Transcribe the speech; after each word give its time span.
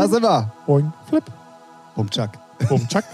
Da 0.00 0.08
sind 0.08 0.22
wir. 0.22 0.50
Boing, 0.66 0.90
flip. 1.10 1.24
Bum, 1.94 2.08
Chuck. 2.08 2.30
Boom, 2.70 2.88
Chuck. 2.88 3.04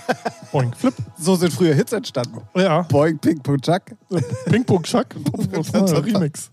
Boing, 0.52 0.72
flip. 0.72 0.94
So 1.18 1.34
sind 1.34 1.52
früher 1.52 1.74
Hits 1.74 1.92
entstanden. 1.92 2.42
Ja. 2.54 2.82
Boing, 2.82 3.18
Ping, 3.18 3.42
Pum, 3.42 3.60
Chuck. 3.60 3.82
Ping-Pong, 4.44 4.84
Chuck. 4.84 5.08
Das 5.50 5.74
war 5.74 5.88
ein 5.88 6.04
Remix. 6.04 6.48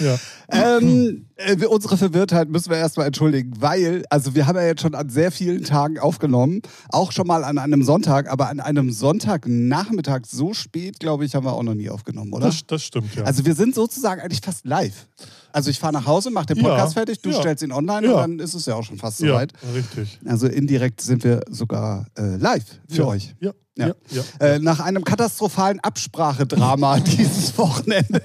Ja. 0.00 0.16
Ähm, 0.50 1.26
äh, 1.50 1.66
unsere 1.66 1.96
Verwirrtheit 1.96 2.48
müssen 2.48 2.70
wir 2.70 2.76
erstmal 2.78 3.06
entschuldigen, 3.06 3.52
weil, 3.60 4.04
also 4.10 4.34
wir 4.34 4.46
haben 4.46 4.56
ja 4.56 4.64
jetzt 4.66 4.82
schon 4.82 4.94
an 4.94 5.08
sehr 5.08 5.30
vielen 5.30 5.64
Tagen 5.64 5.98
aufgenommen, 5.98 6.62
auch 6.90 7.12
schon 7.12 7.26
mal 7.26 7.44
an 7.44 7.58
einem 7.58 7.82
Sonntag, 7.82 8.30
aber 8.30 8.48
an 8.48 8.60
einem 8.60 8.90
Sonntagnachmittag 8.92 10.22
so 10.26 10.54
spät, 10.54 11.00
glaube 11.00 11.24
ich, 11.24 11.34
haben 11.34 11.44
wir 11.44 11.52
auch 11.52 11.62
noch 11.62 11.74
nie 11.74 11.90
aufgenommen, 11.90 12.32
oder? 12.32 12.46
Das, 12.46 12.66
das 12.66 12.82
stimmt, 12.82 13.14
ja. 13.14 13.24
Also 13.24 13.44
wir 13.44 13.54
sind 13.54 13.74
sozusagen 13.74 14.20
eigentlich 14.20 14.40
fast 14.40 14.66
live. 14.66 15.06
Also 15.52 15.70
ich 15.70 15.78
fahre 15.78 15.92
nach 15.92 16.06
Hause, 16.06 16.30
mache 16.30 16.46
den 16.46 16.58
Ja, 16.58 16.62
Podcast 16.68 16.94
fertig, 16.94 17.20
du 17.22 17.30
ja. 17.30 17.40
stellst 17.40 17.62
ihn 17.62 17.72
online 17.72 18.06
Ja. 18.06 18.12
und 18.14 18.20
dann 18.20 18.38
ist 18.38 18.54
es 18.54 18.66
ja 18.66 18.74
auch 18.74 18.84
schon 18.84 18.98
fast 18.98 19.20
ja, 19.20 19.28
soweit. 19.28 19.52
richtig. 19.74 20.18
Also 20.24 20.46
indirekt 20.46 21.00
sind 21.00 21.24
wir 21.24 21.40
sogar 21.50 22.06
äh, 22.16 22.36
live 22.36 22.64
für 22.88 22.98
ja. 23.02 23.04
euch. 23.06 23.34
Ja, 23.40 23.52
Ja. 23.80 23.94
ja, 24.10 24.22
ja. 24.40 24.46
Äh, 24.46 24.58
nach 24.58 24.80
einem 24.80 25.04
katastrophalen 25.04 25.80
Absprachedrama 25.80 26.98
dieses 27.00 27.56
Wochenende 27.58 28.20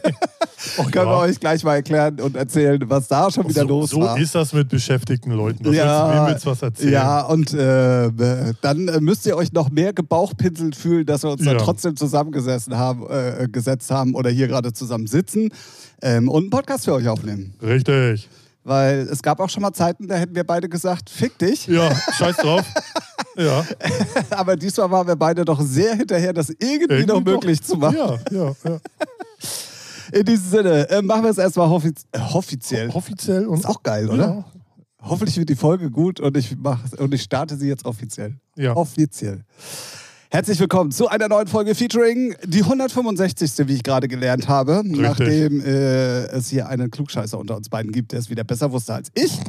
Oh, 0.78 0.84
können 0.86 1.09
wir 1.09 1.17
euch 1.17 1.39
gleich 1.39 1.64
mal 1.64 1.75
erklären 1.75 2.20
und 2.22 2.36
erzählen, 2.36 2.81
was 2.88 3.08
da 3.08 3.30
schon 3.30 3.47
wieder 3.47 3.62
so, 3.64 3.67
los 3.67 3.89
so 3.92 4.00
war. 4.02 4.17
ist 4.17 4.34
das 4.34 4.52
mit 4.53 4.70
beschäftigten 4.70 5.31
Leuten. 5.31 5.64
Das 5.64 5.75
Ja, 5.75 6.08
willst, 6.08 6.17
wem 6.20 6.28
willst 6.34 6.45
was 6.45 6.62
erzählen? 6.62 6.94
Ja, 6.94 7.22
und 7.22 7.53
äh, 7.53 8.06
äh, 8.08 8.53
dann 8.62 8.88
äh, 8.88 9.00
müsst 9.00 9.25
ihr 9.28 9.36
euch 9.38 9.52
noch 9.53 9.70
mehr 9.70 9.94
gebauchpinselt 9.94 10.75
fühlen, 10.75 11.06
dass 11.06 11.23
wir 11.23 11.31
uns 11.31 11.44
dann 11.44 11.56
Ja. 11.58 11.62
trotzdem 11.62 11.95
zusammengesessen 11.95 12.78
haben, 12.78 13.06
äh, 13.09 13.47
gesetzt 13.52 13.92
haben 13.92 14.16
oder 14.16 14.30
hier 14.30 14.47
gerade 14.47 14.73
zusammen 14.73 15.08
sitzen 15.08 15.50
ähm, 16.02 16.30
und 16.30 16.44
einen 16.44 16.50
Podcast 16.50 16.86
für 16.86 16.94
euch 16.94 17.08
aufnehmen. 17.08 17.53
Richtig. 17.62 18.28
Weil 18.66 19.02
es 19.11 19.21
gab 19.21 19.39
auch 19.39 19.49
schon 19.49 19.61
mal 19.61 19.71
Zeiten, 19.73 20.08
da 20.08 20.16
hätten 20.16 20.33
wir 20.33 20.44
beide 20.44 20.67
gesagt, 20.67 21.11
fick 21.11 21.38
dich. 21.38 21.67
Ja, 21.67 21.95
scheiß 22.17 22.38
drauf. 22.38 22.66
Ja. 23.38 23.63
Aber 24.31 24.55
diesmal 24.55 24.89
waren 24.89 25.07
wir 25.07 25.16
beide 25.16 25.45
doch 25.45 25.61
sehr 25.61 25.94
hinterher, 25.95 26.33
das 26.33 26.49
irgendwie, 26.49 26.85
Irgendwie 26.85 27.05
noch 27.05 27.22
doch. 27.22 27.33
möglich 27.33 27.61
zu 27.61 27.77
machen. 27.77 27.95
Ja, 27.95 28.17
ja, 28.31 28.55
ja. 28.63 28.80
In 30.11 30.25
diesem 30.25 30.49
Sinne, 30.49 30.89
äh, 30.89 31.02
machen 31.03 31.23
wir 31.23 31.30
es 31.30 31.38
erstmal 31.38 31.67
äh, 31.67 32.19
offiziell. 32.33 32.89
Offiziell 32.89 33.45
und 33.45 33.59
Ist 33.59 33.66
auch 33.67 33.83
geil, 33.83 34.09
oder? 34.09 34.45
Hoffentlich 35.00 35.38
wird 35.38 35.50
die 35.50 35.55
Folge 35.55 35.91
gut 35.91 36.19
und 36.19 36.35
ich, 36.35 36.55
mach, 36.57 36.79
und 36.97 37.13
ich 37.13 37.22
starte 37.22 37.57
sie 37.57 37.67
jetzt 37.67 37.85
offiziell. 37.85 38.35
Ja. 38.55 38.75
Offiziell. 38.75 39.41
Herzlich 40.36 40.59
willkommen 40.59 40.91
zu 40.91 41.08
einer 41.08 41.30
neuen 41.30 41.47
Folge 41.47 41.73
Featuring, 41.75 42.36
die 42.44 42.61
165. 42.61 43.69
wie 43.69 43.75
ich 43.75 43.83
gerade 43.83 44.09
gelernt 44.09 44.50
habe, 44.50 44.81
nachdem 44.83 45.61
äh, 45.61 46.25
es 46.25 46.50
hier 46.50 46.67
einen 46.67 46.91
Klugscheißer 46.91 47.39
unter 47.39 47.55
uns 47.55 47.69
beiden 47.69 47.94
gibt, 47.94 48.11
der 48.11 48.19
es 48.19 48.30
wieder 48.30 48.44
besser 48.44 48.69
wusste 48.73 48.95
als 48.95 49.09
ich. 49.13 49.39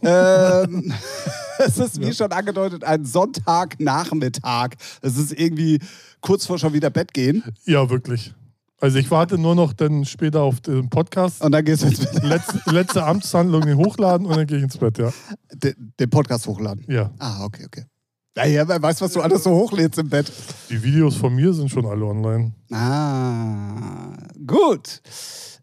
ähm, 0.00 0.94
es 1.58 1.76
ist, 1.76 2.00
wie 2.00 2.12
schon 2.12 2.30
angedeutet, 2.30 2.84
ein 2.84 3.04
Sonntagnachmittag. 3.04 4.76
Es 5.00 5.16
ist 5.16 5.32
irgendwie 5.32 5.80
kurz 6.20 6.46
vor 6.46 6.56
schon 6.56 6.72
wieder 6.72 6.90
Bett 6.90 7.12
gehen. 7.12 7.42
Ja, 7.64 7.90
wirklich. 7.90 8.32
Also 8.80 8.98
ich 8.98 9.10
warte 9.10 9.38
nur 9.38 9.56
noch 9.56 9.72
dann 9.72 10.04
später 10.04 10.42
auf 10.42 10.60
den 10.60 10.88
Podcast. 10.88 11.42
Und 11.42 11.50
dann 11.50 11.64
gehst 11.64 11.82
du 11.82 11.88
jetzt 11.88 12.14
mit 12.14 12.22
Letzte, 12.22 12.60
letzte 12.70 13.02
Amtshandlung 13.02 13.62
den 13.62 13.76
hochladen 13.76 14.28
und 14.28 14.36
dann 14.36 14.46
gehe 14.46 14.58
ich 14.58 14.62
ins 14.62 14.78
Bett, 14.78 14.98
ja. 14.98 15.12
den, 15.52 15.94
den 15.98 16.10
Podcast 16.10 16.46
hochladen. 16.46 16.84
Ja. 16.86 17.10
Ah, 17.18 17.44
okay, 17.44 17.64
okay. 17.66 17.86
Naja, 18.34 18.66
wer 18.66 18.80
weiß, 18.82 19.00
was 19.02 19.12
du 19.12 19.20
alles 19.20 19.42
so 19.44 19.50
hochlädst 19.50 19.98
im 19.98 20.08
Bett. 20.08 20.32
Die 20.70 20.82
Videos 20.82 21.16
von 21.16 21.34
mir 21.34 21.52
sind 21.52 21.68
schon 21.70 21.84
alle 21.84 22.04
online. 22.06 22.52
Ah, 22.72 24.14
gut. 24.46 25.02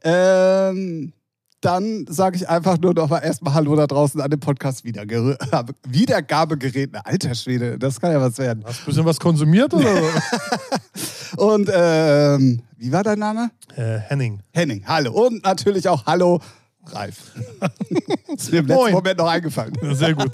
Ähm, 0.03 1.11
dann 1.61 2.05
sage 2.07 2.37
ich 2.37 2.47
einfach 2.47 2.77
nur 2.77 2.93
noch 2.93 3.09
mal 3.09 3.19
erstmal 3.19 3.55
Hallo 3.55 3.75
da 3.75 3.87
draußen 3.87 4.21
an 4.21 4.29
dem 4.29 4.39
Podcast 4.39 4.85
Wiederge 4.85 5.35
Wiedergabegerät. 5.87 6.91
Alter 7.03 7.33
Schwede, 7.33 7.79
das 7.79 7.99
kann 7.99 8.11
ja 8.11 8.21
was 8.21 8.37
werden. 8.37 8.63
Hast 8.63 8.79
du 8.79 8.83
ein 8.83 8.85
bisschen 8.85 9.05
was 9.05 9.19
konsumiert 9.19 9.73
oder? 9.73 9.91
Und 11.37 11.69
ähm, 11.73 12.61
wie 12.77 12.91
war 12.91 13.03
dein 13.03 13.19
Name? 13.19 13.49
äh, 13.75 13.97
Henning. 13.97 14.41
Henning, 14.53 14.83
hallo. 14.87 15.11
Und 15.11 15.43
natürlich 15.43 15.89
auch 15.89 16.05
Hallo, 16.05 16.39
Ralf. 16.85 17.17
ist 18.27 18.51
mir 18.51 18.59
im 18.59 18.67
letzten. 18.67 18.91
Moment 18.91 19.17
noch 19.17 19.27
eingefallen. 19.27 19.73
Sehr 19.93 20.13
gut. 20.13 20.31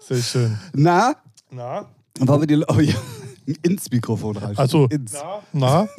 Sehr 0.00 0.22
schön. 0.22 0.58
Na, 0.74 1.14
Na? 1.52 1.86
wollen 2.18 2.40
wir 2.40 2.46
die. 2.46 2.64
Oh, 2.68 2.80
ja. 2.80 2.94
Ins 3.62 3.90
Mikrofon, 3.90 4.36
Ralf. 4.36 4.58
Also, 4.58 4.86
Ins. 4.86 5.14
na? 5.52 5.88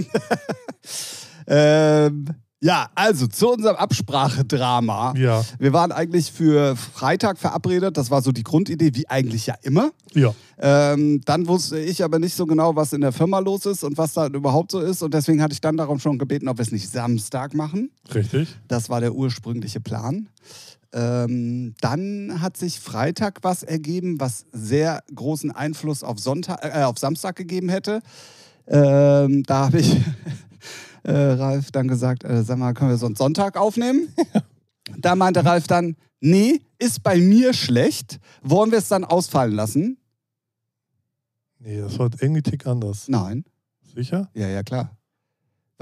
Ähm, 1.46 2.26
ja, 2.62 2.88
also 2.96 3.28
zu 3.28 3.52
unserem 3.52 3.76
Absprachedrama. 3.76 5.14
Ja. 5.18 5.44
Wir 5.60 5.74
waren 5.74 5.92
eigentlich 5.92 6.32
für 6.32 6.78
Freitag 6.78 7.38
verabredet. 7.38 7.98
Das 7.98 8.10
war 8.10 8.22
so 8.22 8.32
die 8.32 8.44
Grundidee, 8.44 8.92
wie 8.94 9.10
eigentlich 9.10 9.48
ja 9.48 9.56
immer. 9.64 9.92
Ja. 10.14 10.34
Ähm, 10.58 11.20
dann 11.26 11.48
wusste 11.48 11.78
ich 11.78 12.02
aber 12.02 12.20
nicht 12.20 12.36
so 12.36 12.46
genau, 12.46 12.78
was 12.78 12.94
in 12.94 13.02
der 13.02 13.12
Firma 13.12 13.40
los 13.40 13.66
ist 13.66 13.84
und 13.84 13.98
was 13.98 14.14
da 14.14 14.28
überhaupt 14.28 14.72
so 14.72 14.80
ist. 14.80 15.04
Und 15.04 15.14
deswegen 15.14 15.42
hatte 15.42 15.52
ich 15.52 15.60
dann 15.60 15.76
darum 15.76 16.00
schon 16.00 16.18
gebeten, 16.18 16.48
ob 16.48 16.58
wir 16.58 16.64
es 16.64 16.72
nicht 16.72 16.90
Samstag 16.90 17.54
machen. 17.54 17.92
Richtig. 18.16 18.48
Das 18.70 18.88
war 18.90 19.02
der 19.02 19.14
ursprüngliche 19.14 19.82
Plan. 19.82 20.30
Ähm, 20.94 21.74
dann 21.82 22.42
hat 22.42 22.56
sich 22.56 22.80
Freitag 22.80 23.40
was 23.42 23.64
ergeben, 23.64 24.20
was 24.20 24.46
sehr 24.52 25.04
großen 25.14 25.52
Einfluss 25.52 26.04
auf, 26.04 26.20
Sonntag, 26.20 26.64
äh, 26.64 26.84
auf 26.84 27.00
Samstag 27.00 27.36
gegeben 27.36 27.70
hätte. 27.70 28.02
Ähm, 28.68 29.44
da 29.44 29.66
habe 29.66 29.80
ich 29.80 29.98
äh, 31.04 31.12
Ralf 31.12 31.72
dann 31.72 31.88
gesagt, 31.88 32.24
äh, 32.24 32.44
sag 32.44 32.58
mal, 32.60 32.74
können 32.74 32.92
wir 32.92 32.98
sonst 32.98 33.18
Sonntag 33.18 33.58
aufnehmen? 33.58 34.14
Da 34.98 35.16
meinte 35.16 35.46
Ralf 35.46 35.66
dann, 35.66 35.96
nee, 36.20 36.60
ist 36.78 37.04
bei 37.04 37.18
mir 37.18 37.54
schlecht. 37.54 38.20
Wollen 38.42 38.70
wir 38.72 38.80
es 38.80 38.90
dann 38.90 39.06
ausfallen 39.06 39.54
lassen? 39.54 39.98
Nee, 41.58 41.80
das 41.80 41.98
war 41.98 42.10
irgendwie 42.20 42.42
Tick 42.42 42.68
anders. 42.68 43.08
Nein. 43.08 43.46
Sicher? 43.96 44.30
Ja, 44.34 44.50
ja, 44.50 44.62
klar. 44.62 44.96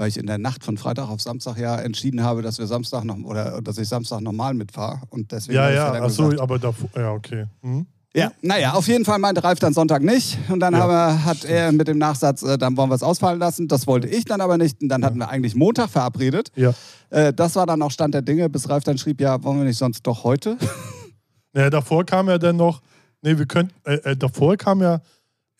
Weil 0.02 0.08
ich 0.08 0.16
in 0.16 0.26
der 0.26 0.38
Nacht 0.38 0.64
von 0.64 0.76
Freitag 0.76 1.08
auf 1.08 1.20
Samstag 1.20 1.58
ja 1.58 1.76
entschieden 1.76 2.24
habe, 2.24 2.42
dass 2.42 2.58
wir 2.58 2.66
Samstag 2.66 3.04
noch 3.04 3.18
oder 3.18 3.62
dass 3.62 3.78
ich 3.78 3.86
Samstag 3.86 4.20
normal 4.20 4.52
mitfahre. 4.52 5.00
Und 5.10 5.30
deswegen 5.30 5.54
Ja, 5.54 5.70
ja, 5.70 5.92
dann 5.92 6.02
achso, 6.02 6.32
aber 6.40 6.58
davor. 6.58 6.88
Ja, 6.96 7.12
okay. 7.12 7.44
Hm? 7.60 7.86
Ja, 8.12 8.32
naja, 8.40 8.72
auf 8.72 8.88
jeden 8.88 9.04
Fall 9.04 9.20
meinte 9.20 9.44
Ralf 9.44 9.60
dann 9.60 9.72
Sonntag 9.72 10.02
nicht. 10.02 10.38
Und 10.48 10.58
dann 10.58 10.74
Ja, 10.74 10.88
wir, 10.88 11.24
hat 11.24 11.44
er 11.44 11.70
mit 11.70 11.86
dem 11.86 11.98
Nachsatz, 11.98 12.42
äh, 12.42 12.58
dann 12.58 12.76
wollen 12.76 12.90
wir 12.90 12.96
es 12.96 13.04
ausfallen 13.04 13.38
lassen. 13.38 13.68
Das 13.68 13.86
wollte 13.86 14.08
ich 14.08 14.24
dann 14.24 14.40
aber 14.40 14.58
nicht. 14.58 14.82
Und 14.82 14.88
dann 14.88 15.04
hatten 15.04 15.18
wir 15.18 15.28
eigentlich 15.28 15.54
Montag 15.54 15.88
verabredet. 15.88 16.50
Ja. 16.56 16.74
Äh, 17.10 17.32
das 17.32 17.54
war 17.54 17.66
dann 17.66 17.80
auch 17.80 17.92
Stand 17.92 18.12
der 18.12 18.22
Dinge, 18.22 18.50
bis 18.50 18.68
Ralf 18.68 18.82
dann 18.82 18.98
schrieb, 18.98 19.20
ja, 19.20 19.40
wollen 19.44 19.58
wir 19.58 19.64
nicht 19.66 19.78
sonst 19.78 20.04
doch 20.04 20.24
heute? 20.24 20.58
Naja, 21.54 21.68
davor 21.68 22.06
kam 22.06 22.28
ja 22.30 22.38
dann 22.38 22.56
noch. 22.56 22.80
Nee, 23.20 23.36
wir 23.36 23.44
können. 23.44 23.70
Äh, 23.84 23.96
äh, 23.96 24.16
davor 24.16 24.56
kam 24.56 24.80
ja. 24.80 25.00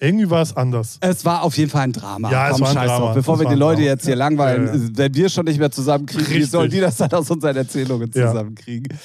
Irgendwie 0.03 0.29
war 0.29 0.43
es 0.43 0.57
anders. 0.57 0.99
Es 1.01 1.25
war 1.25 1.43
auf 1.45 1.57
jeden 1.57 1.71
Fall 1.71 1.83
ein 1.83 1.93
Drama. 1.93 2.29
Ja, 2.31 2.47
es 2.49 2.53
Komm, 2.55 2.63
war 2.63 2.69
ein 2.71 2.75
scheiß 2.75 2.87
Drama. 2.89 3.05
drauf. 3.07 3.15
Bevor 3.15 3.35
Es 3.37 3.41
wir 3.43 3.49
die 3.51 3.55
Leute 3.55 3.77
Drama. 3.83 3.91
jetzt 3.93 4.05
hier 4.05 4.17
langweilen, 4.17 4.67
Ja, 4.67 4.75
ja. 4.75 4.81
wenn 4.97 5.15
wir 5.15 5.29
schon 5.29 5.45
nicht 5.45 5.59
mehr 5.61 5.71
zusammenkriegen, 5.71 6.27
wie 6.35 6.43
sollen 6.43 6.71
die 6.71 6.81
das 6.81 6.97
dann 6.97 7.13
aus 7.13 7.31
unseren 7.31 7.55
Erzählungen 7.57 8.13
zusammenkriegen? 8.13 8.99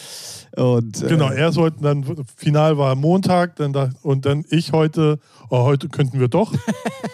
Und, 0.56 1.03
äh, 1.03 1.07
Genau, 1.07 1.30
erst 1.31 1.57
wollten 1.57 1.84
dann, 1.84 2.03
final 2.36 2.80
war 2.80 2.96
Montag, 2.96 3.57
dann 3.57 3.74
da, 3.74 3.91
und 4.02 4.25
dann 4.25 4.44
ich 4.50 4.72
heute, 4.72 5.19
oh, 5.52 5.66
heute 5.66 5.88
könnten 5.88 6.19
wir 6.19 6.30
doch. 6.30 6.52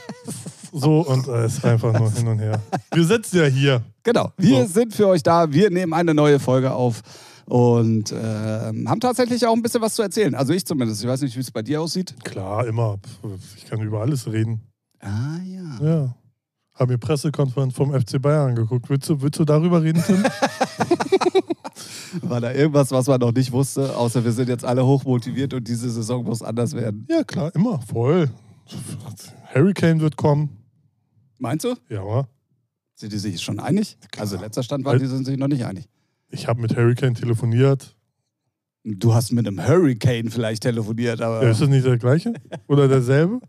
so, 0.72 1.02
und 1.02 1.28
äh, 1.28 1.44
es 1.44 1.56
ist 1.58 1.66
einfach 1.66 1.98
nur 2.00 2.10
hin 2.12 2.28
und 2.28 2.40
her. 2.40 2.62
Wir 2.94 3.04
sitzen 3.04 3.38
ja 3.38 3.46
hier. 3.46 3.82
Genau, 4.04 4.32
wir 4.38 4.62
So. 4.62 4.68
sind 4.74 4.94
für 4.94 5.08
euch 5.08 5.24
da. 5.24 5.52
Wir 5.52 5.70
nehmen 5.70 5.94
eine 5.94 6.14
neue 6.14 6.40
Folge 6.40 6.72
auf 6.72 7.02
und 7.46 8.12
ähm, 8.12 8.90
haben 8.90 9.00
tatsächlich 9.00 9.46
auch 9.46 9.54
ein 9.54 9.62
bisschen 9.62 9.82
was 9.82 9.96
zu 9.96 10.02
erzählen. 10.02 10.36
Also 10.36 10.54
ich 10.54 10.66
zumindest. 10.66 11.04
Ich 11.04 11.10
weiß 11.10 11.22
nicht, 11.22 11.36
wie 11.36 11.42
es 11.42 11.52
bei 11.52 11.62
dir 11.62 11.82
aussieht. 11.82 12.16
Klar, 12.24 12.68
immer. 12.68 13.00
Ich 13.58 13.66
kann 13.66 13.82
über 13.82 14.02
alles 14.02 14.32
reden. 14.32 14.62
Ah 15.00 15.40
ja. 15.46 15.80
Ja. 15.82 16.16
Habe 16.74 16.94
mir 16.94 16.98
Pressekonferenz 16.98 17.74
vom 17.76 17.94
FC 17.94 18.22
Bayern 18.22 18.50
angeguckt. 18.50 18.90
Willst 18.90 19.08
du, 19.08 19.22
willst 19.22 19.40
du 19.40 19.46
darüber 19.46 19.84
reden, 19.84 20.04
Tim? 20.06 20.24
War 22.22 22.42
da 22.42 22.52
irgendwas, 22.52 22.92
was 22.92 23.08
man 23.08 23.20
noch 23.20 23.34
nicht 23.34 23.52
wusste, 23.52 23.96
außer 23.96 24.24
wir 24.24 24.32
sind 24.32 24.50
jetzt 24.50 24.66
alle 24.66 24.86
hochmotiviert 24.86 25.54
und 25.54 25.68
diese 25.68 25.90
Saison 25.90 26.24
muss 26.24 26.42
anders 26.42 26.74
werden. 26.74 27.06
ja, 27.10 27.24
klar, 27.24 27.54
immer. 27.56 27.80
Voll. 27.82 28.30
Hurricane 29.54 30.00
wird 30.00 30.16
kommen. 30.18 30.58
Meinst 31.38 31.66
du? 31.66 31.76
Ja, 31.90 32.06
wa? 32.06 32.28
Sind 32.96 33.12
die 33.12 33.18
sich 33.18 33.42
schon 33.42 33.60
einig? 33.60 33.98
Klar. 34.12 34.22
Also 34.22 34.38
letzter 34.38 34.64
Stand 34.64 34.86
war, 34.86 34.98
die 34.98 35.06
sind 35.08 35.26
sich 35.26 35.38
noch 35.38 35.48
nicht 35.48 35.66
einig. 35.66 35.90
Ich 36.34 36.48
habe 36.48 36.60
mit 36.62 36.76
Hurricane 36.76 37.16
telefoniert. 37.16 37.96
Du 38.84 39.14
hast 39.14 39.32
mit 39.32 39.48
einem 39.48 39.66
Hurricane 39.66 40.30
vielleicht 40.30 40.64
telefoniert, 40.64 41.22
aber. 41.22 41.44
Ja, 41.44 41.52
ist 41.52 41.62
das 41.62 41.70
nicht 41.70 41.86
der 41.86 41.98
gleiche? 41.98 42.34
Oder 42.68 42.88
derselbe? 42.88 43.40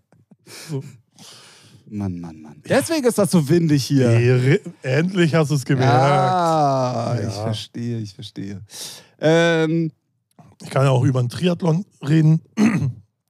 Mann, 1.86 2.20
Mann, 2.20 2.40
Mann. 2.40 2.62
Deswegen 2.68 3.06
ist 3.06 3.18
das 3.18 3.30
so 3.30 3.48
windig 3.48 3.84
hier. 3.84 4.08
Nee, 4.10 4.60
endlich 4.82 5.34
hast 5.34 5.50
du 5.50 5.54
es 5.54 5.64
gemerkt. 5.64 5.92
Ah, 5.92 7.16
ich 7.18 7.24
Ja. 7.24 7.30
verstehe, 7.30 7.98
ich 7.98 8.14
verstehe. 8.14 8.60
Ähm, 9.20 9.90
Ich 10.62 10.70
kann 10.70 10.84
ja 10.84 10.90
auch 10.90 11.02
über 11.04 11.18
einen 11.20 11.28
Triathlon 11.28 11.84
reden. 12.06 12.40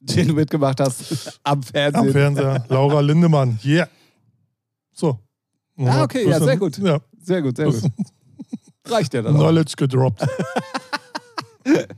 den 0.01 0.29
du 0.29 0.35
mitgemacht 0.35 0.81
hast 0.81 1.41
am 1.43 1.63
Fernsehen. 1.63 2.07
Am 2.07 2.13
Fernseher. 2.13 2.65
Laura 2.69 3.01
Lindemann. 3.01 3.59
Yeah. 3.65 3.89
So. 4.93 5.19
Ah, 5.79 6.03
okay, 6.05 6.29
ja, 6.29 6.39
sehr 6.41 6.57
gut. 6.59 6.79
Ja, 6.79 7.01
Sehr 7.23 7.41
gut, 7.43 7.57
sehr 7.57 7.67
gut. 7.67 7.83
Reicht 8.87 9.15
ja 9.15 9.23
dann 9.23 9.35
auch. 9.37 9.41
Knowledge 9.41 9.75
gedroppt. 9.77 10.27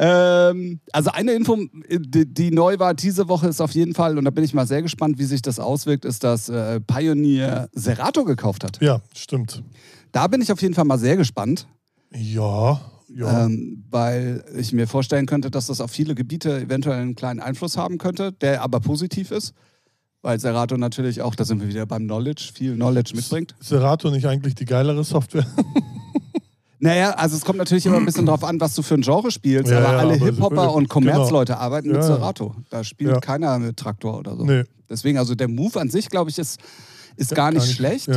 Ähm, 0.00 0.78
also 0.92 1.10
eine 1.10 1.32
Info, 1.32 1.56
die, 1.90 2.32
die, 2.32 2.50
neu 2.52 2.78
war 2.78 2.94
diese 2.94 3.28
Woche, 3.28 3.48
ist 3.48 3.60
auf 3.60 3.72
jeden 3.72 3.94
Fall, 3.94 4.16
und 4.16 4.24
da 4.24 4.30
bin 4.30 4.44
ich 4.44 4.54
mal 4.54 4.66
sehr 4.66 4.80
gespannt, 4.80 5.18
wie 5.18 5.24
sich 5.24 5.42
das 5.42 5.58
auswirkt, 5.58 6.04
ist, 6.04 6.22
dass 6.22 6.48
äh, 6.48 6.80
Pioneer 6.80 7.68
Serato 7.72 8.24
gekauft 8.24 8.62
hat. 8.62 8.80
Ja, 8.80 9.00
stimmt. 9.12 9.64
Da 10.12 10.28
bin 10.28 10.40
ich 10.40 10.52
auf 10.52 10.62
jeden 10.62 10.74
Fall 10.74 10.84
mal 10.84 11.00
sehr 11.00 11.16
gespannt. 11.16 11.66
Ja, 12.14 12.80
ja. 13.08 13.46
Ähm, 13.46 13.84
weil 13.90 14.44
ich 14.56 14.72
mir 14.72 14.86
vorstellen 14.86 15.26
könnte, 15.26 15.50
dass 15.50 15.66
das 15.66 15.80
auf 15.80 15.90
viele 15.90 16.14
Gebiete 16.14 16.60
eventuell 16.60 17.00
einen 17.00 17.16
kleinen 17.16 17.40
Einfluss 17.40 17.76
haben 17.76 17.98
könnte, 17.98 18.32
der 18.32 18.62
aber 18.62 18.78
positiv 18.78 19.32
ist. 19.32 19.52
Weil 20.22 20.40
Serato 20.40 20.76
natürlich 20.76 21.22
auch, 21.22 21.34
da 21.34 21.44
sind 21.44 21.60
wir 21.60 21.68
wieder 21.68 21.86
beim 21.86 22.04
Knowledge, 22.04 22.50
viel 22.52 22.74
Knowledge 22.74 23.14
mitbringt. 23.14 23.54
Serato 23.60 24.10
nicht 24.10 24.26
eigentlich 24.26 24.54
die 24.54 24.64
geilere 24.64 25.04
Software? 25.04 25.46
Naja, 26.80 27.10
also 27.10 27.36
es 27.36 27.44
kommt 27.44 27.58
natürlich 27.58 27.86
immer 27.86 27.96
ein 27.96 28.04
bisschen 28.04 28.26
drauf 28.26 28.44
an, 28.44 28.60
was 28.60 28.74
du 28.74 28.82
für 28.82 28.94
ein 28.94 29.00
Genre 29.00 29.30
spielst, 29.32 29.70
ja, 29.70 29.78
aber 29.78 29.92
ja, 29.94 29.98
alle 29.98 30.14
Hip-Hopper 30.14 30.72
und 30.72 30.88
Commerz-Leute 30.88 31.54
genau. 31.54 31.64
arbeiten 31.64 31.88
mit 31.90 32.04
Serato. 32.04 32.54
Da 32.70 32.84
spielt 32.84 33.20
keiner 33.20 33.58
mit 33.58 33.76
Traktor 33.76 34.18
oder 34.18 34.36
so. 34.36 34.44
Nee. 34.44 34.62
Deswegen, 34.88 35.18
also 35.18 35.34
der 35.34 35.48
Move 35.48 35.80
an 35.80 35.90
sich, 35.90 36.08
glaube 36.08 36.30
ich, 36.30 36.38
ist, 36.38 36.60
ist 37.16 37.34
gar, 37.34 37.50
nicht 37.50 37.58
gar 37.58 37.66
nicht 37.66 37.74
schlecht. 37.74 38.08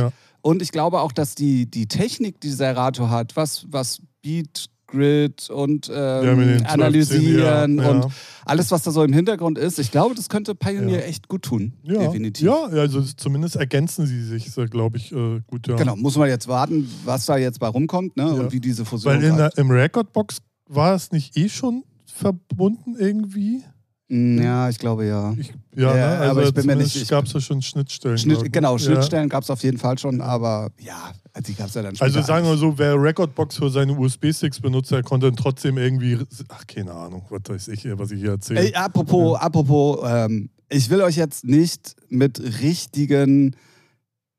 Und 0.42 0.62
ich 0.62 0.70
glaube 0.70 1.00
auch, 1.00 1.12
dass 1.12 1.34
die, 1.34 1.68
die 1.68 1.86
Technik, 1.86 2.40
die 2.40 2.50
Serato 2.50 3.10
hat, 3.10 3.34
was, 3.36 3.66
was 3.68 4.00
Beat 4.22 4.66
Grid 4.92 5.50
und 5.50 5.90
ähm, 5.92 6.58
ja, 6.60 6.66
analysieren 6.66 7.78
ja, 7.78 7.90
und 7.90 8.06
alles, 8.44 8.70
was 8.70 8.82
da 8.82 8.90
so 8.90 9.02
im 9.02 9.12
Hintergrund 9.12 9.58
ist. 9.58 9.78
Ich 9.78 9.90
glaube, 9.90 10.14
das 10.14 10.28
könnte 10.28 10.54
Pioneer 10.54 11.06
echt 11.06 11.28
gut 11.28 11.42
tun. 11.42 11.72
Definitiv. 11.82 12.46
Ja, 12.46 12.66
also 12.66 13.02
zumindest 13.02 13.56
ergänzen 13.56 14.06
sie 14.06 14.22
sich, 14.22 14.52
glaube 14.70 14.98
ich, 14.98 15.12
äh, 15.12 15.40
gut. 15.46 15.66
Genau, 15.66 15.96
muss 15.96 16.16
man 16.16 16.28
jetzt 16.28 16.46
warten, 16.46 16.88
was 17.04 17.26
da 17.26 17.36
jetzt 17.36 17.58
bei 17.58 17.68
rumkommt 17.68 18.16
ne? 18.16 18.32
und 18.32 18.52
wie 18.52 18.60
diese 18.60 18.84
Fusion. 18.84 19.14
Weil 19.14 19.24
in 19.24 19.36
der, 19.36 19.56
im 19.56 19.70
Recordbox 19.70 20.38
war 20.68 20.94
es 20.94 21.10
nicht 21.10 21.36
eh 21.36 21.48
schon 21.48 21.84
verbunden 22.04 22.94
irgendwie? 22.98 23.64
Mm, 24.12 24.42
ja, 24.42 24.68
ich 24.68 24.78
glaube 24.78 25.06
ja. 25.06 25.34
Ich, 25.38 25.54
ja, 25.74 25.96
ja 25.96 26.08
ne? 26.10 26.18
also 26.18 26.30
aber 26.32 26.42
ich 26.46 26.52
bin 26.52 26.66
mir 26.66 26.76
nicht. 26.76 27.08
Gab 27.08 27.24
es 27.24 27.32
ja 27.32 27.40
schon 27.40 27.62
Schnittstellen. 27.62 28.18
Schnitt, 28.18 28.52
genau, 28.52 28.76
Schnittstellen 28.76 29.24
ja. 29.24 29.28
gab 29.30 29.42
es 29.42 29.48
auf 29.48 29.62
jeden 29.62 29.78
Fall 29.78 29.96
schon, 29.96 30.20
aber 30.20 30.70
ja, 30.78 31.12
die 31.46 31.54
gab 31.54 31.68
es 31.68 31.74
ja 31.74 31.80
dann 31.80 31.96
schon. 31.96 32.04
Also 32.04 32.20
sagen 32.20 32.46
wir 32.46 32.58
so, 32.58 32.76
wer 32.76 33.00
Recordbox 33.02 33.56
für 33.56 33.70
seine 33.70 33.98
USB-Sticks 33.98 34.60
benutzt, 34.60 34.90
der 34.90 35.02
konnte 35.02 35.28
dann 35.28 35.36
trotzdem 35.36 35.78
irgendwie. 35.78 36.18
Ach, 36.48 36.66
keine 36.66 36.92
Ahnung, 36.92 37.24
was 37.30 37.40
weiß 37.48 37.68
ich, 37.68 37.86
was 37.96 38.10
ich 38.10 38.20
hier 38.20 38.32
erzähle. 38.32 38.60
Ey, 38.60 38.74
apropos, 38.74 39.38
ja. 39.38 39.46
apropos, 39.46 40.00
ähm, 40.06 40.50
ich 40.68 40.90
will 40.90 41.00
euch 41.00 41.16
jetzt 41.16 41.44
nicht 41.44 41.96
mit 42.10 42.38
richtigen. 42.60 43.56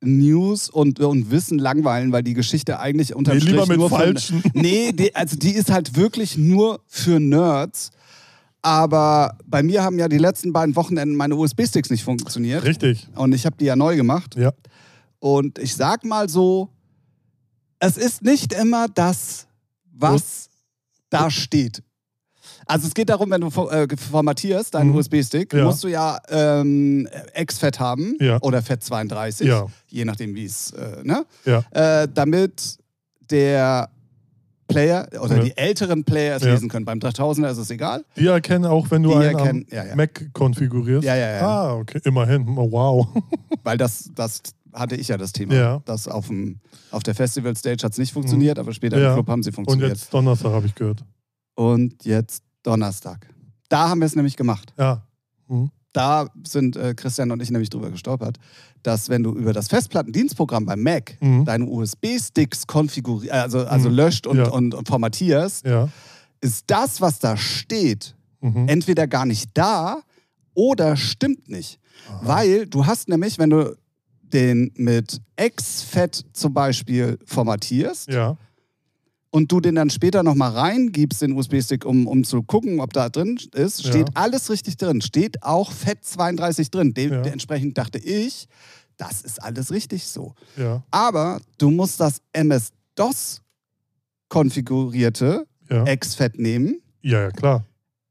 News 0.06 0.70
und, 0.70 1.00
und 1.00 1.32
Wissen 1.32 1.58
langweilen, 1.58 2.12
weil 2.12 2.24
die 2.24 2.34
Geschichte 2.34 2.78
eigentlich 2.78 3.16
unterm 3.16 3.38
nee, 3.38 3.46
lieber 3.46 3.66
mit 3.66 3.78
nur 3.78 3.90
falschen. 3.90 4.42
Von, 4.42 4.52
nee, 4.54 4.92
die, 4.92 5.16
also 5.16 5.38
die 5.38 5.52
ist 5.52 5.72
halt 5.72 5.96
wirklich 5.96 6.38
nur 6.38 6.82
für 6.88 7.22
Nerds. 7.22 7.92
Aber 8.64 9.38
bei 9.46 9.62
mir 9.62 9.84
haben 9.84 10.00
ja 10.00 10.08
die 10.08 10.18
letzten 10.18 10.54
beiden 10.54 10.76
Wochenenden 10.76 11.16
meine 11.16 11.36
USB-Sticks 11.36 11.90
nicht 11.90 12.04
funktioniert. 12.04 12.64
Richtig. 12.64 13.08
Und 13.14 13.34
ich 13.34 13.46
habe 13.46 13.58
die 13.58 13.66
ja 13.66 13.76
neu 13.76 13.98
gemacht. 13.98 14.36
Ja. 14.36 14.54
Und 15.20 15.60
ich 15.60 15.76
sag 15.76 16.06
mal 16.06 16.30
so, 16.30 16.70
es 17.80 17.98
ist 17.98 18.24
nicht 18.24 18.54
immer 18.54 18.88
das, 18.88 19.48
was 19.92 20.50
da 21.10 21.30
steht. 21.30 21.84
Also 22.66 22.88
es 22.88 22.94
geht 22.94 23.10
darum, 23.10 23.30
wenn 23.32 23.42
du 23.42 23.48
äh, 23.70 23.88
formatierst 23.98 24.74
deinen 24.74 24.92
mhm. 24.92 24.96
USB-Stick, 24.96 25.54
ja. 25.54 25.66
musst 25.66 25.84
du 25.84 25.90
ja 25.90 26.18
ähm, 26.30 27.08
X-FAT 27.36 27.80
haben 27.82 28.16
ja. 28.22 28.38
oder 28.42 28.60
FAT32, 28.60 29.44
ja. 29.46 29.68
je 29.88 30.06
nachdem 30.06 30.36
wie 30.36 30.46
es, 30.46 30.72
äh, 30.72 31.04
ne? 31.04 31.26
Ja. 31.46 31.64
Äh, 31.72 32.08
damit 32.14 32.78
der 33.30 33.90
Player 34.74 35.08
oder 35.22 35.38
ja. 35.38 35.44
die 35.44 35.58
älteren 35.58 36.04
Player 36.04 36.38
es 36.38 36.44
ja. 36.44 36.52
lesen 36.52 36.70
können. 36.70 36.86
Beim 36.86 37.00
3000er 37.00 37.52
ist 37.52 37.58
es 37.58 37.70
egal. 37.70 38.04
Die 38.16 38.28
erkennen 38.28 38.66
auch, 38.66 38.92
wenn 38.92 39.04
du 39.04 39.10
die 39.10 39.16
einen 39.16 39.38
erkennen, 39.38 39.66
ja, 39.72 39.96
Mac 39.96 40.34
konfigurierst. 40.34 41.06
Ja, 41.06 41.16
ja, 41.16 41.32
ja. 41.38 41.42
Ah, 41.42 41.76
okay, 41.76 42.00
immerhin. 42.04 42.48
Oh, 42.58 42.72
wow. 42.72 43.08
Weil 43.64 43.78
das, 43.78 44.12
das 44.16 44.42
hatte 44.74 44.96
ich 44.96 45.08
ja 45.08 45.18
das 45.18 45.32
Thema. 45.32 45.54
Ja. 45.54 45.82
Das 45.86 46.08
auf, 46.08 46.28
dem, 46.28 46.60
auf 46.92 47.04
der 47.04 47.16
Festival 47.16 47.56
Stage 47.56 47.84
hat 47.84 47.92
es 47.94 47.98
nicht 47.98 48.14
funktioniert, 48.14 48.58
mhm. 48.58 48.62
aber 48.62 48.74
später 48.74 48.98
im 48.98 49.14
Club 49.14 49.28
haben 49.28 49.44
sie 49.44 49.52
funktioniert. 49.52 49.92
Und 49.92 49.98
jetzt 49.98 50.14
Donnerstag 50.14 50.52
habe 50.52 50.66
ich 50.66 50.76
gehört. 50.76 51.04
Und 51.56 52.06
jetzt 52.06 52.44
Donnerstag. 52.64 53.28
Da 53.70 53.90
haben 53.90 54.02
wir 54.02 54.06
es 54.06 54.16
nämlich 54.16 54.36
gemacht. 54.36 54.74
Ja. 54.78 55.04
Mhm 55.48 55.72
da 55.94 56.28
sind 56.46 56.76
äh, 56.76 56.94
Christian 56.96 57.32
und 57.32 57.42
ich 57.42 57.52
nämlich 57.52 57.70
drüber 57.70 57.92
gestolpert, 57.92 58.38
dass 58.82 59.10
wenn 59.10 59.24
du 59.24 59.32
über 59.32 59.54
das 59.54 59.68
Festplattendienstprogramm 59.68 60.66
beim 60.66 60.84
Mac 60.84 61.18
mhm. 61.22 61.46
deine 61.46 61.66
USB-Sticks 61.66 62.68
konfigurierst, 62.68 63.32
also, 63.32 63.60
also 63.66 63.90
mhm. 63.90 63.96
löscht 63.96 64.28
und, 64.28 64.38
ja. 64.38 64.50
und, 64.50 64.74
und, 64.74 64.88
formatierst, 64.88 65.66
ja. 65.66 65.90
ist 66.42 66.66
das, 66.68 67.00
was 67.00 67.20
da 67.20 67.38
steht, 67.38 68.16
mhm. 68.42 68.68
entweder 68.68 69.08
gar 69.08 69.26
nicht 69.26 69.52
da 69.54 70.02
oder 70.54 70.98
stimmt 70.98 71.48
nicht. 71.48 71.80
Aha. 72.10 72.20
Weil 72.24 72.66
du 72.66 72.86
hast 72.86 73.08
nämlich, 73.08 73.40
wenn 73.40 73.52
du 73.52 73.76
den 74.22 74.72
mit 74.76 75.22
XFAT 75.40 76.26
zum 76.34 76.54
Beispiel 76.54 77.20
formatierst, 77.26 78.10
ja 78.10 78.36
und 79.34 79.52
du 79.52 79.60
den 79.60 79.74
dann 79.74 79.90
später 79.90 80.22
nochmal 80.22 80.52
reingibst, 80.52 81.24
den 81.24 81.34
USB-Stick, 81.34 81.86
um, 81.86 82.06
um 82.06 82.24
zu 82.24 82.44
gucken, 82.44 82.80
ob 82.80 82.94
da 82.94 83.10
drin 83.10 83.40
ist, 83.56 83.82
steht 83.82 84.10
ja. 84.10 84.14
alles 84.14 84.52
richtig 84.52 84.78
drin. 84.78 85.02
Steht 85.02 85.42
auch 85.42 85.72
FAT32 85.74 86.70
drin. 86.70 86.94
De 86.94 87.10
ja. 87.10 87.22
Dementsprechend 87.22 87.76
dachte 87.76 87.98
ich, 87.98 88.48
das 88.96 89.24
ist 89.24 89.42
alles 89.42 89.72
richtig 89.72 90.06
so. 90.06 90.36
Ja. 90.56 90.84
Aber 90.92 91.42
du 91.58 91.72
musst 91.72 92.00
das 92.00 92.22
MS-DOS 92.32 93.42
konfigurierte 94.30 95.48
ja. 95.68 95.84
XFAT 95.96 96.38
nehmen. 96.38 96.80
Ja, 97.02 97.22
ja, 97.22 97.32
klar. 97.32 97.66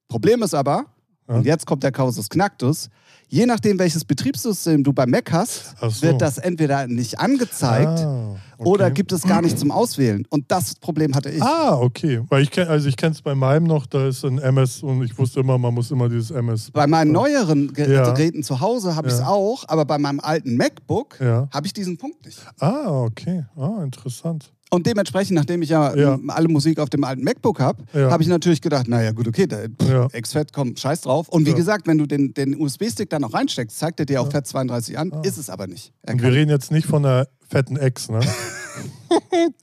Problem 0.09 0.43
ist 0.43 0.55
aber, 0.55 0.87
und 1.29 1.47
jetzt 1.47 1.67
kommt 1.67 1.85
der 1.85 1.93
Kausus 1.93 2.29
Knacktus, 2.29 2.91
je 3.33 3.47
nachdem, 3.47 3.79
welches 3.79 4.05
Betriebssystem 4.05 4.85
du 4.85 4.93
beim 4.93 5.11
Mac 5.11 5.33
hast, 5.33 5.75
so. 5.81 6.03
wird 6.03 6.21
das 6.21 6.37
entweder 6.37 6.87
nicht 6.87 7.19
angezeigt 7.19 8.01
ah, 8.01 8.37
okay. 8.59 8.69
oder 8.69 8.91
gibt 8.91 9.11
es 9.11 9.23
gar 9.23 9.41
nicht 9.41 9.59
zum 9.59 9.71
Auswählen. 9.71 10.27
Und 10.29 10.51
das 10.51 10.75
Problem 10.75 11.15
hatte 11.15 11.31
ich. 11.31 11.43
Ah, 11.43 11.79
okay. 11.79 12.21
Weil 12.29 12.43
ich 12.43 12.51
kenn, 12.51 12.69
also 12.69 12.89
ich 12.89 12.97
kenne 12.97 13.13
es 13.13 13.23
bei 13.23 13.35
meinem 13.35 13.65
noch, 13.65 13.87
da 13.87 14.07
ist 14.07 14.25
ein 14.25 14.39
MS 14.39 14.83
und 14.83 15.03
ich 15.03 15.17
wusste 15.17 15.41
immer, 15.41 15.57
man 15.57 15.73
muss 15.73 15.91
immer 15.91 16.11
dieses 16.11 16.31
MS. 16.31 16.71
Bei 16.73 16.87
meinen 16.87 17.13
neueren 17.13 17.73
Ge 17.73 17.91
ja. 17.91 18.13
Geräten 18.13 18.43
zu 18.43 18.61
Hause 18.61 18.95
habe 18.95 19.09
ich 19.09 19.15
es 19.15 19.21
auch, 19.21 19.65
aber 19.67 19.87
bei 19.87 19.97
meinem 19.97 20.21
alten 20.21 20.57
MacBook 20.57 21.19
ja. 21.19 21.49
habe 21.51 21.67
ich 21.67 21.73
diesen 21.73 21.97
Punkt 21.97 22.27
nicht. 22.27 22.39
Ah, 22.61 23.03
okay. 23.03 23.47
Ah, 23.57 23.83
interessant. 23.83 24.53
Und 24.73 24.87
dementsprechend, 24.87 25.35
nachdem 25.35 25.61
ich 25.61 25.69
ja, 25.69 25.95
ja. 25.95 26.19
alle 26.29 26.49
Musik 26.49 26.79
auf 26.79 26.89
dem 26.89 27.05
alten 27.05 27.23
MacBook 27.23 27.61
habe, 27.61 27.85
ja. 27.93 28.11
habe 28.11 28.23
ich 28.23 28.29
natürlich 28.31 28.63
gedacht, 28.63 28.89
naja 28.89 29.13
gut, 29.13 29.29
okay, 29.29 29.47
da, 29.47 29.59
ja. 29.87 30.09
XFAT 30.19 30.55
kommt, 30.55 30.81
scheiß 30.81 31.03
drauf. 31.03 31.29
Und 31.29 31.45
wie 31.45 31.53
gesagt, 31.53 31.87
wenn 31.87 31.99
du 31.99 32.07
den, 32.07 32.33
den 32.33 32.59
USB-Stick 32.59 33.11
dann 33.11 33.22
noch 33.23 33.35
reinsteckst, 33.35 33.79
zeigt 33.79 34.01
er 34.01 34.07
dir 34.07 34.21
auch 34.21 34.29
FAT32 34.29 34.97
an, 34.97 35.13
ah. 35.13 35.23
ist 35.25 35.39
es 35.39 35.49
aber 35.49 35.67
nicht. 35.67 35.93
Und 36.07 36.23
wir 36.23 36.33
reden 36.33 36.51
jetzt 36.51 36.71
nicht 36.71 36.87
von 36.87 37.03
der 37.03 37.29
fetten 37.49 37.77
X, 37.77 38.09
ne? 38.09 38.21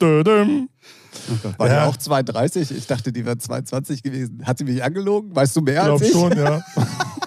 Oh 0.01 0.23
war 1.57 1.67
ja. 1.67 1.85
auch 1.85 1.97
2,30? 1.97 2.71
Ich 2.75 2.87
dachte, 2.87 3.11
die 3.11 3.25
wäre 3.25 3.35
2,20 3.35 4.03
gewesen. 4.03 4.45
Hat 4.45 4.59
sie 4.59 4.63
mich 4.63 4.83
angelogen? 4.83 5.35
Weißt 5.35 5.55
du 5.55 5.61
mehr 5.61 5.83
als 5.83 6.01
ich? 6.01 6.11
schon, 6.11 6.37
ja. 6.37 6.61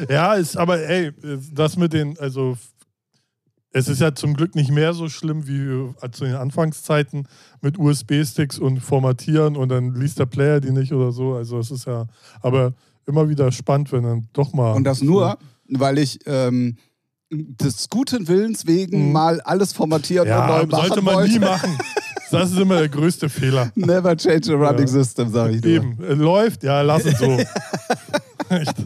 ja, 0.08 0.34
ist, 0.34 0.56
aber 0.56 0.78
ey, 0.78 1.12
das 1.52 1.76
mit 1.76 1.92
den, 1.92 2.18
also 2.18 2.56
es 3.72 3.88
ist 3.88 4.00
ja 4.00 4.14
zum 4.14 4.34
Glück 4.34 4.54
nicht 4.54 4.70
mehr 4.70 4.94
so 4.94 5.08
schlimm 5.08 5.46
wie 5.46 5.94
zu 6.10 6.24
den 6.24 6.34
Anfangszeiten 6.34 7.28
mit 7.60 7.78
USB-Sticks 7.78 8.58
und 8.58 8.80
Formatieren 8.80 9.56
und 9.56 9.68
dann 9.68 9.94
liest 9.94 10.18
der 10.18 10.26
Player 10.26 10.60
die 10.60 10.72
nicht 10.72 10.92
oder 10.92 11.12
so. 11.12 11.34
Also 11.34 11.58
es 11.58 11.70
ist 11.70 11.86
ja, 11.86 12.06
aber 12.42 12.74
immer 13.10 13.28
wieder 13.28 13.52
spannend, 13.52 13.92
wenn 13.92 14.02
dann 14.02 14.28
doch 14.32 14.52
mal. 14.52 14.72
Und 14.72 14.84
das 14.84 15.02
nur, 15.02 15.38
weil 15.68 15.98
ich 15.98 16.20
ähm, 16.26 16.76
des 17.30 17.88
guten 17.88 18.26
Willens 18.26 18.66
wegen 18.66 19.06
mhm. 19.06 19.12
mal 19.12 19.40
alles 19.42 19.72
formatieren 19.72 20.26
ja, 20.26 20.42
und 20.42 20.48
neu 20.48 20.66
machen 20.66 20.88
sollte 20.88 21.02
man 21.02 21.14
wollte. 21.14 21.32
nie 21.32 21.38
machen. 21.38 21.78
Das 22.30 22.52
ist 22.52 22.58
immer 22.58 22.78
der 22.78 22.88
größte 22.88 23.28
Fehler. 23.28 23.72
Never 23.74 24.16
change 24.16 24.52
a 24.52 24.56
running 24.56 24.86
ja. 24.86 24.86
system, 24.86 25.30
sage 25.30 25.56
ich 25.56 25.62
nur. 25.62 25.72
Eben, 25.72 25.96
läuft, 26.20 26.62
ja, 26.62 26.80
lass 26.80 27.04
es 27.04 27.18
so. 27.18 27.26
Echt. 28.48 28.76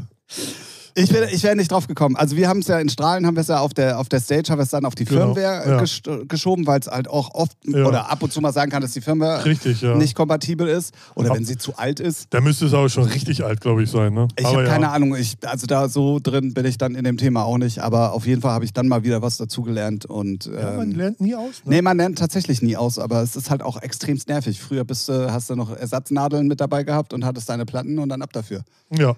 Ich 0.97 1.13
wäre 1.13 1.31
ich 1.31 1.43
wär 1.43 1.57
nicht 1.57 1.73
drauf 1.73 1.89
gekommen. 1.89 2.15
Also 2.15 2.37
wir 2.37 2.49
haben 2.49 2.61
es 2.61 2.69
ja 2.69 2.79
in 2.79 2.89
Strahlen, 2.89 3.27
haben 3.27 3.37
wir 3.37 3.41
es 3.41 3.49
ja 3.49 3.59
auf 3.59 3.75
der, 3.75 3.99
auf 3.99 4.09
der 4.09 4.21
Stage, 4.21 4.51
haben 4.51 4.59
wir 4.59 4.63
es 4.63 4.71
dann 4.71 4.85
auf 4.85 4.95
die 4.95 5.05
genau. 5.05 5.35
Firmware 5.35 5.69
ja. 5.69 5.81
gesch 5.81 6.03
geschoben, 6.29 6.67
weil 6.69 6.79
es 6.79 6.87
halt 6.87 7.09
auch 7.09 7.35
oft 7.35 7.57
ja. 7.65 7.85
oder 7.85 8.11
ab 8.11 8.23
und 8.23 8.33
zu 8.33 8.41
mal 8.41 8.53
sagen 8.53 8.71
kann, 8.71 8.81
dass 8.81 8.93
die 8.93 9.01
Firmware 9.01 9.45
richtig, 9.45 9.81
ja. 9.81 9.97
nicht 9.97 10.15
kompatibel 10.15 10.69
ist 10.69 10.95
oder 11.17 11.31
Ab 11.31 11.37
wenn 11.37 11.45
sie 11.45 11.59
zu 11.59 11.77
alt 11.77 11.99
ist. 11.99 12.29
Da 12.31 12.41
müsste 12.41 12.67
es 12.67 12.75
aber 12.75 12.89
schon 12.89 13.05
richtig 13.05 13.45
alt, 13.45 13.61
glaube 13.61 13.83
ich, 13.83 13.91
sein. 13.91 14.15
Ne? 14.15 14.29
Ich 14.39 14.45
habe 14.45 14.65
keine 14.65 14.91
Ahnung. 14.91 15.17
Ich, 15.17 15.37
also 15.45 15.67
da 15.67 15.89
so 15.89 16.21
drin 16.23 16.55
bin 16.55 16.65
ich 16.65 16.79
dann 16.79 16.95
in 16.95 17.03
dem 17.03 17.17
Thema 17.17 17.45
auch 17.45 17.59
nicht. 17.59 17.81
Aber 17.81 18.13
auf 18.13 18.27
jeden 18.27 18.41
Fall 18.41 18.53
habe 18.53 18.65
ich 18.65 18.73
dann 18.73 18.87
mal 18.87 19.03
wieder 19.03 19.21
was 19.21 19.37
dazugelernt. 19.37 20.07
Und, 20.07 20.47
ähm, 20.47 20.77
man 20.77 20.91
lernt 20.93 21.21
nie 21.21 21.35
aus. 21.35 21.65
Ne? 21.65 21.75
Nee, 21.75 21.83
man 21.83 21.97
lernt 21.97 22.19
tatsächlich 22.19 22.63
nie 22.63 22.77
aus. 22.77 23.01
Aber 23.01 23.21
es 23.23 23.35
ist 23.35 23.51
halt 23.51 23.63
auch 23.63 23.83
extremst 23.83 24.29
nervig. 24.29 24.61
Früher 24.61 24.85
bist, 24.85 25.09
äh, 25.09 25.31
hast 25.31 25.51
du 25.51 25.57
noch 25.57 25.77
Ersatznadeln 25.77 26.47
mit 26.47 26.61
dabei 26.61 26.85
gehabt 26.85 27.13
und 27.13 27.25
hattest 27.25 27.49
deine 27.49 27.67
Platten 27.67 27.99
und 27.99 28.09
dann 28.11 28.23
ab 28.23 28.33
dafür. 28.33 28.63
Ja. 28.91 29.17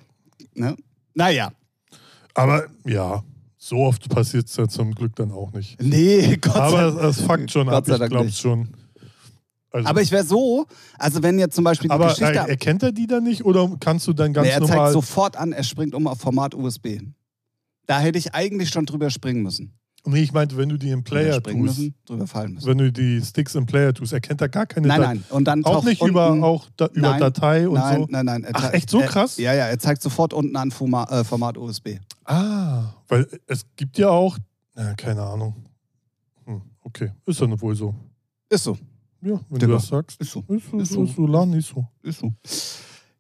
Ne? 0.55 0.75
Naja, 1.15 1.51
aber 2.37 2.67
ja, 2.85 3.23
so 3.59 3.77
oft 3.79 4.09
passiert 4.09 4.47
es 4.49 4.57
ja 4.57 4.69
zum 4.69 4.95
Glück 4.95 5.17
dann 5.17 5.33
auch 5.33 5.53
nicht. 5.53 5.81
Nee, 5.83 6.37
Gott 6.37 6.55
Aber 6.57 7.03
es 7.05 7.21
fuckt 7.21 7.51
schon 7.51 7.69
ab, 7.69 7.89
ich 7.89 8.09
glaube 8.09 8.31
schon. 8.31 8.69
Also, 9.73 9.89
Aber 9.89 10.01
ich 10.01 10.11
wäre 10.11 10.25
so, 10.25 10.67
also 10.99 11.23
wenn 11.23 11.39
jetzt 11.39 11.55
zum 11.55 11.65
Beispiel 11.65 11.89
die 11.89 11.93
aber 11.95 12.07
Geschichte. 12.09 12.33
äh, 12.33 12.49
erkennt 12.49 12.83
er 12.83 12.93
die 12.93 13.07
dann 13.07 13.25
nicht 13.25 13.45
oder 13.45 13.71
kannst 13.81 14.07
du 14.07 14.13
dann 14.13 14.33
ganz 14.33 14.47
Nee, 14.47 14.53
er 14.55 14.61
normal. 14.61 14.77
zeigt 14.79 14.93
sofort 14.93 15.37
an, 15.37 15.53
er 15.53 15.65
springt 15.65 15.95
um 15.95 16.07
auf 16.07 16.19
Format 16.19 16.55
USB. 16.55 17.01
Da 17.87 17.99
hätte 18.01 18.19
ich 18.19 18.35
eigentlich 18.35 18.71
schon 18.71 18.87
drüber 18.87 19.11
springen 19.11 19.43
müssen. 19.43 19.73
Nee, 20.07 20.23
ich 20.23 20.33
meinte, 20.33 20.57
wenn 20.57 20.69
du 20.69 20.77
die 20.79 20.91
im 20.91 21.03
Player 21.05 21.43
tust, 21.43 21.57
müssen, 21.57 21.95
drüber 22.07 22.27
fallen 22.27 22.55
müssen. 22.55 22.67
wenn 22.69 22.79
du 22.79 22.91
die 22.93 23.21
Sticks 23.23 23.55
im 23.55 23.67
Player 23.67 23.93
tust, 23.95 24.13
erkennt 24.13 24.41
er 24.41 24.49
gar 24.49 24.67
keine 24.67 24.87
Nein, 24.89 25.01
nein. 25.01 25.25
Und 25.31 25.45
dann 25.45 25.65
Auch 25.65 25.85
nicht 25.85 26.01
unten, 26.01 26.13
über, 26.13 26.31
auch 26.45 26.67
da, 26.77 26.87
über 26.87 27.01
Nein, 27.11 27.21
Datei 27.21 27.69
und 27.69 27.75
nein, 27.75 28.01
so. 28.01 28.07
nein, 28.11 28.25
nein. 28.27 28.45
Er 28.45 28.53
Ach, 28.55 28.73
echt 28.73 28.89
so 28.91 29.01
er- 29.01 29.09
krass? 29.09 29.37
Ja, 29.37 29.53
ja, 29.55 29.67
er 29.67 29.79
zeigt 29.79 30.03
sofort 30.03 30.33
unten 30.33 30.57
an 30.57 30.71
Format, 30.71 31.11
äh, 31.11 31.25
Format 31.25 31.59
USB. 31.59 31.99
Ah, 32.25 32.95
weil 33.09 33.27
es 33.47 33.65
gibt 33.77 33.99
ja 33.99 34.09
auch, 34.09 34.39
na, 34.75 34.95
keine 34.95 35.23
Ahnung. 35.23 35.55
Hm, 36.45 36.63
okay, 36.83 37.13
ist 37.27 37.41
dann 37.41 37.61
wohl 37.61 37.75
so. 37.75 37.95
Ist 38.49 38.65
so, 38.65 38.77
Ja, 39.23 39.41
wenn 39.49 39.59
Digga. 39.59 39.67
du 39.67 39.73
das 39.75 39.89
sagst. 39.89 40.21
ist 40.21 40.31
so. 40.33 40.45
Ist 40.49 40.71
so, 40.71 40.77
Ist 40.79 40.83
ist 40.85 40.93
so. 40.95 41.07
so, 41.07 41.27
so 41.27 41.45
nicht 41.47 41.69
so. 41.69 41.87
Ist 42.03 42.19
so. 42.21 42.33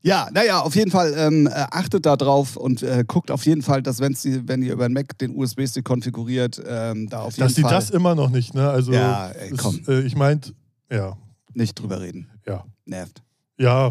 Ja, 0.03 0.29
naja, 0.33 0.61
auf 0.61 0.76
jeden 0.76 0.91
Fall 0.91 1.15
ähm, 1.17 1.47
äh, 1.49 1.50
achtet 1.50 2.07
da 2.07 2.17
drauf 2.17 2.57
und 2.57 2.83
äh, 2.83 3.05
guckt 3.07 3.31
auf 3.31 3.45
jeden 3.45 3.62
Fall, 3.62 3.83
dass 3.83 3.99
wenn's 3.99 4.23
die, 4.23 4.47
wenn 4.47 4.62
ihr 4.62 4.75
über 4.75 4.88
den 4.88 4.93
Mac 4.93 5.19
den 5.19 5.35
USB-Stick 5.37 5.85
konfiguriert, 5.85 6.62
ähm, 6.65 7.09
da 7.09 7.23
auf 7.23 7.37
jeden 7.37 7.47
Dass 7.49 7.55
die 7.55 7.62
Fall 7.62 7.73
das 7.73 7.91
immer 7.91 8.15
noch 8.15 8.31
nicht, 8.31 8.55
ne? 8.55 8.69
Also, 8.71 8.93
Ja, 8.93 9.31
ey, 9.31 9.50
ist, 9.50 9.59
komm. 9.59 9.81
Äh, 9.88 10.03
ich 10.03 10.15
meinte, 10.15 10.53
ja, 10.93 11.17
nicht 11.55 11.75
drüber 11.75 12.00
reden. 12.00 12.29
ja. 12.47 12.65
Nervt. 12.85 13.23
Ja, 13.59 13.91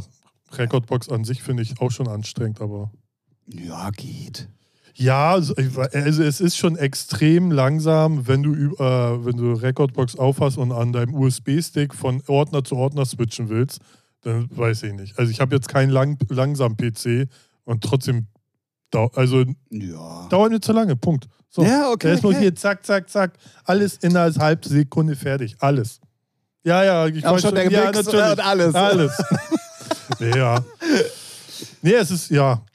Recordbox 0.54 1.10
an 1.10 1.26
sich 1.26 1.44
finde 1.44 1.64
ich 1.64 1.82
auch 1.82 1.92
schon 1.92 2.08
anstrengend, 2.08 2.62
aber. 2.62 2.92
Ja, 3.48 3.90
geht. 3.90 4.48
Ja, 4.94 5.34
also 5.34 5.54
es 5.58 6.40
ist 6.40 6.56
schon 6.56 6.78
extrem 6.78 7.52
langsam, 7.52 8.26
wenn 8.28 8.42
du, 8.44 8.54
äh, 8.76 9.26
wenn 9.26 9.36
du 9.36 9.52
Recordbox 9.52 10.16
aufhast 10.16 10.58
und 10.58 10.72
an 10.72 10.94
deinem 10.94 11.14
USB-Stick 11.14 11.94
von 11.94 12.24
Ordner 12.28 12.64
zu 12.64 12.78
Ordner 12.78 13.06
switchen 13.06 13.50
willst, 13.50 13.80
dann 14.26 14.50
weiß 14.50 14.84
ich 14.84 14.94
nicht. 14.94 15.18
Also 15.20 15.32
ich 15.32 15.40
habe 15.40 15.56
jetzt 15.56 15.70
keinen 15.70 15.92
lang, 15.92 16.18
langsam 16.30 16.76
PC 16.76 17.28
und 17.64 17.84
trotzdem, 17.84 18.28
dau 18.90 19.12
also 19.14 19.46
Ja. 19.70 20.28
dauert 20.30 20.52
mir 20.52 20.60
zu 20.60 20.74
lange, 20.74 20.96
Punkt. 20.96 21.28
So. 21.50 21.64
Ja, 21.64 21.92
okay. 21.92 22.10
Erstmal 22.10 22.34
okay. 22.34 22.42
hier, 22.42 22.56
zack, 22.56 22.86
zack, 22.86 23.10
zack, 23.10 23.34
alles 23.64 23.98
in 23.98 24.18
einer 24.18 24.34
halben 24.36 24.68
Sekunde 24.68 25.16
fertig, 25.16 25.56
alles. 25.60 26.02
Ja, 26.64 26.84
ja, 26.84 27.08
ich 27.08 27.24
weiß 27.24 27.42
schon 27.42 27.54
der 27.54 27.70
ja, 27.70 27.86
Mix 27.86 28.04
natürlich. 28.04 28.32
und 28.32 28.40
alles. 28.40 28.76
Alles. 28.76 29.24
ja. 30.36 30.66
Nee, 31.84 31.94
es 31.94 32.10
ist, 32.10 32.32
ja. 32.32 32.66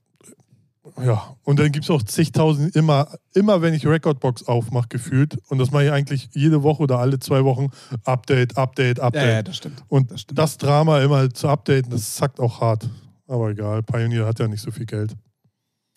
Ja, 1.05 1.37
und 1.45 1.59
dann 1.59 1.73
gibt 1.73 1.85
es 1.85 1.91
auch 1.91 2.03
zigtausend, 2.03 2.75
immer, 2.77 3.09
immer 3.35 3.63
wenn 3.63 3.75
ich 3.75 3.87
Recordbox 3.87 4.45
aufmache, 4.49 4.89
gefühlt, 4.89 5.39
und 5.49 5.59
das 5.59 5.71
mache 5.71 5.85
ich 5.87 5.91
eigentlich 5.93 6.29
jede 6.33 6.63
Woche 6.63 6.83
oder 6.83 6.99
alle 6.99 7.19
zwei 7.19 7.45
Wochen, 7.45 7.69
Update, 8.05 8.57
Update, 8.57 8.99
Ja, 8.99 9.05
Update. 9.05 9.29
ja, 9.33 9.43
das 9.43 9.57
stimmt. 9.57 9.83
und 9.89 10.11
das 10.11 10.21
stimmt. 10.23 10.39
das 10.39 10.59
Drama 10.59 11.01
immer 11.01 11.31
zu 11.33 11.49
updaten, 11.49 11.91
das 11.91 12.15
zackt 12.15 12.41
auch 12.41 12.61
hart. 12.61 12.89
Aber 13.27 13.51
egal, 13.51 13.83
Pioneer 13.83 14.27
hat 14.27 14.39
ja 14.41 14.49
nicht 14.49 14.61
so 14.63 14.71
viel 14.71 14.87
Geld. 14.87 15.15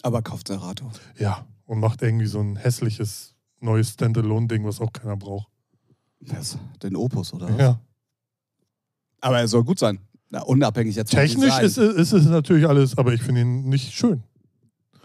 Aber 0.03 0.22
kauft 0.22 0.48
Serato. 0.48 0.91
Ja, 1.17 1.45
und 1.65 1.79
macht 1.79 2.01
irgendwie 2.01 2.27
so 2.27 2.39
ein 2.39 2.55
hässliches 2.55 3.33
neues 3.60 3.89
Standalone-Ding, 3.91 4.65
was 4.65 4.79
auch 4.81 4.91
keiner 4.93 5.15
braucht. 5.17 5.48
Das, 6.19 6.57
den 6.81 6.95
Opus, 6.95 7.33
oder? 7.33 7.50
was? 7.50 7.57
Ja. 7.60 7.79
Aber 9.22 9.39
er 9.39 9.48
soll 9.48 9.63
gut 9.63 9.79
sein. 9.79 10.00
Na, 10.29 10.41
unabhängig 10.41 10.95
jetzt 10.95 11.12
Technisch 11.12 11.57
ist, 11.60 11.77
ist 11.77 12.12
es 12.12 12.25
natürlich 12.25 12.67
alles, 12.67 12.98
aber 12.98 13.13
ich 13.13 13.22
finde 13.22 13.41
ihn 13.41 13.69
nicht 13.69 13.93
schön. 13.93 14.24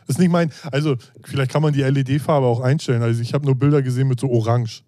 Ist 0.08 0.18
nicht 0.18 0.30
mein, 0.30 0.50
also 0.72 0.96
vielleicht 1.24 1.52
kann 1.52 1.62
man 1.62 1.72
die 1.72 1.82
LED-Farbe 1.82 2.46
auch 2.46 2.60
einstellen. 2.60 3.02
Also 3.02 3.20
ich 3.22 3.34
habe 3.34 3.44
nur 3.44 3.54
Bilder 3.54 3.82
gesehen 3.82 4.08
mit 4.08 4.18
so 4.18 4.28
Orange. 4.30 4.82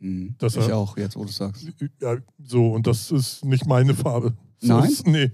Mhm. 0.00 0.34
Das 0.38 0.56
ich 0.56 0.72
auch, 0.72 0.96
jetzt 0.96 1.16
wo 1.16 1.24
du 1.24 1.30
sagst. 1.32 1.66
Ja, 2.00 2.16
so, 2.44 2.72
und 2.72 2.86
das 2.86 3.10
ist 3.10 3.44
nicht 3.44 3.66
meine 3.66 3.94
Farbe. 3.94 4.34
So 4.58 4.74
Nein? 4.78 4.90
Ist, 4.90 5.06
nee. 5.06 5.30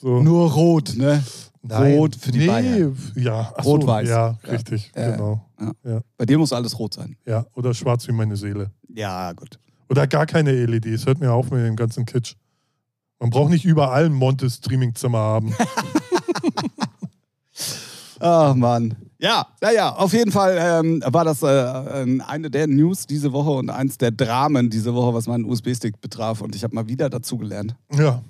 So. 0.00 0.22
Nur 0.22 0.52
rot, 0.52 0.94
ne? 0.96 1.22
Nein. 1.62 1.94
Rot 1.96 2.16
für 2.16 2.30
die 2.32 2.40
nee, 2.40 2.46
Bayern. 2.46 2.96
Ja, 3.16 3.40
Rot-Weiß. 3.64 4.08
Ja, 4.08 4.38
Ja. 4.44 4.50
richtig, 4.50 4.92
Ja. 4.94 5.10
genau. 5.16 5.46
Bei 6.16 6.26
dir 6.26 6.38
muss 6.38 6.52
alles 6.52 6.78
rot 6.78 6.94
sein. 6.94 7.16
Ja, 7.26 7.46
oder 7.54 7.72
schwarz 7.72 8.06
wie 8.06 8.12
meine 8.12 8.36
Seele. 8.36 8.70
Ja, 8.88 9.32
gut. 9.32 9.58
Oder 9.88 10.06
gar 10.06 10.26
keine 10.26 10.52
LEDs. 10.66 11.06
Hört 11.06 11.20
mir 11.20 11.32
auf 11.32 11.50
mit 11.50 11.64
dem 11.64 11.76
ganzen 11.76 12.04
Kitsch. 12.04 12.34
Man 13.18 13.30
braucht 13.30 13.50
nicht 13.50 13.64
überall 13.64 14.04
ein 14.06 14.12
Monte-Streaming-Zimmer 14.12 15.18
haben. 15.18 15.54
Ach 18.20 18.54
Mann. 18.54 18.96
Ja, 19.18 19.46
naja, 19.60 19.94
auf 19.94 20.12
jeden 20.12 20.32
Fall 20.32 20.58
ähm, 20.60 21.02
war 21.06 21.24
das 21.24 21.42
äh, 21.42 22.20
eine 22.26 22.50
der 22.50 22.66
News 22.66 23.06
diese 23.06 23.32
Woche 23.32 23.50
und 23.50 23.70
eins 23.70 23.96
der 23.96 24.10
Dramen 24.10 24.68
diese 24.68 24.94
Woche, 24.94 25.14
was 25.14 25.26
meinen 25.26 25.44
USB-Stick 25.44 26.00
betraf. 26.00 26.40
Und 26.40 26.54
ich 26.54 26.62
habe 26.62 26.74
mal 26.74 26.88
wieder 26.88 27.08
dazugelernt. 27.08 27.74
ja. 27.92 28.22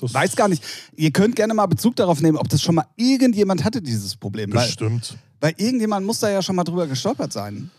Weiß 0.00 0.34
gar 0.34 0.48
nicht, 0.48 0.64
ihr 0.96 1.10
könnt 1.10 1.36
gerne 1.36 1.52
mal 1.52 1.66
Bezug 1.66 1.94
darauf 1.96 2.22
nehmen, 2.22 2.38
ob 2.38 2.48
das 2.48 2.62
schon 2.62 2.74
mal 2.74 2.86
irgendjemand 2.96 3.64
hatte, 3.64 3.82
dieses 3.82 4.16
Problem. 4.16 4.50
Weil, 4.54 4.64
Bestimmt. 4.64 5.18
weil 5.40 5.52
irgendjemand 5.58 6.06
muss 6.06 6.20
da 6.20 6.30
ja 6.30 6.40
schon 6.40 6.56
mal 6.56 6.64
drüber 6.64 6.86
gestolpert 6.86 7.32
sein. 7.32 7.70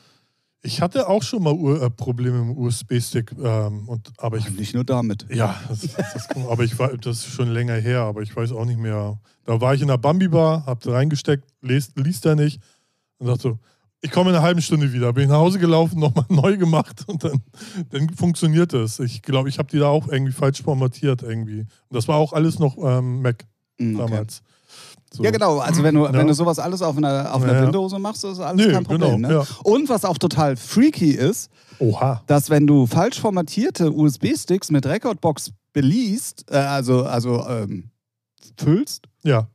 Ich 0.64 0.82
hatte 0.82 1.08
auch 1.10 1.24
schon 1.24 1.42
mal 1.44 1.54
Ur 1.54 1.82
äh, 1.82 1.90
Probleme 1.90 2.44
mit 2.44 2.56
dem 2.56 2.64
USB-Stick, 2.64 3.34
ähm, 3.44 3.90
und 3.90 4.12
aber 4.18 4.38
ich 4.38 4.50
Nicht 4.52 4.76
nur 4.76 4.84
damit. 4.84 5.26
ja, 5.34 5.60
das, 5.68 5.82
das, 5.82 6.30
aber 6.48 6.64
ich 6.64 6.78
war 6.78 6.96
das 6.98 7.18
ist 7.18 7.34
schon 7.34 7.50
länger 7.50 7.76
her, 7.76 8.02
aber 8.02 8.22
ich 8.22 8.36
weiß 8.36 8.52
auch 8.52 8.66
nicht 8.66 8.80
mehr. 8.80 9.20
Da 9.46 9.60
war 9.60 9.74
ich 9.74 9.82
in 9.82 9.88
der 9.88 9.98
Bambi-Bar, 9.98 10.66
hab 10.68 10.82
da 10.82 10.92
reingesteckt, 10.92 11.46
liest, 11.62 11.98
liest 11.98 12.26
er 12.26 12.36
nicht 12.36 12.62
und 13.18 13.28
sagte 13.28 13.42
so, 13.42 13.60
ich 14.02 14.12
komme 14.12 14.30
in 14.30 14.36
einer 14.36 14.46
halben 14.46 14.62
Stunde 14.62 14.94
wieder. 14.94 15.14
Bin 15.14 15.24
ich 15.24 15.30
nach 15.30 15.38
Hause 15.38 15.60
gelaufen, 15.60 16.00
nochmal 16.00 16.26
neu 16.30 16.58
gemacht 16.58 17.06
und 17.08 17.24
dann, 17.24 17.42
dann 17.90 18.10
funktioniert 18.10 18.74
es. 18.74 19.00
Ich 19.00 19.22
glaube, 19.22 19.50
ich 19.50 19.58
habe 19.58 19.70
die 19.70 19.80
da 19.80 19.88
auch 19.88 20.08
irgendwie 20.08 20.32
falsch 20.32 20.62
formatiert 20.62 21.24
irgendwie. 21.24 21.62
Und 21.62 21.70
das 21.90 22.08
war 22.08 22.18
auch 22.18 22.34
alles 22.34 22.60
noch 22.60 22.78
ähm, 22.78 23.22
Mac 23.22 23.46
Mhm, 23.82 24.00
okay. 24.00 24.26
So. 25.14 25.24
Ja, 25.24 25.32
genau. 25.32 25.60
Also, 25.60 25.84
wenn 25.84 25.96
du, 25.96 26.06
Ja. 26.06 26.14
wenn 26.14 26.28
du 26.28 26.34
sowas 26.34 26.58
alles 26.58 26.82
auf 26.82 26.96
einer, 26.98 27.34
auf 27.34 27.44
einer 27.44 27.54
Ja. 27.56 27.64
Windows 27.66 27.92
machst, 28.00 28.24
ist 28.24 28.40
alles 28.40 28.66
Nö, 28.66 28.72
kein 28.72 28.84
Problem. 28.86 29.18
genau, 29.18 29.28
ne? 29.28 29.34
ja. 29.34 29.46
Und 29.64 29.90
was 29.90 30.06
auch 30.06 30.18
total 30.18 30.56
freaky 30.56 31.12
ist, 31.12 31.50
Oha. 31.80 32.24
dass 32.28 32.50
wenn 32.50 32.66
du 32.66 32.86
falsch 32.88 33.20
formatierte 33.20 33.92
USB-Sticks 33.92 34.72
mit 34.72 34.86
Recordbox 34.86 35.52
beliest, 35.74 36.46
äh, 36.50 36.56
also, 36.58 37.04
also 37.04 37.46
ähm, 37.48 37.90
füllst 38.58 39.08
Ja, 39.24 39.48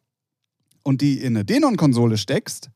und 0.82 1.00
die 1.00 1.20
in 1.20 1.36
eine 1.36 1.44
Denon-Konsole 1.44 2.16
steckst, 2.18 2.68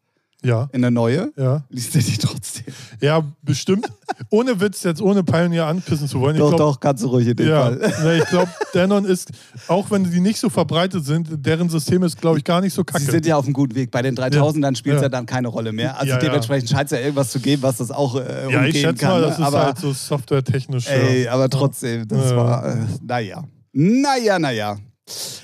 ja, 0.42 0.68
in 0.72 0.84
eine 0.84 0.90
neue, 0.90 1.32
ja. 1.36 1.64
liest 1.68 1.94
er 1.96 2.02
die 2.02 2.16
trotzdem. 2.16 2.64
Ja, 3.00 3.22
bestimmt. 3.42 3.90
ohne 4.30 4.60
Witz, 4.60 4.82
jetzt 4.84 5.02
ohne 5.02 5.22
Pioneer 5.22 5.66
anpissen 5.66 6.08
zu 6.08 6.18
wollen. 6.20 6.36
Doch, 6.36 6.48
glaub, 6.56 6.58
doch, 6.74 6.80
ganz 6.80 7.04
ruhig 7.04 7.28
in 7.28 7.36
dem 7.36 7.48
Ja, 7.48 7.62
Fall. 7.64 7.76
ne, 8.04 8.18
ich 8.18 8.24
glaube, 8.28 8.48
Denon 8.74 9.04
ist, 9.04 9.30
auch 9.68 9.90
wenn 9.90 10.10
die 10.10 10.20
nicht 10.20 10.38
so 10.40 10.48
verbreitet 10.48 11.04
sind, 11.04 11.28
deren 11.44 11.68
System 11.68 12.02
ist, 12.02 12.20
glaube 12.20 12.38
ich, 12.38 12.44
gar 12.44 12.60
nicht 12.60 12.72
so 12.72 12.84
kacke. 12.84 13.04
Sie 13.04 13.10
sind 13.10 13.26
ja 13.26 13.36
auf 13.36 13.44
einem 13.44 13.52
guten 13.54 13.74
Weg. 13.74 13.90
Bei 13.90 14.02
den 14.02 14.16
3000ern 14.16 14.76
spielt 14.76 14.96
es 14.96 15.00
Ja. 15.02 15.06
ja 15.06 15.08
dann 15.10 15.26
keine 15.26 15.48
Rolle 15.48 15.72
mehr. 15.72 15.98
Also 15.98 16.12
Ja, 16.12 16.18
dementsprechend 16.18 16.70
scheint 16.70 16.86
es 16.86 16.92
ja 16.92 16.98
irgendwas 16.98 17.30
zu 17.30 17.40
geben, 17.40 17.62
was 17.62 17.76
das 17.78 17.90
auch 17.90 18.16
äh, 18.16 18.50
ja, 18.50 18.64
ich 18.64 18.80
schätze 18.80 18.94
kann. 18.94 19.10
mal, 19.10 19.20
das 19.22 19.38
ist 19.38 19.44
aber, 19.44 19.64
halt 19.66 19.78
so 19.78 19.92
softwaretechnisch. 19.92 20.88
ey, 20.88 21.28
aber 21.28 21.48
trotzdem, 21.50 22.08
das 22.08 22.34
war, 22.34 22.64
äh, 22.66 22.76
naja. 23.02 23.44
Naja, 23.72 24.38
naja. 24.38 24.76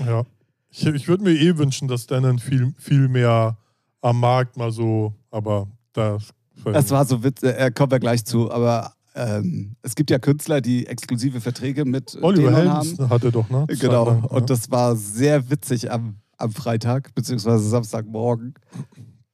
ja. 0.07 0.23
Ich, 0.71 0.85
ich 0.87 1.09
würde 1.09 1.23
mir 1.25 1.33
eh 1.33 1.57
wünschen, 1.57 1.88
dass 1.88 2.07
Denon 2.07 2.38
viel, 2.38 2.75
viel 2.79 3.09
mehr 3.09 3.57
am 4.03 4.21
Markt 4.21 4.57
mal 4.57 4.71
so, 4.71 5.15
aber 5.31 5.69
das. 5.93 6.31
Das 6.65 6.91
war 6.91 7.05
so 7.05 7.23
witzig, 7.23 7.50
äh, 7.59 7.71
kommen 7.71 7.91
wir 7.91 7.99
gleich 7.99 8.25
zu, 8.25 8.50
aber 8.50 8.93
ähm, 9.15 9.76
es 9.83 9.95
gibt 9.95 10.11
ja 10.11 10.19
Künstler, 10.19 10.61
die 10.61 10.87
exklusive 10.87 11.41
Verträge 11.41 11.85
mit 11.85 12.15
äh, 12.15 12.19
Oliver 12.23 12.55
Helms 12.55 12.99
haben. 12.99 13.11
hatte 13.11 13.31
doch, 13.31 13.49
ne? 13.50 13.67
Genau, 13.69 14.05
Zeitlang, 14.07 14.25
und 14.25 14.41
ja. 14.41 14.47
das 14.47 14.71
war 14.71 14.97
sehr 14.97 15.50
witzig 15.50 15.91
am, 15.91 16.17
am 16.38 16.53
Freitag, 16.53 17.15
beziehungsweise 17.15 17.69
Samstagmorgen, 17.69 18.55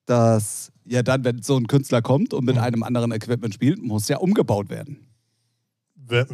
dass 0.06 0.72
ja 0.84 1.02
dann, 1.02 1.24
wenn 1.24 1.42
so 1.42 1.56
ein 1.56 1.66
Künstler 1.68 2.02
kommt 2.02 2.34
und 2.34 2.44
mit 2.44 2.56
Mhm. 2.56 2.60
einem 2.62 2.82
anderen 2.82 3.12
Equipment 3.12 3.54
spielt, 3.54 3.80
muss 3.82 4.08
ja 4.08 4.18
umgebaut 4.18 4.68
werden. 4.68 5.06
Wer- 5.94 6.26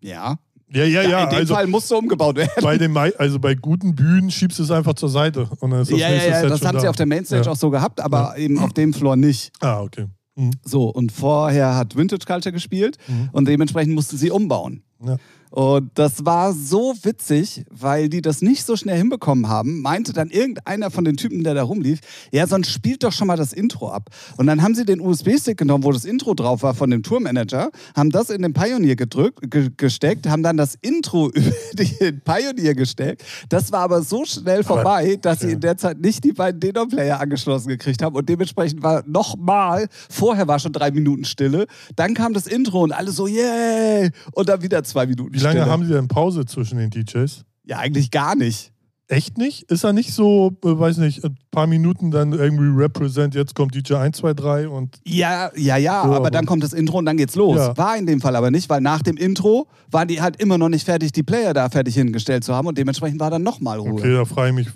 Ja. 0.00 0.38
Ja, 0.68 0.84
Ja, 0.84 1.02
ja, 1.02 1.08
ja. 1.08 1.24
in 1.24 1.30
dem 1.30 1.38
also, 1.38 1.54
Fall 1.54 1.66
musste 1.66 1.96
umgebaut 1.96 2.36
werden. 2.36 2.50
bei 2.62 2.76
den, 2.78 2.96
also 2.96 3.38
bei 3.38 3.54
guten 3.54 3.94
Bühnen 3.94 4.30
schiebst 4.30 4.58
du 4.58 4.62
es 4.64 4.70
einfach 4.70 4.94
zur 4.94 5.08
Seite. 5.08 5.48
Und 5.60 5.70
dann 5.70 5.82
ist 5.82 5.92
das 5.92 5.98
ja, 5.98 6.08
ja, 6.08 6.14
ja, 6.26 6.40
Set 6.40 6.50
das 6.50 6.64
haben 6.64 6.74
da. 6.74 6.80
sie 6.80 6.88
auf 6.88 6.96
der 6.96 7.06
Mainstage 7.06 7.50
auch 7.50 7.56
so 7.56 7.70
gehabt, 7.70 8.00
aber 8.00 8.36
eben 8.36 8.58
auf 8.58 8.72
dem 8.72 8.92
Floor 8.92 9.16
nicht. 9.16 9.52
Ah, 9.60 9.80
okay. 9.80 10.06
Mhm. 10.34 10.50
So, 10.64 10.88
und 10.88 11.12
vorher 11.12 11.76
hat 11.76 11.96
Vintage 11.96 12.24
Culture 12.26 12.52
gespielt 12.52 12.98
Mhm. 13.08 13.28
und 13.32 13.46
dementsprechend 13.48 13.94
mussten 13.94 14.16
sie 14.16 14.30
umbauen. 14.30 14.82
Ja. 15.04 15.16
Und 15.56 15.92
das 15.94 16.26
war 16.26 16.52
so 16.52 16.94
witzig, 17.02 17.64
weil 17.70 18.10
die 18.10 18.20
das 18.20 18.42
nicht 18.42 18.66
so 18.66 18.76
schnell 18.76 18.98
hinbekommen 18.98 19.48
haben, 19.48 19.80
meinte 19.80 20.12
dann 20.12 20.28
irgendeiner 20.28 20.90
von 20.90 21.06
den 21.06 21.16
Typen, 21.16 21.44
der 21.44 21.54
da 21.54 21.62
rumlief, 21.62 22.00
ja, 22.30 22.46
sonst 22.46 22.70
spielt 22.70 23.02
doch 23.02 23.12
schon 23.12 23.26
mal 23.26 23.38
das 23.38 23.54
Intro 23.54 23.88
ab. 23.88 24.10
Und 24.36 24.48
dann 24.48 24.60
haben 24.60 24.74
sie 24.74 24.84
den 24.84 25.00
USB-Stick 25.00 25.56
genommen, 25.56 25.82
wo 25.82 25.92
das 25.92 26.04
Intro 26.04 26.34
drauf 26.34 26.62
war 26.62 26.74
von 26.74 26.90
dem 26.90 27.02
Tourmanager, 27.02 27.70
haben 27.96 28.10
das 28.10 28.28
in 28.28 28.42
den 28.42 28.52
Pioneer 28.52 28.96
gedrückt, 28.96 29.50
ge 29.50 29.70
gesteckt, 29.74 30.28
haben 30.28 30.42
dann 30.42 30.58
das 30.58 30.74
Intro 30.82 31.30
über 31.34 31.50
den 31.72 32.20
Pioneer 32.20 32.74
gesteckt. 32.74 33.24
Das 33.48 33.72
war 33.72 33.80
aber 33.80 34.02
so 34.02 34.26
schnell 34.26 34.62
vorbei, 34.62 35.16
dass 35.22 35.40
sie 35.40 35.46
ja. 35.46 35.52
in 35.54 35.60
der 35.60 35.78
Zeit 35.78 35.98
nicht 35.98 36.22
die 36.22 36.32
beiden 36.32 36.60
Denon-Player 36.60 37.18
angeschlossen 37.18 37.68
gekriegt 37.68 38.02
haben. 38.02 38.14
Und 38.14 38.28
dementsprechend 38.28 38.82
war 38.82 39.04
nochmal, 39.06 39.88
vorher 40.10 40.46
war 40.48 40.58
schon 40.58 40.74
drei 40.74 40.90
Minuten 40.90 41.24
Stille, 41.24 41.66
dann 41.94 42.12
kam 42.12 42.34
das 42.34 42.46
Intro 42.46 42.82
und 42.82 42.92
alle 42.92 43.10
so, 43.10 43.26
yay! 43.26 44.10
Und 44.32 44.50
dann 44.50 44.60
wieder 44.60 44.84
zwei 44.84 45.06
Minuten 45.06 45.32
Wie 45.32 45.45
lange 45.54 45.66
haben 45.70 45.84
sie 45.86 45.92
denn 45.92 46.08
Pause 46.08 46.44
zwischen 46.46 46.78
den 46.78 46.90
DJs? 46.90 47.44
Ja, 47.64 47.78
eigentlich 47.78 48.10
gar 48.10 48.34
nicht. 48.36 48.72
Echt 49.08 49.38
nicht? 49.38 49.70
Ist 49.70 49.84
er 49.84 49.92
nicht 49.92 50.12
so, 50.12 50.48
äh, 50.64 50.78
weiß 50.78 50.96
nicht, 50.96 51.24
ein 51.24 51.36
paar 51.52 51.68
Minuten 51.68 52.10
dann 52.10 52.32
irgendwie 52.32 52.66
Represent, 52.76 53.36
jetzt 53.36 53.54
kommt 53.54 53.72
DJ 53.74 53.94
1, 53.94 54.16
2, 54.16 54.34
3 54.34 54.68
und 54.68 54.98
Ja, 55.06 55.52
ja, 55.56 55.76
ja, 55.76 56.02
So, 56.02 56.08
aber, 56.08 56.16
aber- 56.16 56.30
dann 56.32 56.44
kommt 56.44 56.64
das 56.64 56.72
Intro 56.72 56.98
und 56.98 57.04
dann 57.06 57.16
geht's 57.16 57.36
los. 57.36 57.56
Ja. 57.56 57.76
War 57.76 57.96
in 57.96 58.06
dem 58.06 58.20
Fall 58.20 58.34
aber 58.34 58.50
nicht, 58.50 58.68
weil 58.68 58.80
nach 58.80 59.02
dem 59.02 59.16
Intro 59.16 59.68
waren 59.92 60.08
die 60.08 60.20
halt 60.20 60.40
immer 60.42 60.58
noch 60.58 60.68
nicht 60.68 60.84
fertig, 60.84 61.12
die 61.12 61.22
Player 61.22 61.54
da 61.54 61.68
fertig 61.70 61.94
hingestellt 61.94 62.42
zu 62.42 62.52
haben 62.52 62.66
und 62.66 62.76
dementsprechend 62.78 63.20
war 63.20 63.30
dann 63.30 63.44
nochmal 63.44 63.78
Ruhe. 63.78 63.92
okay, 63.92 64.12
da 64.12 64.24
frage 64.24 64.48
ich 64.48 64.54
mich. 64.56 64.68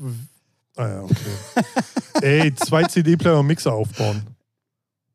Ah 0.76 0.86
ja, 0.88 1.02
okay. 1.02 1.64
Ey, 2.22 2.54
zwei 2.54 2.84
CD-Player 2.84 3.40
und 3.40 3.48
Mixer 3.48 3.72
aufbauen. 3.72 4.22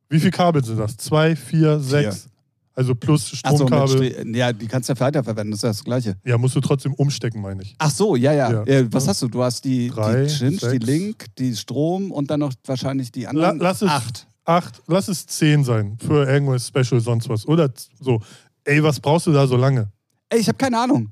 Wie 0.10 0.20
viele 0.20 0.32
Kabel 0.32 0.62
sind 0.64 0.78
das? 0.78 0.98
Zwei, 0.98 1.38
vier, 1.38 1.80
sechs? 1.80 2.28
Also 2.78 2.94
plus 2.94 3.30
Stromkabel. 3.30 4.36
ja, 4.36 4.52
die 4.52 4.68
kannst 4.68 4.90
du 4.90 4.94
ja 4.94 5.00
weiterverwenden, 5.00 5.52
das 5.52 5.60
ist 5.60 5.64
ja 5.64 5.70
das 5.70 5.84
Gleiche. 5.84 6.18
ja, 6.26 6.38
musst 6.38 6.58
du 6.58 6.60
trotzdem 6.60 6.94
umstecken, 6.94 7.42
meine 7.42 7.64
ich. 7.64 7.74
Ach 7.78 7.90
so, 7.90 8.18
ja, 8.18 8.34
ja. 8.34 8.52
Ja. 8.52 8.64
Äh, 8.66 8.88
was 8.92 9.08
hast 9.08 9.22
du? 9.22 9.30
Du 9.30 9.42
hast 9.42 9.64
die, 9.64 9.90
Drei, 9.90 10.26
die 10.26 10.30
Chinch, 10.30 10.60
die 10.60 10.66
sechs. 10.66 10.86
Link, 10.86 11.26
die 11.38 11.56
Strom 11.56 12.12
und 12.12 12.30
dann 12.30 12.42
noch 12.42 12.52
wahrscheinlich 12.66 13.14
die 13.14 13.28
anderen. 13.28 13.60
La- 13.60 13.70
lass 13.70 13.82
es- 13.82 13.90
Acht. 13.90 14.28
Acht, 14.44 14.82
lass 14.88 15.08
es 15.08 15.26
zehn 15.26 15.64
sein 15.64 15.98
für 16.06 16.28
irgendwas 16.30 16.68
Special, 16.68 17.00
sonst 17.02 17.30
was. 17.30 17.48
Oder 17.48 17.72
so. 18.00 18.22
Ey, 18.66 18.84
was 18.84 19.00
brauchst 19.00 19.26
du 19.28 19.32
da 19.32 19.48
so 19.48 19.56
lange? 19.58 19.90
Ey, 20.30 20.40
ich 20.40 20.48
habe 20.48 20.58
keine 20.58 20.80
Ahnung. 20.80 21.12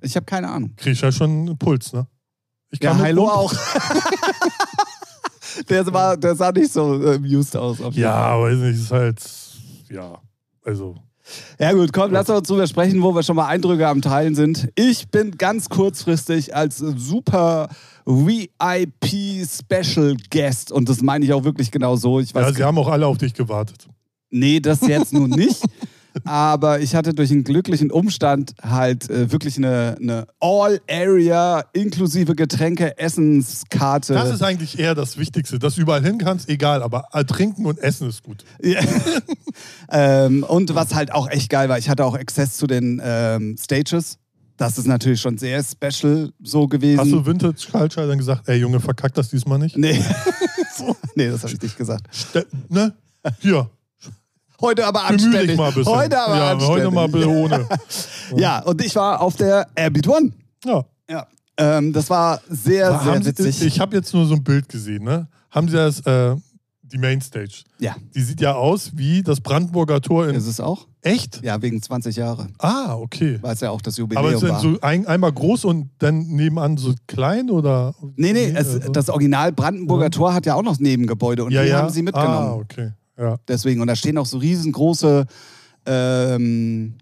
Ich 0.00 0.16
habe 0.16 0.24
keine 0.24 0.48
Ahnung. 0.48 0.72
Krieg 0.76 0.94
ich 0.94 1.00
ja 1.00 1.12
schon 1.12 1.30
einen 1.30 1.58
Puls, 1.58 1.92
ne? 1.92 2.06
Ich 2.70 2.82
Ja, 2.82 2.94
mit 2.94 3.02
Heilo 3.02 3.26
Lump- 3.26 3.32
auch. 3.36 3.54
der, 5.68 5.92
war, 5.92 6.16
der 6.16 6.34
sah 6.34 6.50
nicht 6.52 6.72
so 6.72 7.02
äh, 7.04 7.16
amused 7.16 7.56
aus. 7.56 7.78
Ja, 7.92 8.40
weiß 8.40 8.56
nicht, 8.58 8.80
ist 8.80 8.90
halt. 8.90 9.20
Ja, 9.90 10.18
also. 10.64 10.96
Ja 11.58 11.72
gut, 11.72 11.92
komm, 11.92 12.12
lass 12.12 12.28
uns 12.30 12.48
drüber 12.48 12.66
sprechen, 12.66 13.02
wo 13.02 13.14
wir 13.14 13.22
schon 13.22 13.36
mal 13.36 13.46
Eindrücke 13.46 13.86
am 13.86 14.00
Teilen 14.02 14.34
sind. 14.34 14.70
Ich 14.74 15.08
bin 15.10 15.36
ganz 15.36 15.68
kurzfristig 15.68 16.56
als 16.56 16.78
super 16.78 17.68
VIP 18.06 19.46
Special 19.46 20.16
Guest 20.30 20.72
und 20.72 20.88
das 20.88 21.02
meine 21.02 21.24
ich 21.24 21.32
auch 21.32 21.44
wirklich 21.44 21.70
genau 21.70 21.96
so. 21.96 22.20
Ich 22.20 22.34
weiß 22.34 22.46
Ja, 22.46 22.52
sie 22.54 22.64
haben 22.64 22.78
auch 22.78 22.88
alle 22.88 23.06
auf 23.06 23.18
dich 23.18 23.34
gewartet. 23.34 23.86
Nee, 24.30 24.60
das 24.60 24.80
jetzt 24.80 25.12
nun 25.12 25.30
nicht. 25.30 25.62
Aber 26.24 26.80
ich 26.80 26.94
hatte 26.94 27.14
durch 27.14 27.30
einen 27.30 27.44
glücklichen 27.44 27.90
Umstand 27.90 28.54
halt 28.62 29.08
äh, 29.10 29.30
wirklich 29.32 29.56
eine, 29.56 29.96
eine 30.00 30.26
All-Area 30.40 31.64
inklusive 31.72 32.34
Getränke, 32.34 32.98
Essenskarte. 32.98 34.14
Das 34.14 34.30
ist 34.30 34.42
eigentlich 34.42 34.78
eher 34.78 34.94
das 34.94 35.18
Wichtigste. 35.18 35.58
Dass 35.58 35.76
du 35.76 35.82
überall 35.82 36.02
hin 36.02 36.18
kannst, 36.18 36.48
egal, 36.48 36.82
aber 36.82 37.06
äh, 37.12 37.24
trinken 37.24 37.66
und 37.66 37.78
essen 37.78 38.08
ist 38.08 38.22
gut. 38.22 38.44
Ja. 38.62 38.80
ähm, 39.90 40.42
und 40.44 40.74
was 40.74 40.94
halt 40.94 41.12
auch 41.12 41.28
echt 41.28 41.50
geil 41.50 41.68
war, 41.68 41.78
ich 41.78 41.88
hatte 41.88 42.04
auch 42.04 42.14
Access 42.14 42.56
zu 42.56 42.66
den 42.66 43.00
ähm, 43.04 43.56
Stages. 43.58 44.18
Das 44.56 44.76
ist 44.76 44.86
natürlich 44.86 45.22
schon 45.22 45.38
sehr 45.38 45.64
special 45.64 46.32
so 46.42 46.68
gewesen. 46.68 47.00
Hast 47.00 47.12
du 47.12 47.24
Vintage 47.24 47.68
Culture 47.70 48.06
dann 48.06 48.18
gesagt, 48.18 48.46
ey 48.46 48.58
Junge, 48.58 48.78
verkack 48.78 49.14
das 49.14 49.30
diesmal 49.30 49.58
nicht? 49.58 49.76
Nee. 49.78 49.98
nee, 51.14 51.30
das 51.30 51.42
habe 51.42 51.54
ich 51.54 51.62
nicht 51.62 51.78
gesagt. 51.78 52.06
Ste 52.14 52.46
ne? 52.68 52.92
Hier, 53.38 53.70
Heute 54.60 54.86
aber 54.86 55.04
anständig. 55.04 55.48
dich 55.48 55.56
mal 55.56 55.68
ein 55.68 55.74
bisschen. 55.74 55.94
Heute 55.94 56.18
aber 56.20 56.36
ja, 56.36 56.50
anständig. 56.52 56.84
heute 56.84 56.90
mal 56.94 57.08
bitte 57.08 57.28
ohne. 57.28 57.66
Ja, 58.36 58.60
und 58.60 58.84
ich 58.84 58.94
war 58.94 59.20
auf 59.20 59.36
der 59.36 59.66
Airbeat 59.74 60.06
One. 60.06 60.32
Ja. 60.64 60.84
Ja. 61.08 61.26
Ähm, 61.56 61.92
das 61.92 62.08
war 62.10 62.40
sehr, 62.48 62.90
sehr 62.90 63.04
Haben 63.04 63.22
Sie, 63.22 63.28
witzig. 63.30 63.62
ich 63.62 63.80
habe 63.80 63.96
jetzt 63.96 64.14
nur 64.14 64.24
so 64.26 64.34
ein 64.34 64.44
Bild 64.44 64.68
gesehen, 64.68 65.02
ne? 65.04 65.26
Haben 65.50 65.68
Sie 65.68 65.74
das, 65.76 66.00
äh, 66.06 66.36
die 66.82 66.98
Mainstage? 66.98 67.62
ja, 67.80 67.96
Die 68.14 68.20
sieht 68.22 68.40
ja 68.40 68.54
aus 68.54 68.92
wie 68.94 69.22
das 69.22 69.40
Brandenburger 69.40 70.00
Tor 70.00 70.28
in. 70.28 70.34
ist 70.36 70.46
es 70.46 70.60
auch? 70.60 70.86
Echt? 71.02 71.40
Ja, 71.42 71.60
wegen 71.62 71.82
20 71.82 72.14
Jahre. 72.16 72.46
Ah, 72.58 72.94
okay. 72.94 73.38
Weil 73.42 73.54
es 73.54 73.60
ja 73.60 73.70
auch 73.70 73.80
das 73.80 73.96
Jubiläum 73.96 74.24
Aber 74.24 74.34
ist 74.34 74.42
denn 74.42 74.50
war. 74.50 74.60
so 74.60 74.76
ein, 74.80 75.06
einmal 75.06 75.32
groß 75.32 75.64
und 75.64 75.90
dann 75.98 76.20
nebenan 76.28 76.76
so 76.76 76.94
klein 77.08 77.50
oder? 77.50 77.94
nee, 78.16 78.32
nee, 78.32 78.52
es, 78.54 78.74
also- 78.74 78.92
das 78.92 79.08
Original 79.08 79.50
Brandenburger 79.52 80.04
Ja. 80.04 80.10
Tor 80.10 80.34
hat 80.34 80.46
ja 80.46 80.54
auch 80.54 80.62
noch 80.62 80.78
Nebengebäude 80.78 81.42
und 81.44 81.52
ja, 81.52 81.62
die 81.62 81.70
ja. 81.70 81.78
haben 81.78 81.90
sie 81.90 82.02
mitgenommen. 82.02 82.36
Ah, 82.36 82.52
okay. 82.54 82.92
Ja. 83.20 83.36
Deswegen, 83.46 83.80
und 83.82 83.86
da 83.88 83.94
stehen 83.96 84.16
auch 84.18 84.26
so 84.26 84.38
riesengroße, 84.38 85.26
ähm, 85.86 86.94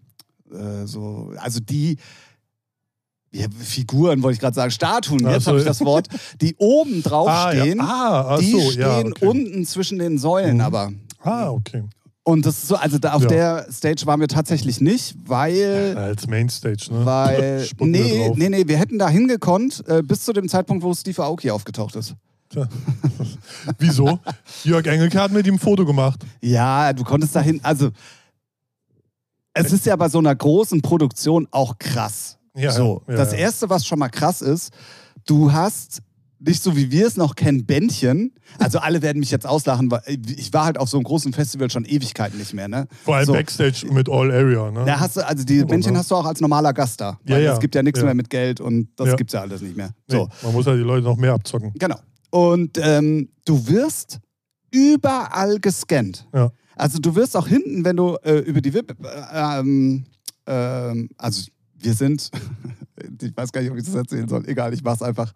äh, 0.53 0.85
so, 0.87 1.33
also 1.39 1.61
die, 1.61 1.97
ja, 3.33 3.47
Figuren 3.59 4.23
wollte 4.23 4.35
ich 4.35 4.41
gerade 4.41 4.55
sagen, 4.55 4.71
Statuen, 4.71 5.21
jetzt 5.29 5.45
so. 5.45 5.51
habe 5.51 5.61
ich 5.61 5.67
das 5.67 5.81
Wort, 5.83 6.09
die 6.41 6.55
oben 6.57 7.03
drauf 7.03 7.29
Ah, 7.29 7.53
ja. 7.53 7.63
stehen, 7.63 7.81
ah, 7.81 8.27
ach 8.35 8.39
die 8.41 8.51
so, 8.53 8.61
stehen 8.71 8.81
ja, 8.81 8.99
okay. 9.01 9.27
unten 9.27 9.65
zwischen 9.67 9.99
den 9.99 10.19
Säulen 10.19 10.57
Mhm. 10.57 10.61
aber. 10.63 10.93
Ah, 11.21 11.51
okay. 11.51 11.85
Und 12.25 12.45
das 12.45 12.59
ist 12.59 12.69
so, 12.69 12.77
also 12.77 12.99
da 12.99 13.13
auf 13.15 13.23
Ja. 13.23 13.29
der 13.29 13.67
Stage 13.73 14.05
waren 14.07 14.21
wir 14.21 14.29
tatsächlich 14.29 14.81
nicht, 14.83 15.15
weil. 15.27 15.95
Als 15.97 16.27
Mainstage, 16.27 16.89
ne? 16.91 17.05
Weil, 17.07 17.67
nee, 17.81 18.31
nee, 18.35 18.49
nee, 18.51 18.65
wir 18.67 18.77
hätten 18.77 18.99
da 18.99 19.09
hingekonnt, 19.09 19.83
äh, 19.89 20.03
bis 20.03 20.25
zu 20.25 20.33
dem 20.35 20.49
Zeitpunkt, 20.49 20.83
wo 20.83 20.93
Steve 20.95 21.23
Aoki 21.23 21.51
aufgetaucht 21.51 21.97
ist. 21.97 22.15
Wieso? 23.79 24.19
Jörg 24.65 24.87
Engelke 24.87 25.21
hat 25.21 25.33
mit 25.33 25.47
ihm 25.47 25.55
ein 25.55 25.59
Foto 25.59 25.85
gemacht. 25.85 26.25
Ja, 26.41 26.93
du 26.93 27.05
konntest 27.05 27.35
dahin, 27.37 27.61
also 27.63 27.91
es 29.55 29.73
ist 29.73 29.87
ja 29.87 29.97
bei 29.97 30.09
so 30.09 30.19
einer 30.19 30.35
großen 30.35 30.81
Produktion 30.83 31.49
auch 31.51 31.79
krass. 31.79 32.39
Ja, 32.55 32.71
so, 32.73 33.03
ja, 33.09 33.17
das 33.17 33.33
ja. 33.33 33.39
erste, 33.39 33.69
was 33.71 33.87
schon 33.87 33.99
mal 33.99 34.09
krass 34.09 34.41
ist, 34.43 34.73
du 35.27 35.53
hast 35.53 36.03
nicht 36.41 36.63
so 36.63 36.77
wie 36.77 36.91
wir 36.93 37.07
es 37.07 37.17
noch 37.17 37.35
kennen, 37.35 37.67
Bändchen. 37.67 38.33
Also 38.59 38.79
alle 38.79 39.03
werden 39.03 39.19
mich 39.19 39.31
jetzt 39.31 39.47
auslachen, 39.47 39.91
weil 39.91 40.03
ich 40.07 40.53
war 40.53 40.65
halt 40.67 40.79
auf 40.79 40.89
so 40.89 40.97
einem 40.97 41.05
großen 41.05 41.33
Festival 41.33 41.69
schon 41.71 41.85
Ewigkeiten 41.85 42.39
nicht 42.39 42.55
mehr. 42.55 42.69
Ne? 42.69 42.87
Vor 43.05 43.17
allem 43.17 43.27
so. 43.27 43.33
Backstage 43.33 43.87
mit 43.93 44.09
All 44.09 44.31
Area, 44.31 44.71
ne? 44.71 44.85
Da 44.85 45.01
hast 45.01 45.17
du, 45.17 45.27
also 45.27 45.45
die 45.45 45.65
Bändchen 45.65 45.93
ne? 45.95 45.99
hast 45.99 46.11
du 46.11 46.15
auch 46.15 46.25
als 46.27 46.41
normaler 46.41 46.73
Gast 46.73 47.01
da. 47.01 47.19
Ja, 47.25 47.35
Weil 47.37 47.43
ja. 47.43 47.53
Es 47.55 47.61
gibt 47.61 47.75
ja 47.75 47.83
nichts 47.83 47.99
Ja. 47.99 48.05
mehr 48.07 48.15
mit 48.15 48.31
Geld 48.31 48.61
und 48.61 48.89
das 48.97 49.09
Ja. 49.09 49.17
gibt's 49.17 49.33
ja 49.33 49.41
alles 49.41 49.63
nicht 49.63 49.77
mehr. 49.77 49.91
Nee, 50.09 50.15
So. 50.17 50.29
Man 50.43 50.53
muss 50.53 50.67
ja 50.67 50.75
die 50.75 50.83
Leute 50.83 51.05
noch 51.05 51.17
mehr 51.17 51.33
abzocken. 51.33 51.73
Genau. 51.75 51.97
Und 52.31 52.79
ähm, 52.79 53.29
du 53.45 53.67
wirst 53.69 54.21
überall 54.71 55.59
gescannt. 55.59 56.27
Ja. 56.35 56.51
Also 56.77 56.99
du 56.99 57.15
wirst 57.17 57.37
auch 57.37 57.49
hinten, 57.49 57.85
wenn 57.85 57.97
du 57.97 58.17
äh, 58.23 58.39
über 58.39 58.61
die 58.61 58.73
VIP, 58.73 58.97
äh, 59.05 59.59
ähm, 59.61 60.05
ähm, 60.47 61.09
also 61.17 61.51
wir 61.77 61.95
sind, 61.95 62.31
ich 63.23 63.37
weiß 63.37 63.53
gar 63.53 63.61
nicht, 63.61 63.71
ob 63.71 63.77
ich 63.77 63.85
das 63.85 63.95
erzählen 63.95 64.29
soll, 64.29 64.47
egal, 64.49 64.73
ich 64.73 64.83
mach's 64.83 65.03
einfach. 65.03 65.33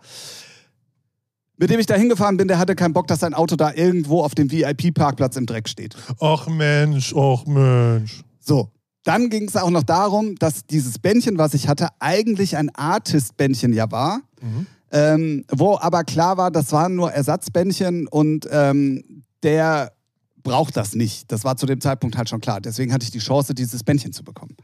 Mit 1.56 1.70
dem 1.70 1.78
ich 1.78 1.86
da 1.86 1.94
hingefahren 1.94 2.36
bin, 2.36 2.48
der 2.48 2.58
hatte 2.58 2.74
keinen 2.74 2.92
Bock, 2.92 3.06
dass 3.06 3.20
sein 3.20 3.34
Auto 3.34 3.56
da 3.56 3.72
irgendwo 3.72 4.22
auf 4.22 4.34
dem 4.34 4.50
VIP-Parkplatz 4.50 5.36
im 5.36 5.46
Dreck 5.46 5.68
steht. 5.68 5.96
Ach 6.20 6.48
Mensch, 6.48 7.14
ach 7.14 7.44
Mensch. 7.46 8.22
So, 8.40 8.70
dann 9.04 9.30
ging 9.30 9.48
es 9.48 9.56
auch 9.56 9.70
noch 9.70 9.82
darum, 9.82 10.36
dass 10.36 10.66
dieses 10.66 10.98
Bändchen, 10.98 11.38
was 11.38 11.54
ich 11.54 11.68
hatte, 11.68 11.88
eigentlich 11.98 12.56
ein 12.56 12.74
Artist-Bändchen 12.74 13.72
ja 13.72 13.90
war. 13.90 14.20
Mhm. 14.40 14.66
Ähm, 14.92 15.44
wo 15.50 15.78
aber 15.78 16.04
klar 16.04 16.36
war, 16.36 16.50
das 16.50 16.70
waren 16.70 16.94
nur 16.94 17.12
Ersatzbändchen 17.12 18.06
und 18.06 18.46
ähm, 18.50 19.24
der 19.42 19.92
braucht 20.42 20.76
das 20.76 20.94
nicht. 20.94 21.32
Das 21.32 21.44
war 21.44 21.56
zu 21.56 21.66
dem 21.66 21.80
Zeitpunkt 21.80 22.16
halt 22.16 22.28
schon 22.28 22.40
klar. 22.40 22.60
Deswegen 22.60 22.92
hatte 22.92 23.04
ich 23.04 23.10
die 23.10 23.18
Chance, 23.18 23.54
dieses 23.54 23.84
Bändchen 23.84 24.12
zu 24.12 24.22
bekommen. 24.22 24.56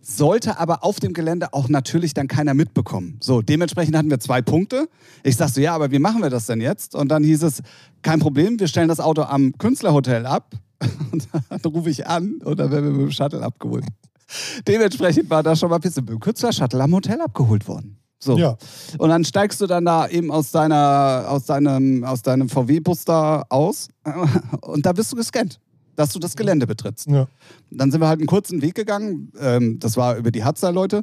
Sollte 0.00 0.60
aber 0.60 0.84
auf 0.84 1.00
dem 1.00 1.12
Gelände 1.12 1.52
auch 1.52 1.68
natürlich 1.68 2.14
dann 2.14 2.28
keiner 2.28 2.54
mitbekommen. 2.54 3.18
So, 3.20 3.42
dementsprechend 3.42 3.96
hatten 3.96 4.08
wir 4.08 4.20
zwei 4.20 4.40
Punkte. 4.40 4.88
Ich 5.24 5.36
sag 5.36 5.48
so, 5.48 5.60
ja, 5.60 5.74
aber 5.74 5.90
wie 5.90 5.98
machen 5.98 6.22
wir 6.22 6.30
das 6.30 6.46
denn 6.46 6.60
jetzt? 6.60 6.94
Und 6.94 7.08
dann 7.08 7.24
hieß 7.24 7.42
es, 7.42 7.60
kein 8.02 8.20
Problem, 8.20 8.60
wir 8.60 8.68
stellen 8.68 8.86
das 8.86 9.00
Auto 9.00 9.22
am 9.22 9.52
Künstlerhotel 9.58 10.26
ab. 10.26 10.54
Und 11.10 11.26
dann 11.32 11.60
rufe 11.72 11.88
ich 11.88 12.06
an 12.06 12.42
und 12.44 12.60
dann 12.60 12.70
werden 12.70 12.84
wir 12.84 12.92
mit 12.92 13.00
dem 13.00 13.10
Shuttle 13.10 13.40
abgeholt. 13.40 13.86
Dementsprechend 14.68 15.30
war 15.30 15.42
das 15.42 15.58
schon 15.58 15.70
mal 15.70 15.76
ein 15.76 15.80
bisschen 15.80 16.04
mit 16.04 16.12
dem 16.12 16.20
Künstler-Shuttle 16.20 16.82
am 16.82 16.92
Hotel 16.92 17.18
abgeholt 17.22 17.66
worden. 17.66 17.96
So. 18.18 18.38
Ja. 18.38 18.56
Und 18.98 19.10
dann 19.10 19.24
steigst 19.24 19.60
du 19.60 19.66
dann 19.66 19.84
da 19.84 20.08
eben 20.08 20.30
aus, 20.30 20.50
deiner, 20.50 21.26
aus 21.28 21.44
deinem, 21.44 22.04
aus 22.04 22.22
deinem 22.22 22.48
VW-Bus 22.48 23.04
da 23.04 23.44
aus 23.48 23.88
und 24.62 24.86
da 24.86 24.92
bist 24.92 25.12
du 25.12 25.16
gescannt, 25.16 25.60
dass 25.96 26.12
du 26.12 26.18
das 26.18 26.36
Gelände 26.36 26.66
betrittst. 26.66 27.08
Ja. 27.08 27.28
Dann 27.70 27.90
sind 27.90 28.00
wir 28.00 28.08
halt 28.08 28.20
einen 28.20 28.26
kurzen 28.26 28.62
Weg 28.62 28.74
gegangen, 28.74 29.32
ähm, 29.38 29.78
das 29.78 29.96
war 29.96 30.16
über 30.16 30.30
die 30.30 30.44
Hatzer-Leute. 30.44 31.02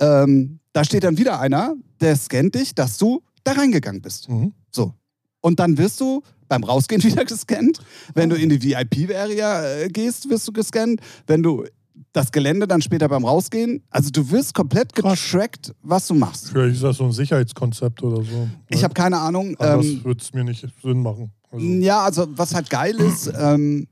Ähm, 0.00 0.60
da 0.72 0.84
steht 0.84 1.04
dann 1.04 1.18
wieder 1.18 1.40
einer, 1.40 1.74
der 2.00 2.16
scannt 2.16 2.54
dich, 2.54 2.74
dass 2.74 2.96
du 2.96 3.22
da 3.44 3.52
reingegangen 3.52 4.00
bist. 4.00 4.28
Mhm. 4.28 4.54
So. 4.70 4.94
Und 5.40 5.58
dann 5.58 5.76
wirst 5.76 6.00
du 6.00 6.22
beim 6.48 6.64
Rausgehen 6.64 7.02
wieder 7.04 7.24
gescannt. 7.24 7.80
Wenn 8.14 8.30
du 8.30 8.36
in 8.36 8.48
die 8.48 8.62
VIP-Area 8.62 9.64
äh, 9.64 9.88
gehst, 9.88 10.28
wirst 10.30 10.46
du 10.48 10.52
gescannt. 10.52 11.00
Wenn 11.26 11.42
du 11.42 11.64
das 12.12 12.30
Gelände 12.30 12.66
dann 12.66 12.82
später 12.82 13.08
beim 13.08 13.24
Rausgehen, 13.24 13.82
also 13.90 14.10
du 14.10 14.30
wirst 14.30 14.54
komplett 14.54 14.94
getrackt, 14.94 15.74
was 15.82 16.06
du 16.08 16.14
machst. 16.14 16.50
Vielleicht 16.50 16.74
ist 16.76 16.82
das 16.82 16.96
so 16.98 17.04
ein 17.04 17.12
Sicherheitskonzept 17.12 18.02
oder 18.02 18.22
so. 18.22 18.48
Ich 18.68 18.84
habe 18.84 18.92
keine 18.94 19.18
Ahnung. 19.18 19.56
Anders 19.58 19.86
Ähm, 19.86 20.04
würde 20.04 20.20
es 20.20 20.32
mir 20.34 20.44
nicht 20.44 20.66
Sinn 20.82 21.02
machen. 21.02 21.32
Also, 21.50 21.66
ja, 21.66 22.00
also 22.02 22.26
was 22.30 22.54
halt 22.54 22.68
geil 22.70 22.96
ist, 23.00 23.32
ähm, 23.38 23.86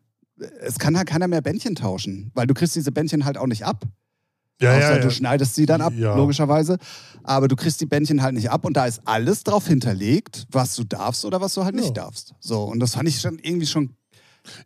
es 0.61 0.79
kann 0.79 0.97
halt 0.97 1.09
keiner 1.09 1.29
mehr 1.29 1.41
Bändchen 1.43 1.75
tauschen, 1.75 2.31
weil 2.35 2.47
du 2.47 2.55
kriegst 2.55 2.75
diese 2.77 2.93
Bändchen 2.93 3.25
halt 3.25 3.37
auch 3.39 3.47
nicht 3.47 3.65
ab. 3.65 3.85
ja, 4.61 4.71
Außer 4.77 4.81
ja, 4.91 4.97
ja. 4.97 5.03
du 5.03 5.11
schneidest 5.11 5.55
sie 5.55 5.65
dann 5.67 5.81
ab, 5.81 5.93
Ja. 5.97 6.15
logischerweise. 6.17 6.77
Aber 7.23 7.49
du 7.49 7.57
kriegst 7.57 7.81
die 7.81 7.87
Bändchen 7.87 8.23
halt 8.23 8.35
nicht 8.35 8.51
ab 8.51 8.65
und 8.65 8.75
da 8.77 8.87
ist 8.87 9.01
alles 9.07 9.45
drauf 9.45 9.67
hinterlegt, 9.67 10.47
was 10.51 10.75
du 10.77 10.85
darfst 10.85 11.25
oder 11.25 11.41
was 11.41 11.55
du 11.55 11.65
halt 11.65 11.75
nicht 11.75 11.89
Ja. 11.97 12.05
darfst. 12.05 12.35
So, 12.41 12.65
und 12.65 12.81
das 12.81 12.95
fand 12.95 13.09
ich 13.09 13.21
schon 13.21 13.39
irgendwie 13.39 13.67
schon 13.67 13.95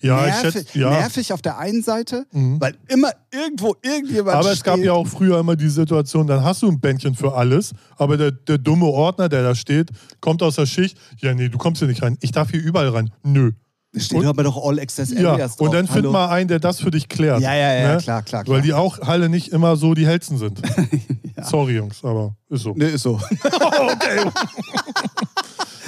Ja, 0.01 0.21
ich 0.27 0.33
nervig, 0.43 0.53
schätze, 0.53 0.79
ja. 0.79 0.91
nervig 0.91 1.33
auf 1.33 1.43
der 1.43 1.59
einen 1.59 1.83
Seite, 1.83 2.27
Mhm. 2.33 2.61
weil 2.61 2.75
immer 2.89 3.11
irgendwo 3.33 3.75
irgendjemand 3.83 4.37
Aber 4.37 4.53
es 4.53 4.63
gab 4.63 4.75
steht. 4.77 4.87
ja 4.87 4.93
auch 4.93 5.07
früher 5.07 5.39
immer 5.41 5.57
die 5.57 5.69
Situation, 5.69 6.27
dann 6.27 6.43
hast 6.45 6.63
du 6.63 6.69
ein 6.69 6.81
Bändchen 6.81 7.15
für 7.15 7.35
alles, 7.35 7.73
aber 7.97 8.17
der, 8.17 8.31
der 8.31 8.59
dumme 8.59 8.87
Ordner, 8.87 9.29
der 9.29 9.43
da 9.43 9.55
steht, 9.55 9.91
kommt 10.21 10.43
aus 10.43 10.57
der 10.57 10.67
Schicht. 10.67 10.97
Ja, 11.21 11.35
nee, 11.35 11.49
du 11.49 11.59
kommst 11.59 11.81
hier 11.81 11.89
nicht 11.89 12.03
rein. 12.03 12.17
Ich 12.21 12.33
darf 12.33 12.51
hier 12.51 12.63
überall 12.63 12.89
rein. 12.91 13.11
Nö. 13.23 13.53
Steht 13.97 14.19
und- 14.19 14.27
aber 14.27 14.43
doch 14.43 14.57
All 14.67 14.81
Access 14.81 15.13
Ja, 15.13 15.33
Areas 15.35 15.53
und 15.57 15.67
drauf. 15.67 15.75
dann 15.77 15.87
find 15.87 15.99
Hallo. 15.99 16.11
mal 16.13 16.29
einen, 16.29 16.49
der 16.49 16.59
das 16.59 16.81
für 16.81 16.91
dich 16.91 17.09
klärt. 17.09 17.41
Ja, 17.41 17.55
ja, 17.55 17.73
ja, 17.75 17.93
ne? 17.95 17.99
klar, 18.03 18.23
klar, 18.23 18.43
klar. 18.43 18.57
Weil 18.57 18.63
die 18.63 18.73
auch 18.73 18.99
Halle 19.01 19.29
nicht 19.29 19.49
immer 19.53 19.77
so 19.77 19.95
die 19.95 20.05
hellsten 20.05 20.37
sind. 20.37 20.61
Sorry, 21.43 21.77
Jungs, 21.77 22.03
aber 22.03 22.35
ist 22.49 22.63
so. 22.63 22.75
Ne, 22.75 22.87
ist 22.87 23.03
so. 23.03 23.21
okay. 23.45 24.31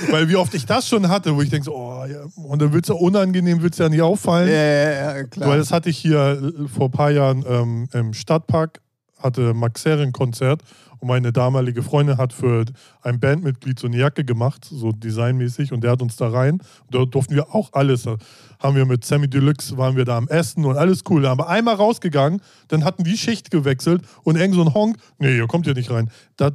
Weil 0.11 0.29
wie 0.29 0.37
oft 0.37 0.53
ich 0.55 0.67
das 0.67 0.87
schon 0.89 1.09
hatte, 1.09 1.35
wo 1.35 1.43
ich 1.43 1.49
denke, 1.51 1.65
so, 1.65 1.75
oh, 1.75 2.05
ja. 2.05 2.26
Und 2.47 2.63
dann 2.63 2.73
wird 2.73 2.85
es 2.85 2.89
ja 2.89 2.95
unangenehm, 2.95 3.63
wird 3.63 3.73
es 3.73 3.79
ja 3.79 3.89
nicht 3.89 4.03
auffallen. 4.03 4.49
ja, 4.49 4.55
ja, 4.55 5.17
ja, 5.17 5.25
klar. 5.25 5.51
Weil 5.51 5.59
das 5.59 5.73
hatte 5.73 5.91
ich 5.91 5.99
hier 5.99 6.55
äh, 6.59 6.69
vor 6.69 6.87
ein 6.87 6.93
paar 6.93 7.11
Jahren 7.11 7.45
ähm, 7.49 7.89
im 7.93 8.13
Stadtpark, 8.15 8.81
hatte 9.19 9.55
Max 9.55 9.85
Herren 9.85 10.13
Konzert 10.13 10.63
und 10.99 11.09
meine 11.09 11.33
damalige 11.33 11.83
Freundin 11.83 12.17
hat 12.17 12.33
für 12.33 12.65
ein 13.03 13.21
Bandmitglied 13.21 13.79
so 13.79 13.87
eine 13.87 13.99
Jacke 13.99 14.25
gemacht, 14.25 14.67
so 14.71 14.93
designmäßig, 14.93 15.73
und 15.73 15.83
der 15.83 15.93
hat 15.93 16.03
uns 16.03 16.17
da 16.17 16.29
rein. 16.29 16.55
Und 16.55 16.63
dort 16.91 17.15
durften 17.15 17.35
wir 17.35 17.55
auch 17.55 17.73
alles. 17.73 18.05
Da 18.05 18.17
haben 18.59 18.77
wir 18.77 18.87
mit 18.87 19.05
Sammy 19.05 19.29
Deluxe, 19.29 19.77
waren 19.77 19.97
wir 19.97 20.05
da 20.05 20.17
am 20.17 20.29
Essen 20.29 20.65
und 20.65 20.77
alles 20.77 21.03
cool. 21.11 21.23
Da 21.23 21.31
haben 21.31 21.39
wir 21.39 21.49
einmal 21.49 21.75
rausgegangen, 21.75 22.41
dann 22.69 22.85
hatten 22.85 23.05
die 23.05 23.19
Schicht 23.19 23.51
gewechselt 23.51 24.03
und 24.23 24.37
irgend 24.37 24.55
so 24.55 24.63
ein 24.63 24.73
Honk, 24.73 24.97
nee, 25.19 25.37
ihr 25.37 25.47
kommt 25.47 25.67
hier 25.67 25.75
nicht 25.75 25.91
rein. 25.91 26.11
Das, 26.37 26.53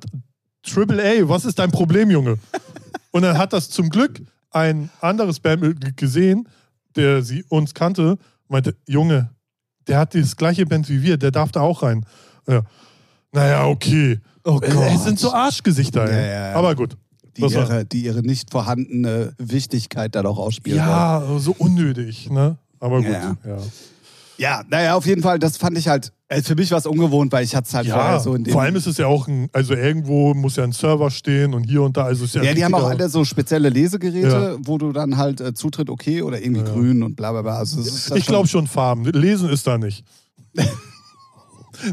Triple 0.63 1.01
A, 1.01 1.27
was 1.27 1.45
ist 1.45 1.59
dein 1.59 1.71
Problem, 1.71 2.11
Junge? 2.11 2.37
Und 3.11 3.23
dann 3.23 3.37
hat 3.37 3.51
das 3.51 3.69
zum 3.69 3.89
Glück 3.89 4.21
ein 4.51 4.89
anderes 4.99 5.39
Bandmitglied 5.39 5.97
gesehen, 5.97 6.47
der 6.95 7.23
sie 7.23 7.43
uns 7.49 7.73
kannte, 7.73 8.17
meinte, 8.47 8.75
Junge, 8.87 9.29
der 9.87 9.99
hat 9.99 10.13
das 10.15 10.35
gleiche 10.35 10.65
Band 10.65 10.89
wie 10.89 11.01
wir, 11.01 11.17
der 11.17 11.31
darf 11.31 11.51
da 11.51 11.61
auch 11.61 11.83
rein. 11.83 12.05
Ja. 12.47 12.63
Naja, 13.31 13.65
okay. 13.65 14.19
Oh 14.43 14.59
Es 14.61 15.03
sind 15.03 15.19
so 15.19 15.31
Arschgesichter. 15.31 16.11
Ja, 16.11 16.19
ja, 16.19 16.49
ja. 16.51 16.55
Aber 16.55 16.75
gut. 16.75 16.97
die, 17.37 17.41
ihre, 17.41 17.85
die 17.85 18.03
ihre 18.03 18.21
nicht 18.21 18.51
vorhandene 18.51 19.33
Wichtigkeit 19.37 20.15
dann 20.15 20.25
auch 20.25 20.37
ausspielen 20.37 20.79
wollen. 20.79 20.89
Ja, 20.89 21.39
so 21.39 21.55
unnötig, 21.57 22.29
ne? 22.29 22.57
Aber 22.79 22.97
gut. 22.97 23.11
Ja. 23.11 23.37
Ja, 23.45 23.57
Ja, 24.37 24.63
naja, 24.69 24.95
auf 24.95 25.05
jeden 25.05 25.21
Fall, 25.21 25.39
das 25.39 25.57
fand 25.57 25.77
ich 25.77 25.87
halt, 25.87 26.11
äh, 26.31 26.41
für 26.41 26.55
mich 26.55 26.71
war 26.71 26.77
es 26.77 26.85
ungewohnt, 26.85 27.31
weil 27.31 27.43
ich 27.43 27.55
hatte 27.55 27.67
es 27.67 27.73
halt 27.73 27.87
ja 27.87 27.95
vorher 27.95 28.19
so 28.21 28.35
in 28.35 28.43
dem... 28.45 28.53
vor 28.53 28.61
allem 28.61 28.75
ist 28.77 28.87
es 28.87 28.97
ja 28.97 29.07
auch 29.07 29.27
ein, 29.27 29.49
also 29.51 29.73
irgendwo 29.73 30.33
muss 30.33 30.55
ja 30.55 30.63
ein 30.63 30.71
Server 30.71 31.11
stehen 31.11 31.53
und 31.53 31.63
hier 31.65 31.81
und 31.83 31.97
da. 31.97 32.05
Also 32.05 32.23
ist 32.25 32.35
ja, 32.35 32.43
ja, 32.43 32.53
die 32.53 32.63
haben 32.63 32.73
auch 32.73 32.89
alle 32.89 33.09
so 33.09 33.25
spezielle 33.25 33.69
Lesegeräte, 33.69 34.57
wo 34.63 34.77
du 34.77 34.93
dann 34.93 35.17
halt 35.17 35.41
äh, 35.41 35.53
Zutritt 35.53 35.89
okay 35.89 36.21
oder 36.21 36.41
irgendwie 36.41 36.61
Ja. 36.61 36.73
grün 36.73 37.03
und 37.03 37.15
bla 37.15 37.31
bla 37.31 37.41
bla. 37.41 37.57
Also 37.57 37.81
Ich 38.15 38.25
glaube 38.25 38.47
schon 38.47 38.67
Farben. 38.67 39.03
Lesen 39.05 39.49
ist 39.49 39.67
da 39.67 39.77
nicht. 39.77 40.05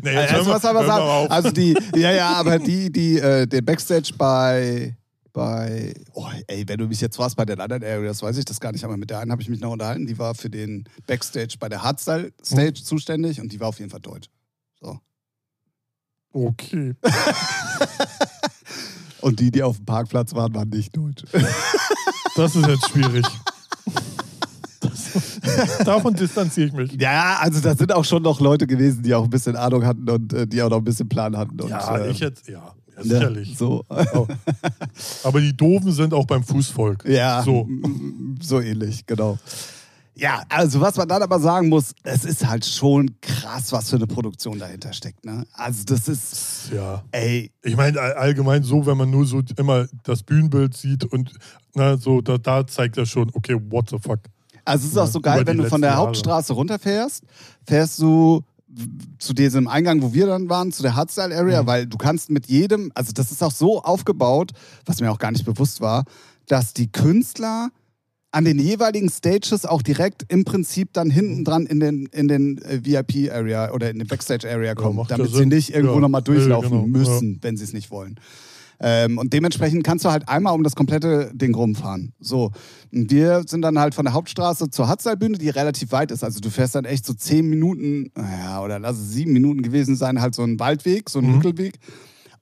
nee, 0.03 0.17
Also, 0.17 0.51
was 0.51 0.63
man 0.63 0.75
hör 0.75 0.83
mal 0.83 0.87
sagen? 0.87 1.31
Also 1.31 1.51
die, 1.51 1.77
ja, 1.97 2.13
ja, 2.13 2.33
aber 2.35 2.59
die, 2.59 2.93
die, 2.93 3.19
äh, 3.19 3.47
der 3.47 3.63
Backstage 3.63 4.13
bei, 4.17 4.97
bei, 5.39 5.95
oh, 6.15 6.27
ey, 6.49 6.65
wenn 6.69 6.79
du 6.79 6.87
mich 6.89 7.01
jetzt 7.01 7.17
fragst 7.17 7.37
bei 7.37 7.45
den 7.45 7.61
anderen 7.61 7.85
Areas, 7.85 8.21
weiß 8.23 8.37
ich 8.39 8.45
das 8.45 8.59
gar 8.61 8.73
nicht, 8.73 8.85
aber 8.85 8.97
mit 8.97 9.09
der 9.11 9.21
einen 9.21 9.31
habe 9.31 9.41
ich 9.41 9.49
mich 9.49 9.61
noch 9.61 9.71
unterhalten, 9.71 10.07
die 10.07 10.19
war 10.19 10.35
für 10.35 10.51
den 10.51 10.85
Backstage 11.07 11.55
bei 11.61 11.69
der 11.69 11.83
Hardstyle 11.83 12.33
Stage 12.45 12.79
Hm. 12.79 12.85
zuständig 12.85 13.41
und 13.41 13.53
die 13.53 13.61
war 13.61 13.69
auf 13.69 13.79
jeden 13.79 13.91
Fall 13.91 14.01
deutsch. 14.01 14.29
So. 14.81 14.99
Okay. 16.33 16.95
Und 19.21 19.41
die, 19.41 19.51
die 19.51 19.63
auf 19.65 19.77
dem 19.79 19.85
Parkplatz 19.87 20.33
waren, 20.35 20.55
waren 20.55 20.69
nicht 20.69 20.97
deutsch. 20.97 21.25
Das 22.37 22.55
ist 22.55 22.67
jetzt 22.69 22.89
schwierig. 22.91 23.27
Davon 25.85 26.15
distanziere 26.15 26.69
ich 26.69 26.73
mich. 26.73 26.93
ja, 27.01 27.39
also 27.41 27.59
da 27.61 27.75
sind 27.75 27.93
auch 27.93 28.05
schon 28.05 28.23
noch 28.23 28.39
Leute 28.39 28.65
gewesen, 28.69 29.03
die 29.03 29.13
auch 29.13 29.25
ein 29.25 29.31
bisschen 29.31 29.57
Ahnung 29.57 29.85
hatten 29.85 30.09
und 30.09 30.33
äh, 30.33 30.47
die 30.47 30.63
auch 30.63 30.71
noch 30.71 30.77
ein 30.79 30.85
bisschen 30.85 31.09
Plan 31.09 31.37
hatten. 31.37 31.61
Und, 31.61 31.69
Ja, 31.69 31.97
äh, 31.99 32.11
ich 32.13 32.21
jetzt, 32.21 32.47
ja, 32.47 32.75
ja 32.99 33.05
ne, 33.05 33.15
sicherlich. 33.19 33.57
So. 33.59 33.85
Aber 35.25 35.41
die 35.41 35.57
Doofen 35.57 35.93
sind 35.93 36.15
auch 36.15 36.27
beim 36.27 36.43
Fußvolk. 36.43 37.05
Ja, 37.09 37.43
So. 37.43 37.69
so 38.41 38.61
ähnlich, 38.61 39.07
genau. 39.07 39.39
Ja, 40.15 40.43
also 40.49 40.81
was 40.81 40.97
man 40.97 41.07
dann 41.07 41.23
aber 41.23 41.39
sagen 41.39 41.69
muss, 41.69 41.93
es 42.03 42.25
ist 42.25 42.45
halt 42.45 42.65
schon 42.65 43.09
krass, 43.21 43.71
was 43.71 43.89
für 43.91 43.97
eine 43.97 44.09
Produktion 44.09 44.59
dahinter 44.59 44.93
steckt. 44.93 45.25
Ne? 45.25 45.47
Also 45.53 45.85
das 45.85 46.09
ist, 46.09 46.71
Ja. 46.75 47.05
ey, 47.13 47.53
Ich 47.63 47.77
meine 47.77 48.01
all- 48.01 48.15
allgemein 48.15 48.65
so, 48.65 48.85
wenn 48.85 48.97
man 48.97 49.11
nur 49.11 49.27
so 49.27 49.43
immer 49.57 49.87
das 50.03 50.25
Bühnenbild 50.25 50.77
sieht 50.77 51.05
und 51.05 51.35
na, 51.75 51.97
so, 51.97 52.21
da, 52.21 52.37
da 52.37 52.67
zeigt 52.67 52.99
er 52.99 53.07
schon, 53.07 53.31
okay, 53.35 53.57
what 53.71 53.91
the 53.91 53.99
fuck. 54.01 54.19
also 54.65 54.87
es 54.87 54.91
ist 54.93 54.99
auch 54.99 55.07
so 55.07 55.21
geil, 55.21 55.47
wenn 55.47 55.57
du 55.59 55.69
von 55.69 55.81
der 55.83 55.91
Jahre. 55.91 56.03
Hauptstraße 56.09 56.53
runterfährst, 56.53 57.23
fährst 57.65 58.01
du 58.01 58.43
zu 59.19 59.33
diesem 59.33 59.67
Eingang, 59.67 60.03
wo 60.03 60.13
wir 60.13 60.27
dann 60.27 60.49
waren, 60.49 60.73
zu 60.73 60.83
der 60.83 60.95
Hardstyle 60.95 61.35
Area, 61.37 61.63
Mhm. 61.63 61.67
weil 61.67 61.87
du 61.87 61.97
kannst 61.97 62.31
mit 62.31 62.47
jedem, 62.47 62.93
also 62.95 63.13
das 63.13 63.33
ist 63.33 63.43
auch 63.43 63.53
so 63.53 63.83
aufgebaut, 63.83 64.53
was 64.85 65.01
mir 65.01 65.11
auch 65.11 65.19
gar 65.19 65.31
nicht 65.31 65.45
bewusst 65.45 65.81
war, 65.81 66.05
dass 66.47 66.75
die 66.75 66.91
Künstler 66.93 67.71
an 68.31 68.45
den 68.45 68.59
jeweiligen 68.59 69.09
Stages 69.09 69.65
auch 69.65 69.81
direkt 69.81 70.27
im 70.29 70.45
Prinzip 70.45 70.93
dann 70.93 71.09
hinten 71.11 71.45
dran 71.45 71.65
in 71.65 71.81
den, 71.81 72.07
in 72.13 72.29
den 72.29 72.59
äh, 72.59 72.81
VIP-Area 72.85 73.73
oder 73.73 73.91
in 73.91 73.99
den 73.99 74.07
Backstage-Area 74.07 74.75
kommen, 74.75 74.99
ja 74.99 75.05
damit 75.09 75.33
sie 75.35 75.47
nicht 75.47 75.71
irgendwo 75.75 75.95
Ja, 75.95 76.01
nochmal 76.01 76.23
durchlaufen 76.23 76.71
ja, 76.73 76.85
genau, 76.85 76.99
müssen, 76.99 77.39
wenn 77.41 77.57
sie 77.57 77.65
es 77.65 77.73
nicht 77.73 77.91
wollen. 77.91 78.21
Ähm, 78.81 79.19
und 79.19 79.33
dementsprechend 79.33 79.83
kannst 79.83 80.05
du 80.05 80.11
halt 80.11 80.29
einmal 80.29 80.55
um 80.55 80.63
das 80.63 80.77
komplette 80.77 81.31
Ding 81.35 81.55
rumfahren. 81.55 82.13
So. 82.21 82.53
Und 82.93 83.11
wir 83.11 83.43
sind 83.47 83.63
dann 83.63 83.79
halt 83.79 83.95
von 83.95 84.05
der 84.05 84.15
Hauptstraße 84.15 84.71
zur 84.71 84.87
Hatzalbühne, 84.89 85.37
die 85.37 85.49
relativ 85.49 85.91
weit 85.91 86.11
ist. 86.13 86.23
Also 86.23 86.39
du 86.41 86.49
fährst 86.49 86.77
dann 86.77 86.85
echt 86.85 87.05
so 87.05 87.13
zehn 87.13 87.49
Minuten, 87.49 88.11
naja, 88.15 88.63
oder 88.63 88.79
lass 88.79 88.97
es 88.99 89.11
sieben 89.13 89.33
Minuten 89.33 89.63
gewesen 89.63 89.97
sein, 89.97 90.21
halt 90.21 90.35
so 90.35 90.43
ein 90.45 90.61
Waldweg, 90.61 91.11
so 91.11 91.19
ein 91.19 91.27
Mhm. 91.27 91.37
Hüttelweg. 91.39 91.79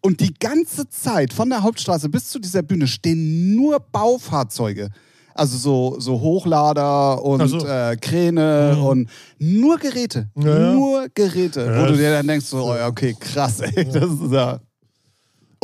Und 0.03 0.21
die 0.21 0.35
ganze 0.35 0.89
Zeit 0.91 1.33
von 1.33 1.49
der 1.49 1.63
Hauptstraße 1.63 2.09
bis 2.11 2.29
zu 2.29 2.39
dieser 2.39 2.63
Bühne 2.63 2.87
stehen 2.87 3.57
nur 3.57 3.81
Baufahrzeuge. 3.81 4.91
Also 5.35 5.59
so, 5.59 5.97
so 6.01 6.21
Hochlader 6.21 7.23
und 7.23 7.43
Ach 7.43 7.49
so. 7.49 7.67
äh, 7.67 7.97
Kräne 8.01 8.75
Mhm. 8.77 8.83
und 8.85 9.11
nur 9.39 9.79
Geräte. 9.79 10.29
Ja, 10.37 10.59
ja. 10.61 10.73
Nur 10.73 11.07
Geräte. 11.13 11.61
Ja, 11.67 11.83
wo 11.83 11.87
du 11.87 11.97
dir 11.97 12.11
dann 12.13 12.27
denkst, 12.27 12.47
so, 12.47 12.59
oh, 12.65 12.75
ja, 12.75 12.87
okay, 12.89 13.15
krass, 13.19 13.61
ey. 13.61 13.85
Das 13.85 14.05
ist 14.05 14.33
ja. 14.33 14.61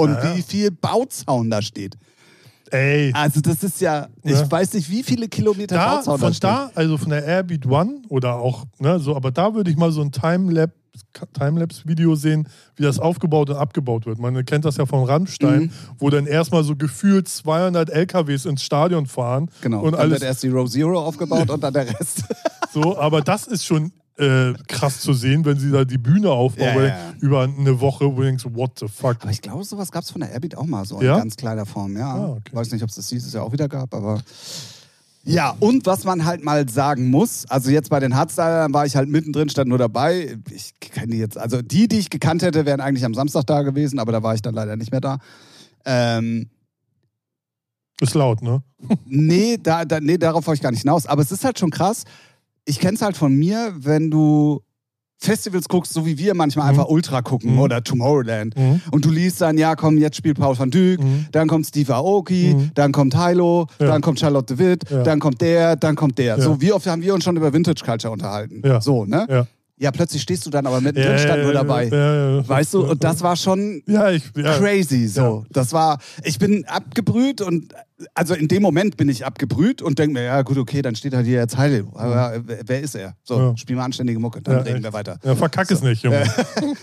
Und 0.02 0.10
Ja, 0.14 0.24
ja. 0.24 0.36
wie 0.36 0.42
viel 0.42 0.70
Bauzaun 0.70 1.50
da 1.50 1.62
steht. 1.62 1.96
Ey, 2.70 3.12
Also, 3.14 3.40
das 3.42 3.62
ist 3.62 3.80
ja, 3.82 4.08
ich 4.22 4.30
Ja. 4.32 4.50
weiß 4.50 4.72
nicht, 4.74 4.90
wie 4.90 5.02
viele 5.02 5.28
Kilometer 5.28 5.74
da, 5.76 5.96
Bauzaun 5.96 6.20
da 6.20 6.26
von 6.26 6.34
steht. 6.34 6.44
da, 6.44 6.70
also 6.74 6.96
von 6.96 7.10
der 7.10 7.24
Airbeat 7.24 7.66
One 7.66 8.00
oder 8.08 8.36
auch, 8.36 8.64
ne, 8.78 8.98
so, 8.98 9.14
aber 9.14 9.30
da 9.30 9.54
würde 9.54 9.70
ich 9.70 9.76
mal 9.76 9.92
so 9.92 10.00
ein 10.00 10.10
Timelapse 10.12 10.74
Timelapse-Video 11.32 12.14
sehen, 12.16 12.46
wie 12.76 12.82
das 12.82 12.98
aufgebaut 12.98 13.48
und 13.50 13.56
abgebaut 13.56 14.04
wird. 14.06 14.18
Man 14.18 14.44
kennt 14.44 14.64
das 14.66 14.76
ja 14.76 14.84
von 14.86 15.04
Rammstein, 15.04 15.62
Mhm. 15.62 15.70
wo 15.98 16.10
dann 16.10 16.26
erstmal 16.26 16.64
so 16.64 16.76
gefühlt 16.76 17.28
200 17.28 17.88
LKWs 17.90 18.44
ins 18.44 18.62
Stadion 18.62 19.06
fahren 19.06 19.50
Genau. 19.62 19.80
und 19.80 19.92
dann 19.92 20.00
alles 20.00 20.20
wird 20.20 20.22
erst 20.24 20.42
die 20.42 20.48
Row 20.48 20.68
Zero 20.68 21.00
aufgebaut 21.00 21.48
und 21.50 21.62
dann 21.62 21.72
der 21.72 21.88
Rest. 21.98 22.24
so. 22.74 22.98
Aber 22.98 23.22
das 23.22 23.46
ist 23.46 23.64
schon 23.64 23.92
äh, 24.18 24.52
krass 24.68 25.00
zu 25.00 25.12
sehen, 25.14 25.44
wenn 25.44 25.58
sie 25.58 25.70
da 25.70 25.84
die 25.84 25.98
Bühne 25.98 26.30
aufbauen 26.30 26.66
Ja, 26.76 26.82
ja. 26.86 27.14
über 27.20 27.42
eine 27.42 27.80
Woche, 27.80 28.04
wo 28.06 28.16
du 28.20 28.22
denkst, 28.24 28.44
what 28.50 28.78
the 28.78 28.86
fuck. 28.88 29.16
Aber 29.22 29.30
ich 29.30 29.40
glaube, 29.40 29.64
sowas 29.64 29.90
gab 29.90 30.04
es 30.04 30.10
von 30.10 30.20
der 30.20 30.30
Airbeat 30.32 30.56
auch 30.56 30.66
mal 30.66 30.84
so 30.84 31.00
Ja? 31.02 31.14
in 31.14 31.22
ganz 31.22 31.36
kleiner 31.36 31.64
Form, 31.66 31.96
ja. 31.96 32.14
Ah, 32.14 32.28
okay. 32.32 32.54
Weiß 32.54 32.70
nicht, 32.72 32.82
ob 32.82 32.90
es 32.90 32.96
das 32.96 33.08
dieses 33.08 33.32
Jahr 33.32 33.44
auch 33.44 33.52
wieder 33.52 33.68
gab, 33.68 33.94
aber. 33.94 34.20
Ja, 35.24 35.54
und 35.60 35.86
was 35.86 36.02
man 36.04 36.24
halt 36.24 36.44
mal 36.44 36.68
sagen 36.68 37.08
muss, 37.08 37.46
also 37.48 37.70
jetzt 37.70 37.90
bei 37.90 38.00
den 38.00 38.16
Hardstylern 38.16 38.74
war 38.74 38.86
ich 38.86 38.96
halt 38.96 39.08
mittendrin, 39.08 39.48
stand 39.48 39.68
nur 39.68 39.78
dabei. 39.78 40.36
Ich 40.50 40.72
kenne 40.80 41.12
die 41.12 41.18
jetzt, 41.18 41.38
also 41.38 41.62
die, 41.62 41.86
die 41.86 41.98
ich 42.00 42.10
gekannt 42.10 42.42
hätte, 42.42 42.66
wären 42.66 42.80
eigentlich 42.80 43.04
am 43.04 43.14
Samstag 43.14 43.44
da 43.46 43.62
gewesen, 43.62 43.98
aber 44.00 44.10
da 44.10 44.22
war 44.24 44.34
ich 44.34 44.42
dann 44.42 44.54
leider 44.54 44.74
nicht 44.76 44.90
mehr 44.90 45.00
da. 45.00 45.18
Ähm, 45.84 46.50
Ist 48.00 48.14
laut, 48.14 48.42
ne? 48.42 48.62
nee, 49.06 49.58
da, 49.62 49.84
da, 49.84 50.00
nee, 50.00 50.18
darauf 50.18 50.44
wollte 50.48 50.56
ich 50.58 50.62
gar 50.62 50.72
nicht 50.72 50.82
hinaus. 50.82 51.06
Aber 51.06 51.22
es 51.22 51.30
ist 51.30 51.44
halt 51.44 51.56
schon 51.58 51.70
krass. 51.70 52.02
Ich 52.64 52.78
kenne 52.78 52.94
es 52.94 53.02
halt 53.02 53.16
von 53.16 53.34
mir, 53.34 53.72
wenn 53.76 54.10
du 54.10 54.62
Festivals 55.18 55.68
guckst, 55.68 55.92
so 55.92 56.04
wie 56.04 56.18
wir 56.18 56.34
manchmal 56.34 56.64
Mhm. 56.64 56.70
einfach 56.80 56.88
Ultra 56.90 57.22
gucken 57.22 57.52
Mhm. 57.52 57.58
oder 57.60 57.84
Tomorrowland. 57.84 58.56
Mhm. 58.56 58.80
Und 58.90 59.04
du 59.04 59.10
liest 59.10 59.40
dann, 59.40 59.56
ja, 59.56 59.76
komm, 59.76 59.96
jetzt 59.98 60.16
spielt 60.16 60.36
Paul 60.38 60.58
van 60.58 60.70
Dyk, 60.72 61.00
Mhm. 61.00 61.26
dann 61.30 61.46
kommt 61.46 61.66
Steve 61.66 61.94
Aoki, 61.94 62.54
Mhm. 62.56 62.70
dann 62.74 62.90
kommt 62.90 63.16
Hilo, 63.16 63.68
Ja. 63.78 63.86
dann 63.86 64.00
kommt 64.02 64.18
Charlotte 64.18 64.56
de 64.56 64.64
Witt, 64.66 64.90
Ja. 64.90 65.02
dann 65.04 65.20
kommt 65.20 65.40
der, 65.40 65.76
dann 65.76 65.94
kommt 65.94 66.18
der. 66.18 66.38
Ja. 66.38 66.40
So, 66.40 66.60
wie 66.60 66.72
oft 66.72 66.86
haben 66.88 67.02
wir 67.02 67.14
uns 67.14 67.22
schon 67.22 67.36
über 67.36 67.52
Vintage 67.52 67.84
Culture 67.84 68.12
unterhalten? 68.12 68.62
Ja. 68.64 68.80
So, 68.80 69.04
ne? 69.04 69.26
Ja. 69.30 69.46
Ja, 69.78 69.90
plötzlich 69.90 70.22
stehst 70.22 70.44
du 70.46 70.50
dann 70.50 70.66
aber 70.66 70.80
mittendrin, 70.80 71.18
stand 71.18 71.42
nur 71.42 71.52
dabei. 71.52 71.88
Ja, 71.88 72.36
ja, 72.38 72.48
Weißt 72.48 72.74
du, 72.74 72.84
und 72.90 73.02
das 73.02 73.20
war 73.22 73.34
schon 73.36 73.82
Ja, 73.86 74.10
ich. 74.10 74.22
Ja. 74.36 74.56
crazy 74.58 75.08
so. 75.08 75.44
Das 75.50 75.72
war, 75.72 75.98
ich 76.22 76.38
bin 76.38 76.64
abgebrüht 76.66 77.40
und 77.40 77.72
also 78.14 78.34
in 78.34 78.48
dem 78.48 78.62
Moment 78.62 78.96
bin 78.96 79.08
ich 79.08 79.24
abgebrüht 79.26 79.82
und 79.82 79.98
denke 79.98 80.14
mir, 80.14 80.22
ja 80.24 80.42
gut, 80.42 80.58
okay, 80.58 80.82
dann 80.82 80.94
steht 80.96 81.14
halt 81.14 81.26
hier 81.26 81.38
jetzt 81.40 81.56
Heil. 81.56 81.84
Aber 81.94 82.42
wer- 82.46 82.60
wer 82.66 82.80
ist 82.80 82.94
er? 82.94 83.14
So, 83.22 83.38
Ja. 83.38 83.56
spiel 83.56 83.76
mal 83.76 83.84
anständige 83.84 84.18
Mucke, 84.18 84.40
dann 84.42 84.54
Ja, 84.56 84.60
reden 84.62 84.76
echt. 84.76 84.84
wir 84.84 84.92
weiter. 84.92 85.18
Ja, 85.24 85.34
verkack 85.36 85.70
es 85.70 85.82
nicht, 85.82 86.02
Junge. 86.02 86.22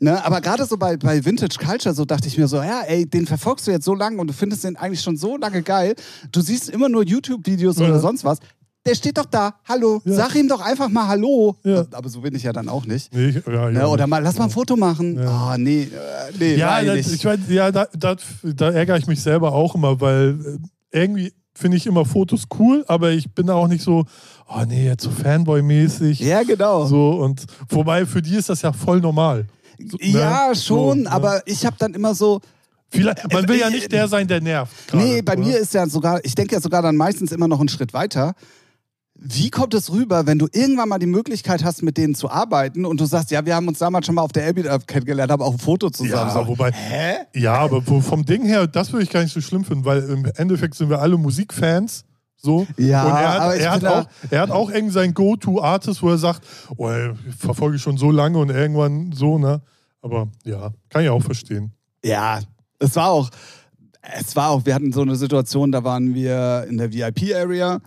Ne, 0.00 0.22
aber 0.24 0.40
gerade 0.40 0.66
so 0.66 0.76
bei, 0.76 0.96
bei 0.96 1.24
Vintage 1.24 1.56
Culture, 1.64 1.94
so 1.94 2.04
dachte 2.04 2.26
ich 2.26 2.36
mir 2.36 2.48
so, 2.48 2.56
ja, 2.56 2.82
ey, 2.82 3.06
den 3.06 3.26
verfolgst 3.26 3.66
du 3.66 3.70
jetzt 3.70 3.84
so 3.84 3.94
lange 3.94 4.18
und 4.20 4.26
du 4.26 4.34
findest 4.34 4.64
den 4.64 4.74
eigentlich 4.76 5.00
schon 5.00 5.16
so 5.16 5.36
lange 5.36 5.62
geil. 5.62 5.94
Du 6.32 6.40
siehst 6.40 6.68
immer 6.68 6.88
nur 6.88 7.04
YouTube-Videos 7.04 7.78
Ja. 7.78 7.86
oder 7.86 8.00
sonst 8.00 8.24
was. 8.24 8.38
Der 8.86 8.94
steht 8.94 9.16
doch 9.18 9.26
da. 9.26 9.54
Hallo. 9.68 10.00
Ja. 10.04 10.12
Sag 10.14 10.34
ihm 10.34 10.48
doch 10.48 10.60
einfach 10.60 10.88
mal 10.88 11.08
Hallo. 11.08 11.56
Ja. 11.64 11.84
Aber 11.92 12.08
so 12.08 12.20
bin 12.20 12.34
ich 12.34 12.42
ja 12.42 12.52
dann 12.52 12.68
auch 12.68 12.84
nicht. 12.86 13.12
Nee, 13.14 13.28
ich, 13.28 13.46
ja, 13.46 13.70
Ne, 13.70 13.88
oder 13.88 14.06
mal, 14.06 14.22
lass 14.22 14.36
mal 14.38 14.44
ein 14.44 14.50
Foto 14.50 14.76
machen. 14.76 15.16
Ja. 15.18 15.28
Ah, 15.52 15.58
nee, 15.58 15.84
äh, 15.84 15.88
nee, 16.38 16.56
Ja, 16.56 16.82
das, 16.82 16.96
nicht. 16.96 17.12
ich 17.14 17.24
weiß, 17.24 17.38
ja 17.48 17.70
da, 17.72 17.86
da, 17.96 18.16
da 18.42 18.70
ärgere 18.70 18.98
ich 18.98 19.06
mich 19.06 19.22
selber 19.22 19.52
auch 19.52 19.74
immer, 19.74 20.00
weil 20.00 20.58
äh, 20.92 20.98
irgendwie 20.98 21.32
finde 21.54 21.76
ich 21.76 21.86
immer 21.86 22.04
Fotos 22.04 22.44
cool, 22.58 22.84
aber 22.88 23.12
ich 23.12 23.32
bin 23.32 23.46
da 23.46 23.54
auch 23.54 23.68
nicht 23.68 23.82
so, 23.84 24.04
oh 24.48 24.64
nee, 24.66 24.86
jetzt 24.86 25.04
so 25.04 25.10
Fanboy-mäßig. 25.10 26.18
ja, 26.20 26.42
genau. 26.42 26.84
So, 26.86 27.10
und 27.12 27.44
wobei 27.68 28.04
für 28.06 28.20
die 28.20 28.34
ist 28.36 28.48
das 28.48 28.62
ja 28.62 28.72
voll 28.72 29.00
normal. 29.00 29.46
So, 29.78 29.96
ne? 29.98 30.08
ja, 30.08 30.54
schon, 30.54 30.98
So, 30.98 31.02
ne? 31.04 31.10
aber 31.12 31.42
ich 31.46 31.64
habe 31.64 31.76
dann 31.78 31.94
immer 31.94 32.14
so, 32.14 32.40
Vielleicht, 32.88 33.32
man 33.32 33.48
will 33.48 33.58
ja 33.58 33.68
äh, 33.68 33.70
nicht 33.70 33.90
der 33.90 34.06
sein, 34.08 34.28
der 34.28 34.40
nervt. 34.40 34.72
gerade, 34.88 35.02
nee, 35.04 35.22
bei 35.22 35.32
oder? 35.34 35.42
mir 35.44 35.58
ist 35.58 35.74
ja 35.74 35.86
sogar, 35.86 36.24
ich 36.24 36.34
denke 36.34 36.54
ja 36.54 36.60
sogar 36.60 36.82
dann 36.82 36.96
meistens 36.96 37.32
immer 37.32 37.48
noch 37.48 37.58
einen 37.60 37.68
Schritt 37.68 37.92
weiter. 37.92 38.34
Wie 39.26 39.48
kommt 39.48 39.72
es 39.72 39.90
rüber, 39.90 40.26
wenn 40.26 40.38
du 40.38 40.48
irgendwann 40.52 40.90
mal 40.90 40.98
die 40.98 41.06
Möglichkeit 41.06 41.64
hast, 41.64 41.82
mit 41.82 41.96
denen 41.96 42.14
zu 42.14 42.30
arbeiten 42.30 42.84
und 42.84 43.00
du 43.00 43.06
sagst, 43.06 43.30
ja, 43.30 43.46
wir 43.46 43.56
haben 43.56 43.66
uns 43.66 43.78
damals 43.78 44.04
schon 44.04 44.14
mal 44.14 44.20
auf 44.20 44.32
der 44.32 44.44
Elbit 44.44 44.66
kennengelernt, 44.86 45.32
haben 45.32 45.42
auch 45.42 45.52
ein 45.52 45.58
Foto 45.58 45.88
zusammen. 45.88 46.28
Ja, 46.28 46.42
so, 46.42 46.46
wobei, 46.46 46.70
hä? 46.72 47.14
ja, 47.34 47.54
aber 47.54 47.80
vom 47.80 48.26
Ding 48.26 48.44
her, 48.44 48.66
das 48.66 48.92
würde 48.92 49.04
ich 49.04 49.10
gar 49.10 49.22
nicht 49.22 49.32
so 49.32 49.40
schlimm 49.40 49.64
finden, 49.64 49.86
weil 49.86 50.02
im 50.02 50.26
Endeffekt 50.36 50.74
sind 50.74 50.90
wir 50.90 51.00
alle 51.00 51.16
Musikfans. 51.16 52.04
So. 52.36 52.66
Ja, 52.76 53.04
und 53.04 53.12
er 53.12 53.32
hat, 53.32 53.56
er, 53.56 53.70
hat 53.70 53.84
auch, 53.86 54.06
er 54.28 54.40
hat 54.42 54.50
auch 54.50 54.70
irgendwie 54.70 54.92
sein 54.92 55.14
Go-To-Artist, 55.14 56.02
wo 56.02 56.10
er 56.10 56.18
sagt, 56.18 56.42
oh, 56.76 56.90
ich 56.90 57.34
verfolge 57.34 57.78
schon 57.78 57.96
so 57.96 58.10
lange 58.10 58.36
und 58.36 58.50
irgendwann 58.50 59.12
so, 59.12 59.38
ne? 59.38 59.62
Aber 60.02 60.28
ja, 60.44 60.70
kann 60.90 61.02
ich 61.02 61.08
auch 61.08 61.22
verstehen. 61.22 61.72
Ja, 62.04 62.40
es 62.78 62.94
war 62.96 63.08
auch, 63.08 63.30
es 64.02 64.36
war 64.36 64.50
auch, 64.50 64.66
wir 64.66 64.74
hatten 64.74 64.92
so 64.92 65.00
eine 65.00 65.16
Situation, 65.16 65.72
da 65.72 65.82
waren 65.82 66.14
wir 66.14 66.66
in 66.68 66.76
der 66.76 66.92
VIP-Area 66.92 67.80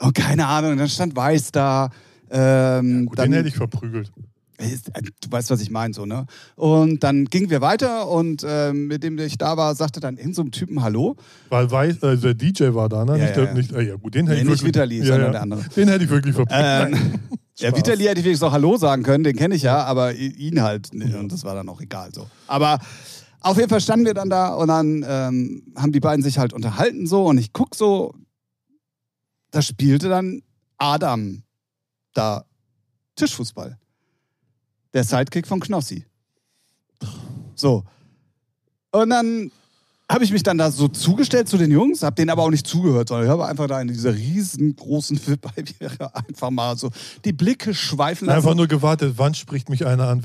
und 0.00 0.14
keine 0.14 0.46
Ahnung, 0.46 0.76
dann 0.76 0.88
stand 0.88 1.14
Weiß 1.16 1.52
da. 1.52 1.90
Ähm, 2.30 3.06
Gut, 3.06 3.18
dann, 3.18 3.30
den 3.30 3.34
hätte 3.38 3.48
ich 3.48 3.56
verprügelt. 3.56 4.10
Ist- 4.58 4.88
äh, 4.90 5.02
Du 5.20 5.30
weißt, 5.30 5.50
was 5.50 5.60
ich 5.60 5.70
meine, 5.70 5.92
so, 5.94 6.06
ne? 6.06 6.26
Und 6.56 7.02
dann 7.02 7.24
gingen 7.26 7.50
wir 7.50 7.60
weiter 7.60 8.08
und 8.08 8.44
ähm, 8.48 8.86
mit 8.86 9.02
dem 9.02 9.18
ich 9.18 9.36
da 9.36 9.56
war, 9.56 9.74
sagte 9.74 10.00
dann 10.00 10.16
irgend 10.16 10.36
so 10.36 10.42
ein 10.42 10.50
Typen 10.52 10.82
Hallo. 10.82 11.16
Weil 11.48 11.70
Weiß, 11.70 12.02
also 12.02 12.32
der 12.32 12.34
DJ 12.34 12.72
war 12.74 12.88
da, 12.88 13.04
ne? 13.04 13.18
Ja, 13.18 13.24
nicht, 13.24 13.28
ja, 13.30 13.34
der, 13.34 13.44
ja. 13.46 13.54
nicht, 13.54 13.74
ah, 13.74 13.80
ja 13.80 13.96
gut, 13.96 14.14
den 14.14 14.26
hätte 14.26 14.36
Nee, 14.38 14.42
ich 14.44 14.48
nicht 14.50 14.62
wirklich. 14.62 14.74
Vitali, 14.74 14.98
ja, 14.98 15.04
sondern 15.06 15.24
ja. 15.26 15.30
der 15.32 15.42
andere. 15.42 15.64
Den 15.76 15.88
hätte 15.88 16.04
ich 16.04 16.10
wirklich 16.10 16.34
verprügelt. 16.34 16.94
Ähm, 16.94 17.20
ja. 17.58 17.76
Vitali 17.76 18.04
hätte 18.04 18.20
ich 18.20 18.24
wenigstens 18.26 18.46
auch 18.48 18.52
Hallo 18.52 18.76
sagen 18.76 19.02
können, 19.02 19.24
den 19.24 19.36
kenne 19.36 19.54
ich 19.56 19.62
ja, 19.62 19.82
aber 19.84 20.14
ihn 20.14 20.62
halt. 20.62 20.94
ne, 20.94 21.18
Und 21.18 21.32
das 21.32 21.44
war 21.44 21.54
dann 21.54 21.68
auch 21.68 21.80
egal 21.80 22.10
so. 22.12 22.26
Aber 22.46 22.78
auf 23.40 23.56
jeden 23.56 23.68
Fall 23.68 23.80
standen 23.80 24.06
wir 24.06 24.14
dann 24.14 24.30
da 24.30 24.54
und 24.54 24.68
dann 24.68 25.04
ähm, 25.06 25.62
haben 25.76 25.92
die 25.92 26.00
beiden 26.00 26.22
sich 26.22 26.38
halt 26.38 26.52
unterhalten 26.52 27.06
so 27.06 27.24
und 27.26 27.38
ich 27.38 27.52
guck 27.52 27.74
so, 27.74 28.14
da 29.54 29.62
spielte 29.62 30.08
dann 30.08 30.42
Adam 30.78 31.44
da 32.12 32.44
Tischfußball. 33.14 33.78
Der 34.92 35.04
Sidekick 35.04 35.46
von 35.46 35.60
Knossi. 35.60 36.04
So. 37.54 37.84
Und 38.90 39.10
dann 39.10 39.52
habe 40.10 40.22
ich 40.22 40.32
mich 40.32 40.42
dann 40.42 40.58
da 40.58 40.70
so 40.70 40.86
zugestellt 40.88 41.48
zu 41.48 41.56
den 41.56 41.70
Jungs, 41.70 42.02
habe 42.02 42.14
denen 42.14 42.28
aber 42.28 42.42
auch 42.42 42.50
nicht 42.50 42.66
zugehört, 42.66 43.08
sondern 43.08 43.24
ich 43.26 43.30
habe 43.30 43.46
einfach 43.46 43.66
da 43.66 43.80
in 43.80 43.88
dieser 43.88 44.14
riesengroßen 44.14 45.18
VIP 45.26 45.46
einfach 46.12 46.50
mal 46.50 46.76
so 46.76 46.90
die 47.24 47.32
Blicke 47.32 47.72
schweifen 47.72 48.26
lassen. 48.26 48.36
Einfach 48.36 48.54
nur 48.54 48.66
gewartet, 48.66 49.14
wann 49.16 49.34
spricht 49.34 49.70
mich 49.70 49.86
einer 49.86 50.08
an, 50.08 50.22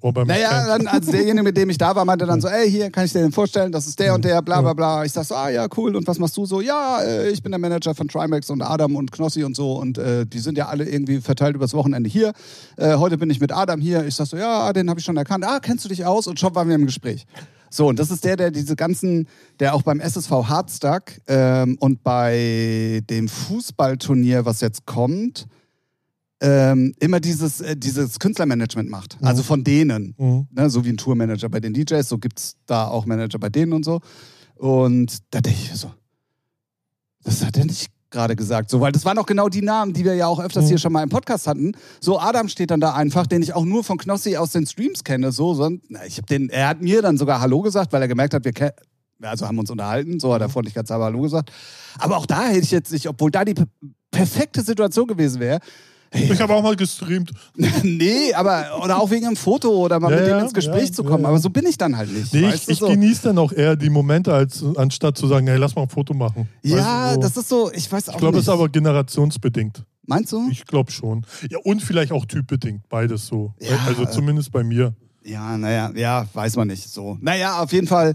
ob 0.00 0.16
er 0.16 0.24
mich 0.24 0.34
Naja, 0.34 0.66
dann, 0.66 0.88
also 0.88 1.12
derjenige, 1.12 1.44
mit 1.44 1.56
dem 1.56 1.70
ich 1.70 1.78
da 1.78 1.94
war, 1.94 2.04
meinte 2.04 2.26
dann 2.26 2.40
so, 2.40 2.48
ey, 2.48 2.68
hier 2.68 2.90
kann 2.90 3.04
ich 3.04 3.12
dir 3.12 3.20
den 3.20 3.30
vorstellen, 3.30 3.70
das 3.70 3.86
ist 3.86 4.00
der 4.00 4.12
und 4.12 4.24
der, 4.24 4.42
bla 4.42 4.60
bla 4.60 4.72
bla. 4.72 5.04
Ich 5.04 5.12
sag 5.12 5.24
so, 5.24 5.36
ah 5.36 5.48
ja, 5.50 5.68
cool, 5.76 5.94
und 5.94 6.04
was 6.08 6.18
machst 6.18 6.36
du 6.36 6.44
so? 6.44 6.60
Ja, 6.60 7.00
äh, 7.00 7.30
ich 7.30 7.44
bin 7.44 7.52
der 7.52 7.60
Manager 7.60 7.94
von 7.94 8.08
Trimax 8.08 8.50
und 8.50 8.60
Adam 8.60 8.96
und 8.96 9.12
Knossi 9.12 9.44
und 9.44 9.54
so 9.54 9.74
und 9.74 9.98
äh, 9.98 10.26
die 10.26 10.40
sind 10.40 10.58
ja 10.58 10.66
alle 10.66 10.84
irgendwie 10.84 11.20
verteilt 11.20 11.54
übers 11.54 11.74
Wochenende 11.74 12.10
hier. 12.10 12.32
Äh, 12.76 12.96
heute 12.96 13.18
bin 13.18 13.30
ich 13.30 13.38
mit 13.38 13.52
Adam 13.52 13.80
hier. 13.80 14.04
Ich 14.04 14.16
sag 14.16 14.26
so, 14.26 14.36
ja, 14.36 14.72
den 14.72 14.90
habe 14.90 14.98
ich 14.98 15.06
schon 15.06 15.16
erkannt. 15.16 15.44
Ah, 15.44 15.60
kennst 15.60 15.84
du 15.84 15.88
dich 15.88 16.04
aus? 16.04 16.26
Und 16.26 16.40
schon 16.40 16.52
waren 16.56 16.66
wir 16.66 16.74
im 16.74 16.86
Gespräch. 16.86 17.24
So, 17.72 17.88
und 17.88 17.98
das 17.98 18.10
ist 18.10 18.24
der, 18.24 18.36
der 18.36 18.50
diese 18.50 18.76
ganzen, 18.76 19.26
der 19.58 19.74
auch 19.74 19.82
beim 19.82 19.98
SSV 19.98 20.30
Hardstuck 20.30 21.04
ähm, 21.26 21.76
und 21.80 22.02
bei 22.02 23.02
dem 23.08 23.28
Fußballturnier, 23.28 24.44
was 24.44 24.60
jetzt 24.60 24.84
kommt, 24.84 25.46
ähm, 26.42 26.92
immer 26.98 27.20
dieses, 27.20 27.60
äh, 27.60 27.76
dieses 27.76 28.18
Künstlermanagement 28.18 28.90
macht. 28.90 29.20
Mhm. 29.20 29.26
Also 29.26 29.42
von 29.42 29.64
denen. 29.64 30.14
Mhm. 30.18 30.48
Ne, 30.50 30.68
so 30.68 30.84
wie 30.84 30.90
ein 30.90 30.98
Tourmanager 30.98 31.48
bei 31.48 31.60
den 31.60 31.72
DJs, 31.72 32.06
so 32.06 32.18
gibt 32.18 32.40
es 32.40 32.56
da 32.66 32.88
auch 32.88 33.06
Manager 33.06 33.38
bei 33.38 33.48
denen 33.48 33.72
und 33.72 33.84
so. 33.84 34.00
Und 34.56 35.18
da 35.30 35.40
denke 35.40 35.58
ich 35.62 35.74
so, 35.74 35.90
was 37.22 37.44
hat 37.44 37.56
er 37.56 37.64
nicht 37.64 37.90
gerade 38.12 38.36
gesagt? 38.36 38.70
So, 38.70 38.80
weil 38.80 38.92
das 38.92 39.04
waren 39.04 39.18
auch 39.18 39.26
genau 39.26 39.48
die 39.48 39.62
Namen, 39.62 39.92
die 39.92 40.04
wir 40.04 40.14
ja 40.14 40.26
auch 40.28 40.38
öfters 40.38 40.64
Mhm. 40.64 40.68
hier 40.68 40.78
schon 40.78 40.92
mal 40.92 41.02
im 41.02 41.08
Podcast 41.08 41.46
hatten. 41.46 41.72
So, 42.00 42.18
Adam 42.20 42.48
steht 42.48 42.70
dann 42.70 42.80
da 42.80 42.92
einfach, 42.94 43.26
den 43.26 43.42
ich 43.42 43.54
auch 43.54 43.64
nur 43.64 43.82
von 43.82 43.98
Knossi 43.98 44.36
aus 44.36 44.52
den 44.52 44.66
Streams 44.66 45.02
kenne. 45.02 45.32
So, 45.32 45.54
so 45.54 45.68
ich 46.06 46.18
hab 46.18 46.26
den, 46.26 46.48
er 46.50 46.68
hat 46.68 46.80
mir 46.80 47.02
dann 47.02 47.18
sogar 47.18 47.40
Hallo 47.40 47.60
gesagt, 47.62 47.92
weil 47.92 48.02
er 48.02 48.08
gemerkt 48.08 48.34
hat, 48.34 48.44
wir 48.44 48.52
kennen. 48.52 48.72
Also 49.22 49.46
haben 49.46 49.58
uns 49.58 49.70
unterhalten, 49.70 50.18
so 50.20 50.34
hat 50.34 50.40
er 50.40 50.48
freundlichkeitshalber 50.48 51.04
Hallo 51.04 51.20
gesagt. 51.22 51.52
Aber 51.98 52.16
auch 52.16 52.26
da 52.26 52.46
hätte 52.48 52.64
ich 52.64 52.70
jetzt 52.72 52.92
nicht, 52.92 53.08
obwohl 53.08 53.30
da 53.30 53.44
die 53.44 53.54
per- 53.54 53.66
perfekte 54.10 54.62
Situation 54.62 55.06
gewesen 55.06 55.40
wäre, 55.40 55.60
Ich 56.12 56.40
habe 56.40 56.54
auch 56.54 56.62
mal 56.62 56.76
gestreamt. 56.76 57.30
nee, 57.82 58.32
aber 58.34 58.80
oder 58.84 59.00
auch 59.00 59.10
wegen 59.10 59.26
einem 59.26 59.36
Foto 59.36 59.70
oder 59.70 59.98
mal 59.98 60.10
Ja, 60.12 60.18
mit 60.20 60.26
dem 60.26 60.38
ins 60.40 60.52
Gespräch 60.52 60.88
ja, 60.88 60.92
zu 60.92 61.04
kommen. 61.04 61.22
ja. 61.22 61.28
Aber 61.28 61.38
so 61.38 61.48
bin 61.50 61.66
ich 61.66 61.78
dann 61.78 61.96
halt 61.96 62.12
nicht. 62.12 62.32
Nee, 62.34 62.50
ich, 62.50 62.68
ich 62.68 62.78
so. 62.78 62.88
genieße 62.88 63.22
dann 63.22 63.38
auch 63.38 63.52
eher 63.52 63.76
die 63.76 63.90
Momente, 63.90 64.32
als 64.34 64.64
anstatt 64.76 65.16
zu 65.16 65.26
sagen, 65.26 65.46
hey, 65.46 65.56
lass 65.56 65.74
mal 65.74 65.82
ein 65.82 65.88
Foto 65.88 66.12
machen. 66.14 66.48
Ja, 66.62 66.76
Weißt 66.76 67.10
du, 67.10 67.14
so. 67.14 67.20
das 67.20 67.36
ist 67.36 67.48
so, 67.48 67.72
ich 67.72 67.90
weiß 67.90 68.08
auch 68.10 68.14
Ich 68.14 68.18
glaube, 68.20 68.38
es 68.38 68.44
ist 68.44 68.48
aber 68.50 68.68
generationsbedingt. 68.68 69.84
Meinst 70.04 70.32
du? 70.32 70.48
Ich 70.50 70.66
glaube 70.66 70.90
schon. 70.90 71.24
Ja, 71.48 71.58
und 71.64 71.80
vielleicht 71.80 72.12
auch 72.12 72.26
typbedingt, 72.26 72.88
beides 72.88 73.26
so. 73.26 73.54
Ja, 73.60 73.78
also 73.86 74.02
äh, 74.02 74.10
zumindest 74.10 74.50
bei 74.52 74.64
mir. 74.64 74.94
Ja, 75.24 75.56
naja, 75.56 75.92
ja, 75.94 76.26
weiß 76.34 76.56
man 76.56 76.68
nicht. 76.68 76.88
So. 76.88 77.16
Naja, 77.20 77.62
auf 77.62 77.72
jeden 77.72 77.86
Fall 77.86 78.14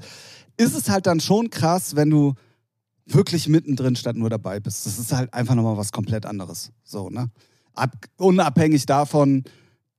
ist 0.57 0.75
es 0.75 0.89
halt 0.89 1.07
dann 1.07 1.19
schon 1.19 1.49
krass, 1.49 1.95
wenn 1.95 2.09
du 2.09 2.33
wirklich 3.05 3.47
mittendrin 3.47 3.95
statt 3.95 4.17
nur 4.17 4.29
dabei 4.29 4.59
bist. 4.59 4.85
Das 4.85 4.99
ist 4.99 5.13
halt 5.13 5.33
einfach 5.33 5.55
nochmal 5.55 5.77
was 5.77 5.91
komplett 5.93 6.25
anderes. 6.25 6.71
So, 6.83 7.09
ne? 7.09 7.29
Ab, 7.77 7.91
unabhängig 8.17 8.85
davon, 8.85 9.43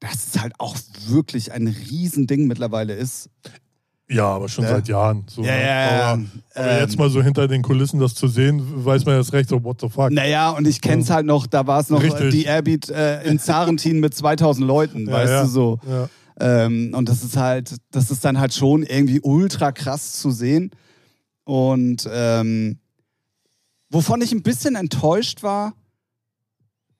dass 0.00 0.28
es 0.34 0.40
halt 0.40 0.52
auch 0.58 0.76
wirklich 1.06 1.52
ein 1.52 1.66
Riesending 1.68 2.46
mittlerweile 2.46 2.94
ist. 2.94 3.30
Ja, 4.10 4.24
aber 4.26 4.48
schon 4.48 4.64
Ja. 4.64 4.70
seit 4.70 4.88
Jahren. 4.88 5.24
So, 5.28 5.42
Ja, 5.42 5.50
ne? 5.52 5.66
ja. 5.66 5.88
Aber, 6.12 6.22
aber 6.54 6.70
Ähm, 6.70 6.78
jetzt 6.80 6.98
mal 6.98 7.10
so 7.10 7.22
hinter 7.22 7.46
den 7.46 7.60
Kulissen 7.62 8.00
das 8.00 8.14
zu 8.14 8.26
sehen, 8.26 8.62
weiß 8.86 9.04
man 9.04 9.16
erst 9.16 9.32
recht 9.34 9.50
so, 9.50 9.62
what 9.62 9.80
the 9.82 9.88
fuck. 9.90 10.10
Naja, 10.10 10.50
und 10.50 10.66
ich 10.66 10.80
kenn's 10.80 11.10
halt 11.10 11.26
noch, 11.26 11.46
da 11.46 11.66
war 11.66 11.80
es 11.80 11.90
noch 11.90 12.02
Richtig. 12.02 12.30
die 12.30 12.44
Airbeat 12.44 12.88
äh, 12.88 13.22
in 13.24 13.38
Zarentin 13.38 14.00
mit 14.00 14.14
2000 14.14 14.66
Leuten, 14.66 15.06
Ja, 15.06 15.12
weißt 15.12 15.44
du 15.44 15.48
so. 15.48 15.80
Ähm, 16.40 16.94
und 16.94 17.08
das 17.08 17.22
ist 17.22 17.36
halt, 17.36 17.76
das 17.90 18.10
ist 18.10 18.24
dann 18.24 18.38
halt 18.38 18.54
schon 18.54 18.82
irgendwie 18.84 19.20
ultra 19.20 19.72
krass 19.72 20.12
zu 20.14 20.30
sehen. 20.30 20.70
Und 21.44 22.08
ähm, 22.10 22.78
wovon 23.90 24.22
ich 24.22 24.32
ein 24.32 24.42
bisschen 24.42 24.74
enttäuscht 24.76 25.42
war, 25.42 25.74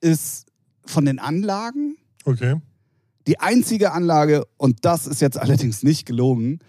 ist 0.01 0.47
von 0.89 1.05
den 1.05 1.19
Anlagen. 1.19 1.97
Okay. 2.25 2.61
Die 3.27 3.41
einzige 3.41 3.93
Anlage, 3.93 4.45
und 4.57 4.85
das 4.85 5.07
ist 5.07 5.21
jetzt 5.21 5.39
allerdings 5.39 5.83
nicht 5.83 6.07
gelogen, 6.07 6.61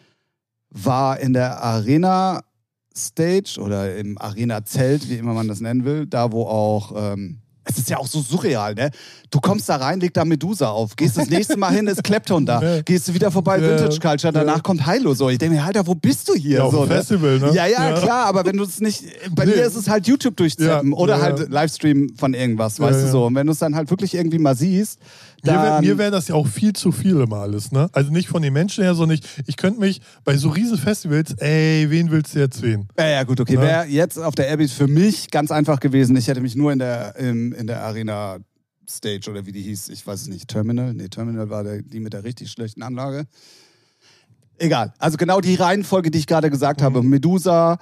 war 0.70 1.20
in 1.20 1.34
der 1.34 1.64
Arena 1.64 2.44
Stage 2.96 3.60
oder 3.60 3.96
im 3.96 4.18
Arena 4.18 4.66
Zelt, 4.66 5.10
wie 5.10 5.16
immer 5.16 5.34
man 5.34 5.48
das 5.48 5.62
nennen 5.62 5.86
will, 5.86 6.06
da 6.06 6.32
wo 6.32 6.44
auch 6.44 7.14
ähm, 7.14 7.40
es 7.70 7.78
ist 7.78 7.90
ja 7.90 7.98
auch 7.98 8.08
so 8.08 8.22
surreal, 8.22 8.74
ne? 8.76 8.92
Du 9.32 9.40
kommst 9.40 9.70
da 9.70 9.76
rein, 9.76 10.00
leg 10.00 10.14
da 10.14 10.26
Medusa 10.26 10.70
auf, 10.70 10.96
gehst 10.96 11.18
das 11.18 11.30
nächste 11.30 11.56
Mal 11.58 11.72
hin, 11.74 11.86
ist 11.88 12.04
Klepton 12.04 12.46
da, 12.46 12.82
gehst 12.86 13.08
du 13.08 13.14
wieder 13.14 13.30
vorbei, 13.32 13.60
Ja, 13.60 13.70
Vintage 13.70 14.00
Culture, 14.00 14.34
danach 14.34 14.56
ja. 14.56 14.62
kommt 14.62 14.90
Hilo 14.92 15.14
so. 15.14 15.30
Ich 15.30 15.38
denke 15.38 15.56
mir, 15.56 15.64
Alter, 15.64 15.86
wo 15.86 15.94
bist 15.96 16.28
du 16.30 16.34
hier? 16.34 16.58
Ja, 16.58 16.64
auf 16.64 16.74
so, 16.74 16.86
dem 16.86 16.90
Festival, 16.92 17.40
ne? 17.40 17.52
Ja, 17.54 17.68
ja, 17.68 17.90
Ja. 17.92 18.00
klar, 18.00 18.26
aber 18.26 18.44
wenn 18.46 18.58
du 18.58 18.64
es 18.64 18.80
nicht, 18.80 19.04
bei 19.36 19.46
Nee. 19.46 19.52
mir 19.56 19.66
ist 19.66 19.76
es 19.76 19.88
halt 19.88 20.08
YouTube 20.08 20.36
durchzappen 20.38 20.94
oder 20.94 21.22
halt. 21.22 21.50
Livestream 21.50 22.16
von 22.18 22.34
irgendwas, 22.34 22.80
weißt 22.80 23.04
du 23.06 23.12
so. 23.12 23.26
Und 23.28 23.36
wenn 23.36 23.46
du 23.48 23.54
es 23.54 23.60
dann 23.60 23.76
halt 23.76 23.90
wirklich 23.90 24.16
irgendwie 24.16 24.40
mal 24.40 24.56
siehst, 24.56 25.00
Mir 25.44 25.54
wäre 25.54 25.82
mir 25.82 25.98
wär 25.98 26.12
das 26.12 26.28
ja 26.28 26.36
auch 26.36 26.48
viel 26.48 26.74
zu 26.74 26.92
viel 26.92 27.20
immer 27.22 27.38
alles, 27.38 27.72
ne? 27.72 27.90
Also 27.94 28.12
nicht 28.12 28.28
von 28.28 28.42
den 28.42 28.54
Menschen 28.54 28.84
her, 28.84 28.96
sondern 28.96 29.18
ich, 29.18 29.24
ich 29.48 29.58
könnte 29.58 29.80
mich 29.80 30.02
bei 30.24 30.38
so 30.38 30.50
riesen 30.50 30.78
Festivals, 30.78 31.34
ey, 31.34 31.88
wen 31.90 32.12
willst 32.12 32.36
du 32.36 32.40
jetzt 32.40 32.60
sehen? 32.60 32.88
Ja, 32.98 33.08
ja, 33.08 33.24
gut, 33.24 33.40
okay. 33.40 33.56
Ne? 33.56 33.62
Wäre 33.62 33.86
jetzt 33.86 34.18
auf 34.18 34.36
der 34.36 34.48
Airbeat 34.48 34.70
für 34.70 34.88
mich 34.88 35.32
ganz 35.32 35.52
einfach 35.52 35.80
gewesen. 35.80 36.16
Ich 36.16 36.28
hätte 36.28 36.42
mich 36.42 36.56
nur 36.56 36.72
in 36.72 36.80
der, 36.80 37.16
im, 37.18 37.54
in 37.54 37.68
der 37.68 37.84
Arena 37.84 38.38
Stage 38.90 39.30
oder 39.30 39.46
wie 39.46 39.52
die 39.52 39.62
hieß, 39.62 39.90
ich 39.90 40.06
weiß 40.06 40.22
es 40.22 40.28
nicht, 40.28 40.48
Terminal? 40.48 40.94
Nee, 40.94 41.10
Terminal 41.10 41.50
war 41.50 41.64
der, 41.64 41.82
die 41.82 42.00
mit 42.00 42.14
der 42.14 42.24
richtig 42.24 42.52
schlechten 42.52 42.82
Anlage. 42.82 43.26
Egal. 44.58 44.94
Also 44.98 45.18
genau 45.18 45.40
die 45.40 45.56
Reihenfolge, 45.56 46.12
die 46.12 46.20
ich 46.20 46.28
gerade 46.28 46.50
gesagt 46.50 46.82
habe. 46.82 47.02
Medusa, 47.02 47.78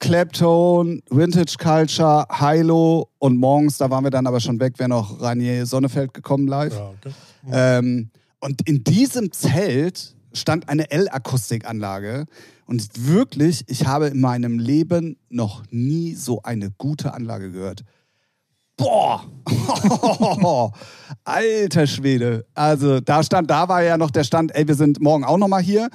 Claptone, 0.00 1.00
Vintage 1.10 1.56
Culture, 1.58 2.26
Hilo 2.30 3.08
und 3.18 3.36
morgens, 3.36 3.78
da 3.78 3.90
waren 3.90 4.04
wir 4.04 4.10
dann 4.10 4.26
aber 4.26 4.40
schon 4.40 4.60
weg, 4.60 4.78
wäre 4.78 4.88
noch 4.88 5.20
Ranier 5.20 5.66
Sonnefeld 5.66 6.14
gekommen 6.14 6.46
live. 6.46 6.74
Ja, 6.74 6.90
okay. 6.90 7.12
Ähm, 7.50 8.10
und 8.40 8.68
in 8.68 8.84
diesem 8.84 9.32
Zelt 9.32 10.14
stand 10.32 10.68
eine 10.68 10.90
L-Akustikanlage. 10.90 12.26
Und 12.66 13.08
wirklich, 13.08 13.64
ich 13.66 13.86
habe 13.86 14.08
in 14.08 14.20
meinem 14.20 14.58
Leben 14.58 15.16
noch 15.30 15.64
nie 15.70 16.14
so 16.14 16.42
eine 16.42 16.70
gute 16.70 17.14
Anlage 17.14 17.50
gehört. 17.50 17.82
Boah! 18.76 19.24
Alter 21.24 21.86
Schwede. 21.86 22.46
Also 22.54 23.00
da 23.00 23.22
stand, 23.22 23.50
da 23.50 23.68
war 23.68 23.82
ja 23.82 23.96
noch 23.96 24.10
der 24.10 24.22
Stand, 24.22 24.54
ey, 24.54 24.68
wir 24.68 24.76
sind 24.76 25.00
morgen 25.00 25.24
auch 25.24 25.38
nochmal 25.38 25.62
hier. 25.62 25.88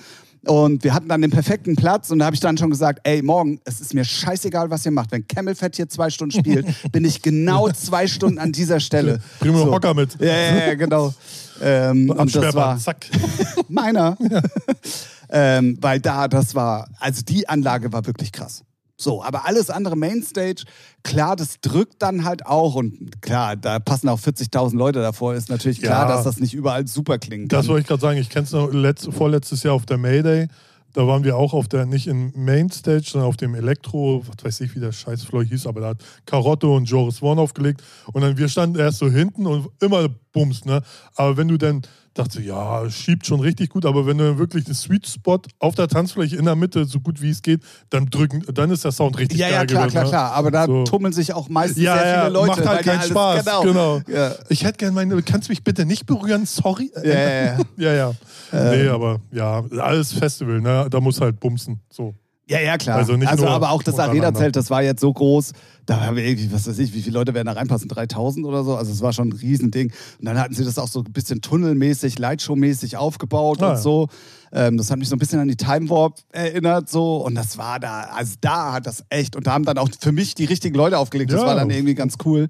Und 0.45 0.83
wir 0.83 0.93
hatten 0.93 1.07
dann 1.07 1.21
den 1.21 1.31
perfekten 1.31 1.75
Platz 1.75 2.11
und 2.11 2.19
da 2.19 2.25
habe 2.25 2.35
ich 2.35 2.41
dann 2.41 2.57
schon 2.57 2.69
gesagt, 2.69 2.99
ey, 3.03 3.21
morgen, 3.21 3.61
es 3.63 3.79
ist 3.79 3.93
mir 3.93 4.03
scheißegal, 4.03 4.69
was 4.69 4.85
ihr 4.85 4.91
macht. 4.91 5.11
Wenn 5.11 5.25
Camelfett 5.25 5.77
hier 5.77 5.87
zwei 5.87 6.09
Stunden 6.09 6.37
spielt, 6.37 6.67
bin 6.91 7.05
ich 7.05 7.21
genau 7.21 7.69
zwei 7.69 8.07
Stunden 8.07 8.39
an 8.39 8.51
dieser 8.51 8.81
Stelle. 8.81 9.19
Bring 9.39 9.53
mir 9.53 9.59
so. 9.59 9.71
Hocker 9.71 9.93
mit. 9.93 10.19
Ja, 10.19 10.27
ja, 10.27 10.67
ja 10.67 10.73
genau. 10.75 11.13
Ähm, 11.61 12.11
Am 12.11 12.19
und 12.19 12.35
das 12.35 12.53
war 12.53 12.77
zack. 12.77 13.05
meiner. 13.69 14.17
Ja. 14.29 14.41
ähm, 15.29 15.77
weil 15.79 16.01
da, 16.01 16.27
das 16.27 16.55
war, 16.55 16.89
also 16.99 17.21
die 17.21 17.47
Anlage 17.47 17.93
war 17.93 18.05
wirklich 18.05 18.33
krass. 18.33 18.63
So, 19.03 19.23
aber 19.23 19.45
alles 19.45 19.69
andere 19.69 19.95
Mainstage, 19.95 20.63
klar, 21.03 21.35
das 21.35 21.59
drückt 21.61 22.01
dann 22.01 22.23
halt 22.23 22.45
auch 22.45 22.75
und 22.75 23.21
klar, 23.21 23.55
da 23.55 23.79
passen 23.79 24.09
auch 24.09 24.19
40.000 24.19 24.75
Leute 24.75 25.01
davor, 25.01 25.33
ist 25.35 25.49
natürlich 25.49 25.81
klar, 25.81 26.07
ja, 26.07 26.15
dass 26.15 26.23
das 26.23 26.39
nicht 26.39 26.53
überall 26.53 26.87
super 26.87 27.19
klingt. 27.19 27.51
Das 27.51 27.67
wollte 27.67 27.81
ich 27.81 27.87
gerade 27.87 28.01
sagen, 28.01 28.19
ich 28.19 28.29
kenne 28.29 28.45
es 28.45 28.51
noch 28.51 28.71
letzt, 28.71 29.11
vorletztes 29.11 29.63
Jahr 29.63 29.73
auf 29.73 29.85
der 29.85 29.97
Mayday, 29.97 30.47
da 30.93 31.07
waren 31.07 31.23
wir 31.23 31.35
auch 31.37 31.53
auf 31.53 31.67
der, 31.67 31.85
nicht 31.85 32.07
im 32.07 32.31
Mainstage, 32.35 33.03
sondern 33.05 33.27
auf 33.27 33.37
dem 33.37 33.55
Elektro, 33.55 34.23
was 34.27 34.45
weiß 34.45 34.61
ich, 34.61 34.75
wie 34.75 34.79
der 34.79 34.91
Scheißfloor 34.91 35.43
hieß, 35.43 35.65
aber 35.65 35.81
da 35.81 35.87
hat 35.89 36.03
Karotte 36.25 36.67
und 36.67 36.85
Joris 36.85 37.21
Warren 37.21 37.39
aufgelegt. 37.39 37.83
Und 38.13 38.21
dann, 38.21 38.37
wir 38.37 38.47
standen 38.47 38.77
erst 38.79 38.99
so 38.99 39.09
hinten 39.09 39.47
und 39.47 39.69
immer 39.81 40.07
Bums, 40.31 40.65
ne, 40.65 40.83
aber 41.15 41.35
wenn 41.35 41.47
du 41.47 41.57
dann 41.57 41.81
dachte, 42.13 42.41
ja, 42.41 42.89
schiebt 42.89 43.25
schon 43.25 43.39
richtig 43.39 43.69
gut, 43.69 43.85
aber 43.85 44.05
wenn 44.05 44.17
du 44.17 44.37
wirklich 44.37 44.65
den 44.65 44.73
Sweet 44.73 45.07
Spot 45.07 45.39
auf 45.59 45.75
der 45.75 45.87
Tanzfläche 45.87 46.35
in 46.35 46.45
der 46.45 46.55
Mitte, 46.55 46.85
so 46.85 46.99
gut 46.99 47.21
wie 47.21 47.29
es 47.29 47.41
geht, 47.41 47.61
dann 47.89 48.05
drücken, 48.07 48.43
dann 48.53 48.69
ist 48.71 48.83
der 48.83 48.91
Sound 48.91 49.17
richtig 49.17 49.39
ja, 49.39 49.47
geil. 49.47 49.53
Ja, 49.53 49.65
klar, 49.65 49.87
gewesen, 49.87 49.91
klar, 49.91 50.03
ne? 50.03 50.09
klar. 50.09 50.31
Aber 50.33 50.51
da 50.51 50.65
so. 50.65 50.83
tummeln 50.83 51.13
sich 51.13 51.33
auch 51.33 51.49
meistens 51.49 51.83
ja, 51.83 51.97
sehr 51.97 52.19
viele 52.19 52.33
Leute. 52.33 52.47
Macht 52.47 52.65
halt 52.67 52.85
keinen 52.85 53.01
Spaß. 53.01 53.45
Genau. 53.45 53.61
genau. 53.63 54.01
Ja. 54.07 54.33
Ich 54.49 54.63
hätte 54.63 54.77
gerne 54.77 54.93
meine, 54.93 55.21
kannst 55.23 55.49
du 55.49 55.51
mich 55.51 55.63
bitte 55.63 55.85
nicht 55.85 56.05
berühren? 56.05 56.45
Sorry. 56.45 56.91
Ja, 56.95 57.03
ja, 57.03 57.45
ja. 57.45 57.59
ja, 57.77 57.93
ja. 57.93 58.13
Ähm. 58.51 58.69
Nee, 58.69 58.87
aber 58.89 59.19
ja, 59.31 59.63
alles 59.79 60.13
Festival, 60.13 60.61
ne? 60.61 60.87
Da 60.89 60.99
muss 60.99 61.19
halt 61.19 61.39
bumsen. 61.39 61.81
So. 61.91 62.13
Ja, 62.45 62.59
ja, 62.59 62.77
klar. 62.77 62.97
Also, 62.97 63.15
nicht 63.15 63.29
also 63.29 63.47
aber 63.47 63.71
auch 63.71 63.83
das 63.83 63.99
Arena-Zelt, 63.99 64.55
das 64.55 64.69
war 64.69 64.83
jetzt 64.83 64.99
so 64.99 65.13
groß, 65.13 65.53
da 65.85 66.01
haben 66.01 66.17
wir 66.17 66.25
irgendwie, 66.25 66.51
was 66.51 66.67
weiß 66.67 66.77
ich, 66.79 66.93
wie 66.93 67.01
viele 67.01 67.17
Leute 67.17 67.33
werden 67.33 67.47
da 67.47 67.53
reinpassen? 67.53 67.87
3000 67.87 68.45
oder 68.45 68.63
so? 68.63 68.75
Also 68.75 68.91
es 68.91 69.01
war 69.01 69.13
schon 69.13 69.29
ein 69.29 69.33
Riesending. 69.33 69.91
Und 70.19 70.25
dann 70.25 70.37
hatten 70.37 70.53
sie 70.53 70.65
das 70.65 70.77
auch 70.77 70.89
so 70.89 70.99
ein 70.99 71.11
bisschen 71.13 71.41
tunnelmäßig, 71.41 72.19
Lightshow-mäßig 72.19 72.97
aufgebaut 72.97 73.61
ah, 73.61 73.71
und 73.71 73.77
so. 73.77 74.07
Ähm, 74.51 74.77
das 74.77 74.91
hat 74.91 74.99
mich 74.99 75.07
so 75.07 75.15
ein 75.15 75.19
bisschen 75.19 75.39
an 75.39 75.47
die 75.47 75.55
Time 75.55 75.89
Warp 75.89 76.19
erinnert 76.31 76.89
so. 76.89 77.17
Und 77.17 77.35
das 77.35 77.57
war 77.57 77.79
da, 77.79 78.01
also 78.13 78.35
da 78.41 78.73
hat 78.73 78.87
das 78.87 79.05
echt, 79.09 79.35
und 79.35 79.47
da 79.47 79.53
haben 79.53 79.65
dann 79.65 79.77
auch 79.77 79.89
für 79.97 80.11
mich 80.11 80.35
die 80.35 80.45
richtigen 80.45 80.75
Leute 80.75 80.97
aufgelegt. 80.97 81.31
Das 81.31 81.41
ja. 81.41 81.47
war 81.47 81.55
dann 81.55 81.69
irgendwie 81.69 81.95
ganz 81.95 82.15
cool. 82.25 82.49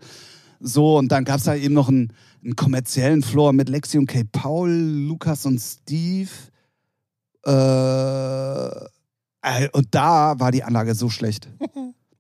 So, 0.60 0.98
und 0.98 1.12
dann 1.12 1.24
gab 1.24 1.38
es 1.38 1.44
da 1.44 1.56
eben 1.56 1.74
noch 1.74 1.90
einen, 1.90 2.14
einen 2.44 2.56
kommerziellen 2.56 3.22
Floor 3.22 3.54
mit 3.54 3.70
Lexi 3.70 3.98
und 4.00 4.08
Kay 4.08 4.24
Paul, 4.24 4.72
Lukas 4.72 5.46
und 5.46 5.60
Steve. 5.60 6.30
Äh, 7.46 7.52
und 9.72 9.88
da 9.92 10.40
war 10.40 10.52
die 10.52 10.64
Anlage 10.64 10.96
so 10.96 11.10
schlecht. 11.10 11.50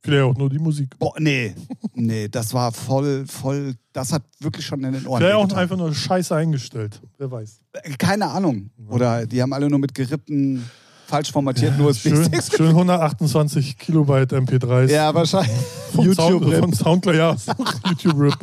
Vielleicht 0.05 0.23
auch 0.23 0.35
nur 0.35 0.49
die 0.49 0.59
Musik. 0.59 0.99
Boah, 0.99 1.13
nee, 1.17 1.55
nee, 1.93 2.27
das 2.27 2.53
war 2.53 2.73
voll, 2.73 3.25
voll, 3.25 3.75
das 3.93 4.11
hat 4.11 4.23
wirklich 4.39 4.65
schon 4.65 4.83
in 4.83 4.91
den 4.91 5.07
Ohren. 5.07 5.21
Vielleicht 5.21 5.35
auch 5.35 5.53
einfach 5.53 5.77
nur 5.77 5.95
Scheiße 5.95 6.35
eingestellt, 6.35 7.01
wer 7.17 7.31
weiß. 7.31 7.61
Äh, 7.71 7.91
keine 7.91 8.27
Ahnung. 8.27 8.69
Oder 8.89 9.25
die 9.25 9.41
haben 9.41 9.53
alle 9.53 9.69
nur 9.69 9.79
mit 9.79 9.93
gerippten, 9.93 10.69
falsch 11.07 11.31
formatierten 11.31 11.79
ja, 11.79 11.85
USB-Sticks. 11.85 12.47
Schön, 12.47 12.57
schön 12.57 12.67
128 12.67 13.77
Kilobyte 13.77 14.33
MP3s. 14.33 14.91
Ja, 14.91 15.13
wahrscheinlich. 15.13 15.55
Vom 15.93 16.05
YouTube 16.05 16.53
Sound, 16.53 16.75
Soundcloud, 16.75 17.15
ja. 17.15 17.35
YouTube-Rip. 17.89 18.37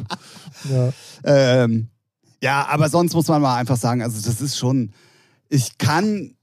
Ja. 0.71 0.93
Ähm, 1.25 1.89
ja, 2.43 2.67
aber 2.69 2.89
sonst 2.89 3.13
muss 3.13 3.29
man 3.29 3.43
mal 3.43 3.57
einfach 3.57 3.77
sagen, 3.77 4.03
also 4.03 4.19
das 4.25 4.41
ist 4.41 4.57
schon, 4.57 4.93
ich 5.51 5.77
kann 5.77 6.37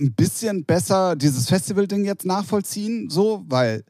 ein 0.00 0.14
bisschen 0.14 0.64
besser 0.64 1.16
dieses 1.16 1.48
Festival-Ding 1.48 2.04
jetzt 2.04 2.24
nachvollziehen, 2.24 3.10
so, 3.10 3.44
weil, 3.48 3.84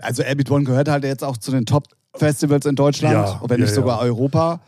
also 0.00 0.22
Abbott 0.22 0.50
One 0.50 0.64
gehört 0.64 0.88
halt 0.88 1.04
jetzt 1.04 1.24
auch 1.24 1.36
zu 1.36 1.50
den 1.50 1.66
Top-Festivals 1.66 2.66
in 2.66 2.76
Deutschland, 2.76 3.28
ja, 3.28 3.40
wenn 3.46 3.58
ja, 3.60 3.64
nicht 3.64 3.74
sogar 3.74 4.00
Europa. 4.00 4.60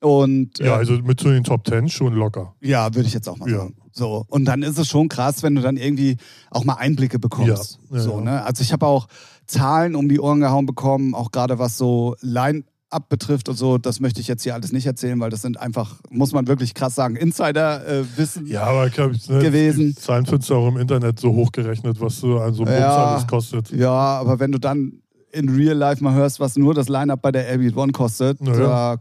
Und, 0.00 0.58
ja, 0.58 0.66
äh, 0.66 0.78
also 0.78 0.94
mit 0.94 1.18
zu 1.18 1.28
den 1.28 1.42
Top 1.42 1.64
Ten 1.64 1.88
schon 1.88 2.14
locker. 2.14 2.54
Ja, 2.60 2.94
würde 2.94 3.08
ich 3.08 3.14
jetzt 3.14 3.28
auch 3.28 3.38
mal 3.38 3.48
sagen. 3.48 3.76
So, 3.92 4.26
und 4.28 4.44
dann 4.44 4.62
ist 4.62 4.78
es 4.78 4.88
schon 4.88 5.08
krass, 5.08 5.42
wenn 5.42 5.54
du 5.54 5.62
dann 5.62 5.78
irgendwie 5.78 6.18
auch 6.50 6.64
mal 6.64 6.74
Einblicke 6.74 7.18
bekommst. 7.18 7.78
so, 7.90 8.20
Ne? 8.20 8.44
Also 8.44 8.62
ich 8.62 8.72
habe 8.72 8.86
auch 8.86 9.08
Zahlen 9.46 9.94
um 9.94 10.08
die 10.08 10.20
Ohren 10.20 10.40
gehauen 10.40 10.66
bekommen, 10.66 11.14
auch 11.14 11.30
gerade 11.30 11.58
was 11.58 11.78
so 11.78 12.14
Line 12.20 12.64
abbetrifft 12.96 13.48
und 13.48 13.56
so, 13.56 13.76
das 13.78 14.00
möchte 14.00 14.20
ich 14.20 14.26
jetzt 14.26 14.42
hier 14.42 14.54
alles 14.54 14.72
nicht 14.72 14.86
erzählen, 14.86 15.20
weil 15.20 15.30
das 15.30 15.42
sind 15.42 15.60
einfach, 15.60 16.00
muss 16.10 16.32
man 16.32 16.48
wirklich 16.48 16.72
krass 16.74 16.94
sagen, 16.94 17.14
Insider-Wissen 17.14 18.46
äh, 18.46 18.50
ja, 18.50 18.62
aber 18.62 18.86
ich 18.86 18.98
ich, 18.98 19.28
ne, 19.28 19.38
gewesen. 19.38 19.88
Die 19.88 19.94
Zahlen 19.94 20.24
findest 20.24 20.50
du 20.50 20.54
auch 20.54 20.68
im 20.68 20.78
Internet 20.78 21.20
so 21.20 21.32
hochgerechnet, 21.32 22.00
was 22.00 22.18
so 22.18 22.40
ein 22.40 22.54
so 22.54 22.64
ja, 22.64 23.12
alles 23.12 23.26
kostet. 23.26 23.70
Ja, 23.70 23.90
aber 23.92 24.40
wenn 24.40 24.50
du 24.50 24.58
dann 24.58 25.02
in 25.30 25.50
Real 25.50 25.76
Life 25.76 26.02
mal 26.02 26.14
hörst, 26.14 26.40
was 26.40 26.56
nur 26.56 26.72
das 26.72 26.88
Line-Up 26.88 27.20
bei 27.20 27.30
der 27.30 27.46
Airbeat 27.46 27.76
One 27.76 27.92
kostet, 27.92 28.40
naja. 28.40 28.58
da, 28.58 28.96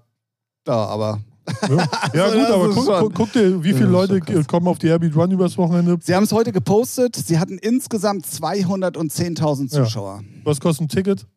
da, 0.66 0.86
aber 0.88 1.22
ja, 1.70 1.88
ja 2.14 2.30
gut, 2.34 2.50
aber 2.50 2.70
guck, 2.70 2.86
guck, 2.86 3.14
guck, 3.14 3.34
dir, 3.34 3.64
wie 3.64 3.74
viele 3.74 3.88
Leute 3.88 4.20
kommen 4.48 4.68
auf 4.68 4.80
die 4.80 4.88
Airbeat 4.88 5.16
Run 5.16 5.32
übers 5.32 5.58
Wochenende? 5.58 5.98
Sie 6.02 6.16
haben 6.16 6.24
es 6.24 6.32
heute 6.32 6.52
gepostet. 6.52 7.16
Sie 7.16 7.40
hatten 7.40 7.58
insgesamt 7.58 8.26
210.000 8.26 9.70
Zuschauer. 9.70 10.22
Ja. 10.22 10.42
Was 10.44 10.60
kostet 10.60 10.86
ein 10.86 10.90
Ticket? 10.90 11.28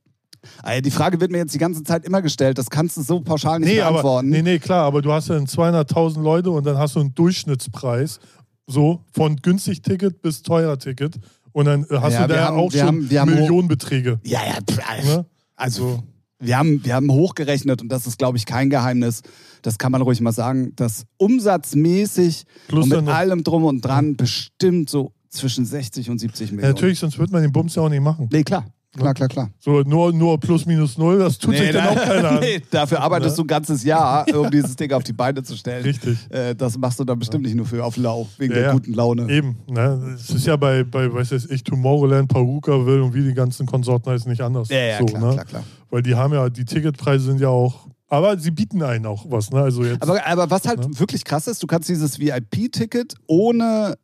Die 0.83 0.91
Frage 0.91 1.21
wird 1.21 1.31
mir 1.31 1.39
jetzt 1.39 1.55
die 1.55 1.59
ganze 1.59 1.83
Zeit 1.83 2.05
immer 2.05 2.23
gestellt. 2.23 2.59
Das 2.59 2.71
kannst 2.71 2.97
du 2.97 3.03
so 3.03 3.21
pauschal 3.21 3.61
nicht 3.61 3.69
nee, 3.69 3.77
beantworten. 3.77 4.29
Aber, 4.29 4.37
nee, 4.37 4.43
nee, 4.43 4.59
klar, 4.59 4.85
aber 4.85 5.03
du 5.03 5.13
hast 5.13 5.29
ja 5.29 5.37
200.000 5.37 6.21
Leute 6.23 6.51
und 6.51 6.67
dann 6.67 6.79
hast 6.79 6.97
du 6.97 7.01
einen 7.01 7.15
Durchschnittspreis. 7.15 8.21
So, 8.67 9.05
von 9.13 9.37
günstig 9.37 9.83
Ticket 9.83 10.21
bis 10.21 10.43
teurer 10.43 10.79
Ticket. 10.79 11.17
Und 11.53 11.65
dann 11.65 11.87
hast 11.91 12.13
ja, 12.13 12.27
du 12.27 12.35
da 12.35 12.45
haben, 12.49 12.59
auch 12.59 12.71
schon 12.71 13.09
haben, 13.11 13.35
Millionenbeträge. 13.35 14.21
Ja, 14.25 14.41
ja. 14.45 15.05
Ne? 15.05 15.25
Also, 15.57 16.03
wir 16.39 16.57
haben, 16.57 16.85
wir 16.85 16.95
haben 16.95 17.11
hochgerechnet 17.11 17.83
und 17.83 17.89
das 17.89 18.07
ist, 18.07 18.19
glaube 18.19 18.37
ich, 18.39 18.47
kein 18.47 18.71
Geheimnis. 18.71 19.23
Das 19.63 19.79
kann 19.79 19.91
man 19.91 20.03
ruhig 20.03 20.21
mal 20.21 20.33
sagen, 20.33 20.75
dass 20.77 21.05
umsatzmäßig 21.17 22.45
Plus 22.69 22.85
und 22.85 23.05
mit 23.05 23.09
allem 23.09 23.43
drum 23.43 23.65
und 23.65 23.81
dran 23.81 24.17
bestimmt 24.17 24.89
so 24.89 25.13
zwischen 25.31 25.65
60 25.65 26.11
und 26.11 26.19
70 26.19 26.53
Millionen. 26.53 26.65
Ja, 26.65 26.75
natürlich, 26.75 26.99
sonst 26.99 27.19
würde 27.19 27.33
man 27.33 27.43
den 27.43 27.53
Bums 27.53 27.75
ja 27.75 27.83
auch 27.83 27.89
nicht 27.89 28.03
machen. 28.03 28.29
Nee, 28.31 28.45
klar. 28.45 28.67
Klar, 28.97 29.13
klar, 29.13 29.29
klar. 29.29 29.51
So 29.59 29.83
nur, 29.83 30.13
nur 30.13 30.41
plus 30.41 30.65
minus 30.65 30.97
null, 30.97 31.19
das 31.19 31.39
tut 31.39 31.51
nee, 31.51 31.59
sich 31.59 31.73
dann 31.73 31.89
auch 31.89 32.03
keiner 32.03 32.41
nee, 32.41 32.61
dafür 32.71 33.01
arbeitest 33.01 33.37
ja. 33.37 33.37
du 33.37 33.43
ein 33.43 33.47
ganzes 33.47 33.85
Jahr, 33.85 34.27
um 34.35 34.51
dieses 34.51 34.75
Ding 34.77 34.91
auf 34.93 35.03
die 35.05 35.13
Beine 35.13 35.43
zu 35.43 35.57
stellen. 35.57 35.83
Richtig. 35.83 36.19
Äh, 36.31 36.55
das 36.55 36.79
machst 36.79 36.99
du 36.99 37.05
dann 37.05 37.19
bestimmt 37.19 37.45
ja. 37.45 37.49
nicht 37.49 37.57
nur 37.57 37.67
für 37.67 37.85
auf 37.85 37.99
Lau, 37.99 38.27
wegen 38.39 38.55
ja, 38.55 38.61
der 38.61 38.73
guten 38.73 38.95
Laune. 38.95 39.31
Eben. 39.31 39.59
Ne? 39.69 40.17
Es 40.17 40.31
ist 40.31 40.47
ja 40.47 40.57
bei, 40.57 40.85
bei 40.85 41.13
weiß 41.13 41.33
ich, 41.33 41.63
Tomorrowland, 41.65 42.33
Will 42.35 43.03
und 43.03 43.13
wie 43.13 43.25
die 43.25 43.35
ganzen 43.35 43.67
Konsorten 43.67 44.11
heißen 44.11 44.31
nicht 44.31 44.41
anders. 44.41 44.71
Ja, 44.71 44.79
ja, 44.79 44.99
so, 44.99 45.05
klar, 45.05 45.23
ne? 45.23 45.33
klar, 45.35 45.45
klar. 45.45 45.65
Weil 45.91 46.03
die 46.03 46.15
haben 46.15 46.33
ja, 46.33 46.49
die 46.49 46.65
Ticketpreise 46.65 47.25
sind 47.27 47.41
ja 47.41 47.49
auch 47.49 47.89
aber 48.11 48.39
sie 48.39 48.51
bieten 48.51 48.83
einen 48.83 49.05
auch 49.05 49.27
was, 49.29 49.51
ne? 49.51 49.61
Also 49.61 49.85
jetzt, 49.85 50.03
aber, 50.03 50.25
aber 50.27 50.51
was 50.51 50.67
halt 50.67 50.81
ne? 50.81 50.99
wirklich 50.99 51.25
krass 51.25 51.47
ist, 51.47 51.63
du 51.63 51.67
kannst 51.67 51.91
dieses 51.91 52.19
VIP-Ticket 52.19 53.15
ohne 53.27 53.99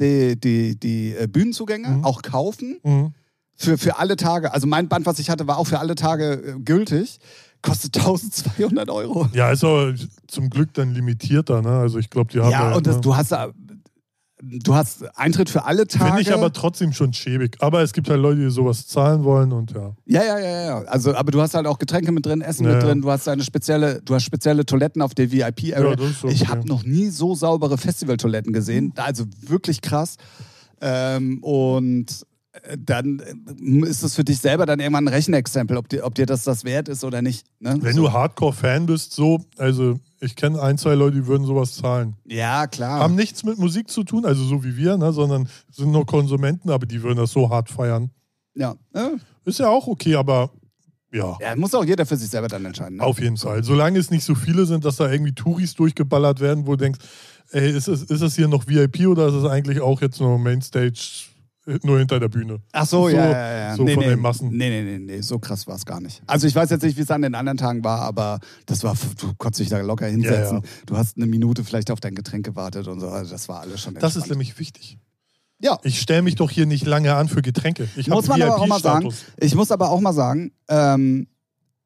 die, 0.00 0.40
die, 0.40 0.80
die 0.80 1.14
äh, 1.14 1.26
Bühnenzugänge 1.26 1.88
mhm. 1.88 2.04
auch 2.04 2.22
kaufen. 2.22 2.80
Mhm 2.82 3.12
für, 3.60 3.76
für 3.76 3.98
alle 3.98 4.16
Tage. 4.16 4.52
Also 4.52 4.66
mein 4.66 4.88
Band, 4.88 5.06
was 5.06 5.18
ich 5.18 5.28
hatte, 5.28 5.46
war 5.46 5.58
auch 5.58 5.66
für 5.66 5.78
alle 5.78 5.94
Tage 5.94 6.32
äh, 6.32 6.60
gültig. 6.60 7.18
Kostet 7.62 7.96
1200 7.98 8.88
Euro. 8.88 9.28
Ja, 9.34 9.50
ist 9.50 9.62
aber 9.62 9.94
zum 10.26 10.48
Glück 10.48 10.72
dann 10.72 10.94
limitierter, 10.94 11.60
ne? 11.60 11.68
Also 11.68 11.98
ich 11.98 12.08
glaube, 12.08 12.32
die 12.32 12.40
haben. 12.40 12.50
Ja, 12.50 12.74
und 12.74 12.86
das, 12.86 12.96
ne? 12.96 13.00
du 13.02 13.14
hast 13.14 13.34
du 14.42 14.74
hast 14.74 15.04
Eintritt 15.18 15.50
für 15.50 15.64
alle 15.64 15.86
Tage. 15.86 16.06
Finde 16.06 16.22
ich 16.22 16.32
aber 16.32 16.50
trotzdem 16.54 16.94
schon 16.94 17.12
schäbig. 17.12 17.58
Aber 17.60 17.82
es 17.82 17.92
gibt 17.92 18.08
halt 18.08 18.22
Leute, 18.22 18.40
die 18.40 18.50
sowas 18.50 18.86
zahlen 18.86 19.24
wollen 19.24 19.52
und 19.52 19.72
ja. 19.72 19.94
Ja, 20.06 20.24
ja, 20.24 20.38
ja, 20.38 20.62
ja. 20.62 20.78
Also, 20.84 21.14
aber 21.14 21.30
du 21.30 21.42
hast 21.42 21.52
halt 21.52 21.66
auch 21.66 21.78
Getränke 21.78 22.10
mit 22.12 22.24
drin, 22.24 22.40
Essen 22.40 22.64
ja, 22.64 22.72
mit 22.72 22.82
drin. 22.82 23.02
Du 23.02 23.10
hast 23.10 23.28
eine 23.28 23.44
spezielle, 23.44 24.00
du 24.02 24.14
hast 24.14 24.24
spezielle 24.24 24.64
Toiletten 24.64 25.02
auf 25.02 25.14
der 25.14 25.30
VIP-Area. 25.30 25.90
Ja, 25.90 25.92
okay. 25.92 26.32
Ich 26.32 26.48
habe 26.48 26.66
noch 26.66 26.84
nie 26.84 27.10
so 27.10 27.34
saubere 27.34 27.76
Festivaltoiletten 27.76 28.54
gesehen. 28.54 28.94
Also 28.96 29.26
wirklich 29.42 29.82
krass. 29.82 30.16
Ähm, 30.80 31.42
und 31.42 32.24
dann 32.78 33.20
äh, 33.20 33.88
ist 33.88 34.02
es 34.02 34.14
für 34.14 34.24
dich 34.24 34.38
selber 34.38 34.66
dann 34.66 34.80
irgendwann 34.80 35.04
ein 35.04 35.14
Rechenexempel, 35.14 35.76
ob 35.76 35.88
dir, 35.88 36.04
ob 36.04 36.14
dir 36.14 36.26
das 36.26 36.44
das 36.44 36.64
wert 36.64 36.88
ist 36.88 37.04
oder 37.04 37.22
nicht. 37.22 37.46
Ne? 37.60 37.76
Wenn 37.80 37.94
so. 37.94 38.02
du 38.02 38.12
Hardcore-Fan 38.12 38.86
bist, 38.86 39.12
so, 39.12 39.40
also 39.56 40.00
ich 40.20 40.34
kenne 40.36 40.60
ein, 40.60 40.76
zwei 40.76 40.94
Leute, 40.94 41.16
die 41.16 41.26
würden 41.26 41.46
sowas 41.46 41.74
zahlen. 41.74 42.16
Ja, 42.26 42.66
klar. 42.66 43.00
Haben 43.00 43.14
nichts 43.14 43.44
mit 43.44 43.58
Musik 43.58 43.88
zu 43.88 44.02
tun, 44.02 44.24
also 44.24 44.44
so 44.44 44.64
wie 44.64 44.76
wir, 44.76 44.96
ne, 44.96 45.12
sondern 45.12 45.48
sind 45.70 45.92
nur 45.92 46.06
Konsumenten, 46.06 46.70
aber 46.70 46.86
die 46.86 47.02
würden 47.02 47.18
das 47.18 47.30
so 47.30 47.48
hart 47.50 47.70
feiern. 47.70 48.10
Ja. 48.54 48.74
ja. 48.94 49.12
Ist 49.44 49.60
ja 49.60 49.68
auch 49.68 49.86
okay, 49.86 50.16
aber 50.16 50.50
ja. 51.12 51.36
Ja, 51.40 51.56
muss 51.56 51.74
auch 51.74 51.84
jeder 51.84 52.06
für 52.06 52.16
sich 52.16 52.30
selber 52.30 52.48
dann 52.48 52.64
entscheiden. 52.64 52.98
Ne? 52.98 53.02
Auf 53.02 53.20
jeden 53.20 53.36
Fall. 53.36 53.64
Solange 53.64 53.98
es 53.98 54.10
nicht 54.10 54.24
so 54.24 54.34
viele 54.34 54.66
sind, 54.66 54.84
dass 54.84 54.96
da 54.96 55.10
irgendwie 55.10 55.32
Touris 55.32 55.74
durchgeballert 55.74 56.40
werden, 56.40 56.66
wo 56.66 56.72
du 56.72 56.78
denkst, 56.78 57.00
ey, 57.50 57.70
ist 57.70 57.88
es, 57.88 58.02
ist 58.04 58.20
es 58.20 58.36
hier 58.36 58.48
noch 58.48 58.66
VIP 58.66 59.06
oder 59.06 59.28
ist 59.28 59.34
es 59.34 59.44
eigentlich 59.44 59.80
auch 59.80 60.00
jetzt 60.00 60.20
nur 60.20 60.38
Mainstage 60.38 61.29
nur 61.82 61.98
hinter 61.98 62.18
der 62.20 62.28
Bühne. 62.28 62.60
Ach 62.72 62.86
so, 62.86 63.08
So- 63.08 63.16
ja, 63.16 63.30
ja, 63.30 63.58
ja. 63.68 63.76
so 63.76 63.82
nee, 63.84 63.94
von 63.94 64.02
nee, 64.04 64.10
den 64.10 64.20
Massen. 64.20 64.48
Nee, 64.50 64.68
nee, 64.70 64.82
nee, 64.82 64.98
nee, 64.98 65.20
so 65.20 65.38
krass 65.38 65.66
war 65.66 65.76
es 65.76 65.84
gar 65.84 66.00
nicht. 66.00 66.22
Also 66.26 66.46
ich 66.46 66.54
weiß 66.54 66.70
jetzt 66.70 66.82
nicht, 66.82 66.96
wie 66.96 67.02
es 67.02 67.10
an 67.10 67.22
den 67.22 67.34
anderen 67.34 67.58
Tagen 67.58 67.82
war, 67.84 68.00
aber 68.00 68.40
das 68.66 68.82
war, 68.84 68.96
du 69.20 69.32
konntest 69.38 69.60
dich 69.60 69.68
da 69.68 69.80
locker 69.80 70.06
hinsetzen. 70.06 70.58
Ja, 70.58 70.62
ja. 70.62 70.68
Du 70.86 70.96
hast 70.96 71.16
eine 71.16 71.26
Minute 71.26 71.64
vielleicht 71.64 71.90
auf 71.90 72.00
dein 72.00 72.14
Getränk 72.14 72.44
gewartet 72.44 72.88
und 72.88 73.00
so. 73.00 73.08
Also 73.08 73.32
das 73.32 73.48
war 73.48 73.60
alles 73.60 73.80
schon 73.80 73.94
Das 73.94 74.12
ist 74.12 74.16
entspannt. 74.16 74.30
nämlich 74.30 74.58
wichtig. 74.58 74.98
Ja. 75.62 75.78
Ich 75.82 76.00
stelle 76.00 76.22
mich 76.22 76.36
doch 76.36 76.50
hier 76.50 76.66
nicht 76.66 76.86
lange 76.86 77.14
an 77.14 77.28
für 77.28 77.42
Getränke. 77.42 77.88
Ich 77.96 78.08
Muss 78.08 78.26
man 78.28 78.40
aber 78.40 78.56
auch 78.56 78.66
mal 78.66 78.80
sagen. 78.80 79.12
Ich 79.38 79.54
muss 79.54 79.70
aber 79.70 79.90
auch 79.90 80.00
mal 80.00 80.14
sagen, 80.14 80.52
ähm, 80.68 81.26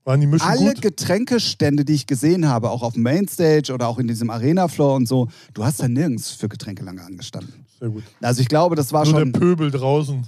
Waren 0.05 0.21
die 0.21 0.41
alle 0.41 0.75
gut? 0.75 0.83
Getränkestände, 0.83 1.85
die 1.85 1.95
ich 1.95 2.07
gesehen 2.07 2.47
habe, 2.47 2.71
auch 2.71 2.83
auf 2.83 2.93
dem 2.93 3.03
Mainstage 3.03 3.73
oder 3.73 3.89
auch 3.89 3.99
in 3.99 4.07
diesem 4.07 4.31
Arena-Floor 4.31 4.95
und 4.97 5.09
so, 5.09 5.29
du 5.55 5.65
hast 5.65 5.81
da 5.81 5.89
nirgends 5.89 6.31
für 6.31 6.49
Getränke 6.49 6.85
lange 6.85 7.03
angestanden. 7.03 7.64
Sehr 7.85 7.91
gut. 7.91 8.03
Also 8.23 8.41
ich 8.41 8.49
glaube, 8.49 8.77
das 8.77 8.93
war 8.95 9.05
Nur 9.05 9.13
schon. 9.21 9.33
der 9.33 9.39
Pöbel 9.39 9.71
draußen. 9.71 10.27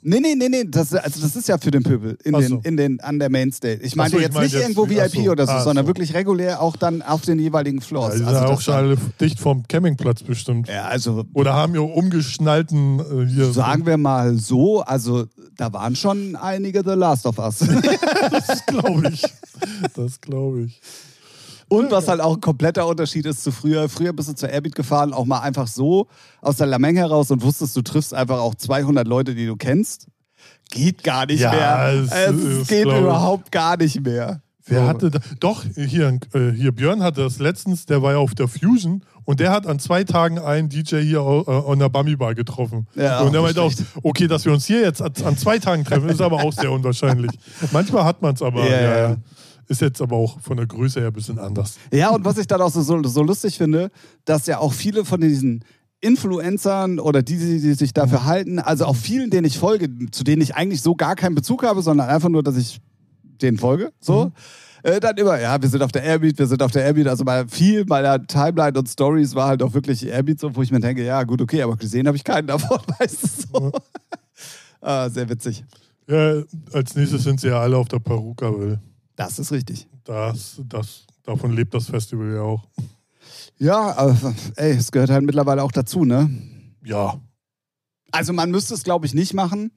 Nee, 0.00 0.20
nee, 0.20 0.36
nee, 0.36 0.48
nee. 0.48 0.64
Das, 0.64 0.94
also 0.94 1.20
das 1.20 1.34
ist 1.34 1.48
ja 1.48 1.58
für 1.58 1.72
den 1.72 1.82
Pöbel 1.82 2.16
in 2.22 2.32
Ach 2.34 2.38
den, 2.38 2.48
so. 2.48 2.60
in 2.62 2.76
den, 2.76 3.00
an 3.00 3.18
der 3.18 3.28
Mainstage. 3.30 3.80
Ich 3.82 3.96
meinte 3.96 4.12
so, 4.12 4.16
ich 4.18 4.22
jetzt 4.26 4.34
meinte 4.34 4.44
nicht 4.46 4.52
jetzt- 4.54 4.62
irgendwo 4.76 4.84
ach 4.84 4.88
VIP 5.14 5.24
so, 5.26 5.32
oder 5.32 5.46
so, 5.46 5.52
ach 5.54 5.64
sondern 5.64 5.86
so. 5.86 5.88
wirklich 5.88 6.14
regulär 6.14 6.62
auch 6.62 6.76
dann 6.76 7.02
auf 7.02 7.22
den 7.22 7.40
jeweiligen 7.40 7.80
Floors. 7.80 8.12
die 8.12 8.18
sind 8.18 8.28
also 8.28 8.40
ja 8.40 8.46
auch 8.46 8.54
das 8.54 8.62
schon 8.64 8.74
war- 8.74 8.80
alle 8.80 8.96
dicht 9.20 9.40
vom 9.40 9.66
Campingplatz 9.66 10.22
bestimmt. 10.22 10.68
ja, 10.68 10.84
also 10.84 11.24
Oder 11.34 11.54
haben 11.54 11.74
ja 11.74 11.80
umgeschnallten 11.80 13.00
äh, 13.00 13.26
hier. 13.26 13.52
sagen 13.52 13.86
wir 13.86 13.96
mal 13.96 14.38
so, 14.38 14.82
also 14.82 15.24
da 15.56 15.72
waren 15.72 15.96
schon 15.96 16.36
einige 16.36 16.82
The 16.84 16.94
Last 16.94 17.26
of 17.26 17.38
Us. 17.38 17.58
Das 18.30 18.64
glaube 18.66 19.08
ich. 19.12 19.22
Das 19.96 20.20
glaube 20.20 20.60
ich. 20.62 20.80
Und 21.68 21.90
was 21.90 22.08
halt 22.08 22.20
auch 22.20 22.34
ein 22.36 22.40
kompletter 22.40 22.86
Unterschied 22.86 23.26
ist 23.26 23.44
zu 23.44 23.52
früher. 23.52 23.88
Früher 23.88 24.12
bist 24.12 24.28
du 24.30 24.34
zur 24.34 24.48
Airbeat 24.48 24.74
gefahren, 24.74 25.12
auch 25.12 25.24
mal 25.26 25.40
einfach 25.40 25.66
so 25.66 26.06
aus 26.40 26.56
der 26.56 26.66
Lameng 26.66 26.96
heraus 26.96 27.30
und 27.30 27.42
wusstest, 27.42 27.76
du 27.76 27.82
triffst 27.82 28.14
einfach 28.14 28.38
auch 28.40 28.54
200 28.54 29.06
Leute, 29.06 29.34
die 29.34 29.46
du 29.46 29.56
kennst. 29.56 30.06
Geht 30.70 31.02
gar 31.04 31.26
nicht 31.26 31.40
Ja, 31.40 31.50
mehr. 31.52 31.88
es- 32.04 32.12
Es, 32.12 32.68
geht 32.68 32.86
überhaupt 32.86 33.52
gar 33.52 33.76
nicht 33.76 34.02
mehr. 34.02 34.40
Wer 34.70 34.86
hatte 34.86 35.10
da, 35.10 35.18
doch, 35.40 35.64
hier, 35.76 36.18
äh, 36.34 36.50
hier 36.54 36.72
Björn 36.72 37.02
hatte 37.02 37.22
das 37.22 37.38
letztens, 37.38 37.86
der 37.86 38.02
war 38.02 38.12
ja 38.12 38.18
auf 38.18 38.34
der 38.34 38.48
Fusion 38.48 39.02
und 39.24 39.40
der 39.40 39.50
hat 39.50 39.66
an 39.66 39.78
zwei 39.78 40.04
Tagen 40.04 40.38
einen 40.38 40.68
DJ 40.68 40.96
hier 41.00 41.20
äh, 41.20 41.70
an 41.72 41.78
der 41.78 41.88
Bummy 41.88 42.16
Bar 42.16 42.34
getroffen. 42.34 42.86
Ja, 42.94 43.20
und 43.20 43.32
der 43.32 43.40
auch 43.40 43.44
meinte 43.46 43.62
auch, 43.62 43.72
okay, 44.02 44.26
dass 44.26 44.44
wir 44.44 44.52
uns 44.52 44.66
hier 44.66 44.82
jetzt 44.82 45.00
an, 45.00 45.38
zwei 45.38 45.58
Tagen 45.58 45.84
treffen, 45.84 46.10
ist 46.10 46.20
aber 46.20 46.42
auch 46.42 46.52
sehr 46.52 46.70
unwahrscheinlich. 46.70 47.30
Manchmal 47.72 48.04
hat 48.04 48.20
man 48.20 48.34
es 48.34 48.42
aber, 48.42 48.68
Ja, 48.68 48.80
ja, 48.80 48.98
ja. 49.08 49.16
Ist 49.68 49.82
jetzt 49.82 50.00
aber 50.00 50.16
auch 50.16 50.40
von 50.40 50.56
der 50.56 50.66
Größe 50.66 51.00
her 51.00 51.08
ein 51.08 51.12
bisschen 51.12 51.38
anders. 51.38 51.76
Ja, 51.92 52.10
und 52.10 52.24
was 52.24 52.38
ich 52.38 52.46
dann 52.46 52.60
auch 52.60 52.70
so, 52.70 52.80
so, 52.80 53.02
so 53.02 53.22
lustig 53.22 53.58
finde, 53.58 53.90
dass 54.24 54.46
ja 54.46 54.58
auch 54.58 54.72
viele 54.72 55.04
von 55.04 55.20
diesen 55.20 55.62
Influencern 56.00 56.98
oder 56.98 57.22
die, 57.22 57.36
die, 57.36 57.74
sich 57.74 57.92
dafür 57.92 58.24
halten, 58.24 58.60
also 58.60 58.86
auch 58.86 58.96
vielen, 58.96 59.30
denen 59.30 59.46
ich 59.46 59.58
folge, 59.58 59.88
zu 60.10 60.24
denen 60.24 60.40
ich 60.42 60.54
eigentlich 60.54 60.80
so 60.80 60.94
gar 60.94 61.16
keinen 61.16 61.34
Bezug 61.34 61.64
habe, 61.64 61.82
sondern 61.82 62.08
einfach 62.08 62.28
nur, 62.28 62.42
dass 62.42 62.56
ich 62.56 62.80
denen 63.22 63.58
folge, 63.58 63.92
so. 64.00 64.32
Äh, 64.82 65.00
dann 65.00 65.16
immer, 65.16 65.40
ja, 65.40 65.60
wir 65.60 65.68
sind 65.68 65.82
auf 65.82 65.90
der 65.90 66.04
Airbeat, 66.04 66.38
wir 66.38 66.46
sind 66.46 66.62
auf 66.62 66.70
der 66.70 66.84
Airbeat. 66.84 67.08
Also 67.08 67.24
bei 67.24 67.46
viel 67.48 67.84
meiner 67.84 68.24
Timeline 68.24 68.78
und 68.78 68.88
Stories 68.88 69.34
war 69.34 69.48
halt 69.48 69.62
auch 69.62 69.74
wirklich 69.74 70.06
Airbeat, 70.06 70.38
so, 70.38 70.54
wo 70.54 70.62
ich 70.62 70.70
mir 70.70 70.80
denke, 70.80 71.04
ja, 71.04 71.24
gut, 71.24 71.42
okay, 71.42 71.62
aber 71.62 71.76
gesehen 71.76 72.06
habe 72.06 72.16
ich 72.16 72.24
keinen 72.24 72.46
davon, 72.46 72.78
weißt 72.98 73.22
du 73.22 73.58
so. 73.58 73.72
ah, 74.80 75.10
sehr 75.10 75.28
witzig. 75.28 75.64
Ja, 76.08 76.42
als 76.72 76.94
nächstes 76.94 77.24
sind 77.24 77.40
sie 77.40 77.48
ja 77.48 77.60
alle 77.60 77.76
auf 77.76 77.88
der 77.88 77.98
Perukaville. 77.98 78.80
Das 79.18 79.40
ist 79.40 79.50
richtig. 79.50 79.88
Das, 80.04 80.60
das, 80.68 81.04
davon 81.24 81.52
lebt 81.52 81.74
das 81.74 81.86
Festival 81.86 82.34
ja 82.34 82.42
auch. 82.42 82.68
Ja, 83.58 83.96
aber 83.96 84.32
ey, 84.54 84.70
es 84.76 84.92
gehört 84.92 85.10
halt 85.10 85.24
mittlerweile 85.24 85.64
auch 85.64 85.72
dazu, 85.72 86.04
ne? 86.04 86.30
Ja. 86.84 87.20
Also 88.12 88.32
man 88.32 88.52
müsste 88.52 88.74
es, 88.74 88.84
glaube 88.84 89.06
ich, 89.06 89.14
nicht 89.14 89.34
machen. 89.34 89.72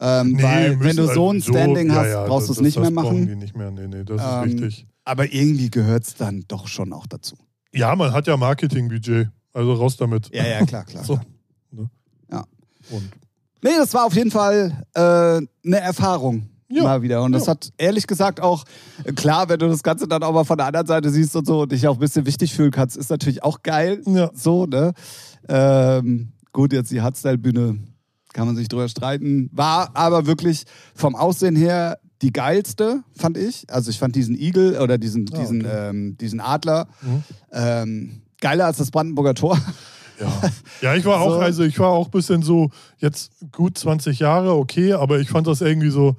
Ähm, 0.00 0.32
Nee, 0.32 0.42
weil 0.42 0.80
wenn 0.80 0.96
du 0.96 1.06
so 1.06 1.30
ein 1.30 1.36
also 1.36 1.52
Standing 1.52 1.88
ja, 1.90 1.94
hast, 1.96 2.08
ja, 2.08 2.24
brauchst 2.24 2.48
du 2.48 2.52
es 2.54 2.60
nicht 2.62 2.78
das 2.78 2.80
mehr 2.80 2.90
machen. 2.90 3.26
Die 3.26 3.36
nicht 3.36 3.54
mehr. 3.54 3.70
Nee, 3.70 3.88
nee, 3.88 4.04
das 4.04 4.22
Ähm, 4.24 4.48
ist 4.48 4.62
richtig. 4.62 4.86
Aber 5.04 5.30
irgendwie 5.30 5.68
gehört 5.68 6.04
es 6.04 6.14
dann 6.14 6.46
doch 6.48 6.66
schon 6.66 6.94
auch 6.94 7.06
dazu. 7.06 7.36
Ja, 7.74 7.94
man 7.94 8.10
hat 8.14 8.26
ja 8.26 8.38
Marketingbudget. 8.38 9.28
Also 9.52 9.74
raus 9.74 9.98
damit. 9.98 10.34
Ja, 10.34 10.46
ja, 10.46 10.64
klar, 10.64 10.84
klar. 10.86 11.04
So. 11.04 11.16
klar. 11.16 11.26
Ne? 11.72 11.90
Ja. 12.30 12.44
Und 12.90 13.10
Nee, 13.62 13.76
das 13.76 13.92
war 13.92 14.06
auf 14.06 14.14
jeden 14.14 14.30
Fall 14.30 14.82
äh, 14.94 15.00
eine 15.00 15.46
Erfahrung. 15.78 16.48
Ja, 16.72 16.84
Mal 16.84 17.02
wieder. 17.02 17.22
Und 17.22 17.32
das 17.32 17.46
ja. 17.46 17.50
hat 17.52 17.70
ehrlich 17.78 18.06
gesagt 18.06 18.40
auch, 18.40 18.64
klar, 19.14 19.48
wenn 19.48 19.58
du 19.58 19.68
das 19.68 19.82
Ganze 19.82 20.08
dann 20.08 20.22
auch 20.22 20.32
mal 20.32 20.44
von 20.44 20.56
der 20.56 20.66
anderen 20.66 20.86
Seite 20.86 21.10
siehst 21.10 21.36
und 21.36 21.46
so 21.46 21.62
und 21.62 21.72
dich 21.72 21.86
auch 21.86 21.94
ein 21.94 22.00
bisschen 22.00 22.24
wichtig 22.26 22.54
fühlen 22.54 22.70
kannst, 22.70 22.96
ist 22.96 23.10
natürlich 23.10 23.42
auch 23.42 23.62
geil. 23.62 24.00
Ja. 24.06 24.30
So, 24.34 24.66
ne? 24.66 24.92
Ähm, 25.48 26.32
gut, 26.52 26.72
jetzt 26.72 26.90
die 26.90 27.00
Hardstyle-Bühne 27.02 27.78
kann 28.32 28.46
man 28.46 28.56
sich 28.56 28.68
drüber 28.68 28.88
streiten. 28.88 29.50
War 29.52 29.90
aber 29.94 30.26
wirklich 30.26 30.64
vom 30.94 31.14
Aussehen 31.14 31.56
her 31.56 31.98
die 32.22 32.32
geilste, 32.32 33.02
fand 33.16 33.36
ich. 33.36 33.66
Also 33.68 33.90
ich 33.90 33.98
fand 33.98 34.14
diesen 34.14 34.34
Igel 34.38 34.78
oder 34.78 34.96
diesen, 34.96 35.28
Ah, 35.32 35.38
diesen, 35.40 35.66
okay. 35.66 35.88
ähm, 35.90 36.16
diesen 36.18 36.40
Adler 36.40 36.86
Mhm. 37.02 37.22
ähm, 37.52 38.22
geiler 38.40 38.66
als 38.66 38.78
das 38.78 38.90
Brandenburger 38.90 39.34
Tor. 39.34 39.58
Ja. 40.20 40.32
ja, 40.80 40.94
ich 40.94 41.04
war 41.04 41.20
auch, 41.20 41.34
So. 41.34 41.40
also 41.40 41.62
ich 41.64 41.78
war 41.78 41.88
auch 41.88 42.06
ein 42.06 42.10
bisschen 42.12 42.42
so, 42.42 42.70
jetzt 42.98 43.32
gut 43.50 43.76
20 43.76 44.20
Jahre, 44.20 44.54
okay, 44.54 44.92
aber 44.92 45.18
ich 45.18 45.28
fand 45.30 45.46
das 45.48 45.60
irgendwie 45.60 45.90
so, 45.90 46.16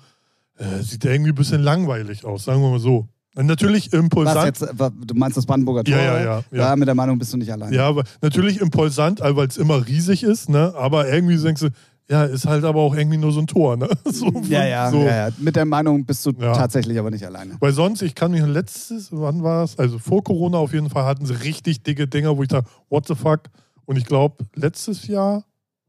äh, 0.57 0.81
sieht 0.81 1.05
irgendwie 1.05 1.31
ein 1.31 1.35
bisschen 1.35 1.61
langweilig 1.61 2.25
aus, 2.25 2.45
sagen 2.45 2.61
wir 2.61 2.69
mal 2.69 2.79
so. 2.79 3.07
Und 3.35 3.47
natürlich 3.47 3.91
impulsant. 3.93 4.45
jetzt, 4.45 4.79
wa- 4.79 4.91
du 4.91 5.15
meinst 5.15 5.35
das 5.37 5.45
Brandenburger 5.47 5.83
Tor? 5.83 5.95
Ja, 5.95 6.03
ja, 6.03 6.19
ja, 6.23 6.43
ja. 6.51 6.57
Da 6.69 6.75
mit 6.75 6.87
der 6.87 6.93
Meinung 6.95 7.17
bist 7.17 7.33
du 7.33 7.37
nicht 7.37 7.51
allein. 7.51 7.73
Ja, 7.73 7.87
aber 7.87 8.03
natürlich 8.21 8.61
impulsant, 8.61 9.21
weil 9.21 9.47
es 9.47 9.57
immer 9.57 9.87
riesig 9.87 10.21
ist, 10.23 10.49
ne? 10.49 10.73
Aber 10.77 11.11
irgendwie 11.11 11.37
denkst 11.37 11.61
du, 11.61 11.69
ja, 12.09 12.25
ist 12.25 12.45
halt 12.45 12.63
aber 12.63 12.81
auch 12.81 12.93
irgendwie 12.95 13.17
nur 13.17 13.31
so 13.31 13.39
ein 13.39 13.47
Tor, 13.47 13.75
ne? 13.77 13.87
So, 14.05 14.29
Ja, 14.47 14.63
ja, 14.65 14.91
so. 14.91 14.99
ja, 14.99 15.29
ja. 15.29 15.33
Mit 15.39 15.55
der 15.55 15.65
Meinung 15.65 16.05
bist 16.05 16.23
du 16.27 16.31
Ja. 16.39 16.53
tatsächlich 16.53 16.99
aber 16.99 17.09
nicht 17.09 17.25
alleine. 17.25 17.55
Weil 17.59 17.71
sonst, 17.73 18.03
ich 18.03 18.13
kann 18.13 18.31
mich 18.31 18.45
letztes, 18.45 19.07
wann 19.11 19.41
war 19.41 19.63
es? 19.63 19.79
Also 19.79 19.97
vor 19.97 20.23
Corona 20.23 20.57
auf 20.59 20.71
jeden 20.73 20.91
Fall 20.91 21.05
hatten 21.05 21.25
sie 21.25 21.33
richtig 21.43 21.81
dicke 21.81 22.07
Dinger, 22.07 22.37
wo 22.37 22.43
ich 22.43 22.49
dachte, 22.49 22.69
what 22.89 23.07
the 23.07 23.15
fuck? 23.15 23.43
Und 23.85 23.97
ich 23.97 24.05
glaube, 24.05 24.45
letztes 24.53 25.07
Jahr 25.07 25.43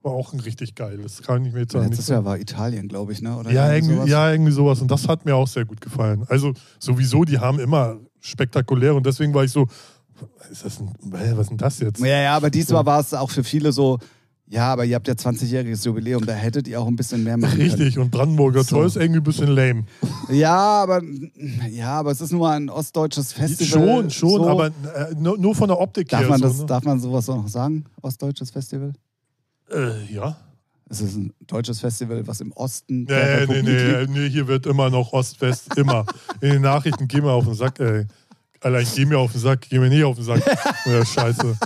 war 0.05 0.12
auch 0.12 0.32
ein 0.32 0.40
richtig 0.40 0.74
geiles. 0.74 1.22
Kann 1.22 1.44
ich 1.44 1.52
mir 1.52 1.61
jetzt 1.61 1.74
nicht 1.74 1.88
Letztes 1.88 2.09
Jahr 2.09 2.24
war 2.24 2.38
Italien, 2.38 2.88
glaube 2.88 3.12
ich, 3.12 3.22
ne? 3.22 3.36
Oder 3.36 3.50
ja, 3.50 3.72
irgendwie 3.72 3.94
sowas. 3.94 4.09
ja, 4.09 4.30
irgendwie 4.30 4.52
sowas. 4.52 4.80
Und 4.82 4.90
das 4.90 5.09
hat 5.09 5.24
mir 5.24 5.34
auch 5.34 5.48
sehr 5.48 5.64
gut 5.64 5.80
gefallen. 5.80 6.24
Also 6.28 6.52
sowieso, 6.78 7.24
die 7.24 7.38
haben 7.38 7.59
immer 7.59 7.96
spektakulär 8.20 8.94
und 8.94 9.07
deswegen 9.07 9.32
war 9.34 9.44
ich 9.44 9.50
so, 9.50 9.66
ist 10.50 10.64
das 10.64 10.80
ein, 10.80 10.92
was 11.02 11.40
ist 11.40 11.50
denn 11.50 11.57
das 11.57 11.78
jetzt? 11.80 12.00
Ja, 12.00 12.20
ja, 12.20 12.36
aber 12.36 12.50
diesmal 12.50 12.86
war 12.86 13.00
es 13.00 13.12
auch 13.14 13.30
für 13.30 13.44
viele 13.44 13.72
so, 13.72 13.98
ja, 14.46 14.72
aber 14.72 14.84
ihr 14.84 14.94
habt 14.94 15.09
ja 15.09 15.14
20-jähriges 15.14 15.86
Jubiläum, 15.86 16.24
da 16.26 16.34
hättet 16.34 16.68
ihr 16.68 16.80
auch 16.80 16.86
ein 16.86 16.96
bisschen 16.96 17.24
mehr 17.24 17.38
machen 17.38 17.59
Richtig, 17.59 17.98
und 17.98 18.11
Brandenburger 18.11 18.62
So. 18.62 18.76
Tor 18.76 18.86
ist 18.86 18.96
irgendwie 18.96 19.20
ein 19.20 19.24
bisschen 19.24 19.48
lame. 19.48 19.84
können. 19.84 19.86
Ja, 20.38 20.82
aber, 20.82 21.02
ja, 21.70 21.98
aber 21.98 22.11
es 22.11 22.20
ist 22.20 22.30
nur 22.32 22.50
ein 22.50 22.68
ostdeutsches 22.68 23.32
Festival. 23.32 23.86
Schon, 23.86 24.11
schon, 24.11 24.42
so. 24.42 24.48
aber 24.48 24.66
äh, 24.66 25.14
nur, 25.18 25.38
nur 25.38 25.55
von 25.55 25.68
der 25.68 25.80
Optik 25.80 26.09
Darf 26.09 26.22
her. 26.22 26.28
man, 26.28 26.40
so, 26.40 26.48
das, 26.48 26.59
ne? 26.59 26.66
darf 26.66 26.84
man 26.84 27.00
sowas 27.00 27.28
auch 27.28 27.36
noch 27.36 27.48
sagen? 27.48 27.84
Ostdeutsches 28.02 28.50
Festival? 28.50 28.92
Äh, 29.72 30.04
ja. 30.12 30.36
Es 30.88 31.00
ist 31.00 31.16
ein 31.16 31.32
deutsches 31.46 31.80
Festival, 31.80 32.26
was 32.26 32.40
im 32.40 32.52
Osten 32.52 33.06
Ja, 33.08 33.40
ja, 33.40 33.46
nee, 33.46 33.62
nee, 33.62 33.70
liegt. 33.98 34.10
nee, 34.10 34.28
hier 34.28 34.46
wird 34.46 34.66
immer 34.66 34.90
noch 34.90 35.12
Ost-West, 35.12 35.76
immer. 35.76 36.04
In 36.40 36.50
den 36.50 36.62
Nachrichten 36.62 37.08
geh 37.08 37.20
mir 37.20 37.30
auf 37.32 37.44
den 37.44 37.54
Sack, 37.54 37.80
ey. 37.80 38.06
Allein 38.60 38.86
geh 38.94 39.04
mir 39.06 39.18
auf 39.18 39.32
den 39.32 39.40
Sack, 39.40 39.62
geh 39.68 39.78
mir 39.78 39.88
nicht 39.88 40.04
auf 40.04 40.16
den 40.16 40.24
Sack. 40.24 40.42
Ja, 40.86 41.04
scheiße. 41.04 41.56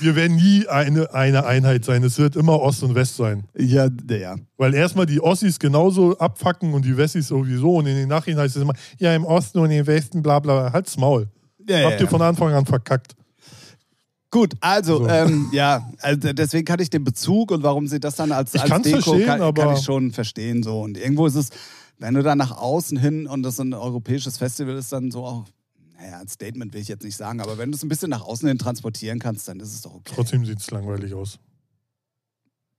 Wir 0.00 0.16
werden 0.16 0.36
nie 0.36 0.66
eine, 0.68 1.12
eine 1.14 1.46
Einheit 1.46 1.84
sein. 1.84 2.02
Es 2.04 2.18
wird 2.18 2.36
immer 2.36 2.60
Ost 2.60 2.82
und 2.82 2.94
West 2.94 3.16
sein. 3.16 3.44
Ja, 3.56 3.88
ja. 4.08 4.36
Weil 4.56 4.74
erstmal 4.74 5.06
die 5.06 5.20
Ossis 5.20 5.58
genauso 5.58 6.16
abfacken 6.18 6.74
und 6.74 6.84
die 6.84 6.96
Wessis 6.96 7.28
sowieso. 7.28 7.76
Und 7.76 7.86
in 7.86 7.96
den 7.96 8.08
Nachrichten 8.08 8.40
heißt 8.40 8.56
es 8.56 8.62
immer, 8.62 8.74
ja, 8.98 9.14
im 9.14 9.24
Osten 9.24 9.58
und 9.58 9.70
im 9.70 9.86
Westen, 9.86 10.22
bla 10.22 10.38
bla. 10.40 10.72
Halt's 10.72 10.96
Maul. 10.96 11.28
ja, 11.68 11.78
ja, 11.78 11.86
Habt 11.90 12.00
ihr 12.00 12.04
ja. 12.06 12.10
von 12.10 12.22
Anfang 12.22 12.52
an 12.52 12.66
verkackt. 12.66 13.14
Gut, 14.30 14.54
also, 14.60 14.98
So. 14.98 15.08
ähm, 15.08 15.48
ja, 15.52 15.88
also 16.00 16.32
deswegen 16.32 16.64
kann 16.64 16.80
ich 16.80 16.90
den 16.90 17.04
Bezug 17.04 17.50
und 17.52 17.62
warum 17.62 17.86
sie 17.86 18.00
das 18.00 18.16
dann 18.16 18.32
als, 18.32 18.54
Ich 18.54 18.60
als 18.60 18.82
Deko 18.82 19.18
kann, 19.24 19.40
aber- 19.40 19.62
kann 19.66 19.74
ich 19.76 19.84
schon 19.84 20.10
verstehen. 20.12 20.62
So. 20.62 20.80
Und 20.80 20.98
irgendwo 20.98 21.26
ist 21.26 21.36
es, 21.36 21.50
wenn 21.98 22.14
du 22.14 22.22
dann 22.22 22.36
nach 22.38 22.50
außen 22.56 22.98
hin 22.98 23.26
und 23.26 23.42
das 23.42 23.58
ein 23.60 23.72
europäisches 23.72 24.36
Festival 24.38 24.76
ist, 24.76 24.92
dann 24.92 25.10
so 25.10 25.24
auch, 25.24 25.44
naja, 25.98 26.18
ein 26.18 26.28
Statement 26.28 26.74
will 26.74 26.80
ich 26.82 26.88
jetzt 26.88 27.04
nicht 27.04 27.16
sagen, 27.16 27.40
aber 27.40 27.56
wenn 27.56 27.70
du 27.70 27.76
es 27.76 27.82
ein 27.82 27.88
bisschen 27.88 28.10
nach 28.10 28.22
außen 28.22 28.46
hin 28.48 28.58
transportieren 28.58 29.18
kannst, 29.18 29.48
dann 29.48 29.60
ist 29.60 29.72
es 29.72 29.82
doch 29.82 29.94
okay. 29.94 30.12
Trotzdem 30.14 30.44
sieht's 30.44 30.70
langweilig 30.70 31.14
aus. 31.14 31.38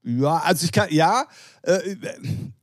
Ja, 0.10 0.38
also 0.38 0.64
ich 0.64 0.72
kann, 0.72 0.88
ja, 0.90 1.26
äh, 1.64 1.80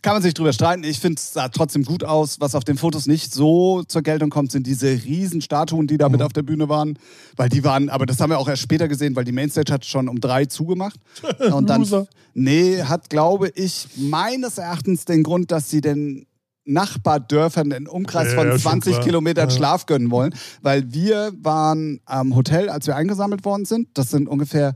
kann 0.01 0.14
man 0.14 0.22
sich 0.22 0.32
drüber 0.32 0.55
streiten. 0.55 0.82
Ich 0.82 0.99
finde 0.99 1.18
es 1.20 1.34
sah 1.34 1.49
trotzdem 1.49 1.84
gut 1.84 2.03
aus. 2.03 2.40
Was 2.40 2.55
auf 2.55 2.64
den 2.64 2.78
Fotos 2.78 3.07
nicht 3.07 3.34
so 3.34 3.82
zur 3.82 4.01
Geltung 4.01 4.30
kommt, 4.30 4.51
sind 4.51 4.66
diese 4.66 4.86
riesen 4.88 5.42
Statuen, 5.42 5.86
die 5.86 5.99
da 5.99 6.09
mit 6.09 6.20
Mhm. 6.20 6.26
auf 6.26 6.32
der 6.32 6.42
Bühne 6.42 6.70
waren. 6.70 6.99
Weil 7.36 7.51
die 7.51 7.62
waren, 7.62 7.90
aber 7.90 8.07
das 8.07 8.18
haben 8.20 8.30
wir 8.30 8.38
auch 8.38 8.49
erst 8.49 8.62
später 8.62 8.88
gesehen, 8.88 9.14
weil 9.14 9.24
die 9.24 9.32
Mainstage 9.32 9.70
hat 9.74 9.84
schon 9.84 10.09
um 10.09 10.20
drei 10.20 10.47
zugemacht. 10.47 10.99
Und 11.53 11.68
dann, 11.68 11.82
Loser. 11.82 12.07
nee, 12.32 12.82
hat, 12.82 13.11
glaube 13.11 13.51
ich, 13.55 13.88
meines 13.97 14.57
Erachtens 14.57 15.05
den 15.05 15.22
Grund, 15.22 15.51
dass 15.51 15.68
sie 15.68 15.82
den 15.82 16.26
Nachbardörfern 16.66 17.72
einen 17.72 17.86
Umkreis 17.88 18.28
Ja, 18.30 18.34
von 18.36 18.47
ja, 18.47 18.53
schon 18.53 18.61
20 18.62 18.92
klar. 18.95 19.05
Kilometern 19.05 19.51
Ja. 19.51 19.55
Schlaf 19.55 19.84
gönnen 19.84 20.11
wollen. 20.11 20.34
Weil 20.62 20.92
wir 20.95 21.32
waren 21.42 22.01
am 22.07 22.34
Hotel, 22.34 22.70
als 22.70 22.86
wir 22.86 22.97
eingesammelt 22.97 23.45
worden 23.45 23.66
sind. 23.66 23.88
Das 23.95 24.11
sind 24.11 24.28
ungefähr 24.28 24.74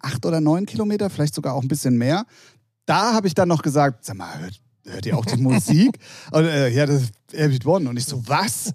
acht 0.00 0.24
oder 0.26 0.40
neun 0.40 0.66
Kilometer, 0.66 1.10
vielleicht 1.10 1.34
sogar 1.34 1.54
auch 1.54 1.62
ein 1.62 1.68
bisschen 1.68 1.96
mehr. 1.96 2.24
da 2.86 3.14
habe 3.14 3.26
ich 3.26 3.34
dann 3.34 3.48
noch 3.48 3.62
gesagt, 3.62 4.04
sag 4.04 4.16
mal, 4.16 4.38
hört, 4.38 4.60
hört 4.84 5.06
ihr 5.06 5.16
auch 5.16 5.24
die 5.24 5.36
Musik? 5.42 5.98
Und 6.30 6.44
äh, 6.44 6.68
ja, 6.68 6.86
das 6.86 7.02
ist 7.02 7.12
Airbeat 7.32 7.66
One. 7.66 7.88
Und 7.88 7.96
ich 7.96 8.06
so, 8.06 8.22
was? 8.26 8.72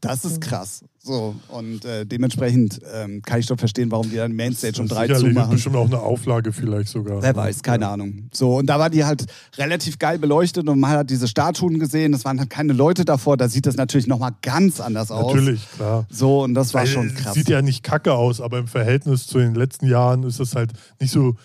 Das 0.00 0.24
ist 0.24 0.40
krass. 0.40 0.84
So, 1.08 1.34
und 1.48 1.86
äh, 1.86 2.04
dementsprechend 2.04 2.82
ähm, 2.94 3.22
kann 3.22 3.40
ich 3.40 3.46
doch 3.46 3.58
verstehen, 3.58 3.90
warum 3.90 4.10
die 4.10 4.16
dann 4.16 4.36
Mainstage 4.36 4.78
um 4.78 4.88
drei 4.88 5.06
Sicherlich 5.06 5.32
zumachen. 5.32 5.52
bestimmt 5.52 5.76
auch 5.76 5.86
eine 5.86 6.00
Auflage 6.00 6.52
vielleicht 6.52 6.90
sogar. 6.90 7.22
Wer 7.22 7.34
weiß, 7.34 7.62
keine 7.62 7.88
Ahnung. 7.88 8.28
So, 8.30 8.58
und 8.58 8.66
da 8.66 8.78
war 8.78 8.90
die 8.90 9.06
halt 9.06 9.24
relativ 9.56 9.98
geil 9.98 10.18
beleuchtet 10.18 10.68
und 10.68 10.78
man 10.78 10.90
hat 10.90 11.08
diese 11.08 11.26
Statuen 11.26 11.78
gesehen, 11.78 12.12
es 12.12 12.26
waren 12.26 12.38
halt 12.38 12.50
keine 12.50 12.74
Leute 12.74 13.06
davor, 13.06 13.38
da 13.38 13.48
sieht 13.48 13.64
das 13.64 13.76
natürlich 13.76 14.06
nochmal 14.06 14.32
ganz 14.42 14.80
anders 14.80 15.10
aus. 15.10 15.32
Natürlich, 15.32 15.66
klar. 15.76 16.06
So, 16.10 16.42
und 16.42 16.52
das 16.52 16.74
war 16.74 16.82
Weil 16.82 16.88
schon 16.88 17.14
krass. 17.14 17.32
Sieht 17.32 17.48
ja 17.48 17.62
nicht 17.62 17.82
kacke 17.82 18.12
aus, 18.12 18.42
aber 18.42 18.58
im 18.58 18.68
Verhältnis 18.68 19.26
zu 19.26 19.38
den 19.38 19.54
letzten 19.54 19.86
Jahren 19.86 20.24
ist 20.24 20.40
es 20.40 20.54
halt 20.54 20.72
nicht 21.00 21.10
so, 21.10 21.36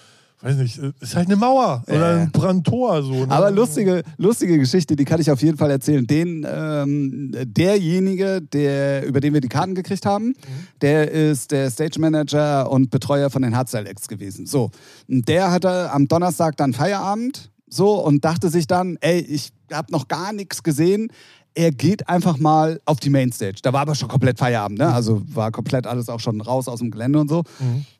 weiß 0.43 0.57
nicht, 0.57 0.77
ist 0.99 1.15
halt 1.15 1.27
eine 1.27 1.37
Mauer 1.37 1.83
oder 1.87 2.17
Äh. 2.17 2.21
ein 2.23 2.31
Brandtor. 2.31 3.01
So, 3.03 3.25
ne? 3.25 3.31
Aber 3.31 3.49
lustige, 3.49 4.03
lustige 4.17 4.57
Geschichte, 4.59 4.95
die 4.95 5.05
kann 5.05 5.21
ich 5.21 5.31
auf 5.31 5.41
jeden 5.41 5.57
Fall 5.57 5.71
erzählen. 5.71 6.05
Den, 6.05 6.45
ähm, 6.49 7.31
derjenige, 7.45 8.41
der, 8.41 9.05
über 9.05 9.19
den 9.21 9.33
wir 9.33 9.41
die 9.41 9.47
Karten 9.47 9.73
gekriegt 9.73 10.05
haben, 10.05 10.33
der 10.81 11.09
ist 11.11 11.51
der 11.51 11.69
Stage 11.71 11.99
Manager 11.99 12.69
und 12.69 12.89
Betreuer 12.91 13.29
von 13.29 13.41
den 13.41 13.55
Hardstyle 13.55 13.87
Acts 13.89 14.07
gewesen. 14.07 14.45
So, 14.45 14.69
und 15.09 15.27
der 15.27 15.49
hatte 15.51 15.91
am 15.91 16.07
Donnerstag 16.07 16.57
dann 16.57 16.73
Feierabend 16.73 17.49
so 17.69 18.03
und 18.03 18.23
dachte 18.25 18.49
sich 18.49 18.67
dann, 18.67 18.97
ey, 19.01 19.19
ich 19.19 19.51
habe 19.71 19.91
noch 19.91 20.07
gar 20.07 20.33
nichts 20.33 20.61
gesehen. 20.61 21.07
Er 21.55 21.71
geht 21.71 22.09
einfach 22.09 22.37
mal 22.37 22.79
auf 22.85 22.99
die 22.99 23.09
Mainstage. 23.09 23.59
Da 23.61 23.73
war 23.73 23.81
aber 23.81 23.95
schon 23.95 24.09
komplett 24.09 24.39
Feierabend, 24.39 24.79
ne? 24.79 24.91
Also 24.93 25.21
war 25.33 25.51
komplett 25.51 25.85
alles 25.87 26.09
auch 26.09 26.19
schon 26.19 26.41
raus 26.41 26.67
aus 26.67 26.79
dem 26.79 26.91
Gelände 26.91 27.19
und 27.19 27.29
so. 27.29 27.43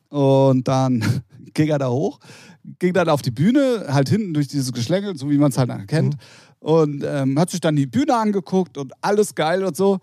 Und 0.09 0.67
dann 0.67 1.03
ging 1.54 1.70
er 1.70 1.80
da 1.80 1.89
hoch, 1.89 2.20
ging 2.80 2.93
dann 2.93 3.10
auf 3.10 3.22
die 3.22 3.32
Bühne, 3.32 3.86
halt 3.89 4.10
hinten 4.10 4.34
durch 4.34 4.47
dieses 4.47 4.72
Geschlängel, 4.74 5.18
so 5.18 5.30
wie 5.30 5.38
man 5.38 5.51
es 5.51 5.58
halt 5.58 5.88
kennt. 5.88 6.16
Und 6.60 7.04
ähm, 7.06 7.38
hat 7.38 7.49
sich 7.49 7.60
dann 7.60 7.76
die 7.76 7.88
Bühne 7.88 8.16
angeguckt 8.16 8.78
und 8.78 8.93
alles 9.01 9.36
geil 9.36 9.64
und 9.64 9.76
so. 9.76 9.99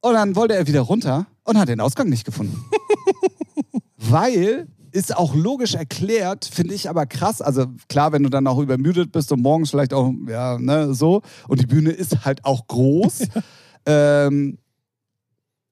Und 0.00 0.14
dann 0.14 0.36
wollte 0.36 0.54
er 0.54 0.66
wieder 0.66 0.80
runter 0.82 1.26
und 1.44 1.56
hat 1.56 1.68
den 1.68 1.80
Ausgang 1.80 2.08
nicht 2.08 2.24
gefunden. 2.24 2.62
Weil, 3.96 4.66
ist 4.94 5.16
auch 5.16 5.34
logisch 5.34 5.74
erklärt, 5.74 6.44
finde 6.44 6.74
ich 6.74 6.88
aber 6.88 7.06
krass. 7.06 7.42
Also 7.42 7.66
klar, 7.88 8.12
wenn 8.12 8.22
du 8.22 8.28
dann 8.28 8.46
auch 8.46 8.58
übermüdet 8.58 9.10
bist 9.12 9.32
und 9.32 9.40
morgens 9.42 9.70
vielleicht 9.70 9.92
auch, 9.92 10.12
ja, 10.28 10.58
ne, 10.58 10.94
so. 10.94 11.22
Und 11.48 11.60
die 11.60 11.66
Bühne 11.66 11.90
ist 11.90 12.24
halt 12.24 12.44
auch 12.44 12.66
groß. 12.68 13.24
ähm, 13.86 14.58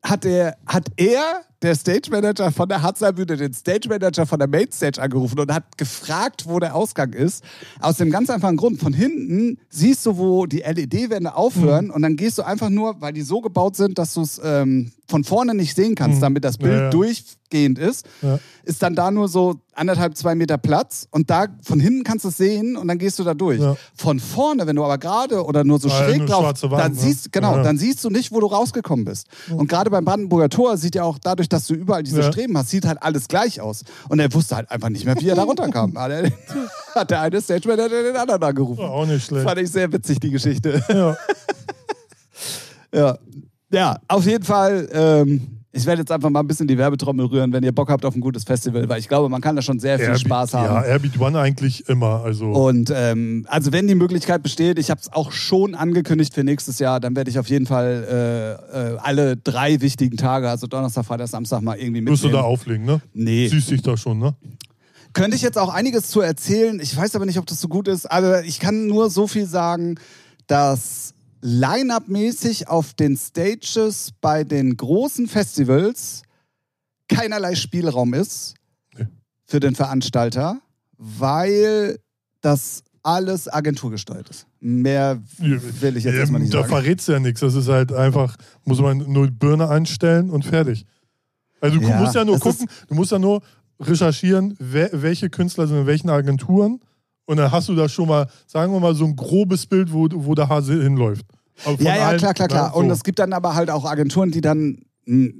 hat, 0.02 0.24
der, 0.24 0.56
hat 0.66 0.88
er, 0.96 1.42
der 1.62 1.74
Stage 1.76 2.10
Manager 2.10 2.50
von 2.50 2.68
der 2.68 2.82
Hatzalbühne, 2.82 3.36
den 3.36 3.54
Stage 3.54 3.88
Manager 3.88 4.26
von 4.26 4.38
der 4.38 4.48
Mainstage 4.48 5.00
angerufen 5.00 5.38
und 5.38 5.52
hat 5.52 5.78
gefragt, 5.78 6.44
wo 6.46 6.58
der 6.58 6.74
Ausgang 6.74 7.12
ist. 7.12 7.44
Aus 7.80 7.96
dem 7.98 8.10
ganz 8.10 8.30
einfachen 8.30 8.56
Grund. 8.56 8.80
Von 8.80 8.92
hinten 8.92 9.58
siehst 9.70 10.04
du, 10.06 10.16
wo 10.18 10.46
die 10.46 10.58
LED-Wände 10.60 11.34
aufhören 11.34 11.90
und 11.90 12.02
dann 12.02 12.16
gehst 12.16 12.38
du 12.38 12.42
einfach 12.42 12.68
nur, 12.68 13.00
weil 13.00 13.12
die 13.12 13.22
so 13.22 13.40
gebaut 13.40 13.76
sind, 13.76 13.98
dass 13.98 14.14
du 14.14 14.22
es 14.22 14.40
ähm, 14.42 14.90
von 15.08 15.24
vorne 15.24 15.54
nicht 15.54 15.76
sehen 15.76 15.94
kannst, 15.94 16.22
damit 16.22 16.42
das 16.44 16.56
Bild 16.58 16.72
Ja, 16.72 16.82
ja. 16.84 16.90
durchgehend 16.90 17.78
ist, 17.78 18.06
Ja. 18.22 18.38
ist 18.64 18.82
dann 18.82 18.94
da 18.94 19.10
nur 19.10 19.28
so 19.28 19.56
anderthalb, 19.74 20.16
zwei 20.16 20.34
Meter 20.34 20.56
Platz 20.58 21.06
und 21.10 21.28
da 21.28 21.46
von 21.62 21.80
hinten 21.80 22.02
kannst 22.02 22.24
du 22.24 22.28
es 22.30 22.36
sehen 22.38 22.76
und 22.76 22.88
dann 22.88 22.96
gehst 22.98 23.18
du 23.18 23.24
da 23.24 23.34
durch. 23.34 23.60
Von 23.94 24.20
vorne, 24.20 24.66
wenn 24.66 24.76
du 24.76 24.84
aber 24.84 24.96
gerade 24.98 25.44
oder 25.44 25.64
nur 25.64 25.78
so 25.80 25.88
Ah, 25.88 26.04
schräg 26.04 26.26
drauf, 26.26 26.44
Wand, 26.62 26.62
dann 26.80 26.92
ne? 26.92 26.98
siehst 26.98 27.30
genau, 27.32 27.62
dann 27.62 27.76
siehst 27.76 28.02
du 28.04 28.10
nicht, 28.10 28.32
wo 28.32 28.40
du 28.40 28.46
rausgekommen 28.46 29.04
bist. 29.04 29.26
Und 29.54 29.68
gerade 29.68 29.90
beim 29.90 30.04
Brandenburger 30.04 30.48
Tor 30.48 30.76
sieht 30.78 30.94
ja 30.94 31.02
auch 31.04 31.18
dadurch, 31.18 31.48
dass 31.52 31.66
du 31.66 31.74
überall 31.74 32.02
diese 32.02 32.20
Ja. 32.22 32.32
Streben 32.32 32.56
hast, 32.56 32.70
sieht 32.70 32.86
halt 32.86 33.02
alles 33.02 33.28
gleich 33.28 33.60
aus. 33.60 33.84
Und 34.08 34.18
er 34.18 34.32
wusste 34.32 34.56
halt 34.56 34.70
einfach 34.70 34.88
nicht 34.88 35.04
mehr, 35.04 35.14
wie 35.20 35.28
er 35.28 35.36
da 35.36 35.42
runterkam. 35.44 35.94
Hat 35.98 36.10
er- 36.10 36.32
Hat 36.94 37.10
der 37.10 37.20
eine 37.20 37.40
Stage 37.40 37.68
Manager 37.68 38.02
den 38.02 38.16
anderen 38.16 38.42
angerufen. 38.42 38.82
War 38.82 38.90
auch 38.90 39.06
nicht 39.06 39.24
schlecht. 39.26 39.44
Fand 39.46 39.58
ich 39.60 39.70
sehr 39.70 39.92
witzig, 39.92 40.20
die 40.20 40.30
Geschichte. 40.30 40.82
Ja. 40.88 41.16
Ja, 42.94 43.16
ja 43.70 43.98
auf 44.08 44.26
jeden 44.26 44.44
Fall. 44.44 44.88
Ähm, 44.92 45.61
ich 45.74 45.86
werde 45.86 46.00
jetzt 46.02 46.12
einfach 46.12 46.28
mal 46.28 46.40
ein 46.40 46.46
bisschen 46.46 46.66
die 46.68 46.76
Werbetrommel 46.76 47.24
rühren, 47.26 47.52
wenn 47.52 47.62
ihr 47.64 47.72
Bock 47.72 47.88
habt 47.90 48.04
auf 48.04 48.14
ein 48.14 48.20
gutes 48.20 48.44
Festival, 48.44 48.88
weil 48.90 48.98
ich 49.00 49.08
glaube, 49.08 49.28
man 49.30 49.40
kann 49.40 49.56
da 49.56 49.62
schon 49.62 49.78
sehr 49.78 49.98
viel 49.98 50.08
Airbeat- 50.08 50.20
Spaß 50.20 50.54
haben. 50.54 50.64
Ja, 50.66 50.82
Airbeat 50.84 51.18
One 51.18 51.38
eigentlich 51.38 51.88
immer. 51.88 52.22
Also, 52.22 52.46
Und 52.52 52.92
ähm, 52.94 53.46
also 53.48 53.72
wenn 53.72 53.88
die 53.88 53.94
Möglichkeit 53.94 54.42
besteht, 54.42 54.78
ich 54.78 54.90
habe 54.90 55.00
es 55.00 55.10
auch 55.12 55.32
schon 55.32 55.74
angekündigt 55.74 56.34
für 56.34 56.44
nächstes 56.44 56.78
Jahr, 56.78 57.00
dann 57.00 57.16
werde 57.16 57.30
ich 57.30 57.38
auf 57.38 57.48
jeden 57.48 57.64
Fall 57.66 58.58
äh, 58.72 58.92
äh, 58.94 58.98
alle 58.98 59.36
drei 59.36 59.80
wichtigen 59.80 60.16
Tage, 60.18 60.50
also 60.50 60.66
Donnerstag, 60.66 61.06
Freitag, 61.06 61.28
Samstag 61.28 61.62
mal 61.62 61.78
irgendwie 61.78 62.04
wirst 62.06 62.22
du 62.22 62.26
mitnehmen. 62.26 62.42
da 62.42 62.48
auflegen, 62.48 62.84
ne? 62.84 63.00
Nee. 63.14 63.48
Siehst 63.48 63.70
dich 63.70 63.80
da 63.82 63.96
schon, 63.96 64.18
ne? 64.18 64.34
Könnte 65.14 65.36
ich 65.36 65.42
jetzt 65.42 65.58
auch 65.58 65.72
einiges 65.72 66.08
zu 66.08 66.20
erzählen. 66.20 66.80
Ich 66.80 66.96
weiß 66.96 67.14
aber 67.16 67.26
nicht, 67.26 67.38
ob 67.38 67.46
das 67.46 67.60
so 67.60 67.68
gut 67.68 67.88
ist. 67.88 68.10
Aber 68.10 68.44
ich 68.44 68.60
kann 68.60 68.86
nur 68.86 69.10
so 69.10 69.26
viel 69.26 69.46
sagen, 69.46 69.96
dass 70.46 71.11
Line-Up-mäßig 71.42 72.68
auf 72.68 72.94
den 72.94 73.16
Stages 73.16 74.12
bei 74.20 74.44
den 74.44 74.76
großen 74.76 75.26
Festivals 75.28 76.22
keinerlei 77.08 77.54
Spielraum 77.54 78.14
ist 78.14 78.54
Nee. 78.96 79.06
für 79.46 79.60
den 79.60 79.74
Veranstalter, 79.74 80.60
weil 80.96 81.98
das 82.40 82.84
alles 83.02 83.52
agenturgesteuert 83.52 84.28
ist. 84.30 84.46
Mehr 84.60 85.20
will 85.38 85.96
ich 85.96 86.04
jetzt 86.04 86.14
erstmal 86.14 86.40
Ähm, 86.40 86.44
nicht 86.44 86.54
da 86.54 86.58
sagen. 86.60 86.68
verrätst 86.70 87.08
du 87.08 87.12
ja 87.12 87.18
nichts. 87.20 87.40
Das 87.40 87.54
ist 87.54 87.68
halt 87.68 87.92
einfach, 87.92 88.36
muss 88.64 88.78
man 88.80 88.98
nur 88.98 89.28
Birne 89.28 89.68
einstellen 89.68 90.30
und 90.30 90.44
fertig. 90.44 90.86
Also 91.60 91.80
du 91.80 91.88
Ja, 91.88 91.98
musst 92.00 92.14
ja 92.14 92.24
nur 92.24 92.38
gucken, 92.38 92.68
du 92.86 92.94
musst 92.94 93.10
ja 93.10 93.18
nur 93.18 93.42
recherchieren, 93.80 94.54
wer, 94.60 94.90
welche 94.92 95.28
Künstler 95.30 95.66
sind 95.66 95.78
in 95.78 95.86
welchen 95.86 96.10
Agenturen. 96.10 96.80
Und 97.26 97.36
dann 97.36 97.50
hast 97.52 97.68
du 97.68 97.74
da 97.74 97.88
schon 97.88 98.08
mal, 98.08 98.26
sagen 98.46 98.72
wir 98.72 98.80
mal, 98.80 98.94
so 98.94 99.04
ein 99.04 99.16
grobes 99.16 99.66
Bild, 99.66 99.92
wo, 99.92 100.08
wo 100.10 100.34
der 100.34 100.48
Hase 100.48 100.82
hinläuft. 100.82 101.24
Ja, 101.78 101.96
ja, 101.96 102.08
allen, 102.08 102.18
klar, 102.18 102.34
klar, 102.34 102.48
klar. 102.48 102.68
ne, 102.70 102.74
Und 102.74 102.86
so. 102.88 102.92
es 102.94 103.04
gibt 103.04 103.18
dann 103.18 103.32
aber 103.32 103.54
halt 103.54 103.70
auch 103.70 103.84
Agenturen, 103.84 104.30
die 104.30 104.40
dann 104.40 104.78
mh, 105.06 105.30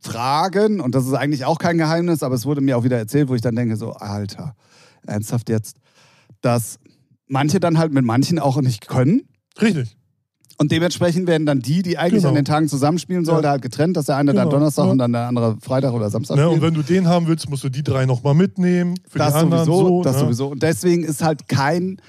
fragen, 0.00 0.80
und 0.80 0.94
das 0.94 1.06
ist 1.06 1.12
eigentlich 1.12 1.44
auch 1.44 1.58
kein 1.58 1.76
Geheimnis, 1.76 2.22
aber 2.22 2.34
es 2.34 2.46
wurde 2.46 2.60
mir 2.60 2.78
auch 2.78 2.84
wieder 2.84 2.96
erzählt, 2.96 3.28
wo 3.28 3.34
ich 3.34 3.42
dann 3.42 3.56
denke, 3.56 3.76
so, 3.76 3.92
Alter, 3.92 4.54
ernsthaft 5.06 5.50
jetzt, 5.50 5.76
dass 6.40 6.78
manche 7.26 7.60
dann 7.60 7.78
halt 7.78 7.92
mit 7.92 8.04
manchen 8.04 8.38
auch 8.38 8.60
nicht 8.60 8.88
können. 8.88 9.22
Richtig. 9.60 9.97
Und 10.60 10.72
dementsprechend 10.72 11.28
werden 11.28 11.46
dann 11.46 11.60
die, 11.60 11.82
die 11.82 11.98
eigentlich 11.98 12.22
Genau. 12.22 12.30
an 12.30 12.34
den 12.34 12.44
Tagen 12.44 12.68
zusammenspielen 12.68 13.24
sollten, 13.24 13.44
Ja. 13.44 13.50
halt 13.50 13.62
getrennt, 13.62 13.96
dass 13.96 14.06
der 14.06 14.16
eine 14.16 14.32
dann 14.34 14.46
Genau, 14.48 14.56
Donnerstag 14.58 14.86
ja. 14.86 14.90
und 14.90 14.98
dann 14.98 15.12
der 15.12 15.28
andere 15.28 15.56
Freitag 15.60 15.92
oder 15.92 16.10
Samstag 16.10 16.36
Ne, 16.36 16.48
und 16.48 16.56
spielt. 16.56 16.62
wenn 16.66 16.74
du 16.74 16.82
den 16.82 17.06
haben 17.06 17.28
willst, 17.28 17.48
musst 17.48 17.62
du 17.62 17.68
die 17.68 17.84
drei 17.84 18.06
nochmal 18.06 18.34
mitnehmen. 18.34 18.94
Für 19.08 19.18
Das 19.20 19.34
die 19.34 19.38
anderen 19.38 19.64
sowieso, 19.66 19.86
so. 19.88 20.02
das 20.02 20.14
ne? 20.16 20.20
sowieso. 20.22 20.48
Und 20.48 20.62
deswegen 20.62 21.04
ist 21.04 21.22
halt 21.22 21.46
kein 21.48 22.00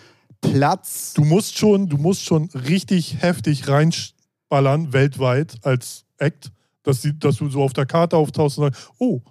Platz. 0.41 1.13
Du 1.15 1.23
musst 1.25 1.57
schon, 1.59 1.89
du 1.89 1.97
musst 1.97 2.23
schon 2.23 2.49
richtig 2.67 3.21
heftig 3.21 3.67
reinballern, 3.67 4.93
weltweit 4.93 5.57
als 5.63 6.05
Act, 6.17 6.51
dass, 6.83 7.01
die, 7.01 7.17
dass 7.19 7.35
du 7.37 7.49
so 7.49 7.61
auf 7.61 7.73
der 7.73 7.85
Karte 7.85 8.17
auftauchst 8.17 8.57
und 8.57 8.65
sagst, 8.65 8.89
oh, 8.97 9.21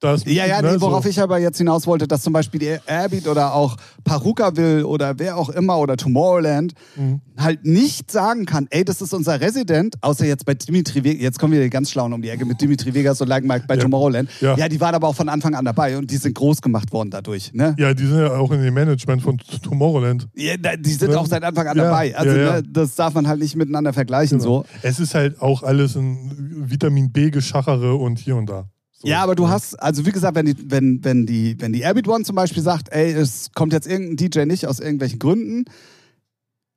das 0.00 0.24
Ja, 0.24 0.46
ja, 0.46 0.62
ne, 0.62 0.72
nee, 0.72 0.80
worauf 0.80 1.04
so. 1.04 1.10
ich 1.10 1.20
aber 1.20 1.38
jetzt 1.38 1.58
hinaus 1.58 1.86
wollte, 1.86 2.08
dass 2.08 2.22
zum 2.22 2.32
Beispiel 2.32 2.58
die 2.60 2.76
Airbeat 2.86 3.28
oder 3.28 3.54
auch 3.54 3.76
Parukaville 4.04 4.86
oder 4.86 5.18
wer 5.18 5.36
auch 5.36 5.48
immer 5.50 5.78
oder 5.78 5.96
Tomorrowland 5.96 6.72
Mhm. 6.96 7.20
halt 7.38 7.64
nicht 7.64 8.10
sagen 8.10 8.44
kann, 8.46 8.66
ey, 8.70 8.84
das 8.84 9.00
ist 9.00 9.14
unser 9.14 9.40
Resident, 9.40 9.94
außer 10.02 10.26
jetzt 10.26 10.44
bei 10.44 10.54
Dimitri 10.54 11.04
Vegas, 11.04 11.22
jetzt 11.22 11.38
kommen 11.38 11.52
wir 11.52 11.68
ganz 11.70 11.90
schlauen 11.90 12.12
um 12.12 12.22
die 12.22 12.28
Ecke 12.30 12.44
mit 12.44 12.60
Dimitri 12.60 12.92
Vegas 12.94 13.20
und 13.20 13.28
Like 13.28 13.44
Mike 13.44 13.64
bei 13.68 13.76
Ja. 13.76 13.82
Tomorrowland. 13.82 14.28
Ja. 14.40 14.56
Ja. 14.56 14.68
die 14.68 14.80
waren 14.80 14.94
aber 14.94 15.08
auch 15.08 15.14
von 15.14 15.28
Anfang 15.28 15.54
an 15.54 15.64
dabei 15.64 15.96
und 15.96 16.10
die 16.10 16.16
sind 16.16 16.34
groß 16.34 16.60
gemacht 16.62 16.92
worden 16.92 17.10
dadurch, 17.10 17.52
ne? 17.52 17.74
Ja, 17.78 17.94
die 17.94 18.06
sind 18.06 18.18
ja 18.18 18.32
auch 18.32 18.50
in 18.52 18.62
dem 18.62 18.74
Management 18.74 19.22
von 19.22 19.38
Tomorrowland. 19.62 20.28
Ja, 20.34 20.56
die 20.76 20.92
sind 20.92 21.12
Ja. 21.12 21.18
auch 21.18 21.26
seit 21.26 21.44
Anfang 21.44 21.66
an 21.68 21.76
dabei. 21.76 22.16
Also. 22.16 22.30
Ne, 22.36 22.62
das 22.68 22.94
darf 22.94 23.14
man 23.14 23.28
halt 23.28 23.40
nicht 23.40 23.54
miteinander 23.56 23.92
vergleichen 23.92 24.38
Genau. 24.38 24.62
so. 24.62 24.64
Es 24.82 24.98
ist 24.98 25.14
halt 25.14 25.40
auch 25.40 25.62
alles 25.62 25.94
ein 25.96 26.64
Vitamin 26.70 27.12
B-Geschachere 27.12 27.94
und 27.94 28.18
hier 28.18 28.36
und 28.36 28.46
da. 28.48 28.68
So. 29.02 29.08
Ja, 29.08 29.22
aber 29.22 29.34
du 29.34 29.48
hast, 29.48 29.74
also 29.76 30.04
wie 30.04 30.12
gesagt, 30.12 30.34
wenn 30.34 30.44
die, 30.44 30.70
wenn, 30.70 31.02
wenn 31.02 31.24
die, 31.24 31.56
wenn 31.58 31.72
die 31.72 31.80
Airbeat 31.80 32.06
One 32.06 32.22
zum 32.22 32.36
Beispiel 32.36 32.62
sagt, 32.62 32.90
ey, 32.90 33.12
es 33.12 33.50
kommt 33.52 33.72
jetzt 33.72 33.86
irgendein 33.86 34.16
DJ 34.16 34.44
nicht 34.44 34.66
aus 34.66 34.78
irgendwelchen 34.78 35.18
Gründen, 35.18 35.64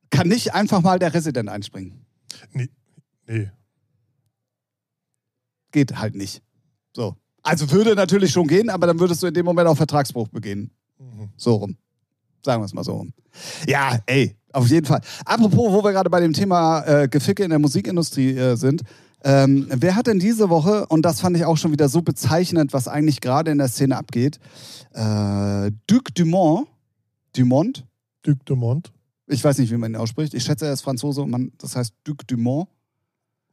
kann 0.08 0.28
nicht 0.28 0.54
einfach 0.54 0.80
mal 0.80 0.98
der 0.98 1.12
Resident 1.12 1.50
einspringen. 1.50 2.06
Nee. 3.26 3.50
Geht 5.70 5.98
halt 5.98 6.14
nicht. 6.14 6.42
So. 6.94 7.16
Also 7.42 7.70
würde 7.70 7.94
natürlich 7.94 8.30
schon 8.30 8.46
gehen, 8.46 8.70
aber 8.70 8.86
dann 8.86 8.98
würdest 9.00 9.22
du 9.22 9.26
in 9.26 9.34
dem 9.34 9.44
Moment 9.44 9.68
auch 9.68 9.76
Vertragsbruch 9.76 10.28
begehen. 10.28 10.70
Mhm. 10.98 11.28
So 11.36 11.56
rum. 11.56 11.76
Sagen 12.42 12.62
wir 12.62 12.66
es 12.66 12.72
mal 12.72 12.84
so 12.84 12.92
rum. 12.92 13.12
Ja, 13.66 13.98
ey, 14.06 14.34
auf 14.52 14.68
jeden 14.68 14.86
Fall. 14.86 15.00
Apropos, 15.26 15.72
wo 15.72 15.84
wir 15.84 15.92
gerade 15.92 16.08
bei 16.08 16.20
dem 16.20 16.32
Thema 16.32 16.82
äh, 16.84 17.08
Geficke 17.08 17.44
in 17.44 17.50
der 17.50 17.58
Musikindustrie 17.58 18.36
äh, 18.36 18.56
sind. 18.56 18.82
Ähm, 19.26 19.66
wer 19.70 19.96
hat 19.96 20.06
denn 20.06 20.18
diese 20.18 20.50
Woche, 20.50 20.86
und 20.86 21.02
das 21.02 21.20
fand 21.20 21.36
ich 21.36 21.44
auch 21.46 21.56
schon 21.56 21.72
wieder 21.72 21.88
so 21.88 22.02
bezeichnend, 22.02 22.72
was 22.74 22.88
eigentlich 22.88 23.20
gerade 23.22 23.50
in 23.50 23.58
der 23.58 23.68
Szene 23.68 23.96
abgeht, 23.96 24.38
äh, 24.92 25.70
Duc 25.86 26.14
Dumont, 26.14 26.68
Dumont, 27.34 27.84
Duc 28.22 28.44
de 28.46 28.54
Mont. 28.54 28.92
ich 29.26 29.42
weiß 29.42 29.58
nicht, 29.58 29.70
wie 29.72 29.76
man 29.78 29.92
ihn 29.92 29.96
ausspricht, 29.96 30.34
ich 30.34 30.44
schätze, 30.44 30.66
er 30.66 30.72
ist 30.74 30.82
Franzose 30.82 31.22
und 31.22 31.30
man, 31.30 31.52
das 31.58 31.74
heißt 31.74 31.94
Duc 32.04 32.26
Dumont. 32.28 32.68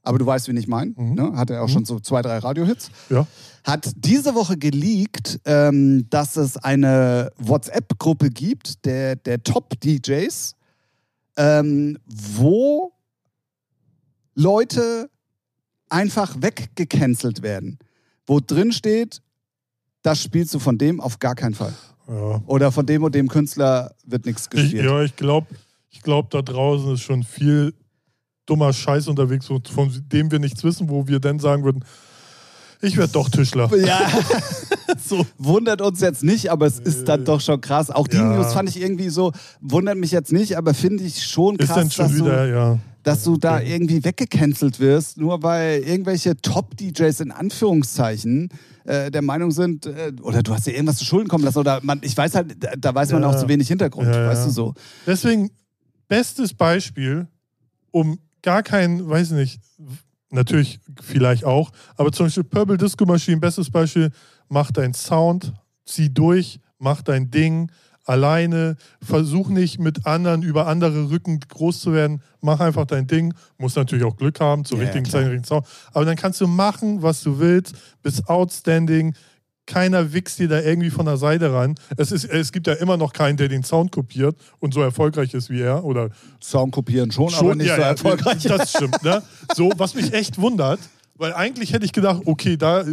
aber 0.03 0.17
du 0.17 0.26
weißt, 0.26 0.47
wen 0.47 0.57
ich 0.57 0.67
meine. 0.67 0.93
Mhm. 0.97 1.13
Ne? 1.13 1.32
Hat 1.36 1.51
er 1.51 1.61
auch 1.63 1.67
Mhm. 1.67 1.72
schon 1.74 1.86
so 1.86 1.99
zwei, 1.99 2.22
drei 2.24 2.39
Radiohits. 2.39 2.89
Ja. 3.09 3.26
Hat 3.63 3.91
diese 3.95 4.34
Woche 4.34 4.57
geleakt, 4.57 5.39
ähm, 5.45 6.07
dass 6.09 6.38
es 6.38 6.57
eine 6.57 7.32
WhatsApp-Gruppe 7.38 8.30
gibt, 8.32 8.84
der, 8.86 9.15
der 9.15 9.43
Top-DJs, 9.43 10.55
ähm, 11.38 11.97
wo 12.07 12.91
Leute 14.34 15.09
einfach 15.91 16.35
weggecancelt 16.41 17.41
werden. 17.41 17.77
Wo 18.25 18.39
drin 18.39 18.71
steht, 18.71 19.21
das 20.01 20.21
spielst 20.23 20.53
du 20.53 20.59
von 20.59 20.77
dem 20.77 20.99
auf 20.99 21.19
gar 21.19 21.35
keinen 21.35 21.53
Fall. 21.53 21.73
Ja. 22.07 22.41
Oder 22.47 22.71
von 22.71 22.85
dem 22.85 23.03
und 23.03 23.13
dem 23.15 23.27
Künstler 23.27 23.93
wird 24.05 24.25
nichts 24.25 24.43
Ich, 24.45 24.49
gespielt. 24.49 24.85
ja, 24.85 25.01
ich 25.03 25.15
glaube, 25.15 25.47
ich 25.89 26.01
glaub, 26.01 26.29
da 26.31 26.41
draußen 26.41 26.93
ist 26.93 27.01
schon 27.01 27.23
viel 27.23 27.73
dummer 28.45 28.73
Scheiß 28.73 29.07
unterwegs, 29.07 29.45
so- 29.45 29.61
von 29.73 29.91
dem 30.11 30.31
wir 30.31 30.39
nichts 30.39 30.63
wissen, 30.63 30.89
wo 30.89 31.07
wir 31.07 31.19
dann 31.19 31.39
sagen 31.39 31.63
würden, 31.63 31.85
ich 32.81 32.97
werde 32.97 33.13
doch 33.13 33.29
Tischler. 33.29 33.69
Ja, 33.85 34.01
So. 35.05 35.25
wundert 35.37 35.81
uns 35.81 36.01
jetzt 36.01 36.23
nicht, 36.23 36.49
aber 36.51 36.65
es 36.65 36.79
ist 36.79 37.07
dann 37.07 37.23
doch 37.23 37.39
schon 37.39 37.61
krass. 37.61 37.89
Auch 37.91 38.07
die 38.07 38.17
Ja. 38.17 38.35
News 38.35 38.53
fand 38.53 38.67
ich 38.69 38.81
irgendwie 38.81 39.09
so, 39.09 39.31
wundert 39.61 39.97
mich 39.97 40.11
jetzt 40.11 40.31
nicht, 40.33 40.57
aber 40.57 40.73
finde 40.73 41.03
ich 41.03 41.23
schon 41.25 41.55
Ist 41.57 41.67
krass, 41.67 41.75
dann 41.77 41.91
schon 41.91 42.05
dass, 42.07 42.15
wieder, 42.15 42.45
du, 42.47 42.51
ja. 42.51 42.79
Dass 43.03 43.23
du 43.23 43.37
da 43.37 43.59
irgendwie 43.61 44.03
weggecancelt 44.03 44.79
wirst, 44.79 45.17
nur 45.17 45.41
weil 45.43 45.79
irgendwelche 45.81 46.35
Top-DJs 46.37 47.19
in 47.21 47.31
Anführungszeichen 47.31 48.49
äh, 48.83 49.09
der 49.11 49.21
Meinung 49.21 49.51
sind, 49.51 49.85
äh, 49.85 50.11
oder 50.21 50.43
du 50.43 50.53
hast 50.53 50.67
dir 50.67 50.73
irgendwas 50.73 50.97
zu 50.97 51.05
Schulden 51.05 51.27
kommen 51.29 51.43
lassen, 51.43 51.59
oder 51.59 51.79
man, 51.83 51.99
ich 52.03 52.15
weiß 52.15 52.35
halt, 52.35 52.55
da- 52.79 52.93
weiß 52.95 53.11
man 53.11 53.23
Ja. 53.23 53.29
auch 53.29 53.35
zu 53.35 53.47
wenig 53.47 53.67
Hintergrund, 53.67 54.07
Ja, 54.13 54.27
weißt 54.27 54.45
du 54.45 54.49
so. 54.49 54.73
Deswegen, 55.05 55.51
bestes 56.07 56.53
Beispiel, 56.53 57.27
um 57.91 58.19
gar 58.41 58.63
kein, 58.63 59.07
weiß 59.07 59.31
nicht, 59.31 59.61
natürlich 60.29 60.79
vielleicht 61.01 61.43
auch, 61.45 61.71
aber 61.95 62.11
zum 62.11 62.27
Beispiel 62.27 62.43
Purple 62.43 62.77
Disco 62.77 63.05
Machine, 63.05 63.37
bestes 63.37 63.69
Beispiel, 63.69 64.11
mach 64.49 64.71
deinen 64.71 64.93
Sound, 64.93 65.53
zieh 65.85 66.09
durch, 66.13 66.59
mach 66.79 67.01
dein 67.01 67.29
Ding 67.31 67.71
alleine, 68.12 68.76
versuch 69.01 69.49
nicht 69.49 69.80
mit 69.80 70.05
anderen 70.05 70.43
über 70.43 70.68
andere 70.68 71.09
Rücken 71.09 71.39
groß 71.39 71.80
zu 71.80 71.93
werden, 71.93 72.22
mach 72.41 72.59
einfach 72.59 72.86
dein 72.86 73.07
Ding, 73.07 73.34
musst 73.57 73.78
natürlich 73.78 74.03
auch 74.03 74.18
Glück 74.18 74.39
haben, 74.39 74.66
zur 74.66 74.78
Ja, 74.78 74.84
richtigen 74.84 75.05
klar. 75.05 75.14
Zeit, 75.14 75.24
den 75.24 75.32
richtigen 75.32 75.47
Sound, 75.47 75.66
aber 75.93 76.05
dann 76.05 76.18
kannst 76.18 76.41
du 76.41 76.47
machen, 76.47 77.01
was 77.01 77.24
du 77.24 77.39
willst, 77.39 77.74
bist 78.03 78.28
outstanding, 78.28 79.16
keiner 79.66 80.12
wichst 80.12 80.39
dir 80.39 80.49
da 80.49 80.59
irgendwie 80.59 80.89
von 80.89 81.05
der 81.05 81.16
Seite 81.18 81.53
ran. 81.53 81.76
Es, 81.95 82.12
ist, 82.12 82.26
es 82.26 82.51
gibt 82.51 82.68
ja 82.68 82.74
immer 82.74 82.97
noch 82.97 83.14
keinen, 83.14 83.38
der 83.38 83.47
den 83.47 83.64
Sound 83.64 83.91
kopiert 83.91 84.36
und 84.59 84.74
so 84.74 84.82
erfolgreich 84.82 85.34
ist 85.34 85.49
wie 85.49 85.62
er. 85.62 85.86
Oder 85.86 86.09
Sound 86.43 86.74
kopieren 86.74 87.12
schon, 87.12 87.34
aber 87.34 87.55
nicht 87.55 87.68
ja, 87.68 87.76
so 87.76 87.82
ja, 87.82 87.88
erfolgreich. 87.88 88.43
Das 88.43 88.72
stimmt, 88.72 89.01
ne? 89.03 89.24
So, 89.55 89.72
was 89.78 89.95
mich 89.95 90.14
echt 90.14 90.41
wundert, 90.41 90.80
weil 91.22 91.34
eigentlich 91.36 91.72
hätte 91.72 91.86
ich 91.86 91.93
gedacht, 91.93 92.24
okay, 92.26 92.57
da 92.57 92.84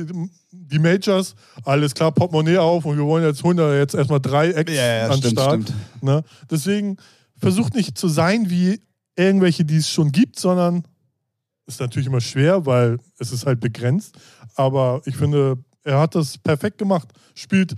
die 0.53 0.79
Majors, 0.79 1.35
alles 1.65 1.95
klar, 1.95 2.13
Portemonnaie 2.13 2.59
auf 2.59 2.85
und 2.85 2.99
wir 2.99 3.05
wollen 3.05 3.25
jetzt 3.25 3.39
100, 3.39 3.75
jetzt 3.75 3.95
erstmal 3.95 4.21
drei 4.21 4.51
Acts 4.51 4.71
Ja, 4.71 4.97
ja, 4.99 5.09
an 5.09 5.17
stimmt, 5.17 5.33
Start. 5.33 5.63
stimmt. 5.63 6.03
Ne? 6.03 6.23
Deswegen 6.51 6.99
versucht 7.39 7.75
nicht 7.75 7.97
zu 7.97 8.07
sein 8.09 8.51
wie 8.51 8.83
irgendwelche, 9.17 9.65
die 9.65 9.79
es 9.79 9.89
schon 9.89 10.13
gibt, 10.13 10.39
sondern 10.39 10.85
ist 11.67 11.81
natürlich 11.81 12.07
immer 12.07 12.21
schwer, 12.21 12.67
weil 12.67 12.99
es 13.19 13.33
ist 13.33 13.47
halt 13.47 13.61
begrenzt. 13.61 14.19
Aber 14.57 15.01
ich 15.07 15.17
finde, 15.17 15.57
er 15.83 15.99
hat 15.99 16.15
das 16.15 16.37
perfekt 16.37 16.77
gemacht. 16.77 17.09
Spielt 17.35 17.77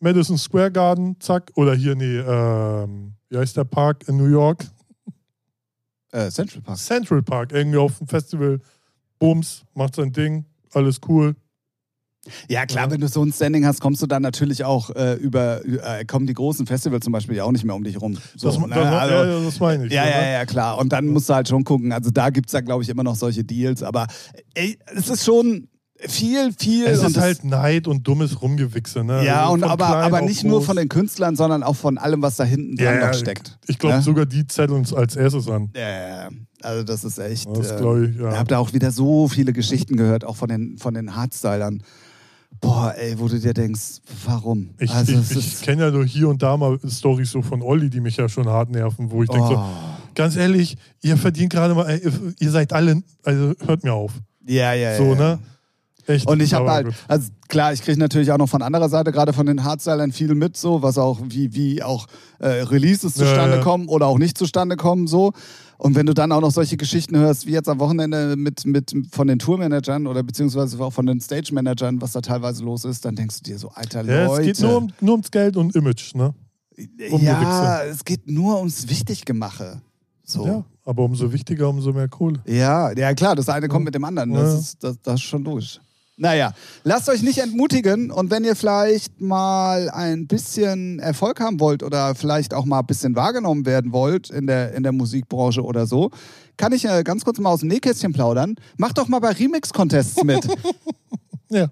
Madison 0.00 0.38
Square 0.38 0.72
Garden, 0.72 1.20
zack, 1.20 1.52
oder 1.54 1.74
hier, 1.74 1.94
nee, 1.94 2.16
ähm, 2.16 3.12
wie 3.28 3.36
heißt 3.36 3.58
der 3.58 3.64
Park 3.64 4.08
in 4.08 4.16
New 4.16 4.30
York? 4.30 4.64
Äh, 6.12 6.30
Central 6.30 6.62
Park. 6.62 6.78
Central 6.78 7.22
Park, 7.22 7.52
irgendwie 7.52 7.76
auf 7.78 7.98
dem 7.98 8.06
Festival. 8.06 8.58
Bums, 9.18 9.64
macht 9.74 9.94
sein 9.96 10.12
Ding, 10.12 10.44
alles 10.72 11.00
cool. 11.08 11.34
Ja, 12.48 12.66
klar, 12.66 12.86
Ja. 12.86 12.90
wenn 12.90 13.00
du 13.00 13.06
so 13.06 13.22
ein 13.22 13.32
Standing 13.32 13.64
hast, 13.66 13.80
kommst 13.80 14.02
du 14.02 14.06
dann 14.08 14.20
natürlich 14.20 14.64
auch 14.64 14.90
äh, 14.90 15.14
über, 15.14 15.64
äh, 15.64 16.04
kommen 16.04 16.26
die 16.26 16.34
großen 16.34 16.66
Festivals 16.66 17.04
zum 17.04 17.12
Beispiel 17.12 17.36
ja 17.36 17.44
auch 17.44 17.52
nicht 17.52 17.64
mehr 17.64 17.76
um 17.76 17.84
dich 17.84 18.00
rum. 18.00 18.18
So, 18.36 18.48
Das, 18.48 18.58
ne? 18.58 18.66
das, 18.68 18.78
Also- 18.78 19.14
ja, 19.14 19.26
ja, 19.26 19.44
das 19.44 19.60
meine 19.60 19.86
ich. 19.86 19.92
Ja, 19.92 20.04
ne? 20.04 20.10
ja, 20.10 20.26
ja, 20.32 20.44
klar. 20.46 20.78
Und 20.78 20.92
dann 20.92 21.06
musst 21.06 21.28
du 21.28 21.34
halt 21.34 21.46
schon 21.48 21.62
gucken. 21.62 21.92
Also 21.92 22.10
da 22.10 22.30
gibt 22.30 22.48
es 22.48 22.52
ja, 22.52 22.60
glaube 22.62 22.82
ich, 22.82 22.88
immer 22.88 23.04
noch 23.04 23.14
solche 23.14 23.44
Deals. 23.44 23.84
Aber 23.84 24.08
ey, 24.54 24.76
es 24.86 25.08
ist 25.08 25.24
schon 25.24 25.68
viel, 26.00 26.52
viel. 26.52 26.86
Es 26.86 27.02
ist 27.02 27.18
halt 27.18 27.44
Neid 27.44 27.86
und 27.88 28.06
dummes 28.06 28.40
Rumgewichse. 28.40 29.04
Ne? 29.04 29.24
Ja, 29.24 29.42
Also 29.42 29.54
und 29.54 29.64
aber, 29.64 29.86
aber 29.86 30.20
nicht 30.20 30.44
nur 30.44 30.62
von 30.62 30.76
den 30.76 30.88
Künstlern, 30.88 31.36
sondern 31.36 31.62
auch 31.62 31.76
von 31.76 31.98
allem, 31.98 32.22
was 32.22 32.36
da 32.36 32.44
hinten 32.44 32.76
dran 32.76 33.00
Ja, 33.00 33.06
noch 33.06 33.14
steckt. 33.14 33.58
Ich 33.66 33.78
glaube, 33.78 33.96
Ja? 33.96 34.02
sogar 34.02 34.26
die 34.26 34.46
zetteln 34.46 34.78
uns 34.78 34.92
als 34.92 35.16
erstes 35.16 35.48
an. 35.48 35.70
Ja, 35.74 36.28
also 36.62 36.82
das 36.82 37.04
ist 37.04 37.18
echt. 37.18 37.48
Das 37.54 37.70
äh, 37.70 38.04
ich, 38.04 38.16
Ich 38.16 38.20
ja. 38.20 38.36
habe 38.36 38.48
da 38.48 38.58
auch 38.58 38.72
wieder 38.72 38.90
so 38.90 39.28
viele 39.28 39.52
Geschichten 39.52 39.96
gehört, 39.96 40.24
auch 40.24 40.36
von 40.36 40.48
den, 40.48 40.78
von 40.78 40.94
den 40.94 41.14
Hardstylern. 41.16 41.82
Boah, 42.60 42.94
ey, 42.96 43.18
wo 43.18 43.28
du 43.28 43.38
dir 43.38 43.52
denkst, 43.52 44.00
warum? 44.24 44.70
Ich, 44.78 44.90
also, 44.90 45.12
ich, 45.12 45.36
ich 45.36 45.60
kenne 45.62 45.84
ja 45.84 45.90
nur 45.90 46.06
hier 46.06 46.28
und 46.28 46.42
da 46.42 46.56
mal 46.56 46.78
Storys 46.88 47.30
so 47.30 47.42
von 47.42 47.60
Olli, 47.60 47.90
die 47.90 48.00
mich 48.00 48.16
ja 48.16 48.28
schon 48.28 48.48
hart 48.48 48.70
nerven, 48.70 49.10
wo 49.10 49.22
ich 49.22 49.28
denke 49.28 49.48
so, 49.48 49.54
oh. 49.56 49.64
ganz 50.14 50.36
ehrlich, 50.36 50.76
ihr 51.02 51.18
verdient 51.18 51.52
gerade 51.52 51.74
mal, 51.74 52.00
ihr 52.38 52.50
seid 52.50 52.72
alle, 52.72 53.02
also 53.24 53.52
hört 53.66 53.84
mir 53.84 53.92
auf. 53.92 54.12
Ja, 54.46 54.72
ja, 54.72 54.92
ja. 54.92 54.96
So, 54.96 55.12
ja. 55.12 55.18
ne? 55.18 55.38
Echt. 56.06 56.26
Und 56.28 56.40
ich 56.40 56.54
habe 56.54 56.70
halt, 56.70 56.88
also 57.08 57.30
klar, 57.48 57.72
ich 57.72 57.82
kriege 57.82 57.98
natürlich 57.98 58.30
auch 58.30 58.38
noch 58.38 58.48
von 58.48 58.62
anderer 58.62 58.88
Seite, 58.88 59.10
gerade 59.12 59.32
von 59.32 59.46
den 59.46 59.64
Hardstylern 59.64 60.12
viel 60.12 60.34
mit, 60.34 60.56
so, 60.56 60.82
was 60.82 60.98
auch, 60.98 61.18
wie, 61.24 61.54
wie 61.54 61.82
auch 61.82 62.06
äh, 62.38 62.46
Releases 62.62 63.16
Ja, 63.16 63.24
zustande 63.26 63.56
ja. 63.58 63.62
kommen 63.62 63.88
oder 63.88 64.06
auch 64.06 64.18
nicht 64.18 64.38
zustande 64.38 64.76
kommen, 64.76 65.06
so. 65.06 65.32
Und 65.78 65.94
wenn 65.94 66.06
du 66.06 66.14
dann 66.14 66.32
auch 66.32 66.40
noch 66.40 66.52
solche 66.52 66.76
Geschichten 66.78 67.16
hörst, 67.18 67.46
wie 67.46 67.50
jetzt 67.50 67.68
am 67.68 67.78
Wochenende 67.80 68.34
mit, 68.36 68.64
mit 68.64 68.94
von 69.10 69.26
den 69.26 69.38
Tourmanagern 69.38 70.06
oder 70.06 70.22
beziehungsweise 70.22 70.82
auch 70.82 70.92
von 70.92 71.04
den 71.06 71.20
Stage-Managern, 71.20 72.00
was 72.00 72.12
da 72.12 72.22
teilweise 72.22 72.64
los 72.64 72.84
ist, 72.86 73.04
dann 73.04 73.14
denkst 73.14 73.42
du 73.42 73.50
dir 73.50 73.58
so, 73.58 73.68
alter 73.74 74.02
Ja, 74.04 74.26
Leute. 74.26 74.40
es 74.50 74.58
geht 74.58 74.60
nur, 74.66 74.76
um, 74.78 74.92
nur 75.00 75.12
ums 75.14 75.30
Geld 75.30 75.56
und 75.58 75.74
Image, 75.76 76.14
ne? 76.14 76.32
um 77.10 77.22
ja, 77.22 77.82
es 77.84 78.04
geht 78.04 78.28
nur 78.30 78.58
ums 78.58 78.88
Wichtiggemache. 78.88 79.80
So. 80.24 80.46
Ja, 80.46 80.64
aber 80.84 81.04
umso 81.04 81.32
wichtiger, 81.32 81.68
umso 81.68 81.92
mehr 81.92 82.08
Kohle. 82.08 82.40
Ja, 82.46 82.90
ja 82.92 83.14
klar, 83.14 83.36
das 83.36 83.48
eine 83.48 83.68
kommt 83.68 83.84
mit 83.84 83.94
dem 83.94 84.04
anderen. 84.04 84.32
Das, 84.32 84.52
Ja. 84.52 84.58
ist, 84.58 84.82
das, 84.84 84.96
das 85.02 85.14
ist 85.16 85.22
schon 85.22 85.44
logisch. 85.44 85.80
Naja, 86.18 86.52
lasst 86.82 87.10
euch 87.10 87.22
nicht 87.22 87.38
entmutigen 87.38 88.10
und 88.10 88.30
wenn 88.30 88.42
ihr 88.44 88.56
vielleicht 88.56 89.20
mal 89.20 89.90
ein 89.90 90.26
bisschen 90.26 90.98
Erfolg 90.98 91.40
haben 91.40 91.60
wollt 91.60 91.82
oder 91.82 92.14
vielleicht 92.14 92.54
auch 92.54 92.64
mal 92.64 92.78
ein 92.80 92.86
bisschen 92.86 93.14
wahrgenommen 93.16 93.66
werden 93.66 93.92
wollt 93.92 94.30
in 94.30 94.46
der, 94.46 94.72
in 94.72 94.82
der 94.82 94.92
Musikbranche 94.92 95.62
oder 95.62 95.86
so, 95.86 96.10
kann 96.56 96.72
ich 96.72 96.86
äh, 96.86 97.02
ganz 97.04 97.22
kurz 97.22 97.38
mal 97.38 97.50
aus 97.50 97.60
dem 97.60 97.68
Nähkästchen 97.68 98.14
plaudern. 98.14 98.54
Macht 98.78 98.96
doch 98.96 99.08
mal 99.08 99.18
bei 99.18 99.32
Remix-Contests 99.32 100.22
mit. 100.24 100.46
Ja. 101.48 101.68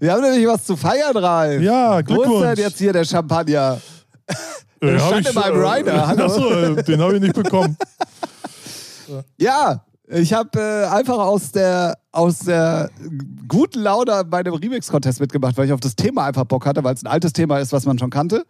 Wir 0.00 0.10
haben 0.12 0.22
nämlich 0.22 0.44
was 0.48 0.64
zu 0.64 0.76
feiern, 0.76 1.16
Ralf. 1.16 1.62
Ja, 1.62 1.92
Wo 1.94 1.98
ist 2.00 2.08
denn 2.08 2.16
Glückwunsch. 2.16 2.58
jetzt 2.58 2.78
hier 2.78 2.92
der 2.92 3.04
Champagner? 3.04 3.80
Äh, 4.80 4.98
hab 4.98 5.06
stand 5.08 5.28
in 5.28 5.34
meinem 5.34 5.54
schon- 5.54 5.64
Rider, 5.66 6.06
hallo. 6.08 6.24
Achso, 6.24 6.50
äh, 6.50 6.82
den 6.82 7.00
habe 7.00 7.14
ich 7.14 7.20
nicht 7.20 7.34
bekommen. 7.34 7.76
Ja, 9.38 9.84
ich 10.08 10.32
habe 10.32 10.58
äh, 10.60 10.86
einfach 10.86 11.18
aus 11.18 11.50
der, 11.52 11.96
aus 12.12 12.40
der 12.40 12.90
guten 13.48 13.80
Laune 13.80 14.24
bei 14.24 14.42
dem 14.42 14.54
Remix-Contest 14.54 15.20
mitgemacht, 15.20 15.56
weil 15.56 15.66
ich 15.66 15.72
auf 15.72 15.80
das 15.80 15.96
Thema 15.96 16.26
einfach 16.26 16.44
Bock 16.44 16.66
hatte, 16.66 16.84
weil 16.84 16.94
es 16.94 17.02
ein 17.02 17.06
altes 17.08 17.32
Thema 17.32 17.58
ist, 17.58 17.72
was 17.72 17.86
man 17.86 17.98
schon 17.98 18.10
kannte. 18.10 18.44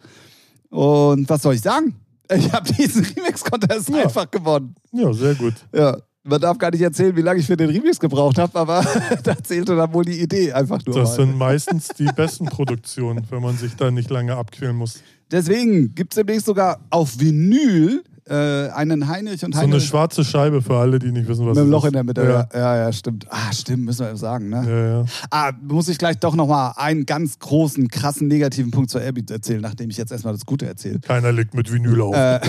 Und 0.70 1.28
was 1.28 1.42
soll 1.42 1.54
ich 1.54 1.60
sagen? 1.60 1.94
Ich 2.34 2.52
habe 2.52 2.72
diesen 2.78 3.04
Remix-Contest 3.04 3.88
Ja. 3.90 4.04
einfach 4.04 4.30
gewonnen. 4.30 4.74
Ja, 4.92 5.12
sehr 5.12 5.34
gut. 5.34 5.54
Ja. 5.72 5.96
Man 6.26 6.40
darf 6.40 6.56
gar 6.56 6.70
nicht 6.70 6.80
erzählen, 6.80 7.14
wie 7.16 7.20
lange 7.20 7.40
ich 7.40 7.46
für 7.46 7.56
den 7.56 7.68
Remix 7.68 8.00
gebraucht 8.00 8.38
habe, 8.38 8.58
aber 8.58 8.82
da 9.22 9.36
zählte 9.42 9.76
dann 9.76 9.92
wohl 9.92 10.06
die 10.06 10.18
Idee 10.22 10.54
einfach 10.54 10.80
nur. 10.86 10.96
Das 10.96 11.10
mal. 11.10 11.16
sind 11.26 11.36
meistens 11.36 11.88
die 11.88 12.06
besten 12.16 12.46
Produktionen, 12.46 13.26
wenn 13.28 13.42
man 13.42 13.58
sich 13.58 13.76
da 13.76 13.90
nicht 13.90 14.08
lange 14.08 14.34
abquälen 14.34 14.74
muss. 14.74 15.02
Deswegen 15.30 15.94
gibt 15.94 16.14
es 16.14 16.16
demnächst 16.16 16.46
sogar 16.46 16.80
auf 16.88 17.20
Vinyl 17.20 18.02
äh, 18.26 18.68
einen 18.70 19.08
Heinrich 19.08 19.44
und 19.44 19.54
So 19.54 19.60
eine 19.60 19.72
Heinrich 19.72 19.86
schwarze 19.86 20.24
Scheibe 20.24 20.62
für 20.62 20.76
alle, 20.76 20.98
die 20.98 21.12
nicht 21.12 21.28
wissen, 21.28 21.46
was 21.46 21.56
mit 21.56 21.62
einem 21.62 21.70
Loch 21.70 21.84
in 21.84 21.92
der 21.92 22.04
Mitte. 22.04 22.22
Ja. 22.22 22.58
Ja. 22.58 22.76
ja, 22.76 22.92
stimmt. 22.92 23.26
Ah, 23.28 23.52
stimmt, 23.52 23.84
müssen 23.84 24.06
wir 24.06 24.16
sagen, 24.16 24.48
ne? 24.48 24.64
Ja, 24.66 24.98
ja. 25.00 25.04
Ah, 25.30 25.52
muss 25.62 25.88
ich 25.88 25.98
gleich 25.98 26.18
doch 26.18 26.34
nochmal 26.34 26.72
einen 26.76 27.04
ganz 27.06 27.38
großen, 27.38 27.88
krassen 27.88 28.28
negativen 28.28 28.70
Punkt 28.70 28.90
zur 28.90 29.02
Airbeat 29.02 29.30
erzählen, 29.30 29.60
nachdem 29.60 29.90
ich 29.90 29.96
jetzt 29.96 30.12
erstmal 30.12 30.32
das 30.32 30.46
Gute 30.46 30.66
erzähle. 30.66 31.00
Keiner 31.00 31.32
legt 31.32 31.54
mit 31.54 31.70
Vinyl 31.70 32.00
auf. 32.00 32.14
Äh, 32.14 32.40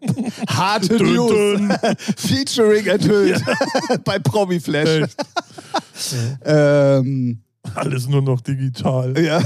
harte 0.48 0.98
Dün, 0.98 1.14
News. 1.14 1.60
Featuring 2.16 2.86
enthüllt 2.86 3.42
bei 4.04 4.18
Promi 4.18 4.60
Flash. 4.60 5.04
Ähm, 6.44 7.40
Alles 7.74 8.08
nur 8.08 8.22
noch 8.22 8.40
digital. 8.40 9.18
ja. 9.22 9.40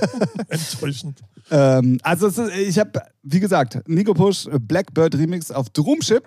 Enttäuschend. 0.48 1.20
ähm, 1.50 1.98
also 2.02 2.26
ist, 2.26 2.38
ich 2.38 2.78
habe, 2.78 3.02
wie 3.22 3.40
gesagt, 3.40 3.80
Nico 3.88 4.14
Push 4.14 4.48
Blackbird 4.60 5.14
Remix 5.16 5.50
auf 5.50 5.70
Droomship 5.70 6.26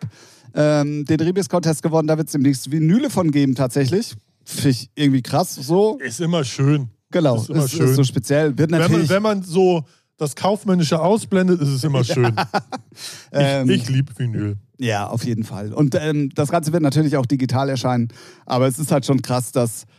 ähm, 0.54 1.06
den 1.06 1.20
Remix-Contest 1.20 1.84
gewonnen. 1.84 2.08
Da 2.08 2.18
wird 2.18 2.28
es 2.28 2.34
demnächst 2.34 2.72
Vinyle 2.72 3.10
von 3.10 3.32
geben 3.32 3.56
tatsächlich. 3.56 4.16
Finde 4.44 4.70
ich 4.70 4.90
irgendwie 4.96 5.22
krass 5.22 5.56
so. 5.56 5.98
Ist 6.00 6.20
immer 6.20 6.44
schön. 6.44 6.90
Genau, 7.12 7.36
Ist 7.36 7.44
ist, 7.44 7.50
immer 7.50 7.66
ist, 7.66 7.72
schön. 7.72 7.94
so 7.94 8.04
speziell. 8.04 8.58
Wird 8.58 8.72
Wenn 8.72 8.80
man, 8.80 8.92
natürlich... 8.92 9.10
wenn 9.10 9.24
man 9.24 9.44
so 9.44 9.86
das 10.18 10.36
Kaufmännische 10.36 11.00
ausblendet, 11.00 11.62
ist 11.62 11.70
es 11.70 11.84
immer 11.84 12.04
schön. 12.04 12.34
Ähm, 13.32 13.70
ich 13.70 13.84
ich 13.84 13.90
liebe 13.90 14.12
Vinyl. 14.18 14.58
Ja, 14.80 15.06
auf 15.06 15.24
jeden 15.24 15.44
Fall. 15.44 15.72
Und 15.72 15.94
ähm, 15.94 16.32
das 16.34 16.50
Ganze 16.50 16.74
wird 16.74 16.82
natürlich 16.82 17.16
auch 17.16 17.28
digital 17.28 17.70
erscheinen. 17.70 18.08
Aber 18.48 18.66
es 18.66 18.80
ist 18.80 18.92
halt 18.92 19.06
schon 19.06 19.22
krass, 19.22 19.52
dass 19.52 19.84
ähm, 19.84 19.90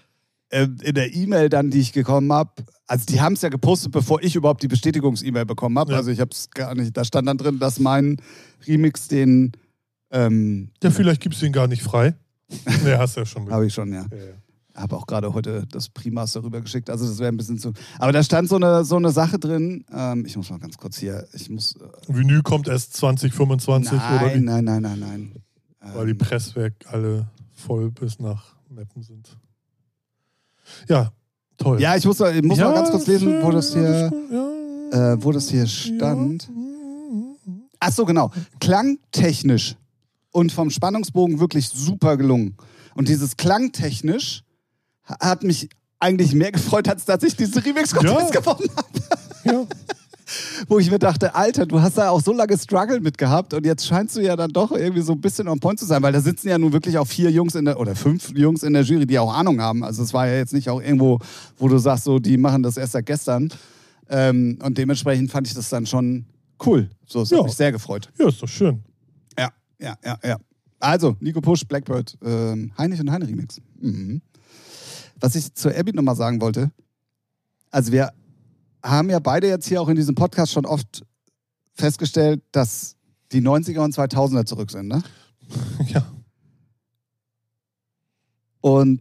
in 0.51 0.95
der 0.95 1.15
E-Mail 1.15 1.49
dann, 1.49 1.71
die 1.71 1.81
ich 1.81 1.93
bekommen 1.93 2.33
habe, 2.33 2.51
also 2.87 3.05
die 3.07 3.21
haben 3.21 3.35
es 3.35 3.43
ja 3.43 3.51
gepostet, 3.51 3.93
bevor 3.93 4.23
ich 4.23 4.35
überhaupt 4.35 4.63
die 4.63 4.69
Bestätigungs-E-Mail 4.69 5.45
bekommen 5.45 5.79
habe. 5.79 5.93
Ja. 5.93 5.99
Also 5.99 6.11
ich 6.11 6.21
habe 6.21 6.31
es 6.33 6.51
gar 6.51 6.75
nicht. 6.75 6.97
Da 6.97 7.05
stand 7.05 7.29
dann 7.29 7.37
drin, 7.37 7.59
dass 7.59 7.79
mein 7.79 8.17
Remix 8.67 9.09
den 9.09 9.53
ähm, 10.11 10.71
Ja, 10.83 10.91
vielleicht 10.91 11.21
gibst 11.21 11.43
du 11.43 11.47
ihn 11.47 11.53
gar 11.53 11.67
nicht 11.69 11.83
frei. 11.83 12.15
Nee, 12.83 12.95
hast 12.97 13.17
du 13.17 13.21
ja 13.21 13.27
schon. 13.27 13.51
habe 13.51 13.67
ich 13.67 13.75
schon, 13.75 13.93
ja. 13.93 14.07
Ja, 14.11 14.17
ja. 14.17 14.33
Habe 14.81 14.97
auch 14.97 15.07
gerade 15.07 15.35
heute 15.35 15.67
das 15.71 15.91
Primas 15.91 16.33
darüber 16.33 16.63
geschickt. 16.63 16.89
Also 16.89 17.07
das 17.07 17.19
wäre 17.19 17.31
ein 17.31 17.37
bisschen 17.37 17.59
zu. 17.59 17.73
Aber 17.99 18.13
da 18.13 18.23
stand 18.23 18.49
so 18.49 18.57
eine, 18.57 18.85
so 18.87 18.97
eine 18.97 19.11
Sache 19.11 19.39
drin. 19.39 19.85
Ähm, 19.93 20.25
ich 20.25 20.35
muss 20.37 20.49
mal 20.49 20.59
ganz 20.59 20.79
kurz 20.79 20.97
hier. 20.97 21.27
Ich 21.35 21.51
muss. 21.51 21.75
Äh, 21.77 22.15
Vinyl 22.15 22.41
kommt 22.43 22.69
erst 22.69 22.95
2025 22.95 23.93
oder 23.93 24.35
wie? 24.35 24.41
nein, 24.41 24.65
nein, 24.65 24.81
nein, 24.83 24.99
nein, 25.01 25.33
nein. 25.81 25.95
Weil 25.95 26.07
die 26.07 26.13
Ähm, 26.13 26.19
Presswerk 26.19 26.73
alle 26.87 27.29
voll 27.53 27.91
bis 27.91 28.19
nach 28.19 28.55
Meppen 28.71 29.03
sind. 29.03 29.37
Ja, 30.89 31.13
toll. 31.57 31.81
ja, 31.81 31.97
ich 31.97 32.05
muss, 32.05 32.19
mal- 32.19 32.35
ich 32.37 32.43
muss 32.43 32.59
mal 32.59 32.75
ganz 32.75 32.91
kurz 32.91 33.07
lesen, 33.07 33.43
wo 33.43 33.51
das 33.51 33.73
hier, 33.73 34.11
Ja. 34.93 35.13
äh, 35.13 35.23
wo 35.25 35.33
das 35.33 35.49
hier 35.49 35.67
stand. 35.67 36.45
Ja. 36.49 37.53
Ach 37.81 37.93
so, 37.93 38.05
genau. 38.05 38.31
Klangtechnisch 38.61 39.77
und 40.33 40.53
vom 40.53 40.71
Spannungsbogen 40.71 41.41
wirklich 41.41 41.69
super 41.69 42.17
gelungen. 42.17 42.57
Und 42.95 43.09
dieses 43.09 43.37
klangtechnisch 43.37 44.43
ha- 45.05 45.19
hat 45.21 45.43
mich 45.45 45.69
eigentlich 46.01 46.33
mehr 46.35 46.53
gefreut, 46.53 46.89
als 46.89 47.05
dass 47.05 47.23
ich 47.23 47.37
diesen 47.37 47.59
Remix-Contest 47.63 48.35
Ja. 48.35 48.41
gewonnen 48.41 48.71
habe. 48.77 48.89
Ja. 49.45 49.67
Wo 50.69 50.79
ich 50.79 50.91
mir 50.91 50.99
dachte, 50.99 51.35
Alter, 51.35 51.65
du 51.67 51.81
hast 51.81 51.97
da 51.99 52.11
auch 52.11 52.21
so 52.21 52.33
lange 52.33 52.57
Struggle 52.59 53.01
mit 53.01 53.17
gehabt 53.19 53.55
und 53.55 53.65
jetzt 53.65 53.87
scheinst 53.87 54.17
du 54.17 54.21
ja 54.21 54.37
dann 54.37 54.51
doch 54.51 54.73
irgendwie 54.73 55.01
so 55.03 55.13
ein 55.13 55.21
bisschen 55.21 55.49
on 55.49 55.59
point 55.61 55.79
zu 55.79 55.87
sein, 55.87 56.03
weil 56.03 56.13
da 56.13 56.21
sitzen 56.21 56.49
ja 56.49 56.59
nun 56.59 56.73
wirklich 56.73 56.99
auch 56.99 57.07
vier 57.07 57.31
Jungs 57.31 57.55
in 57.55 57.65
der, 57.65 57.81
oder 57.81 57.95
fünf 57.97 58.31
Jungs 58.37 58.63
in 58.63 58.73
der 58.75 58.83
Jury, 58.83 59.07
die 59.07 59.19
auch 59.19 59.33
Ahnung 59.33 59.61
haben. 59.61 59.83
Also 59.85 60.03
es 60.03 60.13
war 60.13 60.27
ja 60.27 60.35
jetzt 60.37 60.53
nicht 60.53 60.69
auch 60.69 60.81
irgendwo, 60.83 61.19
wo 61.59 61.69
du 61.69 61.79
sagst, 61.79 62.05
so, 62.05 62.19
die 62.19 62.37
machen 62.37 62.63
das 62.63 62.77
erst 62.77 62.93
seit 62.93 63.07
gestern. 63.07 63.49
Ähm, 64.11 64.59
und 64.63 64.77
dementsprechend 64.79 65.31
fand 65.31 65.47
ich 65.47 65.55
das 65.55 65.69
dann 65.71 65.87
schon 65.87 66.27
cool. 66.67 66.89
So, 67.07 67.23
es 67.23 67.31
Ja. 67.31 67.39
hat 67.39 67.45
mich 67.45 67.55
sehr 67.55 67.73
gefreut. 67.73 68.11
ja, 68.19 68.29
ist 68.29 68.43
doch 68.43 68.49
schön. 68.49 68.83
Ja, 69.39 69.51
ja, 69.81 69.95
ja, 70.05 70.19
ja. 70.25 70.37
Also, 70.81 71.17
Nico 71.21 71.41
Pusch, 71.41 71.65
Blackbird, 71.67 72.17
ähm, 72.25 72.73
Heinrich 72.79 73.01
und 73.01 73.11
Heine 73.11 73.27
Remix. 73.27 73.61
Mhm. 73.81 74.21
Was 75.21 75.35
ich 75.35 75.53
zur 75.55 75.77
Abby 75.77 75.93
nochmal 75.93 76.15
sagen 76.17 76.41
wollte, 76.41 76.71
also 77.71 77.91
wir 77.93 78.11
haben 78.83 79.11
ja 79.11 79.19
beide 79.19 79.49
jetzt 79.49 79.67
hier 79.67 79.81
auch 79.81 79.89
in 79.89 79.97
diesem 79.97 80.15
Podcast 80.15 80.53
schon 80.53 80.67
oft 80.67 81.05
festgestellt, 81.75 82.43
dass 82.53 82.97
die 83.33 83.41
90er 83.43 83.81
und 83.81 83.95
2000er 83.95 84.45
zurück 84.47 84.71
sind, 84.71 84.89
ne? 84.89 85.03
Ja. 85.87 86.03
Und 88.61 89.01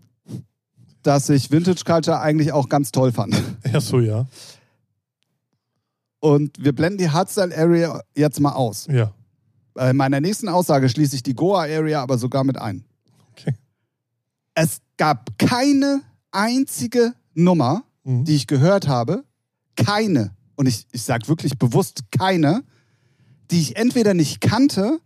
dass 1.04 1.30
ich 1.30 1.52
Vintage 1.52 1.84
Culture 1.86 2.20
eigentlich 2.20 2.52
auch 2.52 2.70
ganz 2.70 2.92
toll 2.92 3.12
fand. 3.12 3.36
Ja, 3.72 3.82
so, 3.82 4.00
ja. 4.00 4.26
Und 6.20 6.64
wir 6.64 6.74
blenden 6.74 6.98
die 7.00 7.10
Hardstyle 7.10 7.56
Area 7.56 8.02
jetzt 8.16 8.40
mal 8.40 8.54
aus. 8.54 8.88
Ja. 8.90 9.14
Bei 9.74 9.92
meiner 9.94 10.22
nächsten 10.22 10.48
Aussage 10.48 10.88
schließe 10.88 11.16
ich 11.18 11.24
die 11.24 11.36
Goa 11.36 11.64
Area 11.64 12.02
aber 12.02 12.18
sogar 12.18 12.44
mit 12.46 12.58
ein. 12.58 12.86
Okay. 13.32 13.54
Es 14.56 14.80
gab 14.98 15.38
keine 15.38 16.02
einzige 16.32 17.14
Nummer, 17.34 17.84
Mhm. 18.04 18.24
die 18.24 18.36
ich 18.36 18.48
gehört 18.48 18.88
habe, 18.88 19.26
keine, 19.78 20.32
und 20.56 20.66
ich, 20.68 20.86
ich 20.92 21.04
sage 21.04 21.28
wirklich 21.30 21.58
bewusst 21.58 22.02
keine, 22.18 22.64
die 23.52 23.62
ich 23.62 23.78
entweder 23.78 24.14
nicht 24.14 24.42
kannte 24.42 25.00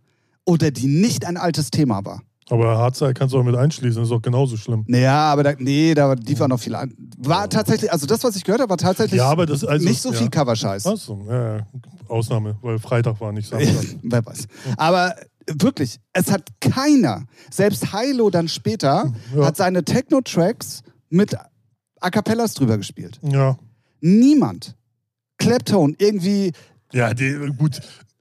oder 0.44 0.70
die 0.72 0.86
nicht 0.88 1.24
ein 1.24 1.36
altes 1.36 1.70
Thema 1.70 2.04
war. 2.04 2.22
Aber 2.50 2.76
Hardstyle 2.76 3.14
kannst 3.14 3.32
du 3.34 3.38
auch 3.38 3.44
mit 3.44 3.54
einschließen, 3.54 4.02
ist 4.02 4.10
auch 4.10 4.20
genauso 4.20 4.56
schlimm. 4.56 4.84
Naja, 4.88 5.14
aber 5.32 5.44
da, 5.44 5.52
nee, 5.58 5.94
da 5.94 6.12
lief 6.14 6.40
war 6.40 6.48
noch 6.48 6.58
viel 6.58 6.74
an. 6.74 6.92
War 7.18 7.48
tatsächlich, 7.48 7.90
also 7.92 8.04
das, 8.06 8.24
was 8.24 8.34
ich 8.34 8.42
gehört 8.44 8.60
habe, 8.60 8.70
war 8.70 8.76
tatsächlich 8.78 9.18
Ja, 9.18 9.30
aber 9.30 9.46
das 9.46 9.64
also, 9.64 9.86
nicht 9.86 10.02
so 10.02 10.10
ja. 10.12 10.18
viel 10.18 10.28
Coverscheiß. 10.28 10.84
Achso, 10.86 11.24
ja, 11.28 11.56
ja. 11.58 11.66
Ausnahme, 12.08 12.58
weil 12.60 12.78
Freitag 12.80 13.20
war 13.20 13.32
nicht 13.32 13.48
Samstag. 13.48 13.96
Wer 14.02 14.26
weiß. 14.26 14.46
Aber 14.76 15.14
wirklich, 15.46 15.98
es 16.12 16.30
hat 16.32 16.48
keiner, 16.60 17.24
selbst 17.50 17.94
Hilo 17.96 18.28
dann 18.28 18.48
später, 18.48 19.12
Ja. 19.34 19.46
hat 19.46 19.56
seine 19.56 19.84
Techno-Tracks 19.84 20.82
mit 21.10 21.36
A 22.00 22.10
Cappellas 22.10 22.54
drüber 22.54 22.76
gespielt. 22.76 23.20
ja. 23.22 23.56
Niemand. 24.02 24.76
Claptone 25.38 25.94
irgendwie, 25.98 26.52
Ja, 26.92 27.14
die, 27.14 27.34
gut. 27.56 27.80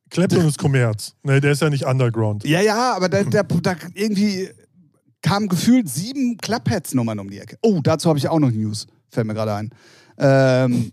Clapton 0.09 0.47
ist 0.47 0.57
Kommerz. 0.57 1.13
Ne, 1.23 1.39
der 1.41 1.51
ist 1.51 1.61
ja 1.61 1.69
nicht 1.69 1.85
Underground. 1.85 2.43
ja, 2.45 2.61
ja, 2.61 2.93
aber 2.95 3.09
da, 3.09 3.23
da, 3.23 3.43
da 3.43 3.75
irgendwie 3.93 4.49
kamen 5.21 5.47
gefühlt 5.47 5.87
sieben 5.89 6.37
Clubheads-Nummern 6.37 7.19
um 7.19 7.29
die 7.29 7.39
Ecke. 7.39 7.57
Oh, 7.61 7.79
dazu 7.81 8.09
habe 8.09 8.19
ich 8.19 8.27
auch 8.27 8.39
noch 8.39 8.51
News, 8.51 8.87
fällt 9.09 9.27
mir 9.27 9.33
gerade 9.33 9.53
ein. 9.55 9.69
Ähm, 10.17 10.91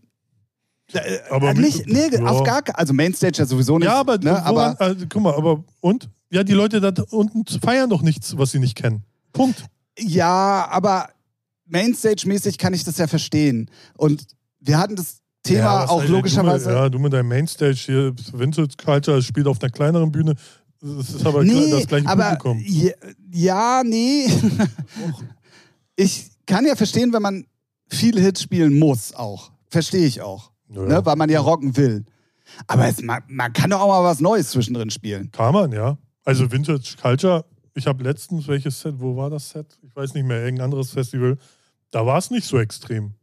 äh, 0.93 1.19
Aber 1.31 1.51
äh, 1.51 1.55
nicht, 1.55 1.87
nee, 1.87 2.09
ja. 2.11 2.25
auf 2.25 2.45
gar 2.45 2.63
also 2.75 2.93
Mainstage 2.95 3.39
ja 3.39 3.47
sowieso 3.47 3.79
nicht. 3.79 3.87
Ja, 3.87 4.01
aber, 4.01 4.19
ne, 4.19 4.43
aber 4.43 4.57
woran, 4.57 4.77
also, 4.79 5.07
guck 5.09 5.23
mal, 5.23 5.35
aber 5.35 5.65
und? 5.81 6.09
Ja, 6.31 6.45
die 6.45 6.53
Leute 6.53 6.81
da 6.81 6.93
unten 7.11 7.45
feiern 7.61 7.91
doch 7.91 8.03
nichts, 8.03 8.37
was 8.39 8.53
sie 8.53 8.59
nicht 8.59 8.77
kennen. 8.77 9.03
Punkt. 9.33 9.65
Ja, 9.99 10.69
aber 10.71 11.09
Mainstage-mäßig 11.67 12.59
kann 12.59 12.73
ich 12.75 12.85
das 12.85 12.99
ja 12.99 13.07
verstehen. 13.07 13.71
Und 13.97 14.25
wir 14.61 14.79
hatten 14.79 14.97
das 14.97 15.21
Thema 15.43 15.59
ja, 15.61 15.89
auch 15.89 16.05
logischerweise. 16.05 16.65
Du 16.67 16.71
mit, 16.71 16.79
ja, 16.79 16.89
du 16.89 16.99
mit 16.99 17.13
deinem 17.13 17.29
Mainstage 17.29 17.75
hier, 17.75 18.15
Vintage 18.33 18.75
Culture, 18.83 19.23
spielt 19.23 19.47
auf 19.47 19.61
einer 19.63 19.71
kleineren 19.71 20.11
Bühne. 20.11 20.35
Das 20.81 21.11
ist 21.11 21.27
aber 21.27 21.43
nee, 21.43 21.71
das 21.71 21.87
gleiche 21.87 22.07
aber 22.07 22.37
Publikum. 22.37 22.63
ja, 22.65 22.93
ja, 23.33 23.83
nee. 23.85 24.27
ich 25.97 26.31
kann 26.47 26.65
ja 26.65 26.77
verstehen, 26.77 27.13
wenn 27.13 27.23
man 27.23 27.45
viele 27.89 28.21
Hits 28.21 28.43
spielen 28.43 28.79
muss, 28.79 29.15
auch. 29.15 29.51
Verstehe 29.69 30.07
ich 30.07 30.23
auch. 30.23 30.53
Ja. 30.69 30.83
Ne, 30.83 31.07
weil 31.07 31.17
man 31.17 31.31
ja 31.31 31.41
rocken 31.41 31.77
will. 31.77 32.05
Aber 32.67 32.87
es, 32.87 33.03
man, 33.03 33.23
man 33.29 33.53
kann 33.53 33.71
doch 33.71 33.81
auch 33.81 33.89
mal 33.89 34.05
was 34.05 34.21
Neues 34.21 34.51
zwischendrin 34.51 34.91
spielen. 34.91 35.31
Kann 35.33 35.53
man, 35.53 35.73
ja. 35.73 35.99
Also 36.25 36.51
Vintage 36.51 36.97
Culture, 37.01 37.45
ich 37.75 37.87
habe 37.87 38.03
letztens, 38.05 38.47
welches 38.49 38.81
Set, 38.81 38.95
wo 38.99 39.17
war 39.17 39.31
das 39.31 39.51
Set? 39.51 39.79
Ich 39.83 39.95
weiß 39.95 40.15
nicht 40.15 40.27
mehr, 40.27 40.43
irgendein 40.43 40.67
anderes 40.67 40.91
Festival. 40.91 41.39
Da 41.91 42.05
war 42.05 42.19
es 42.19 42.31
nicht 42.31 42.47
so 42.47 42.59
extrem. 42.59 43.15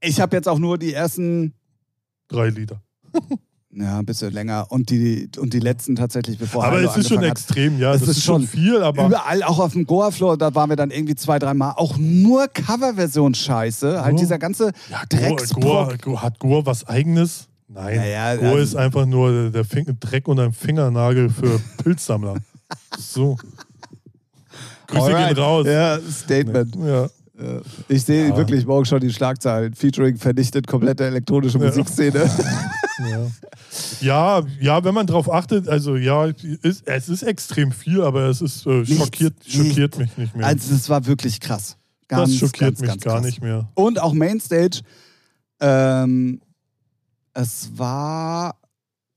Ich 0.00 0.20
habe 0.20 0.36
jetzt 0.36 0.48
auch 0.48 0.58
nur 0.58 0.78
die 0.78 0.92
ersten, 0.92 1.54
Drei 2.28 2.50
Lieder. 2.50 2.82
ja, 3.70 3.98
ein 3.98 4.04
bisschen 4.06 4.32
länger 4.32 4.66
und 4.70 4.90
die, 4.90 5.30
und 5.38 5.54
die 5.54 5.60
letzten 5.60 5.96
tatsächlich, 5.96 6.38
bevor 6.38 6.64
aber 6.64 6.76
Heilo 6.76 6.90
es 6.90 6.96
ist 6.98 7.08
schon 7.08 7.18
hat. 7.20 7.30
extrem, 7.30 7.78
ja. 7.78 7.94
Es 7.94 8.00
das 8.00 8.10
ist 8.10 8.16
ist, 8.18 8.24
schon 8.24 8.46
viel, 8.46 8.82
aber 8.82 9.06
Überall, 9.06 9.42
auch 9.42 9.58
auf 9.58 9.72
dem 9.72 9.86
Goa-Floor, 9.86 10.36
da 10.36 10.54
waren 10.54 10.68
wir 10.68 10.76
dann 10.76 10.90
irgendwie 10.90 11.14
zwei, 11.14 11.38
dreimal. 11.38 11.72
Auch 11.76 11.96
nur 11.96 12.48
Coverversion-Scheiße. 12.48 14.02
Halt 14.02 14.14
Oh. 14.14 14.18
dieser 14.18 14.38
ganze 14.38 14.72
ja, 14.90 15.02
Goa. 15.10 15.36
Goa, 15.86 15.96
Goa, 16.00 16.22
hat 16.22 16.38
Goa 16.38 16.66
was 16.66 16.86
Eigenes? 16.86 17.48
Nein. 17.66 17.96
Ja, 17.96 18.04
ja, 18.04 18.36
Goa 18.36 18.48
also- 18.50 18.58
ist 18.58 18.76
einfach 18.76 19.06
nur 19.06 19.50
der 19.50 19.64
Fing 19.64 19.86
Dreck 20.00 20.28
unter 20.28 20.44
dem 20.44 20.52
Fingernagel 20.52 21.30
für 21.30 21.58
Pilzsammler. 21.82 22.36
so. 22.98 23.36
Grüße 24.86 25.02
Alright. 25.04 25.34
gehen 25.34 25.42
raus. 25.44 25.66
Ja, 25.66 25.98
Statement. 26.10 26.76
Ja. 26.76 27.08
Äh, 27.38 27.60
Ich 27.88 28.04
sehe 28.04 28.28
Ja. 28.28 28.36
wirklich 28.36 28.66
morgen 28.66 28.84
schon 28.84 29.00
die 29.00 29.12
Schlagzeilen. 29.12 29.74
Featuring 29.74 30.16
vernichtet 30.16 30.66
komplette 30.66 31.04
elektronische. 31.06 31.58
Musikszene. 31.58 32.28
Ja. 33.10 33.26
ja, 34.00 34.42
ja, 34.60 34.84
wenn 34.84 34.94
man 34.94 35.06
drauf 35.06 35.30
achtet, 35.32 35.68
also 35.68 35.96
ja, 35.96 36.26
ist, 36.26 36.86
es 36.86 37.08
ist 37.08 37.22
extrem 37.22 37.70
viel, 37.72 38.02
aber 38.02 38.22
es 38.28 38.40
ist 38.42 38.66
äh, 38.66 38.80
Nichts, 38.80 38.96
schockiert, 38.96 39.34
schockiert 39.46 39.98
mich 39.98 40.16
nicht 40.16 40.34
mehr. 40.36 40.46
Also, 40.46 40.74
es 40.74 40.88
war 40.88 41.06
wirklich 41.06 41.40
krass. 41.40 41.76
Ganz, 42.08 42.30
das 42.30 42.38
schockiert 42.38 42.70
ganz, 42.70 42.80
mich 42.80 42.88
ganz 42.90 43.02
gar 43.02 43.14
krass. 43.16 43.24
nicht 43.26 43.42
mehr. 43.42 43.68
Und 43.74 44.00
auch 44.00 44.14
Mainstage. 44.14 44.80
Ähm, 45.60 46.40
es 47.34 47.70
war 47.76 48.56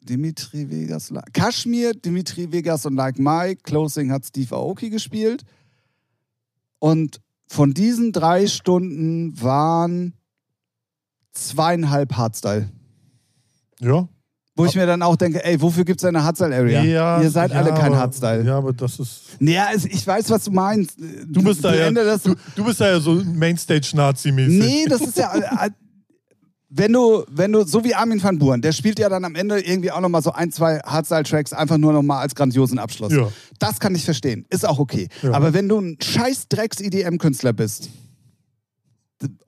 Dimitri 0.01 0.69
Vegas. 0.69 1.11
Kashmir, 1.34 1.93
Dimitri 1.93 2.51
Vegas 2.51 2.86
und 2.86 2.95
Like 2.95 3.17
Mike. 3.17 3.61
Closing 3.63 4.11
hat 4.11 4.26
Steve 4.26 4.55
Aoki 4.55 4.89
gespielt. 4.89 5.43
Und 6.80 7.22
von 7.51 7.73
diesen 7.73 8.13
drei 8.13 8.47
Stunden 8.47 9.41
waren 9.41 10.13
zweieinhalb 11.33 12.13
Hardstyle. 12.15 12.69
Ja. 13.81 14.07
Wo 14.55 14.63
ich 14.65 14.75
mir 14.75 14.85
dann 14.85 15.01
auch 15.01 15.17
denke, 15.17 15.43
ey, 15.43 15.61
wofür 15.61 15.83
gibt 15.83 15.99
es 15.99 16.05
eine 16.05 16.23
Hardstyle-Area? 16.23 16.81
ja 16.83 17.21
Ihr 17.21 17.29
seid 17.29 17.51
ja, 17.51 17.57
alle 17.57 17.73
kein 17.73 17.93
Hardstyle. 17.93 18.45
Ja, 18.45 18.57
aber 18.57 18.71
das 18.71 18.99
ist. 18.99 19.21
Naja, 19.39 19.67
es- 19.75 19.83
ich 19.85 20.07
weiß, 20.07 20.29
was 20.29 20.45
du 20.45 20.51
meinst. 20.51 20.97
Du 21.27 21.43
bist 21.43 21.61
da 21.63 21.73
ja. 21.75 21.89
Du, 21.91 22.35
du 22.55 22.63
bist 22.63 22.79
da 22.79 22.87
ja 22.89 22.99
so 23.01 23.15
Mainstage-Nazi-mäßig. 23.15 24.57
Nee, 24.59 24.85
das 24.87 25.01
ist 25.01 25.17
ja. 25.17 25.33
Wenn 26.74 26.93
du, 26.93 27.26
wenn 27.30 27.51
du, 27.51 27.65
so 27.65 27.84
wie 27.84 27.93
Armin 27.93 28.24
van 28.24 28.39
Buuren, 28.39 28.61
der 28.61 28.72
spielt 28.72 28.97
ja 28.97 29.09
dann 29.09 29.26
am 29.26 29.36
Ende 29.36 29.59
irgendwie 29.59 29.91
auch 29.91 29.99
nochmal 29.99 30.22
so 30.22 30.32
ein, 30.32 30.53
zwei 30.53 30.80
Hardstyle-Tracks 30.80 31.51
einfach 31.51 31.78
nur 31.78 31.91
nochmal 31.91 32.22
als 32.22 32.34
grandiosen 32.34 32.80
Abschluss. 32.80 33.11
Ja. 33.11 33.30
Das 33.59 33.82
kann 33.82 33.93
ich 33.93 34.05
verstehen. 34.05 34.45
Ist 34.49 34.65
auch 34.65 34.80
okay. 34.80 35.09
Ja. 35.22 35.34
Aber 35.34 35.53
wenn 35.53 35.67
du 35.67 35.80
ein 35.80 35.97
scheiß 36.01 36.47
Drecks-EDM-Künstler 36.47 37.51
bist, 37.51 37.89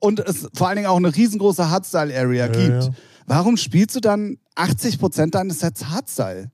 und 0.00 0.20
es 0.20 0.48
vor 0.54 0.68
allen 0.68 0.76
Dingen 0.76 0.88
auch 0.88 0.98
eine 0.98 1.14
riesengroße 1.14 1.70
Hardstyle-Area 1.70 2.46
Ja, 2.46 2.52
gibt, 2.52 2.90
warum 3.26 3.56
spielst 3.56 3.96
du 3.96 4.00
dann 4.00 4.36
80% 4.56 5.30
deines 5.30 5.60
Sets 5.60 5.86
Hardstyle? 5.86 6.50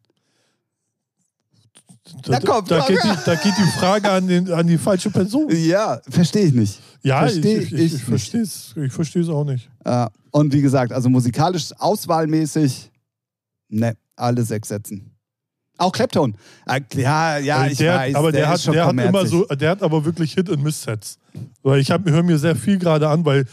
Da, 2.23 2.33
Na 2.33 2.41
komm, 2.41 2.65
da, 2.67 2.87
geht 2.87 3.03
die, 3.03 3.17
da 3.25 3.35
geht 3.35 3.55
die 3.57 3.79
Frage 3.79 4.11
an, 4.11 4.27
den, 4.27 4.51
an 4.53 4.67
die 4.67 4.79
falsche 4.79 5.11
Person. 5.11 5.49
Ja, 5.51 6.01
verstehe 6.09 6.47
ich 6.47 6.55
nicht. 6.55 6.81
Ja, 7.03 7.27
ich, 7.27 7.33
Versteh 7.33 7.59
ich, 7.59 7.73
ich 7.73 7.81
ich, 7.81 7.93
nicht. 7.93 8.05
verstehe 8.05 8.43
es 8.43 8.75
ich 8.77 9.29
auch 9.29 9.45
nicht. 9.45 9.69
Äh, 9.85 10.07
und 10.31 10.53
wie 10.53 10.63
gesagt, 10.63 10.93
also 10.93 11.09
musikalisch, 11.09 11.71
auswahlmäßig, 11.79 12.91
ne, 13.69 13.97
alle 14.17 14.43
sechs 14.43 14.69
Sätzen. 14.69 15.17
Auch 15.79 15.93
Clapton. 15.93 16.37
Äh, 16.67 16.81
ja, 16.95 17.39
ja, 17.39 17.67
ich 17.67 17.79
der, 17.79 17.95
weiß. 17.95 18.15
aber 18.15 18.33
der, 18.33 18.53
ist 18.53 18.69
hat, 18.69 18.75
der 18.75 18.87
hat 18.87 18.93
immer 18.99 19.27
so, 19.27 19.47
der 19.47 19.71
hat 19.71 19.83
aber 19.83 20.05
wirklich 20.05 20.35
Hit 20.35 20.51
and 20.51 20.63
Miss 20.63 20.83
Sets. 20.83 21.19
Weil 21.63 21.81
ich 21.81 21.89
höre 21.89 22.23
mir 22.23 22.39
sehr 22.39 22.55
viel 22.55 22.79
gerade 22.79 23.09
an, 23.09 23.25
weil 23.25 23.47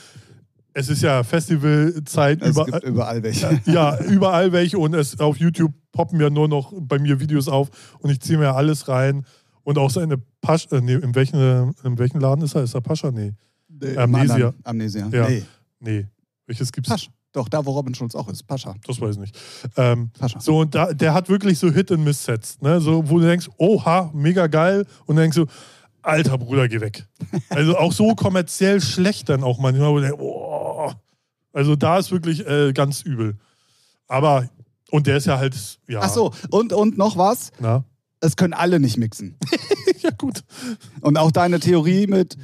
es 0.73 0.89
ist 0.89 1.01
ja 1.01 1.23
Festivalzeit 1.23 2.41
Es 2.41 2.49
über, 2.49 2.65
gibt 2.65 2.83
überall 2.83 3.23
welche. 3.23 3.61
ja, 3.65 3.97
überall 4.01 4.51
welche 4.51 4.77
und 4.77 4.93
es 4.93 5.19
auf 5.19 5.37
YouTube 5.37 5.73
poppen 5.93 6.19
ja 6.19 6.29
nur 6.29 6.49
noch 6.49 6.73
bei 6.77 6.99
mir 6.99 7.19
Videos 7.21 7.47
auf 7.47 7.69
und 7.99 8.09
ich 8.09 8.19
ziehe 8.19 8.37
mir 8.37 8.53
alles 8.53 8.87
rein. 8.89 9.25
Und 9.63 9.77
auch 9.77 9.89
seine 9.89 10.17
Pascha, 10.41 10.77
äh, 10.77 10.81
nee, 10.81 10.93
in 10.95 11.15
welchen, 11.15 11.73
in 11.83 11.97
welchen 11.97 12.19
Laden 12.19 12.43
ist 12.43 12.55
er? 12.55 12.63
Ist 12.63 12.73
er 12.73 12.81
Pascha? 12.81 13.11
Nee. 13.11 13.33
Nee, 13.69 13.97
Amnesia. 13.97 14.53
Amnesia. 14.63 15.09
Ja. 15.11 15.27
Nee, 15.27 15.43
Nee. 15.79 16.05
Welches 16.47 16.71
gibt's? 16.71 16.89
Pascha. 16.89 17.11
Doch, 17.33 17.49
da, 17.49 17.63
wo 17.65 17.71
Robin 17.71 17.93
Schulz 17.93 18.15
auch 18.15 18.27
ist. 18.29 18.43
Pascha. 18.47 18.73
Das 18.87 18.99
weiß 18.99 19.15
ich 19.15 19.21
nicht. 19.21 19.37
Ähm, 19.75 20.09
Pascha. 20.17 20.39
so, 20.39 20.59
und 20.59 20.73
da, 20.73 20.93
der 20.93 21.13
hat 21.13 21.29
wirklich 21.29 21.59
so 21.59 21.69
Hit-and-Miss-Sets, 21.69 22.61
ne? 22.61 22.79
so, 22.81 23.07
wo 23.09 23.19
du 23.19 23.25
denkst, 23.25 23.49
oha, 23.57 24.09
mega 24.13 24.47
geil. 24.47 24.87
Und 25.05 25.17
dann 25.17 25.23
denkst 25.23 25.35
du, 25.35 25.45
alter 26.01 26.37
Bruder, 26.37 26.67
geh 26.67 26.81
weg. 26.81 27.05
Also 27.49 27.77
auch 27.77 27.91
so 27.91 28.15
kommerziell 28.15 28.81
schlecht 28.81 29.29
dann 29.29 29.43
auch 29.43 29.59
manchmal, 29.59 29.89
wo 29.89 29.99
du 29.99 30.01
denkst, 30.07 30.19
oh. 30.19 30.91
Also 31.53 31.75
da 31.75 31.97
ist 31.97 32.11
wirklich 32.11 32.47
äh, 32.47 32.71
ganz 32.71 33.01
übel. 33.01 33.35
Aber, 34.07 34.49
und 34.89 35.05
der 35.05 35.17
ist 35.17 35.25
ja 35.25 35.37
halt, 35.37 35.55
ja. 35.87 35.99
Ach 36.01 36.09
so, 36.09 36.33
und, 36.49 36.71
und 36.71 36.97
noch 36.97 37.17
was. 37.17 37.51
Na? 37.59 37.83
Es 38.19 38.35
können 38.35 38.53
alle 38.53 38.79
nicht 38.79 38.97
mixen. 38.97 39.37
ja, 40.01 40.11
gut. 40.11 40.43
Und 41.01 41.17
auch 41.17 41.31
deine 41.31 41.59
Theorie 41.59 42.07
mit, 42.07 42.37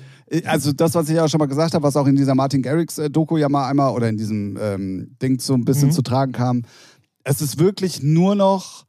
also 0.45 0.71
das, 0.73 0.95
was 0.95 1.09
ich 1.09 1.15
ja 1.15 1.27
schon 1.27 1.39
mal 1.39 1.45
gesagt 1.47 1.73
habe, 1.73 1.83
was 1.83 1.95
auch 1.95 2.07
in 2.07 2.15
dieser 2.15 2.35
Martin 2.35 2.61
Garrix-Doku 2.61 3.37
ja 3.37 3.49
mal 3.49 3.67
einmal 3.69 3.93
oder 3.93 4.09
in 4.09 4.17
diesem 4.17 4.57
ähm, 4.59 5.15
Ding 5.21 5.39
so 5.39 5.53
ein 5.53 5.65
bisschen 5.65 5.89
Mhm. 5.89 5.93
zu 5.93 6.01
tragen 6.01 6.31
kam. 6.31 6.63
Es 7.23 7.41
ist 7.41 7.59
wirklich 7.59 8.01
nur 8.03 8.35
noch 8.35 8.85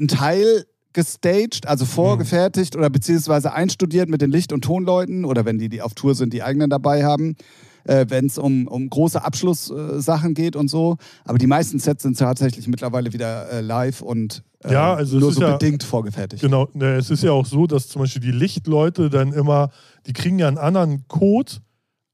ein 0.00 0.08
Teil 0.08 0.64
gestaged, 0.94 1.66
also 1.66 1.84
vorgefertigt 1.84 2.76
oder 2.76 2.90
beziehungsweise 2.90 3.52
einstudiert 3.52 4.08
mit 4.10 4.20
den 4.20 4.30
Licht- 4.30 4.52
und 4.52 4.62
Tonleuten 4.62 5.24
oder 5.24 5.44
wenn 5.44 5.58
die, 5.58 5.68
die 5.68 5.80
auf 5.82 5.94
Tour 5.94 6.14
sind, 6.14 6.32
die 6.34 6.42
eigenen 6.42 6.68
dabei 6.70 7.04
haben. 7.04 7.36
Äh, 7.84 8.06
wenn 8.10 8.26
es 8.26 8.38
um, 8.38 8.68
um 8.68 8.88
große 8.88 9.24
Abschlusssachen 9.24 10.34
geht 10.34 10.54
und 10.54 10.68
so. 10.68 10.98
Aber 11.24 11.38
die 11.38 11.48
meisten 11.48 11.80
Sets 11.80 12.04
sind 12.04 12.16
tatsächlich 12.16 12.68
mittlerweile 12.68 13.12
wieder 13.12 13.50
äh, 13.50 13.60
live 13.60 14.02
und 14.02 14.44
äh, 14.62 14.72
Ja, 14.72 14.94
also 14.94 15.18
nur 15.18 15.30
ist 15.30 15.34
so 15.34 15.40
ja- 15.42 15.56
bedingt 15.56 15.82
vorgefertigt. 15.82 16.42
Genau, 16.42 16.68
ne, 16.74 16.94
es 16.94 17.10
ist 17.10 17.24
ja 17.24 17.32
auch 17.32 17.44
so, 17.46 17.66
dass 17.66 17.88
zum 17.88 18.02
Beispiel 18.02 18.22
die 18.22 18.30
Lichtleute 18.30 19.10
dann 19.10 19.32
immer, 19.32 19.70
die 20.06 20.12
kriegen 20.12 20.38
ja 20.38 20.48
einen 20.48 20.58
anderen 20.58 21.06
Code 21.08 21.52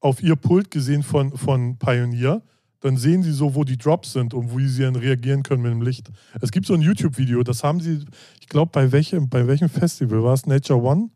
auf 0.01 0.23
ihr 0.23 0.37
Pult 0.37 0.71
gesehen 0.71 1.03
von, 1.03 1.37
von 1.37 1.79
Pioneer. 1.79 2.43
Dann 2.81 2.97
sehen 2.97 3.25
sie 3.25 3.33
so, 3.33 3.57
wo 3.57 3.65
die 3.65 3.77
Drops 3.77 4.13
sind 4.13 4.35
und 4.35 4.57
wie 4.57 4.69
sie 4.69 4.83
dann 4.83 4.95
reagieren 4.95 5.43
können 5.43 5.63
mit 5.63 5.73
dem 5.73 5.83
Licht. 5.83 6.11
Es 6.41 6.53
gibt 6.53 6.67
so 6.67 6.75
ein 6.75 6.81
YouTube-Video, 6.81 7.43
das 7.43 7.65
haben 7.65 7.81
sie, 7.81 8.05
ich 8.41 8.49
glaube, 8.49 8.71
bei 8.73 8.93
welchem, 8.93 9.29
bei 9.29 9.47
welchem 9.49 9.69
Festival 9.69 10.23
war 10.23 10.35
es? 10.35 10.47
Nature 10.47 10.81
One 10.81 11.11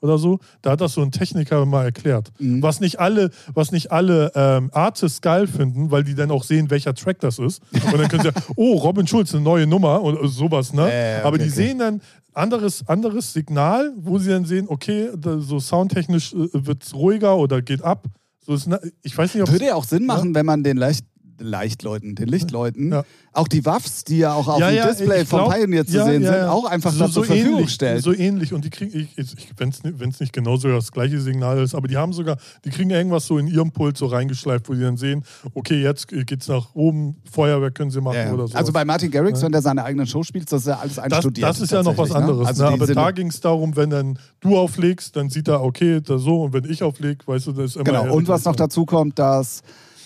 oder 0.00 0.16
so? 0.16 0.38
Da 0.62 0.72
hat 0.72 0.80
das 0.80 0.94
so 0.94 1.02
ein 1.02 1.12
Techniker 1.12 1.64
mal 1.66 1.84
erklärt. 1.84 2.32
Mhm. 2.38 2.62
Was 2.62 2.80
nicht 2.80 2.98
alle, 2.98 3.30
was 3.52 3.72
nicht 3.72 3.92
alle 3.92 4.32
ähm, 4.34 4.70
Artists 4.72 5.20
geil 5.20 5.46
finden, 5.46 5.90
weil 5.90 6.02
die 6.02 6.14
dann 6.14 6.30
auch 6.30 6.44
sehen, 6.44 6.70
welcher 6.70 6.94
Track 6.94 7.20
das 7.20 7.38
ist. 7.38 7.62
Und 7.72 7.98
dann 7.98 8.08
können 8.08 8.22
sie, 8.22 8.30
oh, 8.56 8.78
Robin 8.78 9.06
Schulz, 9.06 9.34
eine 9.34 9.44
neue 9.44 9.66
Nummer 9.66 10.02
und 10.02 10.26
sowas, 10.28 10.72
ne? 10.72 10.82
Äh, 10.82 11.18
okay, 11.18 11.26
Aber 11.26 11.38
die 11.38 11.44
okay. 11.44 11.52
sehen 11.52 11.78
dann 11.78 12.00
anderes, 12.34 12.88
anderes 12.88 13.32
Signal, 13.32 13.92
wo 13.96 14.18
sie 14.18 14.30
dann 14.30 14.44
sehen, 14.44 14.66
okay, 14.68 15.10
so 15.38 15.60
soundtechnisch 15.60 16.32
äh, 16.32 16.48
wird 16.52 16.82
es 16.82 16.94
ruhiger 16.94 17.36
oder 17.36 17.62
geht 17.62 17.82
ab. 17.82 18.06
So 18.44 18.54
ist, 18.54 18.68
ich 19.02 19.16
weiß 19.16 19.34
nicht, 19.34 19.42
ob 19.42 19.52
Würde 19.52 19.66
ja 19.66 19.74
auch 19.74 19.84
Sinn 19.84 20.04
machen, 20.04 20.34
wenn 20.34 20.46
man 20.46 20.64
den 20.64 20.76
Leicht 20.76 21.06
Leichtleuten, 21.38 22.14
den 22.14 22.28
Lichtleuten, 22.28 22.92
Ja. 22.92 23.04
auch 23.32 23.48
die 23.48 23.64
Waffs, 23.64 24.04
die 24.04 24.18
ja 24.18 24.32
auch 24.34 24.46
auf 24.48 24.60
Ja, 24.60 24.68
dem 24.70 24.76
ja, 24.76 24.86
Display 24.88 25.24
vom 25.24 25.40
glaub- 25.40 25.54
Pioneer 25.54 25.84
zu 25.86 25.92
sehen 25.92 26.22
sind, 26.22 26.24
ja. 26.24 26.50
auch 26.50 26.64
einfach 26.64 26.92
so, 26.92 26.98
das 27.00 27.12
zur 27.12 27.24
so 27.24 27.32
Verfügung 27.32 27.58
ähnlich, 27.60 27.70
stellt. 27.72 28.02
So 28.02 28.12
ähnlich. 28.12 28.52
Und 28.52 28.64
die 28.64 28.70
kriegen, 28.70 29.08
wenn 29.56 30.08
es 30.10 30.20
nicht 30.20 30.32
genauso 30.32 30.68
das 30.68 30.92
gleiche 30.92 31.20
Signal 31.20 31.62
ist, 31.62 31.74
aber 31.74 31.88
die 31.88 31.96
haben 31.96 32.12
sogar, 32.12 32.36
die 32.64 32.70
kriegen 32.70 32.90
irgendwas 32.90 33.26
so 33.26 33.38
in 33.38 33.46
ihrem 33.48 33.70
Pult 33.72 33.96
so 33.96 34.06
reingeschleift, 34.06 34.68
wo 34.68 34.74
sie 34.74 34.82
dann 34.82 34.96
sehen, 34.96 35.24
okay, 35.54 35.82
jetzt 35.82 36.08
geht's 36.08 36.48
nach 36.48 36.74
oben, 36.74 37.16
Feuerwerk 37.30 37.74
können 37.74 37.90
sie 37.90 38.00
machen 38.00 38.32
oder 38.32 38.48
so. 38.48 38.56
Also 38.56 38.72
bei 38.72 38.84
Martin 38.84 39.10
Garrix, 39.10 39.42
wenn 39.42 39.52
der 39.52 39.62
seine 39.62 39.84
eigenen 39.84 40.06
Show 40.06 40.22
spielt, 40.22 40.50
das 40.52 40.62
ist 40.62 40.66
ja 40.68 40.78
alles 40.78 40.96
das, 40.96 41.04
einstudiert. 41.04 41.48
das 41.48 41.60
ist 41.60 41.72
ja 41.72 41.82
noch 41.82 41.96
was 41.96 42.08
tatsächlich, 42.10 42.16
anderes. 42.16 42.42
Ne? 42.42 42.48
Also 42.48 42.62
ne? 42.64 42.68
Aber 42.70 42.86
sind- 42.86 42.96
da 42.96 43.10
ging 43.10 43.26
es 43.28 43.40
darum, 43.40 43.76
wenn 43.76 43.90
dann 43.90 44.18
du 44.40 44.56
auflegst, 44.58 45.16
dann 45.16 45.30
sieht 45.30 45.48
er, 45.48 45.62
okay, 45.62 46.00
da 46.00 46.18
so, 46.18 46.42
und 46.42 46.52
wenn 46.52 46.64
ich 46.70 46.82
auflege, 46.82 47.26
weißt 47.26 47.46
du, 47.48 47.52
das 47.52 47.64
ist 47.72 47.76
immer. 47.76 47.84
Genau, 47.84 48.14
und 48.14 48.28
was 48.28 48.44
noch 48.44 48.56
dazu 48.56 48.84
kommt, 48.84 49.18
dass 49.18 49.62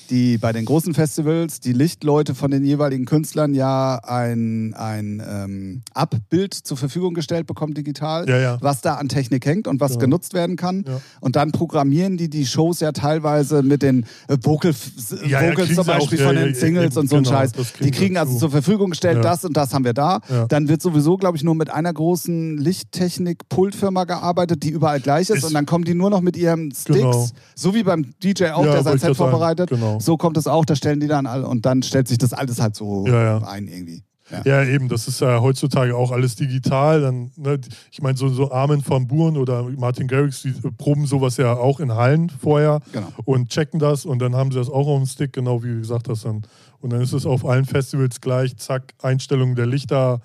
die 0.06 0.38
bei 0.38 0.52
den 0.52 0.64
großen 0.64 0.94
Festivals 0.94 1.60
die 1.60 1.72
Lichtleute 1.72 2.34
von 2.34 2.50
den 2.50 2.64
jeweiligen 2.64 3.04
Künstlern 3.04 3.54
ja 3.54 3.96
ein, 4.02 4.74
ein 4.74 5.22
ähm, 5.28 5.82
Abbild 5.94 6.54
zur 6.54 6.76
Verfügung 6.76 7.14
gestellt 7.14 7.46
bekommen 7.46 7.74
digital, 7.74 8.28
Ja, 8.28 8.38
ja. 8.38 8.58
was 8.60 8.80
da 8.80 8.94
an 8.94 9.08
Technik 9.08 9.44
hängt 9.46 9.66
und 9.68 9.80
was 9.80 9.92
Ja. 9.94 9.98
genutzt 9.98 10.34
werden 10.34 10.56
kann. 10.56 10.84
Und 11.20 11.36
dann 11.36 11.52
programmieren 11.52 12.16
die 12.16 12.28
die 12.30 12.46
Shows 12.46 12.80
ja 12.80 12.92
teilweise 12.92 13.62
mit 13.62 13.82
den 13.82 14.04
äh, 14.28 14.36
Vocal, 14.42 14.72
Vocals 14.74 15.20
kriegen 15.20 15.74
zum 15.74 15.78
auch, 15.84 15.86
Beispiel 15.86 16.18
ja, 16.20 16.26
von 16.26 16.36
den 16.36 16.54
Singles 16.54 16.96
und 16.96 17.08
so 17.10 17.16
ein 17.16 17.22
genau, 17.24 17.36
Scheiß. 17.36 17.52
das 17.52 17.72
kriegen 17.72 17.84
Die 17.90 17.96
kriegen 17.96 18.16
also 18.16 18.32
dazu. 18.32 18.40
zur 18.40 18.50
Verfügung 18.50 18.90
gestellt, 18.90 19.24
das 19.24 19.44
und 19.44 19.56
das 19.56 19.72
haben 19.74 19.84
wir 19.84 19.92
da. 19.94 20.20
Dann 20.48 20.68
wird 20.68 20.82
sowieso, 20.82 21.16
glaube 21.16 21.36
ich, 21.36 21.42
nur 21.44 21.54
mit 21.54 21.70
einer 21.70 21.92
großen 21.92 22.58
Lichttechnik-Pultfirma 22.58 24.04
gearbeitet, 24.04 24.62
die 24.62 24.70
überall 24.70 25.00
gleich 25.00 25.30
ist. 25.30 25.38
Ist- 25.38 25.44
und 25.44 25.54
dann 25.54 25.66
kommen 25.66 25.84
die 25.84 25.94
nur 25.94 26.10
noch 26.10 26.20
mit 26.20 26.36
ihren 26.36 26.70
Sticks, 26.72 26.98
Genau. 26.98 27.28
so 27.54 27.74
wie 27.74 27.82
beim 27.82 28.12
DJ 28.22 28.46
auch, 28.50 28.62
der 28.64 28.82
sein 28.82 28.98
Set 28.98 29.16
vorbereitet. 29.16 29.70
Genau. 29.70 29.95
So 30.00 30.16
kommt 30.16 30.36
es 30.36 30.46
auch, 30.46 30.64
da 30.64 30.76
stellen 30.76 31.00
die 31.00 31.06
dann 31.08 31.26
alle 31.26 31.46
und 31.46 31.66
dann 31.66 31.82
stellt 31.82 32.08
sich 32.08 32.18
das 32.18 32.32
alles 32.32 32.60
halt 32.60 32.74
so 32.76 33.06
Ja, 33.06 33.22
ja. 33.22 33.38
ein 33.46 33.68
irgendwie. 33.68 34.02
Ja. 34.30 34.42
Ja, 34.44 34.64
eben, 34.64 34.88
das 34.88 35.06
ist 35.06 35.20
ja 35.20 35.40
heutzutage 35.40 35.96
auch 35.96 36.10
alles 36.10 36.34
digital. 36.34 37.00
Dann, 37.00 37.30
ne, 37.36 37.60
ich 37.92 38.02
meine, 38.02 38.18
so, 38.18 38.28
so 38.28 38.50
Armin 38.50 38.82
van 38.84 39.06
Buren 39.06 39.36
oder 39.36 39.62
Martin 39.78 40.08
Garrix, 40.08 40.42
die 40.42 40.50
proben 40.76 41.06
sowas 41.06 41.36
ja 41.36 41.52
auch 41.54 41.78
in 41.78 41.94
Hallen 41.94 42.28
vorher 42.28 42.80
Genau. 42.92 43.06
und 43.24 43.50
checken 43.50 43.78
das 43.78 44.04
und 44.04 44.18
dann 44.18 44.34
haben 44.34 44.50
sie 44.50 44.58
das 44.58 44.68
auch 44.68 44.88
auf 44.88 44.98
dem 44.98 45.06
Stick, 45.06 45.32
genau 45.32 45.62
wie 45.62 45.68
du 45.68 45.78
gesagt 45.78 46.08
hast. 46.08 46.24
Dann. 46.24 46.42
Und 46.80 46.92
dann 46.92 47.00
ist 47.02 47.12
es 47.12 47.24
auf 47.24 47.44
allen 47.46 47.66
Festivals 47.66 48.20
gleich, 48.20 48.56
zack, 48.56 48.94
Einstellung 49.00 49.54
der 49.54 49.66
Lichter, 49.66 50.20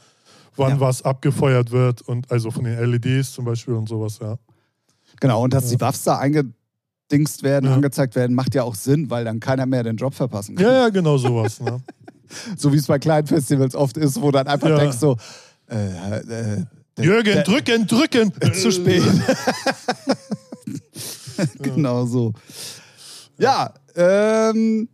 wann 0.55 0.71
Ja. 0.71 0.79
was 0.79 1.03
abgefeuert 1.03 1.69
wird 1.69 2.01
und 2.01 2.31
also 2.31 2.49
von 2.49 2.63
den 2.63 2.79
LEDs 2.79 3.33
zum 3.33 3.45
Beispiel 3.45 3.75
und 3.75 3.87
sowas, 3.87 4.17
ja. 4.19 4.37
Genau, 5.19 5.43
und 5.43 5.53
dass 5.53 5.69
die 5.69 5.79
Waffs 5.79 6.03
da 6.05 6.17
eingedingst 7.11 7.43
werden, 7.43 7.67
Ja. 7.69 7.75
angezeigt 7.75 8.15
werden, 8.15 8.35
macht 8.35 8.55
ja 8.55 8.63
auch 8.63 8.75
Sinn, 8.75 9.09
weil 9.09 9.25
dann 9.25 9.39
keiner 9.39 9.65
mehr 9.65 9.83
den 9.83 9.97
Job 9.97 10.13
verpassen 10.13 10.55
kann. 10.55 10.65
Ja, 10.65 10.71
ja, 10.83 10.89
genau 10.89 11.17
sowas. 11.17 11.59
Ne? 11.59 11.79
So 12.57 12.71
wie 12.71 12.77
es 12.77 12.87
bei 12.87 12.97
kleinen 12.97 13.27
Festivals 13.27 13.75
oft 13.75 13.97
ist, 13.97 14.21
wo 14.21 14.31
dann 14.31 14.47
einfach 14.47 14.69
Ja. 14.69 14.77
denkst 14.77 14.97
so, 14.99 15.17
äh, 15.69 15.75
äh, 15.75 16.23
der- 16.95 17.03
Jürgen, 17.05 17.33
der- 17.33 17.43
drücken, 17.43 17.85
drücken! 17.87 18.31
Zu 18.53 18.71
spät. 18.71 19.03
genau 21.61 22.05
so. 22.05 22.31
Ja, 23.37 23.73
ähm, 23.97 24.87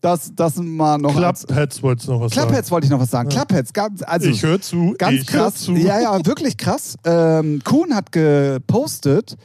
das, 0.00 0.32
das 0.34 0.56
mal 0.56 0.96
noch. 0.96 1.14
Clubheads 1.14 1.82
wolltest 1.82 2.08
du 2.08 2.12
noch 2.12 2.20
was 2.22 2.32
Clubheads 2.32 2.70
wollte 2.70 2.86
ich 2.86 2.90
noch 2.90 3.00
was 3.00 3.10
sagen. 3.10 3.28
Ja. 3.30 3.44
Clubheads, 3.44 3.72
ganz, 3.74 4.02
also 4.02 4.24
sagen. 4.24 4.34
Ich 4.34 4.42
höre 4.42 4.60
zu. 4.62 4.94
ganz 4.96 5.20
ich 5.20 5.26
krass. 5.26 5.54
zu. 5.56 5.72
Ja, 5.76 6.00
ja, 6.00 6.24
wirklich 6.24 6.56
krass. 6.56 6.96
Ähm, 7.04 7.60
Kuhn 7.64 7.94
hat 7.94 8.12
gepostet, 8.12 9.36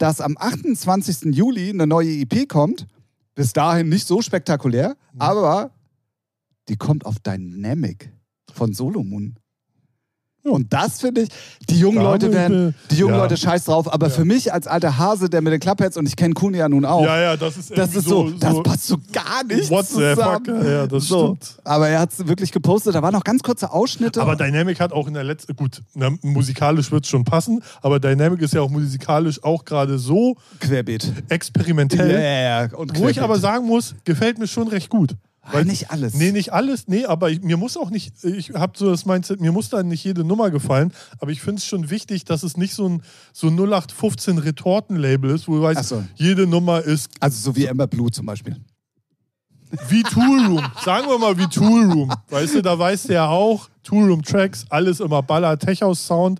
dass 0.00 0.20
am 0.22 0.36
28. 0.38 1.34
Juli 1.34 1.68
eine 1.68 1.86
neue 1.86 2.08
EP 2.22 2.46
kommt. 2.48 2.86
Bis 3.34 3.52
dahin 3.52 3.90
nicht 3.90 4.06
so 4.06 4.22
spektakulär, 4.22 4.96
Mhm. 5.12 5.20
aber 5.20 5.70
die 6.68 6.76
kommt 6.76 7.04
auf 7.04 7.18
Dynamic 7.20 8.10
von 8.52 8.72
Solomon. 8.72 9.36
Und 10.42 10.72
das 10.72 11.00
finde 11.00 11.22
ich, 11.22 11.28
die 11.68 11.78
jungen 11.78 11.98
Da 11.98 12.02
Leute 12.04 12.32
werden, 12.32 12.74
die 12.90 12.96
jungen 12.96 13.14
Ja. 13.14 13.22
Leute 13.22 13.36
scheiß 13.36 13.64
drauf, 13.64 13.92
aber 13.92 14.06
Ja. 14.08 14.12
für 14.14 14.24
mich 14.24 14.52
als 14.52 14.66
alter 14.66 14.96
Hase, 14.96 15.28
der 15.28 15.42
mit 15.42 15.52
den 15.52 15.60
Clubheads, 15.60 15.96
und 15.98 16.06
ich 16.06 16.16
kenne 16.16 16.32
Kuhn 16.34 16.54
ja 16.54 16.68
nun 16.68 16.84
auch, 16.86 17.04
Ja, 17.04 17.20
ja, 17.20 17.36
das 17.36 17.56
ist 17.58 17.76
das 17.76 17.94
ist 17.94 18.06
so, 18.08 18.28
so, 18.28 18.34
das 18.38 18.62
passt 18.62 18.86
so 18.86 18.96
gar 19.12 19.44
nicht 19.44 19.70
What 19.70 19.86
the 19.88 19.94
zusammen. 19.94 20.44
fuck? 20.46 20.64
Ja, 20.64 20.86
das 20.86 21.04
so. 21.04 21.36
stimmt. 21.36 21.56
Aber 21.64 21.88
er 21.88 22.00
hat 22.00 22.12
es 22.12 22.26
wirklich 22.26 22.52
gepostet, 22.52 22.94
da 22.94 23.02
waren 23.02 23.12
noch 23.12 23.24
ganz 23.24 23.42
kurze 23.42 23.70
Ausschnitte. 23.72 24.22
Aber 24.22 24.34
Dynamic 24.36 24.80
hat 24.80 24.92
auch 24.92 25.06
in 25.06 25.14
der 25.14 25.24
letzten, 25.24 25.54
gut, 25.56 25.82
na, 25.94 26.10
musikalisch 26.22 26.90
wird 26.90 27.04
es 27.04 27.10
schon 27.10 27.24
passen, 27.24 27.62
aber 27.82 28.00
Dynamic 28.00 28.40
ist 28.40 28.54
ja 28.54 28.62
auch 28.62 28.70
musikalisch 28.70 29.44
auch 29.44 29.64
gerade 29.66 29.98
so 29.98 30.36
Querbeet. 30.60 31.12
experimentell, 31.28 32.10
Ja, 32.10 32.18
ja, 32.20 32.66
ja. 32.66 32.76
Und 32.76 32.98
wo 32.98 33.08
ich 33.08 33.20
aber 33.20 33.38
sagen 33.38 33.66
muss, 33.66 33.94
gefällt 34.04 34.38
mir 34.38 34.46
schon 34.46 34.68
recht 34.68 34.88
gut. 34.88 35.14
Weil, 35.42 35.64
nicht 35.64 35.90
alles. 35.90 36.14
Nee, 36.14 36.32
nicht 36.32 36.52
alles. 36.52 36.86
Nee, 36.86 37.06
aber 37.06 37.30
ich, 37.30 37.40
mir 37.40 37.56
muss 37.56 37.76
auch 37.76 37.90
nicht, 37.90 38.22
ich 38.24 38.50
habe 38.50 38.76
so 38.76 38.90
das 38.90 39.06
Mindset, 39.06 39.40
mir 39.40 39.52
muss 39.52 39.70
da 39.70 39.82
nicht 39.82 40.04
jede 40.04 40.22
Nummer 40.22 40.50
gefallen, 40.50 40.92
aber 41.18 41.30
ich 41.30 41.40
finde 41.40 41.58
es 41.58 41.66
schon 41.66 41.88
wichtig, 41.90 42.24
dass 42.24 42.42
es 42.42 42.56
nicht 42.56 42.74
so 42.74 42.88
ein 42.88 43.02
so 43.32 43.48
0815 43.48 44.38
Retorten-Label 44.38 45.30
ist, 45.30 45.48
wo 45.48 45.56
du 45.56 45.62
weißt, 45.62 45.84
so. 45.84 46.04
jede 46.14 46.46
Nummer 46.46 46.82
ist 46.82 47.10
Also 47.20 47.50
so 47.50 47.56
wie 47.56 47.68
Amber 47.68 47.86
Blue 47.86 48.10
zum 48.10 48.26
Beispiel. 48.26 48.56
wie 49.88 50.02
Toolroom. 50.02 50.62
Sagen 50.84 51.08
wir 51.08 51.18
mal 51.18 51.36
wie 51.38 51.46
Toolroom. 51.46 52.12
Weißt 52.28 52.56
du, 52.56 52.62
da 52.62 52.78
weißt 52.78 53.08
du 53.08 53.14
ja 53.14 53.28
auch, 53.28 53.68
Toolroom-Tracks, 53.82 54.66
alles 54.68 55.00
immer 55.00 55.22
Baller, 55.22 55.58
Tech-House-Sound. 55.58 56.38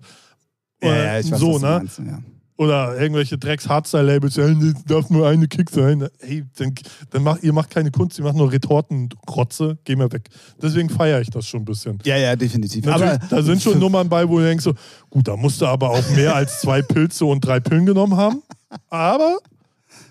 Äh, 0.79 1.23
so, 1.23 1.31
was 1.31 1.39
du 1.39 1.59
ne? 1.59 1.59
meinst, 1.59 1.99
ja. 1.99 2.19
Oder 2.57 2.99
irgendwelche 2.99 3.37
Drecks 3.39 3.67
Hardstyle-Labels, 3.67 4.35
ja, 4.35 4.45
es 4.45 4.83
darf 4.85 5.09
nur 5.09 5.27
eine 5.27 5.47
Kick 5.47 5.69
sein. 5.71 6.07
Hey, 6.19 6.43
dann, 6.57 6.75
dann 7.09 7.23
macht, 7.23 7.41
ihr 7.43 7.53
macht 7.53 7.71
keine 7.71 7.89
Kunst, 7.89 8.19
ihr 8.19 8.23
macht 8.23 8.35
nur 8.35 8.51
Retortenrotze, 8.51 9.79
geh 9.83 9.95
mal 9.95 10.11
weg. 10.11 10.29
Deswegen 10.61 10.89
feiere 10.89 11.21
ich 11.21 11.29
das 11.31 11.47
schon 11.47 11.61
ein 11.61 11.65
bisschen. 11.65 11.97
Ja, 12.05 12.17
ja, 12.17 12.35
definitiv. 12.35 12.85
Natürlich, 12.85 13.13
Aber 13.13 13.27
da 13.29 13.41
sind 13.41 13.63
schon 13.63 13.79
Nummern 13.79 14.07
bei, 14.09 14.27
wo 14.29 14.37
du 14.37 14.45
denkst 14.45 14.63
so, 14.63 14.73
gut, 15.09 15.27
da 15.27 15.35
musst 15.35 15.59
du 15.61 15.65
aber 15.65 15.89
auch 15.89 16.07
mehr 16.11 16.35
als 16.35 16.61
zwei 16.61 16.83
Pilze 16.83 17.25
und 17.25 17.41
drei 17.43 17.59
Pillen 17.59 17.85
genommen 17.87 18.15
haben. 18.15 18.43
Aber 18.89 19.37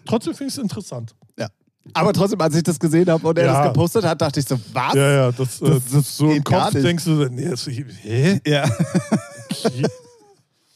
trotzdem 0.04 0.34
finde 0.34 0.48
ich 0.48 0.56
es 0.56 0.62
interessant. 0.62 1.14
Ja. 1.38 1.46
Aber 1.94 2.12
trotzdem, 2.12 2.40
als 2.40 2.56
ich 2.56 2.62
das 2.64 2.80
gesehen 2.80 3.08
habe 3.10 3.28
und 3.28 3.38
er 3.38 3.44
Ja. 3.46 3.62
das 3.64 3.72
gepostet 3.72 4.04
hat, 4.04 4.20
dachte 4.20 4.40
ich 4.40 4.46
so, 4.46 4.58
was? 4.72 4.94
Ja, 4.94 5.10
ja, 5.12 5.30
das, 5.32 5.62
äh, 5.62 5.66
Das- 5.70 5.84
das 5.92 6.16
so 6.16 6.30
im 6.30 6.42
Kopf 6.42 6.72
denkst 6.72 7.04
du, 7.04 7.28
nee, 7.30 7.48
das, 7.48 7.64
hä? 7.68 8.40
Ja. 8.46 8.64
Okay. 9.64 9.86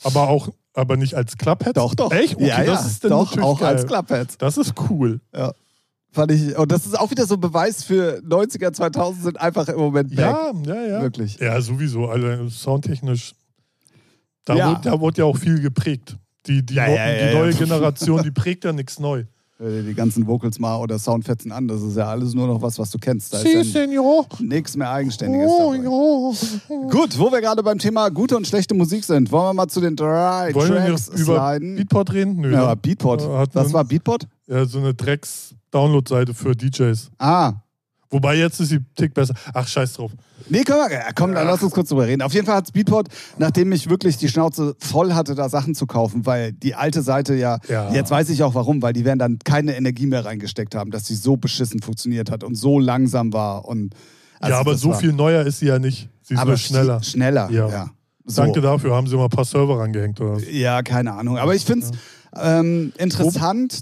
aber 0.05 0.29
auch, 0.29 0.49
aber 0.75 0.97
nicht 0.97 1.15
als 1.15 1.37
Clubhead? 1.39 1.77
Doch, 1.77 1.95
doch. 1.95 2.11
Echt? 2.13 2.35
Okay, 2.37 2.49
ja, 2.49 2.59
ja. 2.63 2.65
das 2.73 2.87
ist 2.87 3.05
dann 3.05 3.11
doch, 3.11 3.37
auch 3.39 3.61
geil. 3.61 3.69
als 3.77 3.87
Clubhead. 3.87 4.35
Das 4.39 4.57
ist 4.59 4.75
cool. 4.91 5.21
Ja. 5.35 5.53
Fand 6.13 6.31
ich, 6.31 6.57
und 6.57 6.71
das 6.71 6.87
ist 6.87 6.99
auch 6.99 7.11
wieder 7.11 7.27
so 7.27 7.35
ein 7.35 7.41
Beweis 7.41 7.83
für 7.83 8.21
90er, 8.25 8.73
2000 8.73 9.25
sind 9.25 9.41
einfach 9.41 9.67
im 9.69 9.79
Moment 9.79 10.11
back. 10.11 10.19
Ja, 10.19 10.53
ja, 10.67 10.87
ja. 10.87 11.03
Wirklich. 11.03 11.39
Ja, 11.39 11.61
sowieso. 11.61 12.07
Alle 12.09 12.49
soundtechnisch. 12.51 13.35
Da, 14.45 14.55
Ja. 14.55 14.71
wurde, 14.71 14.81
da 14.83 15.01
wurde 15.01 15.19
ja 15.19 15.25
auch 15.25 15.37
viel 15.39 15.61
geprägt. 15.61 16.17
Die, 16.47 16.65
die, 16.65 16.75
Ja, 16.75 16.87
no- 16.87 16.95
ja, 16.95 17.29
die 17.29 17.35
neue 17.35 17.55
Generation, 17.55 18.23
die 18.23 18.31
prägt 18.31 18.65
ja 18.65 18.73
nichts 18.73 18.99
neu. 19.01 19.25
Hör 19.65 19.71
dir 19.71 19.83
Die 19.83 19.95
ganzen 19.95 20.27
Vocals 20.27 20.59
mal 20.59 20.77
oder 20.77 20.99
Soundfetzen 20.99 21.51
an, 21.51 21.67
das 21.67 21.81
ist 21.81 21.97
ja 21.97 22.07
alles 22.07 22.35
nur 22.35 22.47
noch 22.47 22.61
was, 22.61 22.79
was 22.79 22.91
du 22.91 22.99
kennst. 22.99 23.33
Da 23.33 23.39
ist 23.39 23.73
ja 23.75 23.87
nichts 24.41 24.77
mehr 24.77 24.91
Eigenständiges 24.91 25.51
Oh, 25.51 25.73
dabei. 25.73 26.91
Gut, 26.91 27.19
wo 27.19 27.33
wir 27.33 27.41
gerade 27.41 27.63
beim 27.63 27.79
Thema 27.79 28.11
gute 28.11 28.37
und 28.37 28.47
schlechte 28.47 28.75
Musik 28.75 29.05
sind, 29.05 29.33
wollen 29.33 29.47
wir 29.47 29.55
mal 29.55 29.69
zu 29.69 29.81
den 29.81 29.97
drei 29.97 30.55
Wollen 30.55 30.71
wir 30.71 30.85
Tracks 30.85 31.11
nicht 31.11 31.21
über 31.23 31.49
sliden. 31.57 31.77
Beatport 31.77 32.13
reden? 32.13 32.41
Nö. 32.43 32.53
ja, 32.53 32.69
ne? 32.69 32.77
Beatport. 32.77 33.23
Äh, 33.23 33.39
hat 33.39 33.55
Was 33.55 33.73
war 33.73 33.85
Beatport? 33.85 34.29
Ja, 34.49 34.67
so 34.67 34.81
eine 34.81 34.93
Drecks-Download-Seite 34.93 36.35
für 36.35 36.55
DJs. 36.55 37.11
Ah. 37.17 37.55
Wobei 38.11 38.37
jetzt 38.37 38.61
ist 38.61 38.69
sie 38.69 38.81
Tick 38.95 39.15
besser. 39.15 39.33
Ach, 39.55 39.67
scheiß 39.67 39.95
drauf. 39.95 40.11
Nee, 40.49 40.63
wir, 40.65 40.91
ja, 40.93 41.13
komm, 41.15 41.33
dann 41.35 41.47
lass 41.47 41.63
uns 41.63 41.73
kurz 41.73 41.89
drüber 41.89 42.07
reden. 42.07 42.21
Auf 42.23 42.33
jeden 42.35 42.45
Fall 42.47 42.57
hat 42.57 42.73
Beatport, 42.73 43.09
nachdem 43.39 43.73
ich 43.73 43.89
wirklich 43.89 44.17
die 44.19 44.29
Schnauze 44.29 44.77
voll 44.79 45.15
hatte, 45.15 45.35
da 45.35 45.49
Sachen 45.49 45.75
zu 45.75 45.87
kaufen, 45.87 46.27
weil 46.27 46.53
die 46.53 46.75
alte 46.75 47.03
Seite 47.03 47.35
ja, 47.35 47.59
Ja. 47.69 47.93
jetzt 47.93 48.11
weiß 48.11 48.29
ich 48.31 48.43
auch 48.43 48.55
warum, 48.55 48.83
weil 48.83 48.93
die 48.93 49.05
werden 49.05 49.19
dann 49.19 49.39
keine 49.45 49.77
Energie 49.77 50.07
mehr 50.07 50.25
reingesteckt 50.25 50.75
haben, 50.75 50.91
dass 50.91 51.07
sie 51.07 51.15
so 51.15 51.37
beschissen 51.37 51.81
funktioniert 51.81 52.31
hat 52.31 52.45
und 52.45 52.55
so 52.57 52.79
langsam 52.79 53.33
war. 53.33 53.65
Und, 53.67 53.95
also 54.41 54.53
ja, 54.55 54.61
aber 54.61 54.77
so 54.77 54.91
war- 54.91 54.99
viel 54.99 55.13
neuer 55.13 55.45
ist 55.47 55.61
sie 55.61 55.67
ja 55.67 55.79
nicht. 55.79 56.09
Sie 56.23 56.35
ist 56.35 56.41
aber 56.41 56.57
schneller. 56.57 56.99
sch- 56.99 57.13
Schneller, 57.13 57.51
ja. 57.51 57.69
Ja. 57.69 57.91
So. 58.27 58.43
Danke 58.43 58.61
dafür. 58.63 58.95
Haben 58.95 59.07
sie 59.07 59.17
mal 59.17 59.25
ein 59.25 59.31
paar 59.31 59.45
Server 59.45 59.79
rangehängt 59.79 60.21
oder 60.21 60.37
was? 60.37 60.43
Ja, 60.51 60.83
keine 60.83 61.13
Ahnung. 61.13 61.37
Aber 61.39 61.55
ich 61.55 61.65
finde 61.65 61.87
es 61.87 61.93
ähm, 62.43 62.93
interessant, 62.97 63.81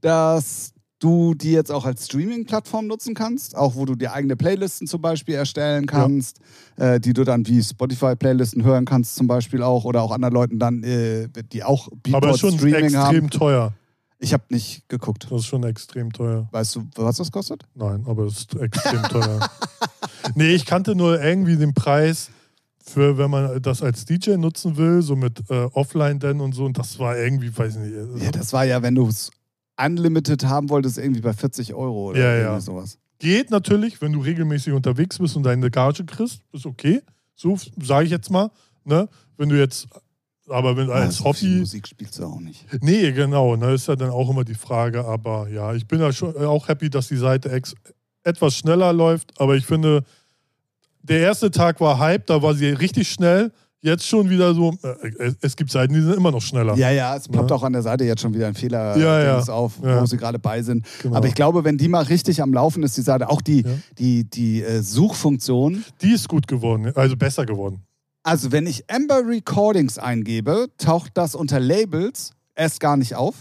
dass 0.00 0.72
du 0.98 1.34
die 1.34 1.52
jetzt 1.52 1.70
auch 1.70 1.84
als 1.84 2.06
Streaming-Plattform 2.06 2.86
nutzen 2.86 3.14
kannst, 3.14 3.56
auch 3.56 3.74
wo 3.76 3.84
du 3.84 3.94
dir 3.94 4.12
eigene 4.12 4.36
Playlisten 4.36 4.86
zum 4.86 5.00
Beispiel 5.00 5.34
erstellen 5.34 5.86
kannst, 5.86 6.40
äh, 6.76 6.98
die 7.00 7.12
du 7.12 7.24
dann 7.24 7.46
wie 7.46 7.62
Spotify-Playlisten 7.62 8.64
hören 8.64 8.84
kannst 8.84 9.16
zum 9.16 9.26
Beispiel 9.26 9.62
auch 9.62 9.84
oder 9.84 10.02
auch 10.02 10.10
anderen 10.10 10.34
Leuten 10.34 10.58
dann, 10.58 10.82
äh, 10.82 11.28
die 11.52 11.62
auch 11.62 11.88
Aber 11.88 11.96
Beatport 12.02 12.34
ist 12.34 12.40
schon 12.40 12.58
Streaming 12.58 12.84
extrem 12.84 13.00
haben. 13.00 13.30
teuer. 13.30 13.72
Ich 14.20 14.32
habe 14.32 14.42
nicht 14.48 14.88
geguckt. 14.88 15.28
Das 15.30 15.40
ist 15.40 15.46
schon 15.46 15.62
extrem 15.62 16.12
teuer. 16.12 16.48
Weißt 16.50 16.74
du, 16.74 16.86
was 16.96 17.18
das 17.18 17.30
kostet? 17.30 17.62
Nein, 17.74 18.04
aber 18.06 18.24
es 18.24 18.38
ist 18.38 18.56
extrem 18.56 19.02
teuer. 19.04 19.48
Nee, 20.34 20.50
ich 20.50 20.66
kannte 20.66 20.94
nur 20.94 21.22
irgendwie 21.22 21.56
den 21.56 21.72
Preis 21.72 22.30
für, 22.80 23.16
wenn 23.18 23.30
man 23.30 23.62
das 23.62 23.82
als 23.82 24.04
DJ 24.04 24.32
nutzen 24.32 24.76
will, 24.76 25.00
so 25.00 25.16
mit 25.16 25.42
äh, 25.48 25.68
Offline 25.72 26.18
denn 26.18 26.40
und 26.40 26.54
so. 26.54 26.64
Und 26.64 26.76
das 26.76 26.98
war 26.98 27.16
irgendwie, 27.16 27.56
weiß 27.56 27.76
ich 27.76 27.82
nicht. 27.82 28.24
Ja, 28.24 28.30
das 28.30 28.52
war 28.52 28.64
ja, 28.64 28.82
wenn 28.82 28.94
du 28.94 29.06
es 29.08 29.30
unlimited 29.80 30.44
haben 30.44 30.68
wolltest, 30.70 30.98
irgendwie 30.98 31.20
bei 31.20 31.32
40 31.32 31.74
Euro 31.74 32.10
oder 32.10 32.18
Ja, 32.18 32.34
irgendwie 32.34 32.52
ja. 32.54 32.60
sowas. 32.60 32.98
Geht 33.18 33.50
natürlich, 33.50 34.00
wenn 34.00 34.12
du 34.12 34.20
regelmäßig 34.20 34.72
unterwegs 34.72 35.18
bist 35.18 35.36
und 35.36 35.42
deine 35.42 35.70
Gage 35.70 36.04
kriegst, 36.04 36.40
ist 36.52 36.66
okay. 36.66 37.02
So 37.34 37.58
sage 37.82 38.04
ich 38.04 38.10
jetzt 38.10 38.30
mal. 38.30 38.50
Ne? 38.84 39.08
Wenn 39.36 39.48
du 39.48 39.58
jetzt, 39.58 39.88
aber 40.48 40.76
wenn 40.76 40.90
als 40.90 41.16
so 41.16 41.32
viel 41.32 41.48
Hobby. 41.50 41.60
Musik 41.60 41.88
spielst 41.88 42.18
du 42.18 42.24
auch 42.24 42.40
nicht. 42.40 42.64
Nee, 42.82 43.12
genau, 43.12 43.56
ne, 43.56 43.72
ist 43.72 43.88
ja 43.88 43.96
dann 43.96 44.10
auch 44.10 44.30
immer 44.30 44.44
die 44.44 44.54
Frage. 44.54 45.04
Aber 45.04 45.48
ja, 45.48 45.74
ich 45.74 45.86
bin 45.86 46.00
ja 46.00 46.12
schon 46.12 46.36
auch 46.36 46.68
happy, 46.68 46.90
dass 46.90 47.08
die 47.08 47.16
Seite 47.16 47.50
ex 47.50 47.74
etwas 48.24 48.54
schneller 48.56 48.92
läuft. 48.92 49.40
Aber 49.40 49.56
ich 49.56 49.66
finde, 49.66 50.04
der 51.02 51.20
erste 51.20 51.50
Tag 51.50 51.80
war 51.80 51.98
Hype, 51.98 52.26
da 52.26 52.42
war 52.42 52.54
sie 52.54 52.68
richtig 52.68 53.10
schnell. 53.10 53.52
Jetzt 53.80 54.06
schon 54.08 54.28
wieder 54.28 54.54
so, 54.54 54.74
äh, 54.82 55.32
es- 55.40 55.54
gibt 55.54 55.70
Seiten, 55.70 55.94
die 55.94 56.00
sind 56.00 56.14
immer 56.16 56.32
noch 56.32 56.42
schneller. 56.42 56.74
Ja, 56.76 56.90
ja, 56.90 57.14
es 57.14 57.28
poppt 57.28 57.50
Ja. 57.50 57.56
auch 57.56 57.62
an 57.62 57.72
der 57.72 57.82
Seite 57.82 58.04
jetzt 58.04 58.20
schon 58.20 58.34
wieder 58.34 58.48
ein 58.48 58.54
Fehler 58.54 58.96
Ja, 58.96 59.22
ja. 59.22 59.38
Auf, 59.52 59.80
wo 59.80 60.04
sie 60.04 60.16
gerade 60.16 60.40
bei 60.40 60.62
sind. 60.62 60.84
Genau. 61.00 61.14
Aber 61.16 61.28
ich 61.28 61.34
glaube, 61.34 61.62
wenn 61.62 61.78
die 61.78 61.86
mal 61.88 62.02
richtig 62.02 62.42
am 62.42 62.52
Laufen 62.52 62.82
ist, 62.82 62.96
die 62.96 63.02
Seite, 63.02 63.28
auch 63.30 63.40
die, 63.40 63.64
die, 63.98 64.24
die 64.24 64.62
äh, 64.62 64.82
Suchfunktion, 64.82 65.84
Die 66.02 66.10
ist 66.12 66.28
gut 66.28 66.48
geworden, 66.48 66.90
also 66.96 67.16
besser 67.16 67.46
geworden. 67.46 67.82
also 68.24 68.50
wenn 68.50 68.66
ich 68.66 68.82
Amber 68.90 69.22
Recordings 69.24 69.96
eingebe, 69.96 70.66
taucht 70.76 71.12
das 71.14 71.36
unter 71.36 71.60
Labels 71.60 72.32
erst 72.56 72.80
gar 72.80 72.96
nicht 72.96 73.14
auf. 73.14 73.36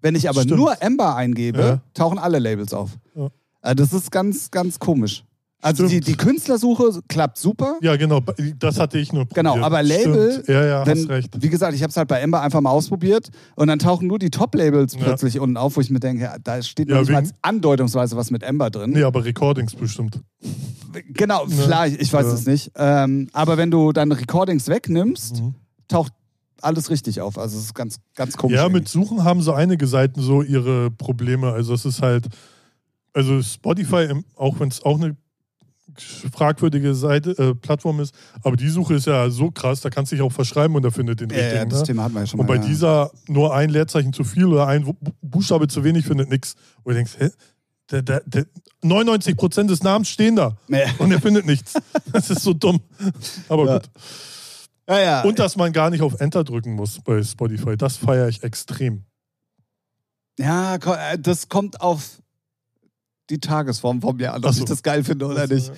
Wenn 0.00 0.14
ich 0.14 0.28
aber 0.30 0.42
Stimmt. 0.42 0.58
nur 0.58 0.82
Amber 0.82 1.16
eingebe, 1.16 1.82
tauchen 1.92 2.18
alle 2.18 2.38
Labels 2.38 2.72
auf. 2.72 2.92
Äh, 3.62 3.74
das 3.74 3.92
ist 3.92 4.10
ganz, 4.10 4.50
ganz 4.50 4.78
komisch. 4.78 5.24
Also 5.66 5.88
die, 5.88 6.00
die 6.00 6.14
Künstlersuche 6.16 7.00
klappt 7.08 7.38
super. 7.38 7.76
Ja, 7.82 7.96
genau, 7.96 8.20
das 8.58 8.78
hatte 8.78 8.98
ich 8.98 9.12
nur 9.12 9.24
probiert. 9.24 9.34
Genau, 9.52 9.64
aber 9.64 9.82
Label, 9.82 10.32
Stimmt. 10.32 10.48
Ja, 10.48 10.64
ja, 10.64 10.86
wenn, 10.86 10.98
hast 10.98 11.08
recht. 11.08 11.42
Wie 11.42 11.48
gesagt, 11.48 11.74
ich 11.74 11.82
habe 11.82 11.90
es 11.90 11.96
halt 11.96 12.06
bei 12.08 12.20
Ember 12.20 12.40
einfach 12.40 12.60
mal 12.60 12.70
ausprobiert 12.70 13.30
und 13.56 13.66
dann 13.66 13.78
tauchen 13.80 14.06
nur 14.06 14.18
die 14.20 14.30
Top-Labels 14.30 14.94
Ja. 14.94 15.00
plötzlich 15.02 15.40
unten 15.40 15.56
auf, 15.56 15.76
wo 15.76 15.80
ich 15.80 15.90
mir 15.90 15.98
denke, 15.98 16.22
ja, 16.22 16.36
da 16.42 16.62
steht 16.62 16.88
Ja, 16.88 16.94
noch 16.94 17.00
nicht 17.00 17.10
mal 17.10 17.18
wegen- 17.18 17.30
als 17.30 17.34
andeutungsweise 17.42 18.16
was 18.16 18.30
mit 18.30 18.42
Ember 18.44 18.70
drin. 18.70 18.90
Nee, 18.90 19.02
aber 19.02 19.24
Recordings 19.24 19.74
bestimmt. 19.74 20.20
Genau, 21.12 21.44
vielleicht, 21.48 22.00
ich 22.00 22.12
weiß 22.12 22.26
Ja. 22.26 22.32
es 22.34 22.46
nicht. 22.46 22.70
Ähm, 22.76 23.28
aber 23.32 23.56
wenn 23.56 23.70
du 23.70 23.92
dann 23.92 24.12
Recordings 24.12 24.68
wegnimmst, 24.68 25.42
Mhm. 25.42 25.54
taucht 25.88 26.12
alles 26.62 26.90
richtig 26.90 27.20
auf. 27.20 27.38
Also 27.38 27.58
es 27.58 27.64
ist 27.64 27.74
ganz, 27.74 27.98
ganz 28.14 28.36
komisch. 28.36 28.56
Ja, 28.56 28.64
mit 28.68 28.88
irgendwie. 28.88 28.90
Suchen 28.92 29.24
haben 29.24 29.42
so 29.42 29.52
einige 29.52 29.86
Seiten 29.86 30.22
so 30.22 30.42
ihre 30.42 30.90
Probleme. 30.90 31.52
Also 31.52 31.74
es 31.74 31.84
ist 31.84 32.00
halt, 32.02 32.26
also 33.12 33.42
Spotify, 33.42 34.08
auch 34.36 34.58
wenn 34.60 34.68
es 34.68 34.82
auch 34.82 34.98
eine 34.98 35.16
fragwürdige 36.32 36.94
Seite, 36.94 37.30
äh, 37.38 37.54
Plattform 37.54 38.00
ist, 38.00 38.14
aber 38.42 38.56
die 38.56 38.68
Suche 38.68 38.94
ist 38.94 39.06
ja 39.06 39.30
so 39.30 39.50
krass, 39.50 39.80
da 39.80 39.90
kannst 39.90 40.12
du 40.12 40.16
dich 40.16 40.22
auch 40.22 40.32
verschreiben 40.32 40.74
und 40.76 40.82
da 40.82 40.90
findet 40.90 41.20
den 41.20 41.30
ja, 41.30 41.36
richtigen. 41.36 41.56
ja, 41.56 41.64
das 41.64 41.80
ne? 41.80 41.86
Thema 41.86 42.02
hatten 42.04 42.14
wir 42.14 42.20
ja 42.20 42.26
schon 42.26 42.40
Und 42.40 42.46
mal. 42.46 42.56
bei 42.58 42.62
ja. 42.62 42.68
dieser 42.68 43.10
nur 43.28 43.54
ein 43.54 43.70
Leerzeichen 43.70 44.12
zu 44.12 44.24
viel 44.24 44.46
oder 44.46 44.66
ein 44.66 44.84
Bu- 44.84 44.94
Buchstabe 45.22 45.68
zu 45.68 45.84
wenig 45.84 46.04
findet 46.06 46.28
nichts. 46.28 46.54
Und 46.82 46.92
du 46.92 46.96
denkst, 46.96 47.12
hä? 47.18 47.30
Der, 47.92 48.02
der, 48.02 48.20
der 48.26 48.46
99% 48.82 49.68
des 49.68 49.82
Namens 49.84 50.08
stehen 50.08 50.34
da 50.34 50.56
Ja. 50.68 50.86
und 50.98 51.12
er 51.12 51.20
findet 51.20 51.46
nichts. 51.46 51.74
Das 52.12 52.30
ist 52.30 52.42
so 52.42 52.52
dumm. 52.52 52.80
Aber 53.48 53.64
Ja. 53.66 53.78
gut. 53.78 53.90
Ja. 54.88 55.22
Und 55.22 55.38
dass 55.38 55.56
man 55.56 55.72
gar 55.72 55.90
nicht 55.90 56.02
auf 56.02 56.20
Enter 56.20 56.42
drücken 56.44 56.74
muss 56.74 57.00
bei 57.04 57.22
Spotify, 57.22 57.76
das 57.76 57.96
feiere 57.96 58.28
ich 58.28 58.42
extrem. 58.42 59.04
ja, 60.38 60.76
äh, 60.76 61.18
das 61.18 61.48
kommt 61.48 61.80
auf 61.80 62.20
die 63.30 63.38
Tagesform 63.38 64.00
von 64.00 64.16
mir 64.16 64.34
an, 64.34 64.44
ob 64.44 64.52
so. 64.52 64.60
ich 64.60 64.64
das 64.66 64.82
geil 64.82 65.04
finde 65.04 65.26
oder 65.26 65.40
Also, 65.40 65.54
nicht. 65.54 65.72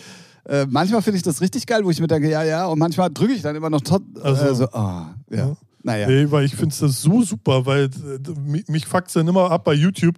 Äh, 0.45 0.67
manchmal 0.69 1.03
finde 1.03 1.19
ich 1.19 1.23
das 1.23 1.41
richtig 1.41 1.67
geil, 1.67 1.85
wo 1.85 1.91
ich 1.91 2.01
mir 2.01 2.07
denke, 2.07 2.31
ja, 2.31 2.43
ja, 2.43 2.67
und 2.67 2.79
manchmal 2.79 3.11
drücke 3.11 3.35
ich 3.35 3.43
dann 3.43 3.55
immer 3.55 3.69
noch 3.71 3.83
tot, 3.83 4.03
so. 4.15 4.23
äh, 4.23 4.55
so, 4.55 4.65
ah, 4.73 5.15
ja. 5.31 5.37
Ja. 5.37 5.57
Naja. 5.83 6.09
Nee, 6.09 6.31
weil 6.31 6.45
ich 6.45 6.55
finde 6.55 6.75
es 6.75 7.03
so 7.03 7.23
super, 7.23 7.65
weil 7.65 7.85
äh, 7.85 8.69
mich, 8.71 8.87
fuckt 8.87 9.15
dann 9.15 9.29
immer 9.29 9.51
ab 9.51 9.65
bei 9.65 9.75
YouTube. 9.75 10.17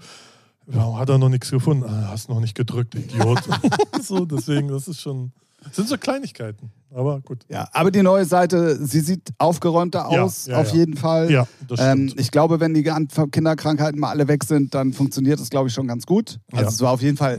Warum 0.67 0.99
hat 0.99 1.09
er 1.09 1.19
noch 1.19 1.29
nichts 1.29 1.51
gefunden? 1.51 1.85
Ah, 1.85 2.09
hast 2.09 2.29
noch 2.29 2.41
nicht 2.41 2.55
gedrückt, 2.55 2.95
Idiot. 2.95 3.41
so, 4.03 4.25
deswegen, 4.25 4.69
das 4.69 4.89
ist 4.89 5.01
schon. 5.01 5.33
Das 5.65 5.77
sind 5.77 5.89
so 5.89 5.97
Kleinigkeiten. 5.99 6.71
Aber 6.93 7.21
gut. 7.21 7.45
Ja, 7.49 7.69
aber 7.73 7.91
die 7.93 8.03
neue 8.03 8.25
Seite, 8.25 8.85
sie 8.85 9.01
sieht 9.01 9.31
aufgeräumter 9.39 10.09
Ja, 10.11 10.23
aus, 10.23 10.47
ja, 10.47 10.57
auf 10.59 10.71
ja. 10.73 10.79
jeden 10.79 10.97
Fall. 10.97 11.31
Ja, 11.31 11.47
das 11.69 11.79
Ähm, 11.81 12.09
stimmt. 12.09 12.21
ich 12.21 12.31
glaube, 12.33 12.59
wenn 12.59 12.75
die 12.75 12.83
Kinderkrankheiten 12.83 14.01
mal 14.01 14.11
alle 14.11 14.27
weg 14.27 14.43
sind, 14.43 14.75
dann 14.75 14.93
funktioniert 14.93 15.39
das, 15.39 15.51
glaube 15.51 15.69
ich, 15.69 15.75
schon 15.75 15.87
ganz 15.87 16.05
gut. 16.07 16.41
Also 16.51 16.63
Ja. 16.65 16.69
es 16.69 16.81
war 16.81 16.91
auf 16.93 17.03
jeden 17.03 17.17
Fall, 17.17 17.39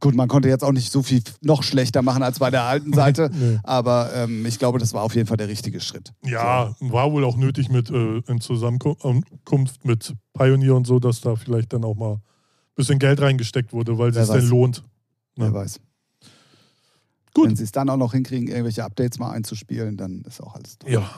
gut, 0.00 0.14
man 0.14 0.28
konnte 0.28 0.48
jetzt 0.50 0.64
auch 0.64 0.72
nicht 0.72 0.92
so 0.92 1.02
viel 1.02 1.22
noch 1.40 1.62
schlechter 1.62 2.02
machen 2.02 2.22
als 2.22 2.40
bei 2.40 2.50
der 2.50 2.64
alten 2.64 2.92
Seite, 2.92 3.30
Nee. 3.32 3.58
aber 3.62 4.10
ähm, 4.14 4.44
ich 4.44 4.58
glaube, 4.58 4.78
das 4.78 4.92
war 4.92 5.02
auf 5.02 5.14
jeden 5.14 5.26
Fall 5.28 5.38
der 5.38 5.48
richtige 5.48 5.80
Schritt. 5.80 6.12
ja, 6.26 6.74
war 6.80 7.10
wohl 7.12 7.24
auch 7.24 7.38
nötig 7.38 7.70
mit 7.70 7.88
äh, 7.90 8.18
in 8.26 8.40
Zusammenkunft 8.42 9.84
mit 9.84 10.14
Pioneer 10.34 10.74
und 10.76 10.86
so, 10.86 10.98
dass 10.98 11.20
da 11.22 11.36
vielleicht 11.36 11.72
dann 11.72 11.84
auch 11.84 11.94
mal 11.96 12.14
ein 12.14 12.20
bisschen 12.76 12.98
Geld 12.98 13.20
reingesteckt 13.22 13.72
wurde, 13.72 13.96
weil 13.98 14.10
es 14.10 14.16
sich 14.16 14.28
denn 14.36 14.46
lohnt. 14.48 14.84
Wer 15.36 15.54
weiß. 15.54 15.80
Gut. 17.34 17.48
Wenn 17.48 17.56
sie 17.56 17.64
es 17.64 17.72
dann 17.72 17.88
auch 17.90 17.96
noch 17.96 18.12
hinkriegen, 18.12 18.48
irgendwelche 18.48 18.84
Updates 18.84 19.18
mal 19.18 19.30
einzuspielen, 19.32 19.96
dann 19.96 20.22
ist 20.26 20.40
auch 20.42 20.54
alles 20.54 20.78
toll. 20.78 20.90
Ja, 20.92 21.08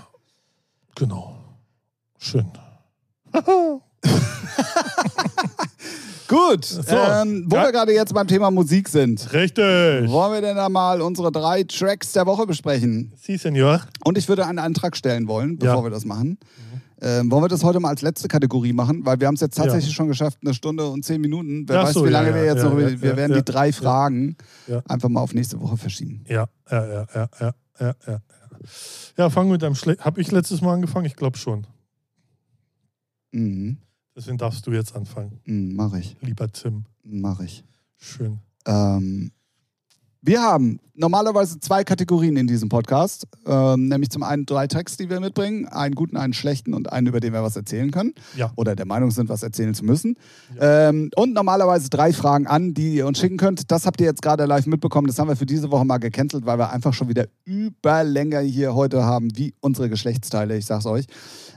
genau. 0.94 1.36
Schön. 2.18 2.46
Gut, 6.28 6.64
So. 6.64 6.80
ähm, 6.96 7.44
wo 7.48 7.56
Ja. 7.56 7.64
wir 7.64 7.72
gerade 7.72 7.92
jetzt 7.92 8.14
beim 8.14 8.28
Thema 8.28 8.52
Musik 8.52 8.88
sind, 8.88 9.32
Richtig. 9.32 9.64
wollen 10.10 10.32
wir 10.32 10.40
denn 10.40 10.54
da 10.56 10.68
mal 10.68 11.00
unsere 11.02 11.32
drei 11.32 11.64
Tracks 11.64 12.12
der 12.12 12.24
Woche 12.26 12.46
besprechen? 12.46 13.12
Sie, 13.20 13.36
Senor. 13.36 13.80
Und 14.04 14.16
ich 14.16 14.28
würde 14.28 14.46
einen 14.46 14.60
Antrag 14.60 14.96
stellen 14.96 15.26
wollen, 15.26 15.58
bevor 15.58 15.76
Ja. 15.78 15.82
wir 15.84 15.90
das 15.90 16.04
machen. 16.04 16.38
Ähm, 17.02 17.30
wollen 17.30 17.44
wir 17.44 17.48
das 17.48 17.64
heute 17.64 17.80
mal 17.80 17.88
als 17.88 18.02
letzte 18.02 18.28
Kategorie 18.28 18.72
machen? 18.72 19.04
Weil 19.06 19.18
wir 19.20 19.26
haben 19.26 19.34
es 19.34 19.40
jetzt 19.40 19.56
tatsächlich 19.56 19.94
schon 19.94 20.08
geschafft, 20.08 20.38
eine 20.42 20.52
Stunde 20.54 20.86
und 20.88 21.04
zehn 21.04 21.20
Minuten. 21.20 21.68
Wer 21.68 21.80
Ach 21.80 21.84
weiß, 21.86 21.94
so, 21.94 22.02
wie 22.04 22.10
ja, 22.10 22.12
lange 22.12 22.28
ja, 22.30 22.34
wir 22.34 22.44
jetzt 22.44 22.58
ja, 22.62 22.64
noch. 22.68 22.78
ja, 22.78 23.00
wir 23.02 23.10
ja, 23.10 23.16
werden 23.16 23.32
ja, 23.32 23.38
die 23.40 23.44
drei 23.52 23.66
ja. 23.68 23.72
Fragen 23.72 24.36
Ja. 24.66 24.82
einfach 24.88 25.08
mal 25.08 25.20
auf 25.20 25.32
nächste 25.34 25.60
Woche 25.60 25.76
verschieben. 25.76 26.24
Ja, 26.28 26.48
ja, 26.70 26.86
ja, 26.86 27.06
ja, 27.14 27.28
ja, 27.40 27.54
ja, 27.80 27.94
ja. 28.06 28.20
Ja, 29.16 29.30
fangen 29.30 29.48
wir 29.48 29.52
mit 29.54 29.64
einem 29.64 29.74
Schlecht. 29.74 30.04
Habe 30.04 30.20
ich 30.20 30.30
letztes 30.30 30.60
Mal 30.60 30.74
angefangen? 30.74 31.06
Ich 31.06 31.16
glaube 31.16 31.38
schon. 31.38 31.66
Mhm. 33.32 33.78
Deswegen 34.14 34.38
darfst 34.38 34.66
du 34.66 34.72
jetzt 34.72 34.94
anfangen, 34.94 35.40
Mhm, 35.46 35.74
mach 35.76 35.94
ich. 35.94 36.16
lieber 36.20 36.50
Tim. 36.52 36.84
Mach 37.04 37.40
ich. 37.40 37.64
Schön. 37.96 38.38
Ähm, 38.66 39.30
wir 40.22 40.42
haben 40.42 40.80
normalerweise 41.00 41.58
zwei 41.60 41.82
Kategorien 41.82 42.36
in 42.36 42.46
diesem 42.46 42.68
Podcast. 42.68 43.26
Ähm, 43.46 43.88
nämlich 43.88 44.10
zum 44.10 44.22
einen 44.22 44.44
drei 44.44 44.66
Tracks, 44.66 44.96
die 44.96 45.08
wir 45.08 45.18
mitbringen. 45.18 45.66
Einen 45.66 45.94
guten, 45.94 46.16
einen 46.16 46.34
schlechten 46.34 46.74
und 46.74 46.92
einen, 46.92 47.06
über 47.06 47.20
den 47.20 47.32
wir 47.32 47.42
was 47.42 47.56
erzählen 47.56 47.90
können. 47.90 48.14
Ja. 48.36 48.52
Oder 48.56 48.76
der 48.76 48.86
Meinung 48.86 49.10
sind, 49.10 49.28
was 49.30 49.42
erzählen 49.42 49.74
zu 49.74 49.84
müssen. 49.84 50.16
Ähm, 50.60 51.10
und 51.16 51.32
normalerweise 51.32 51.88
drei 51.88 52.12
Fragen 52.12 52.46
an, 52.46 52.74
die 52.74 52.96
ihr 52.96 53.06
uns 53.06 53.18
schicken 53.18 53.38
könnt. 53.38 53.70
Das 53.70 53.86
habt 53.86 54.00
ihr 54.00 54.06
jetzt 54.06 54.20
gerade 54.20 54.44
live 54.44 54.66
mitbekommen. 54.66 55.06
Das 55.06 55.18
haben 55.18 55.28
wir 55.28 55.36
für 55.36 55.46
diese 55.46 55.70
Woche 55.70 55.86
mal 55.86 55.98
gecancelt, 55.98 56.44
weil 56.44 56.58
wir 56.58 56.70
einfach 56.70 56.92
schon 56.92 57.08
wieder 57.08 57.26
Überlänge 57.44 58.40
hier 58.40 58.74
heute 58.74 59.04
haben, 59.04 59.30
wie 59.36 59.54
unsere 59.60 59.88
Geschlechtsteile. 59.88 60.56
Ich 60.58 60.66
sag's 60.66 60.86
euch. 60.86 61.06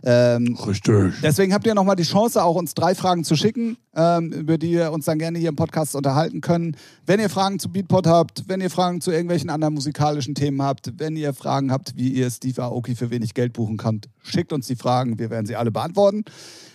Ähm, 0.06 0.58
Richtig. 0.68 1.14
Deswegen 1.22 1.54
habt 1.54 1.66
ihr 1.66 1.74
nochmal 1.74 1.96
die 1.96 2.04
Chance, 2.04 2.44
auch 2.44 2.56
uns 2.56 2.74
drei 2.74 2.94
Fragen 2.94 3.24
zu 3.24 3.36
schicken, 3.36 3.78
ähm, 3.96 4.32
über 4.32 4.58
die 4.58 4.72
wir 4.72 4.92
uns 4.92 5.06
dann 5.06 5.18
gerne 5.18 5.40
hier 5.40 5.50
im 5.50 5.56
Podcast 5.56 5.96
unterhalten 5.96 6.42
können. 6.42 6.76
Wenn 7.06 7.20
ihr 7.20 7.30
Fragen 7.30 7.60
zu 7.60 7.70
Beatport 7.70 8.08
habt, 8.08 8.44
wenn 8.54 8.62
ihr 8.62 8.70
Fragen 8.70 9.02
zu 9.02 9.10
irgendwelchen 9.10 9.50
anderen 9.50 9.74
musikalischen 9.74 10.36
Themen 10.36 10.62
habt, 10.62 11.00
wenn 11.00 11.16
ihr 11.16 11.34
Fragen 11.34 11.72
habt, 11.72 11.98
wie 11.98 12.10
ihr 12.10 12.30
Steve 12.30 12.62
Aoki 12.62 12.94
für 12.94 13.10
wenig 13.10 13.34
Geld 13.34 13.54
buchen 13.54 13.78
könnt, 13.78 14.10
schickt 14.22 14.54
uns 14.54 14.68
die 14.68 14.76
Fragen. 14.76 15.18
Wir 15.18 15.32
werden 15.32 15.48
sie 15.48 15.56
alle 15.56 15.72
beantworten. 15.72 16.24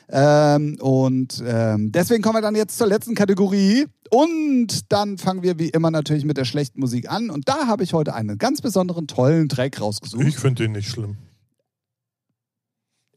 Ähm, 0.09 0.76
und 0.81 1.41
ähm, 1.47 1.93
deswegen 1.93 2.20
kommen 2.20 2.35
wir 2.35 2.43
dann 2.43 2.57
jetzt 2.57 2.79
zur 2.79 2.89
letzten 2.89 3.14
Kategorie. 3.14 3.87
Und 4.11 4.91
dann 4.91 5.18
fangen 5.18 5.45
wir 5.45 5.61
wie 5.61 5.68
immer 5.68 5.93
natürlich 5.93 6.24
mit 6.24 6.37
der 6.37 6.45
schlechten 6.45 6.81
Musik 6.81 7.09
an. 7.09 7.31
Und 7.31 7.49
da 7.49 7.68
habe 7.68 7.85
ich 7.85 7.93
heute 7.93 8.12
einen 8.12 8.39
ganz 8.39 8.61
besonderen, 8.61 9.07
tollen 9.07 9.49
Track 9.49 9.81
rausgesucht. 9.81 10.26
Ich 10.26 10.37
finde 10.37 10.64
den 10.64 10.72
nicht 10.72 10.89
schlimm. 10.89 11.16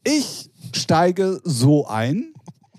Ich 0.04 0.52
steige 0.72 1.40
so 1.42 1.88
ein. 1.88 2.32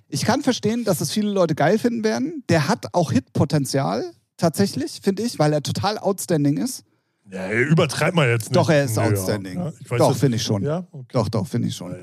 Ich 0.07 0.23
kann 0.23 0.43
verstehen, 0.43 0.85
dass 0.85 1.01
es 1.01 1.11
viele 1.11 1.31
Leute 1.31 1.55
geil 1.55 1.77
finden 1.77 2.05
werden. 2.05 2.45
Der 2.47 2.69
hat 2.69 2.93
auch 2.93 3.11
Hitpotenzial, 3.11 4.13
tatsächlich, 4.37 4.99
finde 5.01 5.23
ich, 5.23 5.39
weil 5.39 5.53
er 5.53 5.61
total 5.61 5.97
outstanding 5.97 6.57
ist. 6.57 6.83
Ja, 7.31 7.51
übertreib 7.51 8.13
mal 8.15 8.29
jetzt 8.29 8.49
nicht. 8.49 8.55
Doch, 8.55 8.69
er 8.69 8.83
ist 8.85 8.97
Ja, 8.97 9.03
outstanding. 9.03 9.57
ja, 9.59 9.73
weiß 9.87 9.97
Doch, 9.97 10.15
finde 10.17 10.37
ich 10.37 10.43
schon. 10.43 10.63
Ja, 10.63 10.85
okay. 10.91 11.05
Doch, 11.13 11.29
doch, 11.29 11.47
finde 11.47 11.69
ich 11.69 11.75
schon. 11.75 11.95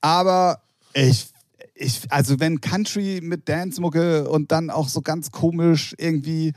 Aber 0.00 0.60
ich, 0.92 1.28
ich, 1.74 2.00
also 2.10 2.40
wenn 2.40 2.60
Country 2.60 3.20
mit 3.22 3.48
Dance-Mucke 3.48 4.28
und 4.28 4.50
dann 4.52 4.70
auch 4.70 4.88
so 4.88 5.02
ganz 5.02 5.30
komisch 5.30 5.94
irgendwie, 5.98 6.52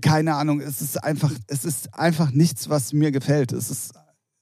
keine 0.00 0.34
Ahnung, 0.34 0.60
es 0.60 0.80
ist 0.80 1.02
einfach, 1.02 1.32
es 1.46 1.64
ist 1.64 1.94
einfach 1.94 2.30
nichts, 2.30 2.68
was 2.68 2.92
mir 2.92 3.10
gefällt. 3.10 3.52
Es 3.52 3.70
ist, 3.70 3.92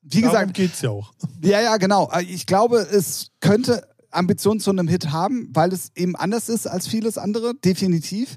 wie 0.03 0.21
Darum 0.21 0.33
gesagt, 0.35 0.55
geht's 0.55 0.81
ja 0.83 0.91
auch. 0.91 1.13
Ja, 1.43 1.61
ja, 1.61 1.77
genau. 1.77 2.11
Ich 2.21 2.47
glaube, 2.47 2.79
es 2.79 3.33
könnte 3.41 3.87
Ambitionen 4.11 4.61
zu 4.61 4.71
einem 4.71 4.87
Hit 4.87 5.11
haben, 5.11 5.49
weil 5.53 5.73
es 5.73 5.91
eben 5.97 6.15
anders 6.15 6.49
ist 6.49 6.67
als 6.69 6.87
vieles 6.87 7.19
andere, 7.19 7.55
definitiv. 7.65 8.37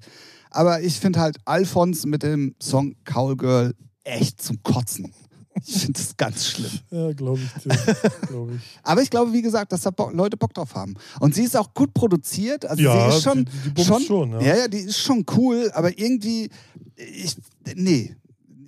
Aber 0.56 0.82
ich 0.82 1.00
finde 1.00 1.20
halt 1.20 1.38
Alphons 1.46 2.06
mit 2.06 2.24
dem 2.24 2.56
Song 2.62 2.96
Cowgirl 3.04 3.74
echt 4.04 4.42
zum 4.42 4.62
Kotzen. 4.64 5.14
Ich 5.66 5.80
finde 5.82 5.94
das 6.00 6.16
ganz 6.18 6.48
schlimm. 6.48 6.72
Ja, 6.92 7.14
glaube 7.14 7.40
ich 7.40 7.64
dir. 7.64 7.96
glaube 8.28 8.56
ich. 8.56 8.62
Aber 8.84 9.02
ich 9.02 9.10
glaube, 9.10 9.32
wie 9.34 9.42
gesagt, 9.42 9.72
dass 9.72 9.82
da 9.82 9.90
Bo 9.92 10.10
Leute 10.10 10.36
Bock 10.38 10.54
drauf 10.54 10.76
haben. 10.76 10.96
Und 11.22 11.34
sie 11.34 11.44
ist 11.44 11.56
auch 11.56 11.74
gut 11.74 11.94
produziert. 11.94 12.66
Also 12.66 12.84
Ja, 12.84 13.10
sie 13.12 13.18
ist 13.18 13.24
schon, 13.24 13.46
die- 13.46 13.74
die 13.74 13.84
schon, 13.86 14.02
schon, 14.02 14.32
ja. 14.34 14.42
ja. 14.42 14.56
ja, 14.58 14.68
die 14.68 14.80
ist 14.80 14.98
schon 15.00 15.26
cool, 15.38 15.72
aber 15.74 15.98
irgendwie, 15.98 16.50
ich, 16.98 17.36
nee, 17.76 18.16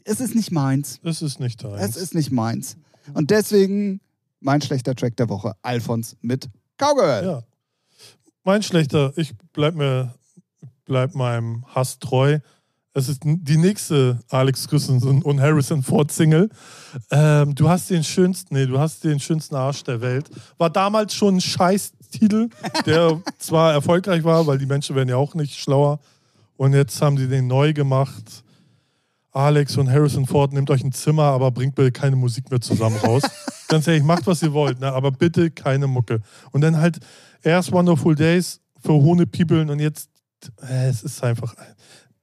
es 0.05 0.21
ist 0.21 0.33
nicht 0.35 0.51
meins. 0.51 0.99
Das 1.03 1.21
ist 1.21 1.39
nicht 1.41 1.61
deins. 1.63 1.81
Es 1.97 2.01
ist 2.01 2.15
nicht 2.15 2.31
meins. 2.31 2.77
Und 3.13 3.31
deswegen 3.31 3.99
mein 4.39 4.61
schlechter 4.61 4.95
Track 4.95 5.17
der 5.17 5.27
Woche, 5.29 5.53
Alphons 5.61 6.15
mit 6.21 6.49
Cowgirl. 6.77 7.25
Ja. 7.25 7.43
Mein 8.45 8.63
schlechter, 8.63 9.11
ich 9.17 9.33
bleib 9.51 9.75
mir, 9.75 10.13
bleib 10.88 11.13
meinem 11.13 11.63
Hass 11.67 11.99
treu. 11.99 12.39
Es 12.93 13.09
ist 13.09 13.21
die 13.23 13.57
nächste 13.57 14.19
Alex 14.29 14.67
Christensen 14.67 15.21
und 15.21 15.39
Harrison 15.39 15.83
Ford 15.83 16.11
Single. 16.11 16.49
Ähm, 17.11 17.53
du 17.53 17.69
hast 17.69 17.91
den 17.91 18.03
schönsten, 18.03 18.55
nee, 18.55 18.65
du 18.65 18.79
hast 18.79 19.03
den 19.03 19.19
schönsten 19.19 19.55
Arsch 19.55 19.83
der 19.83 20.01
Welt. 20.01 20.27
War 20.57 20.71
damals 20.71 21.13
schon 21.13 21.35
ein 21.35 21.41
Scheißtitel, 21.41 22.49
der 22.88 23.21
zwar 23.38 23.73
erfolgreich 23.73 24.23
war, 24.23 24.47
weil 24.47 24.57
die 24.57 24.65
Menschen 24.65 24.95
werden 24.95 25.09
ja 25.09 25.17
auch 25.17 25.35
nicht 25.35 25.59
schlauer. 25.59 25.99
Und 26.55 26.73
jetzt 26.73 26.99
haben 26.99 27.17
sie 27.17 27.27
den 27.27 27.45
neu 27.45 27.71
gemacht. 27.71 28.43
Alex 29.31 29.77
und 29.77 29.91
Harrison 29.91 30.25
Ford, 30.25 30.51
nehmt 30.51 30.71
euch 30.71 30.83
ein 30.83 30.91
Zimmer, 30.91 31.25
aber 31.25 31.51
bringt 31.51 31.75
bitte 31.75 31.91
keine 31.91 32.15
Musik 32.15 32.49
mehr 32.49 32.61
zusammen 32.61 32.97
raus. 32.97 33.21
Ganz 33.67 33.88
ehrlich, 33.88 34.01
macht, 34.01 34.25
was 34.25 34.41
ihr 34.41 34.53
wollt, 34.53 34.79
ne? 34.79 34.91
aber 34.91 35.11
bitte 35.11 35.51
keine 35.51 35.85
Mucke. 35.85 36.21
Und 36.51 36.61
dann 36.61 36.77
halt 36.77 36.97
erst 37.43 37.71
Wonderful 37.71 38.15
Days 38.15 38.59
für 38.81 38.93
Hohne 38.93 39.27
People 39.27 39.69
und 39.69 39.79
jetzt, 39.79 40.09
es 40.57 41.03
ist 41.03 41.23
einfach, 41.23 41.55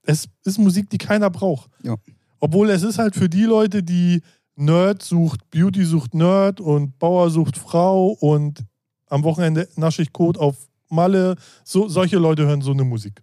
es 0.02 0.28
ist 0.44 0.58
Musik, 0.58 0.90
die 0.90 0.98
keiner 0.98 1.30
braucht. 1.30 1.70
Ja. 1.82 1.96
Obwohl 2.40 2.70
es 2.70 2.82
ist 2.82 2.98
halt 2.98 3.14
für 3.14 3.28
die 3.28 3.44
Leute, 3.44 3.82
die 3.82 4.22
Nerd 4.56 5.02
sucht, 5.02 5.50
Beauty 5.50 5.84
sucht 5.84 6.14
Nerd 6.14 6.60
und 6.60 6.98
Bauer 6.98 7.30
sucht 7.30 7.56
Frau 7.56 8.08
und 8.20 8.64
am 9.06 9.24
Wochenende 9.24 9.68
nasche 9.76 10.02
ich 10.02 10.12
Code 10.12 10.40
auf 10.40 10.68
Malle. 10.88 11.36
So, 11.64 11.88
solche 11.88 12.18
Leute 12.18 12.46
hören 12.46 12.60
so 12.60 12.72
eine 12.72 12.84
Musik. 12.84 13.22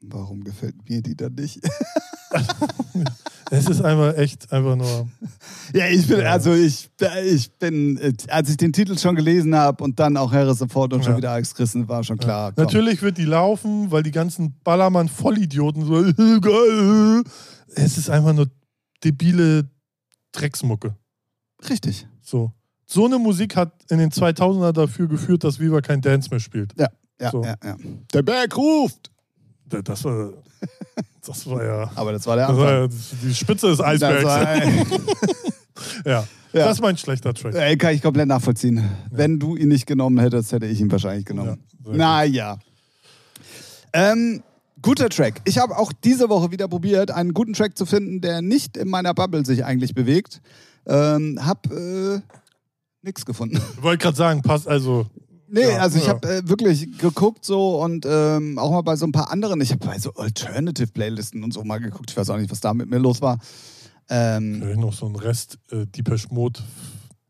Warum 0.00 0.44
gefällt 0.44 0.88
mir 0.88 1.02
die 1.02 1.16
dann 1.16 1.34
nicht? 1.34 1.60
Es 3.50 3.68
ist 3.68 3.80
einfach 3.80 4.16
echt 4.16 4.52
einfach 4.52 4.74
nur. 4.76 5.08
ja, 5.72 5.86
ich 5.88 6.06
bin, 6.08 6.18
Ja. 6.20 6.32
also 6.32 6.52
ich, 6.52 6.88
ich 7.26 7.50
bin, 7.58 7.96
äh, 7.98 8.12
als 8.28 8.50
ich 8.50 8.56
den 8.56 8.72
Titel 8.72 8.98
schon 8.98 9.14
gelesen 9.14 9.54
habe 9.54 9.84
und 9.84 10.00
dann 10.00 10.16
auch 10.16 10.32
Harrison 10.32 10.68
Ford 10.68 10.92
und 10.92 11.04
schon 11.04 11.12
Ja. 11.12 11.18
wieder 11.18 11.30
Alex 11.30 11.54
Christen, 11.54 11.86
war 11.88 12.02
schon 12.02 12.18
klar. 12.18 12.52
komm. 12.52 12.64
Natürlich 12.64 13.02
wird 13.02 13.18
die 13.18 13.24
laufen, 13.24 13.90
weil 13.92 14.02
die 14.02 14.10
ganzen 14.10 14.54
Ballermann-Vollidioten 14.64 15.84
so, 15.84 15.92
geil. 16.40 17.22
Es 17.74 17.98
ist 17.98 18.10
einfach 18.10 18.32
nur 18.32 18.48
debile 19.04 19.68
Drecksmucke. 20.32 20.96
Richtig. 21.68 22.06
So. 22.22 22.52
So 22.84 23.04
eine 23.06 23.18
Musik 23.18 23.56
hat 23.56 23.72
in 23.90 23.98
den 23.98 24.10
2000er 24.10 24.72
dafür 24.72 25.08
geführt, 25.08 25.44
dass 25.44 25.58
Viva 25.60 25.80
kein 25.80 26.00
Dance 26.00 26.30
mehr 26.30 26.40
spielt. 26.40 26.72
Ja, 26.78 26.88
So. 27.30 27.42
ja, 27.44 27.54
ja. 27.64 27.76
Der 28.12 28.22
Berg 28.22 28.56
ruft! 28.56 29.10
Da- 29.68 29.82
Das 29.82 30.04
war, 30.04 30.32
das 31.26 31.46
war 31.48 31.64
ja, 31.64 31.90
Aber 31.94 32.12
das 32.12 32.26
war 32.26 32.36
der 32.36 32.48
das 32.48 32.56
war 32.56 32.82
Anfang. 32.82 32.98
ja 32.98 33.18
die 33.22 33.34
Spitze 33.34 33.68
des 33.68 33.80
Eisbergs. 33.80 34.22
ja. 36.04 36.26
Ja. 36.52 36.64
das 36.64 36.76
ist 36.76 36.80
mein 36.80 36.96
schlechter 36.96 37.34
Track. 37.34 37.54
Ey, 37.54 37.76
kann 37.76 37.94
ich 37.94 38.02
komplett 38.02 38.28
nachvollziehen. 38.28 38.82
Wenn 39.10 39.38
du 39.38 39.56
ihn 39.56 39.68
nicht 39.68 39.86
genommen 39.86 40.18
hättest, 40.18 40.52
hätte 40.52 40.66
ich 40.66 40.80
ihn 40.80 40.90
wahrscheinlich 40.90 41.26
genommen. 41.26 41.62
Ja, 41.84 41.92
naja. 41.92 42.58
Ähm, 43.92 44.42
guter 44.80 45.08
Track. 45.08 45.42
Ich 45.44 45.58
habe 45.58 45.76
auch 45.76 45.92
diese 46.04 46.28
Woche 46.28 46.50
wieder 46.50 46.68
probiert, 46.68 47.10
einen 47.10 47.34
guten 47.34 47.52
Track 47.52 47.76
zu 47.76 47.84
finden, 47.86 48.20
der 48.20 48.40
nicht 48.42 48.76
in 48.76 48.88
meiner 48.88 49.12
Bubble 49.14 49.44
sich 49.44 49.64
eigentlich 49.64 49.94
bewegt. 49.94 50.40
Ähm, 50.86 51.38
hab 51.44 51.70
äh, 51.70 52.20
nichts 53.02 53.26
gefunden. 53.26 53.60
Ich 53.76 53.82
wollte 53.82 54.02
gerade 54.02 54.16
sagen, 54.16 54.42
passt 54.42 54.68
also. 54.68 55.06
Nee, 55.48 55.62
Ja, 55.70 55.78
also 55.78 55.98
ich 55.98 56.04
ja. 56.06 56.10
habe 56.14 56.28
äh, 56.28 56.48
wirklich 56.48 56.98
geguckt 56.98 57.44
so 57.44 57.82
und 57.82 58.06
ähm, 58.08 58.58
auch 58.58 58.70
mal 58.70 58.82
bei 58.82 58.96
so 58.96 59.06
ein 59.06 59.12
paar 59.12 59.30
anderen, 59.30 59.60
ich 59.60 59.70
habe 59.72 59.84
bei 59.86 59.98
so 59.98 60.12
Alternative-Playlisten 60.14 61.42
und 61.44 61.52
so 61.52 61.62
mal 61.64 61.78
geguckt, 61.78 62.10
ich 62.10 62.16
weiß 62.16 62.30
auch 62.30 62.36
nicht, 62.38 62.50
was 62.50 62.60
da 62.60 62.74
mit 62.74 62.88
mir 62.90 62.98
los 62.98 63.20
war. 63.22 63.38
Ähm, 64.08 64.60
Vielleicht 64.62 64.80
noch 64.80 64.92
so 64.92 65.06
ein 65.06 65.16
Rest 65.16 65.58
äh, 65.70 65.86
Deepesh 65.86 66.28
Mode 66.30 66.60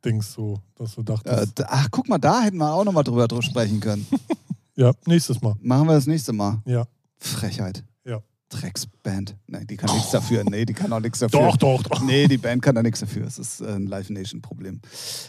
Dings 0.05 0.33
so, 0.33 0.61
dass 0.77 0.95
du 0.95 1.03
dachtest. 1.03 1.61
äh, 1.61 1.65
ach, 1.67 1.89
guck 1.91 2.09
mal, 2.09 2.19
da 2.19 2.43
hätten 2.43 2.59
wir 2.59 2.73
auch 2.73 2.85
nochmal 2.85 3.03
drüber, 3.05 3.27
drüber 3.27 3.43
sprechen 3.43 3.81
können. 3.81 4.07
ja, 4.77 4.93
nächstes 5.07 5.41
Mal. 5.43 5.55
Machen 5.61 5.87
wir 5.89 5.95
das 5.95 6.07
nächste 6.07 6.33
Mal. 6.33 6.61
Ja. 6.65 6.87
Frechheit. 7.19 7.83
Ja. 8.05 8.21
Drecksband. 8.51 9.37
Nee, 9.49 9.65
die 9.65 9.77
kann 9.77 9.93
nichts 9.95 10.11
dafür. 10.11 10.45
Nee, 10.45 10.65
die 10.65 10.75
kann 10.75 10.93
auch 10.93 11.01
nichts 11.01 11.19
dafür. 11.21 11.41
Doch, 11.41 11.57
doch, 11.57 11.83
doch. 11.83 12.03
Nee, 12.03 12.29
die 12.29 12.37
Band 12.39 12.63
kann 12.63 12.75
da 12.75 12.83
nichts 12.83 13.01
dafür. 13.01 13.27
Es 13.27 13.39
ist 13.39 13.61
äh, 13.63 13.75
ein 13.75 13.87
Live 13.87 14.11
Nation-Problem. 14.11 14.81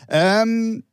Ähm, 0.09 0.83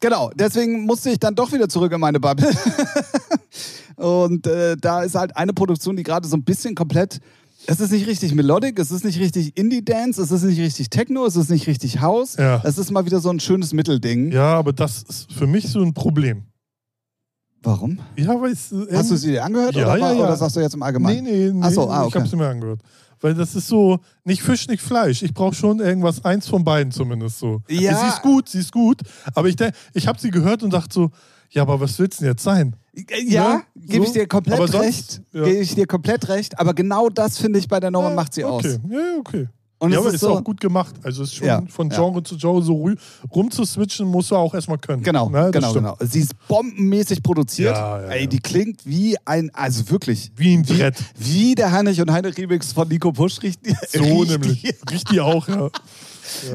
genau, 0.00 0.30
deswegen 0.34 0.84
musste 0.86 1.10
ich 1.10 1.18
dann 1.18 1.34
doch 1.34 1.52
wieder 1.52 1.68
zurück 1.68 1.92
in 1.92 2.00
meine 2.00 2.20
Bubble. 2.20 2.50
Und 3.96 4.46
äh, 4.46 4.76
da 4.76 5.02
ist 5.02 5.14
halt 5.14 5.36
eine 5.36 5.52
Produktion, 5.52 5.96
die 5.96 6.02
gerade 6.04 6.26
so 6.28 6.36
ein 6.36 6.44
bisschen 6.44 6.74
komplett. 6.74 7.18
Es 7.66 7.80
ist 7.80 7.90
nicht 7.90 8.06
richtig 8.06 8.34
Melodic, 8.34 8.78
es 8.78 8.90
ist 8.90 9.04
nicht 9.04 9.18
richtig 9.18 9.56
Indie-Dance, 9.58 10.22
es 10.22 10.30
ist 10.30 10.44
nicht 10.44 10.60
richtig 10.60 10.88
Techno, 10.88 11.26
es 11.26 11.36
ist 11.36 11.50
nicht 11.50 11.66
richtig 11.66 12.00
House. 12.00 12.36
Ja. 12.36 12.62
Es 12.64 12.78
ist 12.78 12.90
mal 12.90 13.04
wieder 13.04 13.20
so 13.20 13.28
ein 13.30 13.40
schönes 13.40 13.72
Mittelding. 13.72 14.30
Ja, 14.32 14.54
aber 14.58 14.72
das 14.72 15.02
ist 15.02 15.32
für 15.32 15.46
mich 15.46 15.68
so 15.68 15.80
ein 15.82 15.92
Problem. 15.92 16.44
Warum? 17.62 17.98
Ja, 18.16 18.40
weil 18.40 18.52
es. 18.52 18.70
äh, 18.70 18.86
Hast 18.96 19.10
du 19.10 19.16
sie 19.16 19.32
dir 19.32 19.44
angehört 19.44 19.74
Ja, 19.74 19.86
oder, 19.88 19.96
ja, 19.96 20.00
war- 20.02 20.14
ja. 20.14 20.24
oder 20.24 20.36
sagst 20.36 20.54
du 20.56 20.60
jetzt 20.60 20.74
im 20.74 20.78
Nee, 20.80 20.86
Allgemeinen? 20.86 21.24
nee, 21.24 21.50
nee. 21.52 21.60
Ach 21.60 21.70
so, 21.72 21.90
ah, 21.90 22.02
Ich 22.02 22.06
okay. 22.06 22.18
habe 22.20 22.28
sie 22.28 22.36
mir 22.36 22.48
angehört. 22.48 22.80
Weil 23.20 23.34
das 23.34 23.54
ist 23.56 23.66
so, 23.68 23.98
nicht 24.24 24.42
Fisch, 24.42 24.68
nicht 24.68 24.82
Fleisch. 24.82 25.22
Ich 25.22 25.34
brauche 25.34 25.54
schon 25.54 25.80
irgendwas, 25.80 26.24
eins 26.24 26.46
von 26.48 26.64
beiden 26.64 26.92
zumindest 26.92 27.38
so. 27.38 27.62
Ja. 27.68 27.96
Sie 27.98 28.06
ist 28.08 28.22
gut, 28.22 28.48
sie 28.48 28.58
ist 28.60 28.72
gut. 28.72 29.00
Aber 29.34 29.48
ich, 29.48 29.56
ich 29.94 30.06
habe 30.06 30.18
sie 30.20 30.30
gehört 30.30 30.62
und 30.62 30.72
dachte 30.72 30.92
so, 30.94 31.10
ja, 31.50 31.62
aber 31.62 31.80
was 31.80 31.98
will's 31.98 32.18
denn 32.18 32.28
jetzt 32.28 32.42
sein? 32.44 32.76
Ja, 33.26 33.54
Ne? 33.56 33.62
gebe 33.86 34.04
ich 34.04 34.12
dir 34.12 34.26
komplett 34.26 34.58
sonst- 34.58 34.74
recht. 34.74 35.22
ja. 35.32 35.44
Gebe 35.44 35.58
ich 35.58 35.74
dir 35.74 35.86
komplett 35.86 36.28
recht. 36.28 36.58
Aber 36.58 36.74
genau 36.74 37.08
das 37.08 37.38
finde 37.38 37.58
ich 37.58 37.68
bei 37.68 37.80
der 37.80 37.90
Nummer 37.90 38.10
Ja, 38.10 38.14
macht 38.14 38.34
sie 38.34 38.44
okay. 38.44 38.68
aus. 38.68 38.80
Ja, 38.90 38.98
ja, 38.98 39.16
okay. 39.18 39.48
Und 39.80 39.92
ja, 39.92 39.96
es 39.98 40.00
aber 40.00 40.08
ist 40.08 40.14
ist 40.16 40.20
so, 40.22 40.30
auch 40.30 40.42
gut 40.44 40.60
gemacht. 40.60 40.94
Also 41.04 41.22
ist 41.22 41.34
schon 41.34 41.46
Ja, 41.46 41.62
von 41.68 41.88
ja. 41.90 41.96
Genre 41.96 42.22
zu 42.24 42.36
Genre 42.36 42.62
so 42.62 42.88
rumzuswitchen, 43.32 44.06
musst 44.08 44.30
du 44.30 44.36
auch 44.36 44.52
erstmal 44.54 44.78
können. 44.78 45.02
Genau, 45.02 45.28
Ne, 45.28 45.50
genau, 45.52 45.70
stimmt. 45.70 45.84
genau. 45.86 45.96
Sie 46.00 46.20
ist 46.20 46.32
bombenmäßig 46.48 47.22
produziert. 47.22 47.76
Ja, 47.76 48.00
ja, 48.02 48.08
Ey, 48.08 48.22
ja. 48.22 48.26
die 48.26 48.40
klingt 48.40 48.84
wie 48.84 49.16
ein, 49.24 49.50
also 49.54 49.88
wirklich, 49.90 50.32
Wie 50.36 50.56
ein 50.56 50.62
Brett. 50.64 50.96
wie 51.16 51.54
der 51.54 51.70
Heinrich 51.72 52.00
und 52.00 52.10
Heine 52.10 52.36
Remix 52.36 52.72
von 52.72 52.88
Nico 52.88 53.12
Pusch 53.12 53.40
riecht. 53.42 53.60
So 53.92 54.02
riecht 54.02 54.30
nämlich. 54.30 54.62
die. 54.62 54.74
Riecht 54.90 55.10
die 55.12 55.20
auch, 55.20 55.46
ja. 55.48 55.70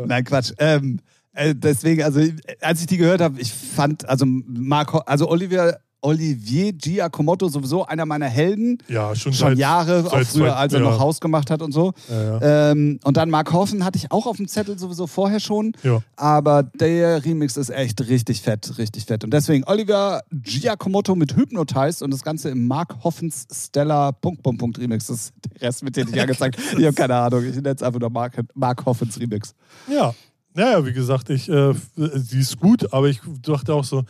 Nein, 0.05 0.23
Quatsch. 0.25 0.51
Ähm, 0.57 0.99
äh, 1.33 1.55
deswegen, 1.55 2.03
also 2.03 2.21
als 2.61 2.81
ich 2.81 2.87
die 2.87 2.97
gehört 2.97 3.21
habe, 3.21 3.39
ich 3.39 3.51
fand, 3.53 4.07
also 4.07 4.25
Marco, 4.27 4.99
also 4.99 5.29
Olivier, 5.29 5.79
Olivier 6.03 6.73
Giacomotto 6.73 7.47
sowieso 7.47 7.85
einer 7.85 8.05
meiner 8.05 8.27
Helden. 8.27 8.77
Ja, 8.89 9.15
schon, 9.15 9.33
Schon 9.33 9.49
seit, 9.51 9.57
Jahre, 9.57 10.03
auch 10.05 10.11
seit 10.11 10.27
früher, 10.27 10.47
zwei- 10.49 10.53
als 10.53 10.73
er 10.73 10.81
ja. 10.81 10.89
noch 10.89 10.99
Haus 10.99 11.19
gemacht 11.21 11.49
hat 11.49 11.61
und 11.61 11.71
so. 11.71 11.93
Ja, 12.09 12.23
ja. 12.39 12.71
Ähm, 12.71 12.99
und 13.03 13.17
dann 13.17 13.29
Mark 13.29 13.51
Hoffen 13.53 13.83
hatte 13.85 13.97
ich 13.97 14.11
auch 14.11 14.27
auf 14.27 14.37
dem 14.37 14.47
Zettel 14.47 14.77
sowieso 14.77 15.07
vorher 15.07 15.39
schon. 15.39 15.73
Aber 16.17 16.63
der 16.63 17.23
Remix 17.23 17.55
ist 17.57 17.69
echt 17.69 18.01
richtig 18.07 18.41
fett, 18.41 18.77
richtig 18.77 19.05
fett. 19.05 19.23
Und 19.23 19.31
deswegen 19.33 19.63
Oliver 19.65 20.21
Giacomotto 20.31 21.15
mit 21.15 21.35
Hypnotize 21.35 22.03
und 22.03 22.11
das 22.11 22.21
Ganze 22.23 22.49
im 22.49 22.67
Mark 22.67 22.97
Hoffens 23.03 23.47
Stella 23.51 24.11
Punkt, 24.11 24.43
Punkt, 24.43 24.59
Punkt 24.59 24.79
Remix. 24.79 25.07
Das 25.07 25.17
ist 25.17 25.33
der 25.59 25.61
Rest 25.67 25.83
wird 25.83 25.95
dir 25.95 26.05
nicht 26.05 26.19
angezeigt. 26.19 26.59
Ich 26.77 26.83
habe 26.85 26.93
keine 26.93 27.15
Ahnung. 27.15 27.43
Ich 27.45 27.55
nenne 27.55 27.69
es 27.75 27.81
einfach 27.81 27.99
nur 27.99 28.09
Mark, 28.09 28.33
Mark 28.53 28.85
Hoffens 28.85 29.19
Remix. 29.19 29.55
Ja. 29.89 30.13
Naja, 30.55 30.85
wie 30.85 30.93
gesagt, 30.93 31.31
ich, 31.31 31.49
äh, 31.49 31.73
sie 31.95 32.39
ist 32.41 32.59
gut, 32.59 32.93
aber 32.93 33.07
ich 33.09 33.19
dachte 33.41 33.73
auch 33.73 33.83
so, 33.83 34.03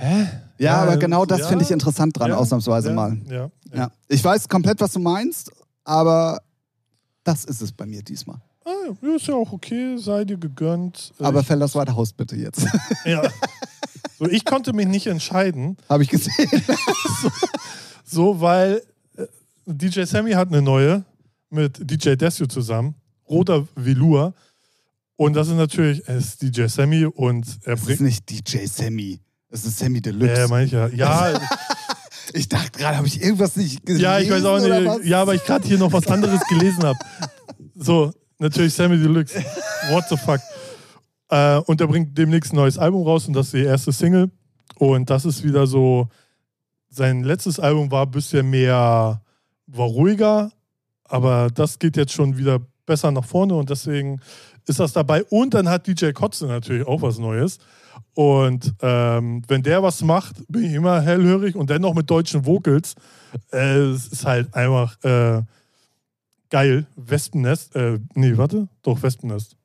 hä? 0.00 0.26
Ja, 0.58 0.82
aber 0.82 0.96
genau 0.96 1.24
das 1.24 1.46
finde 1.46 1.64
ich 1.64 1.70
interessant 1.70 2.18
dran, 2.18 2.32
ausnahmsweise 2.32 2.92
mal. 2.92 3.16
Ja. 3.72 3.90
Ich 4.08 4.22
weiß 4.22 4.48
komplett, 4.48 4.80
was 4.80 4.92
du 4.92 4.98
meinst, 4.98 5.50
aber 5.84 6.40
das 7.24 7.44
ist 7.44 7.62
es 7.62 7.72
bei 7.72 7.86
mir 7.86 8.02
diesmal. 8.02 8.40
Ah, 8.64 8.94
ja, 9.02 9.16
ist 9.16 9.26
ja 9.26 9.34
auch 9.34 9.52
okay, 9.52 9.96
sei 9.96 10.24
dir 10.24 10.36
gegönnt. 10.36 11.12
Äh, 11.18 11.24
Aber 11.24 11.40
ich, 11.40 11.46
Fellas 11.46 11.74
weiter 11.74 11.96
Haus 11.96 12.12
bitte 12.12 12.36
jetzt. 12.36 12.66
ja. 13.04 13.22
so, 14.18 14.26
ich 14.26 14.44
konnte 14.44 14.72
mich 14.72 14.86
nicht 14.86 15.06
entscheiden, 15.06 15.76
habe 15.88 16.02
ich 16.02 16.10
gesehen. 16.10 16.48
so, 18.04 18.40
weil 18.40 18.82
äh, 19.16 19.26
DJ 19.66 20.04
Sammy 20.04 20.32
hat 20.32 20.48
eine 20.48 20.62
neue 20.62 21.04
mit 21.48 21.90
DJ 21.90 22.14
Desio 22.14 22.46
zusammen, 22.46 22.94
Roter 23.28 23.66
Velour. 23.74 24.34
Und 25.16 25.34
das 25.34 25.48
ist 25.48 25.54
natürlich, 25.54 26.02
es 26.06 26.28
ist 26.28 26.42
DJ 26.42 26.66
Sammy 26.66 27.04
und 27.06 27.46
er 27.64 27.74
Es 27.74 27.80
ist 27.80 27.86
bringt. 27.86 28.00
nicht 28.00 28.30
DJ 28.30 28.66
Sammy. 28.66 29.20
Es 29.50 29.64
ist 29.64 29.78
Sammy 29.78 30.00
Deluxe. 30.00 30.46
Ja, 30.48 30.60
ich 30.60 30.70
ja. 30.70 30.88
Ja, 30.88 31.40
Ich 32.32 32.48
dachte 32.48 32.78
gerade, 32.78 32.96
habe 32.96 33.06
ich 33.06 33.20
irgendwas 33.20 33.56
nicht 33.56 33.84
gelesen? 33.84 34.02
Ja, 34.02 34.18
ich 34.18 34.30
weiß 34.30 34.44
auch 34.44 34.60
nicht. 34.60 35.04
Ja, 35.06 35.22
aber 35.22 35.34
ich 35.34 35.44
gerade 35.44 35.66
hier 35.66 35.78
noch 35.78 35.92
was 35.92 36.06
anderes 36.06 36.40
gelesen 36.48 36.84
habe. 36.84 36.98
So, 37.74 38.12
natürlich 38.38 38.74
Sammy 38.74 38.98
Deluxe. 38.98 39.42
What 39.90 40.04
the 40.08 40.16
fuck? 40.16 40.40
Äh, 41.28 41.58
und 41.66 41.80
er 41.80 41.86
bringt 41.86 42.16
demnächst 42.16 42.52
ein 42.52 42.56
neues 42.56 42.78
Album 42.78 43.04
raus 43.04 43.26
und 43.26 43.34
das 43.34 43.46
ist 43.46 43.54
die 43.54 43.64
erste 43.64 43.92
Single. 43.92 44.30
Und 44.76 45.10
das 45.10 45.24
ist 45.24 45.42
wieder 45.42 45.66
so. 45.66 46.08
Sein 46.92 47.22
letztes 47.22 47.60
Album 47.60 47.90
war 47.92 48.04
ein 48.04 48.10
bisschen 48.10 48.50
mehr, 48.50 49.22
war 49.68 49.86
ruhiger, 49.86 50.50
aber 51.04 51.48
das 51.54 51.78
geht 51.78 51.96
jetzt 51.96 52.12
schon 52.12 52.36
wieder 52.36 52.58
besser 52.84 53.12
nach 53.12 53.24
vorne 53.24 53.54
und 53.54 53.70
deswegen 53.70 54.20
ist 54.66 54.80
das 54.80 54.92
dabei. 54.92 55.22
Und 55.24 55.54
dann 55.54 55.68
hat 55.68 55.86
DJ 55.86 56.10
Kotze 56.10 56.46
natürlich 56.46 56.84
auch 56.84 57.00
was 57.00 57.18
Neues. 57.18 57.58
Und 58.14 58.74
ähm, 58.80 59.42
wenn 59.48 59.62
der 59.62 59.82
was 59.82 60.02
macht, 60.02 60.36
bin 60.48 60.64
ich 60.64 60.72
immer 60.72 61.00
hellhörig 61.00 61.54
und 61.54 61.70
dennoch 61.70 61.94
mit 61.94 62.10
deutschen 62.10 62.44
Vocals. 62.44 62.94
Äh, 63.52 63.78
es 63.78 64.08
ist 64.08 64.26
halt 64.26 64.52
einfach 64.54 65.02
äh, 65.04 65.42
geil. 66.50 66.86
Wespennest. 66.96 67.74
Äh, 67.76 68.00
nee, 68.14 68.36
warte. 68.36 68.68
Doch, 68.82 69.02
Wespennest. 69.02 69.56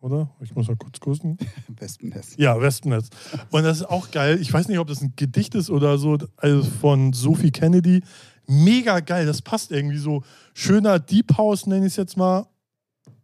Oder? 0.00 0.30
Ich 0.40 0.54
muss 0.54 0.68
mal 0.68 0.76
kurz 0.76 1.00
gucken. 1.00 1.36
Wespennest. 1.68 2.38
Ja, 2.38 2.60
Wespennest. 2.60 3.14
Und 3.50 3.64
das 3.64 3.78
ist 3.78 3.86
auch 3.86 4.10
geil. 4.10 4.38
Ich 4.40 4.52
weiß 4.52 4.68
nicht, 4.68 4.78
ob 4.78 4.86
das 4.86 5.02
ein 5.02 5.14
Gedicht 5.16 5.54
ist 5.54 5.70
oder 5.70 5.98
so, 5.98 6.18
also 6.36 6.62
von 6.62 7.12
Sophie 7.12 7.50
Kennedy. 7.50 8.02
Mega 8.46 9.00
geil. 9.00 9.26
Das 9.26 9.42
passt 9.42 9.72
irgendwie 9.72 9.98
so. 9.98 10.22
Schöner 10.54 11.00
Deep 11.00 11.36
House, 11.36 11.66
nenne 11.66 11.86
ich 11.86 11.92
es 11.92 11.96
jetzt 11.96 12.16
mal. 12.16 12.46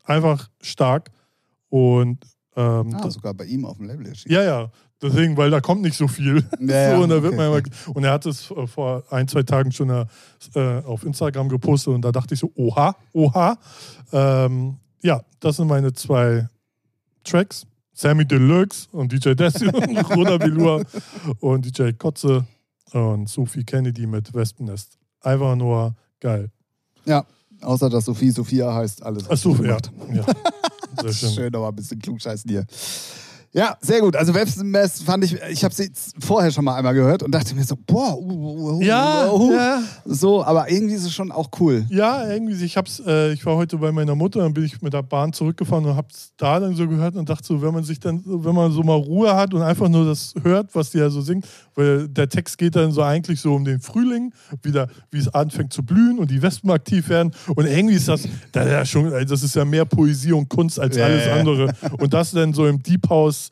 Einfach 0.03 0.51
stark. 0.61 1.13
Und 1.69 2.27
ähm, 2.57 2.95
Ah, 2.95 3.01
das, 3.03 3.15
sogar 3.15 3.35
bei 3.35 3.45
ihm 3.45 3.65
auf 3.65 3.77
dem 3.79 3.87
Label 3.87 4.07
erschienen. 4.07 4.35
ja, 4.35 4.43
ja. 4.43 4.71
Deswegen, 5.03 5.37
weil 5.37 5.51
da 5.51 5.61
kommt 5.61 5.83
nicht 5.83 5.97
so 5.97 6.09
viel. 6.09 6.45
Ja, 6.61 6.97
so, 6.97 7.03
und, 7.03 7.11
da 7.11 7.17
okay, 7.17 7.25
wird 7.25 7.37
man 7.37 7.47
immer, 7.49 7.57
okay. 7.57 7.71
und 7.93 8.05
er 8.05 8.13
hat 8.13 8.27
es 8.27 8.53
vor 8.67 9.03
ein, 9.11 9.29
zwei 9.29 9.43
Tagen 9.43 9.71
schon 9.71 9.91
äh, 9.91 10.07
auf 10.85 11.05
Instagram 11.05 11.49
gepostet 11.49 11.95
und 11.95 12.03
da 12.03 12.13
dachte 12.13 12.35
ich 12.35 12.41
so, 12.41 12.51
oha, 12.55 12.97
oha. 13.13 13.59
Ähm, 14.13 14.77
ja, 15.03 15.23
das 15.41 15.57
sind 15.57 15.69
meine 15.69 15.93
zwei 15.93 16.49
Tracks. 17.25 17.67
Sammy 17.97 18.27
Deluxe 18.27 18.89
und 18.91 19.13
DJ 19.13 19.35
Desi 19.35 19.69
und 19.69 20.11
Roda 20.17 20.37
Bilua 20.37 20.83
und 21.39 21.65
DJ 21.65 21.93
Kotze 21.93 22.45
und 22.93 23.29
Sophie 23.29 23.63
Kennedy 23.63 24.07
mit 24.07 24.35
Wespennest. 24.35 24.99
Einfach 25.21 25.55
nur 25.55 25.95
geil. 26.19 26.51
Ja, 27.05 27.25
außer 27.61 27.91
dass 27.91 28.05
Sophie 28.07 28.31
Sophia 28.31 28.75
heißt, 28.75 29.03
alles. 29.03 29.29
Achso, 29.29 29.53
richtig 29.53 29.93
ja. 30.13 30.25
ja. 31.03 31.13
Schön, 31.13 31.55
aber 31.55 31.69
ein 31.69 31.77
bisschen 31.77 31.99
klugscheißen 32.01 32.49
hier. 32.51 32.65
Ja, 33.57 33.77
sehr 33.81 34.01
gut. 34.01 34.17
Also 34.17 34.35
Websmess 34.35 35.01
fand 35.03 35.23
ich, 35.23 35.41
ich 35.49 35.63
habe 35.63 35.73
sie 35.73 35.89
vorher 36.19 36.51
schon 36.51 36.65
mal 36.65 36.75
einmal 36.75 36.93
gehört 36.93 37.23
und 37.23 37.33
dachte 37.33 37.55
mir 37.55 37.63
so, 37.63 37.77
boah, 37.87 38.19
uh, 38.19 38.21
uh, 38.21 38.79
uh, 38.79 38.83
Ja, 38.83 39.31
uh, 39.31 39.37
uh. 39.37 39.53
ja. 39.55 39.81
so, 40.05 40.45
aber 40.45 40.69
irgendwie 40.69 40.97
ist 40.97 41.05
es 41.05 41.15
schon 41.15 41.31
auch 41.31 41.51
cool. 41.61 41.87
Ja, 41.89 42.29
irgendwie, 42.29 42.65
ich 42.65 42.77
hab's, 42.77 43.01
äh, 43.07 43.33
ich 43.33 43.47
war 43.47 43.55
heute 43.55 43.79
bei 43.79 43.93
meiner 43.93 44.17
Mutter, 44.17 44.41
dann 44.41 44.53
bin 44.55 44.65
ich 44.65 44.83
mit 44.83 44.93
der 44.93 45.05
Bahn 45.05 45.33
zurückgefahren 45.33 45.85
und 45.85 45.95
hab's 45.95 46.33
da 46.37 46.59
dann 46.59 46.75
so 46.75 46.89
gehört 46.89 47.15
und 47.15 47.29
dachte 47.29 47.47
so, 47.47 47.63
wenn 47.63 47.73
man 47.73 47.85
sich 47.85 48.01
dann, 48.01 48.25
wenn 48.27 48.57
man 48.57 48.73
so 48.73 48.83
mal 48.83 48.97
Ruhe 48.97 49.37
hat 49.37 49.55
und 49.55 49.63
einfach 49.63 49.89
nur 49.89 50.05
das 50.05 50.35
hört, 50.43 50.75
was 50.75 50.91
die 50.91 50.99
ja 50.99 51.09
so 51.09 51.21
singt, 51.21 51.47
weil 51.77 52.09
der 52.09 52.29
Text 52.29 52.59
geht 52.59 52.75
dann 52.75 52.91
so 52.91 53.03
eigentlich 53.03 53.41
so 53.41 53.55
um 53.55 53.65
den 53.65 53.79
Frühling, 53.79 54.33
wieder, 54.65 54.89
wie 55.13 55.19
es 55.19 55.29
anfängt 55.29 55.73
zu 55.73 55.85
blühen 55.85 56.19
und 56.19 56.29
die 56.33 56.43
Wespen 56.43 56.73
aktiv 56.73 57.09
werden 57.09 57.31
und 57.55 57.67
irgendwie 57.67 57.95
ist 57.95 58.09
das, 58.09 58.29
da 58.51 58.67
ja 58.67 58.85
schon, 58.85 59.11
das 59.11 59.45
ist 59.45 59.55
ja 59.55 59.65
mehr 59.65 59.85
Poesie 59.85 60.33
und 60.33 60.49
Kunst 60.49 60.81
als 60.81 60.97
Ja, 60.97 61.05
alles 61.05 61.27
ja. 61.27 61.37
andere 61.37 61.73
und 62.01 62.13
das 62.13 62.33
dann 62.33 62.53
so 62.53 62.67
im 62.67 62.83
Deep 62.83 63.09
House, 63.09 63.44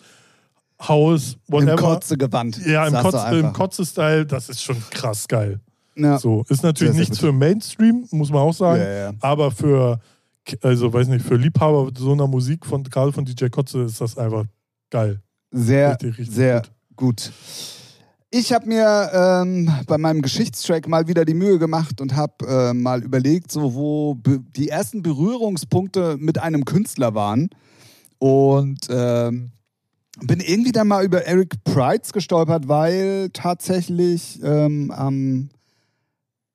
Haus, 0.80 1.36
Im 1.46 1.52
whatever. 1.54 1.76
Kotze-Gewand. 1.76 2.66
ja, 2.66 2.86
im, 2.86 3.38
im. 3.38 3.52
Kotze-Style, 3.52 4.26
das 4.26 4.48
ist 4.48 4.62
schon 4.62 4.76
krass 4.90 5.28
geil. 5.28 5.60
Ja. 5.94 6.18
So, 6.18 6.44
ist 6.48 6.62
natürlich 6.62 6.96
nichts 6.96 7.18
für 7.18 7.32
Mainstream, 7.32 8.06
muss 8.10 8.30
man 8.30 8.40
auch 8.40 8.54
sagen. 8.54 8.80
Ja, 8.82 8.92
ja. 8.92 9.12
Aber 9.20 9.50
für, 9.50 10.00
also 10.62 10.92
weiß 10.92 11.08
nicht, 11.08 11.24
für 11.24 11.36
Liebhaber 11.36 11.90
so 11.96 12.12
einer 12.12 12.26
Musik 12.26 12.66
von 12.66 12.82
gerade 12.82 13.12
von 13.12 13.24
DJ 13.24 13.46
Kotze 13.46 13.82
ist 13.82 14.00
das 14.00 14.16
einfach 14.16 14.44
geil. 14.90 15.20
Sehr, 15.50 15.90
Richtig, 15.92 16.18
richtig 16.18 16.34
sehr 16.34 16.62
gut. 16.96 17.30
gut. 17.30 17.32
Ich 18.34 18.50
habe 18.54 18.66
mir 18.66 19.10
ähm, 19.12 19.70
bei 19.86 19.98
meinem 19.98 20.22
Geschichtstrack 20.22 20.88
mal 20.88 21.06
wieder 21.06 21.26
die 21.26 21.34
Mühe 21.34 21.58
gemacht 21.58 22.00
und 22.00 22.16
habe 22.16 22.46
äh, 22.46 22.72
mal 22.72 23.02
überlegt, 23.02 23.52
so 23.52 23.74
wo 23.74 24.16
die 24.56 24.70
ersten 24.70 25.02
Berührungspunkte 25.02 26.16
mit 26.18 26.38
einem 26.38 26.64
Künstler 26.64 27.14
waren. 27.14 27.50
Und 28.18 28.86
ähm, 28.88 29.50
bin 30.20 30.40
irgendwie 30.40 30.72
dann 30.72 30.88
mal 30.88 31.04
über 31.04 31.24
Eric 31.24 31.64
Prides 31.64 32.12
gestolpert, 32.12 32.68
weil 32.68 33.30
tatsächlich 33.32 34.40
ähm, 34.42 34.90
am 34.90 35.50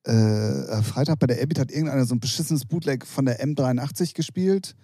äh, 0.04 0.82
Freitag 0.82 1.18
bei 1.18 1.26
der 1.26 1.42
Abbey 1.42 1.54
hat 1.56 1.70
irgendeiner 1.70 2.04
so 2.04 2.14
ein 2.14 2.20
beschissenes 2.20 2.64
Bootleg 2.64 3.06
von 3.06 3.26
der 3.26 3.44
M83 3.44 4.14
gespielt. 4.14 4.74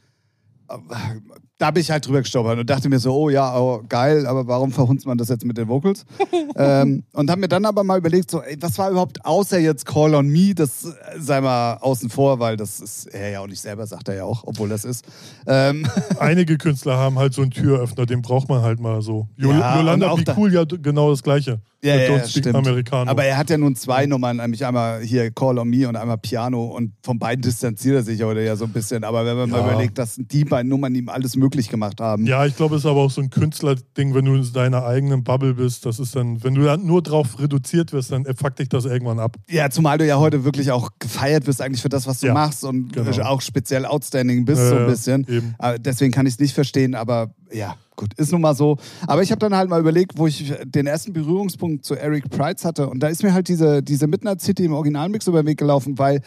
Da 1.58 1.70
bin 1.70 1.80
ich 1.82 1.90
halt 1.90 2.04
drüber 2.06 2.20
gestolpert 2.20 2.58
und 2.58 2.68
dachte 2.68 2.88
mir 2.88 2.98
so, 2.98 3.14
oh 3.14 3.30
ja, 3.30 3.56
oh, 3.56 3.80
geil, 3.88 4.26
aber 4.26 4.46
warum 4.48 4.72
verhunzt 4.72 5.06
man 5.06 5.16
das 5.18 5.28
jetzt 5.28 5.44
mit 5.44 5.56
den 5.56 5.68
Vocals? 5.68 6.04
ähm, 6.56 7.04
und 7.12 7.30
habe 7.30 7.40
mir 7.40 7.48
dann 7.48 7.64
aber 7.64 7.84
mal 7.84 7.98
überlegt, 7.98 8.30
so, 8.30 8.42
ey, 8.42 8.56
was 8.60 8.76
war 8.76 8.90
überhaupt 8.90 9.24
außer 9.24 9.58
jetzt 9.60 9.86
Call 9.86 10.14
on 10.16 10.26
Me, 10.28 10.52
das 10.54 10.84
äh, 10.84 10.90
sei 11.20 11.40
mal 11.40 11.74
außen 11.80 12.10
vor, 12.10 12.40
weil 12.40 12.56
das 12.56 12.80
ist 12.80 13.06
er 13.06 13.30
ja 13.30 13.40
auch 13.40 13.46
nicht 13.46 13.60
selber, 13.60 13.86
sagt 13.86 14.08
er 14.08 14.16
ja 14.16 14.24
auch, 14.24 14.42
obwohl 14.44 14.68
das 14.68 14.84
ist. 14.84 15.04
Ähm, 15.46 15.86
Einige 16.18 16.58
Künstler 16.58 16.96
haben 16.96 17.18
halt 17.18 17.34
so 17.34 17.42
einen 17.42 17.52
Türöffner, 17.52 18.04
den 18.04 18.20
braucht 18.20 18.48
man 18.48 18.62
halt 18.62 18.80
mal 18.80 19.00
so. 19.00 19.28
Jol 19.36 19.54
Ja, 19.56 19.78
Yolanda 19.78 20.06
und 20.06 20.12
auch 20.12 20.18
Be 20.18 20.24
da- 20.24 20.34
Cool 20.36 20.52
ja 20.52 20.64
genau 20.64 21.10
das 21.10 21.22
gleiche. 21.22 21.60
Ja, 21.82 21.96
Mit 21.96 22.08
ja, 22.08 22.16
ja, 22.16 22.26
stimmt. 22.26 22.54
Americano. 22.54 23.10
Aber 23.10 23.24
er 23.24 23.36
hat 23.36 23.50
ja 23.50 23.58
nun 23.58 23.76
zwei 23.76 24.06
Nummern, 24.06 24.38
nämlich 24.38 24.64
einmal 24.64 25.02
hier 25.02 25.30
Call 25.30 25.58
on 25.58 25.68
Me 25.68 25.86
und 25.86 25.96
einmal 25.96 26.16
Piano 26.16 26.64
und 26.64 26.92
von 27.02 27.18
beiden 27.18 27.42
distanziert 27.42 27.96
er 27.96 28.02
sich 28.02 28.22
heute 28.22 28.40
ja 28.40 28.56
so 28.56 28.64
ein 28.64 28.72
bisschen. 28.72 29.04
Aber 29.04 29.26
wenn 29.26 29.36
man 29.36 29.50
mal 29.50 29.58
Ja. 29.60 29.64
überlegt, 29.72 29.98
dass 29.98 30.16
die 30.18 30.46
beiden 30.46 30.70
Nummern 30.70 30.94
ihm 30.94 31.10
alles 31.10 31.36
möglich 31.44 31.68
gemacht 31.68 32.00
haben. 32.00 32.26
Ja, 32.26 32.46
ich 32.46 32.56
glaube, 32.56 32.76
es 32.76 32.82
ist 32.84 32.86
aber 32.90 33.00
auch 33.02 33.10
so 33.10 33.20
ein 33.20 33.28
Künstlerding, 33.30 34.14
wenn 34.14 34.24
du 34.24 34.34
in 34.34 34.52
deiner 34.52 34.84
eigenen 34.84 35.22
Bubble 35.24 35.54
bist. 35.54 35.84
Das 35.86 35.98
ist 35.98 36.16
dann, 36.16 36.42
wenn 36.42 36.54
du 36.54 36.64
dann 36.64 36.86
nur 36.86 37.02
drauf 37.02 37.38
reduziert 37.38 37.92
wirst, 37.92 38.12
dann 38.12 38.24
fuckt 38.36 38.58
dich 38.58 38.68
das 38.68 38.84
irgendwann 38.86 39.18
ab. 39.20 39.36
Ja, 39.48 39.68
zumal 39.70 39.98
du 39.98 40.06
ja 40.06 40.18
heute 40.18 40.44
wirklich 40.44 40.70
auch 40.72 40.90
gefeiert 40.98 41.46
wirst 41.46 41.60
eigentlich 41.60 41.82
für 41.82 41.88
das, 41.90 42.06
was 42.06 42.20
du 42.20 42.28
Ja, 42.28 42.34
machst 42.34 42.64
und 42.64 42.92
genau. 42.92 43.10
auch 43.24 43.40
speziell 43.42 43.84
outstanding 43.84 44.44
bist 44.44 44.68
so 44.68 44.76
ein 44.76 44.84
Äh, 44.84 44.90
bisschen. 44.90 45.26
Eben. 45.28 45.54
Deswegen 45.80 46.12
kann 46.12 46.26
ich 46.26 46.34
es 46.34 46.40
nicht 46.40 46.54
verstehen, 46.54 46.94
aber 46.94 47.34
ja, 47.52 47.76
gut, 47.94 48.14
ist 48.14 48.32
nun 48.32 48.40
mal 48.40 48.54
so. 48.54 48.78
Aber 49.06 49.22
ich 49.22 49.30
habe 49.30 49.38
dann 49.38 49.54
halt 49.54 49.68
mal 49.68 49.80
überlegt, 49.80 50.16
wo 50.18 50.26
ich 50.26 50.52
den 50.64 50.86
ersten 50.86 51.12
Berührungspunkt 51.12 51.84
zu 51.84 51.94
Eric 51.94 52.30
Price 52.30 52.64
hatte 52.64 52.88
und 52.88 53.00
da 53.00 53.08
ist 53.08 53.22
mir 53.22 53.32
halt 53.34 53.48
diese, 53.48 53.82
diese 53.82 54.06
Midnight 54.06 54.40
City 54.40 54.64
im 54.64 54.72
Originalmix 54.72 55.26
über 55.26 55.42
den 55.42 55.46
Weg 55.48 55.58
gelaufen, 55.58 55.98
weil 55.98 56.20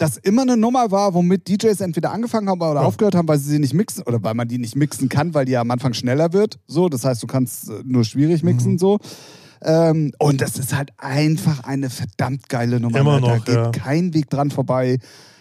das 0.00 0.16
immer 0.16 0.42
eine 0.42 0.56
Nummer 0.56 0.90
war, 0.90 1.14
womit 1.14 1.46
DJs 1.48 1.80
entweder 1.80 2.10
angefangen 2.12 2.48
haben 2.48 2.60
oder 2.60 2.80
Ja. 2.80 2.86
aufgehört 2.86 3.14
haben, 3.14 3.28
weil 3.28 3.38
sie 3.38 3.50
sie 3.50 3.58
nicht 3.58 3.74
mixen 3.74 4.02
oder 4.04 4.22
weil 4.22 4.34
man 4.34 4.48
die 4.48 4.58
nicht 4.58 4.74
mixen 4.76 5.08
kann, 5.08 5.34
weil 5.34 5.44
die 5.44 5.52
ja 5.52 5.60
am 5.60 5.70
Anfang 5.70 5.92
schneller 5.94 6.32
wird. 6.32 6.58
So, 6.66 6.88
das 6.88 7.04
heißt, 7.04 7.22
du 7.22 7.26
kannst 7.26 7.68
äh, 7.68 7.82
nur 7.84 8.04
schwierig 8.04 8.42
mixen 8.42 8.72
Mhm. 8.72 8.78
so. 8.78 8.98
Ähm, 9.62 10.12
und 10.18 10.40
das 10.40 10.58
ist 10.58 10.74
halt 10.74 10.90
einfach 10.96 11.64
eine 11.64 11.90
verdammt 11.90 12.48
geile 12.48 12.80
Nummer. 12.80 12.98
Immer 12.98 13.20
ne? 13.20 13.26
Da 13.26 13.36
noch, 13.36 13.44
geht 13.44 13.54
ja. 13.54 13.70
kein 13.72 14.14
Weg 14.14 14.30
dran 14.30 14.50
vorbei. 14.50 14.98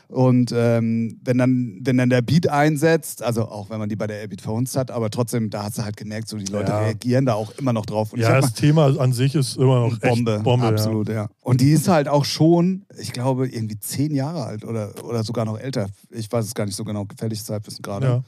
Und 0.10 0.52
ähm, 0.56 1.20
wenn, 1.24 1.38
dann, 1.38 1.80
wenn 1.84 1.98
dann 1.98 2.10
der 2.10 2.24
Beat 2.24 2.50
einsetzt, 2.50 3.22
also 3.22 3.48
auch 3.48 3.70
wenn 3.70 3.78
man 3.78 3.90
die 3.90 3.96
bei 3.96 4.08
der 4.08 4.22
Airbeat 4.22 4.42
verhunzt 4.42 4.76
hat, 4.76 4.90
aber 4.90 5.12
trotzdem, 5.12 5.52
da 5.52 5.64
hast 5.66 5.78
du 5.78 5.84
halt 5.84 5.98
gemerkt, 5.98 6.28
so 6.30 6.38
die 6.38 6.46
Leute 6.52 6.72
Ja. 6.72 6.80
reagieren 6.80 7.28
da 7.28 7.36
auch 7.36 7.52
immer 7.60 7.74
noch 7.74 7.86
drauf. 7.86 8.12
Und 8.14 8.20
Ja, 8.20 8.42
das 8.42 8.54
Thema 8.54 9.00
an 9.00 9.14
sich 9.14 9.36
ist 9.36 9.56
immer 9.58 9.82
noch 9.88 10.00
Bombe, 10.00 10.36
echt 10.36 10.44
Bombe. 10.44 10.66
absolut, 10.66 11.10
ja. 11.10 11.30
Und 11.42 11.62
die 11.62 11.70
ist 11.72 11.88
halt 11.88 12.08
auch 12.08 12.26
schon, 12.26 12.86
ich 13.00 13.14
glaube, 13.14 13.48
irgendwie 13.48 13.80
zehn 13.80 14.16
Jahre 14.16 14.44
alt 14.46 14.66
oder, 14.66 14.92
oder 15.06 15.24
sogar 15.24 15.46
noch 15.46 15.60
älter. 15.60 15.88
Ich 16.10 16.32
weiß 16.32 16.44
es 16.44 16.56
gar 16.56 16.66
nicht 16.66 16.76
so 16.76 16.84
genau, 16.84 17.06
gefährliches 17.06 17.48
Halbwissen 17.48 17.84
Ja. 17.86 17.92
gerade. 18.00 18.06
Ja. 18.08 18.24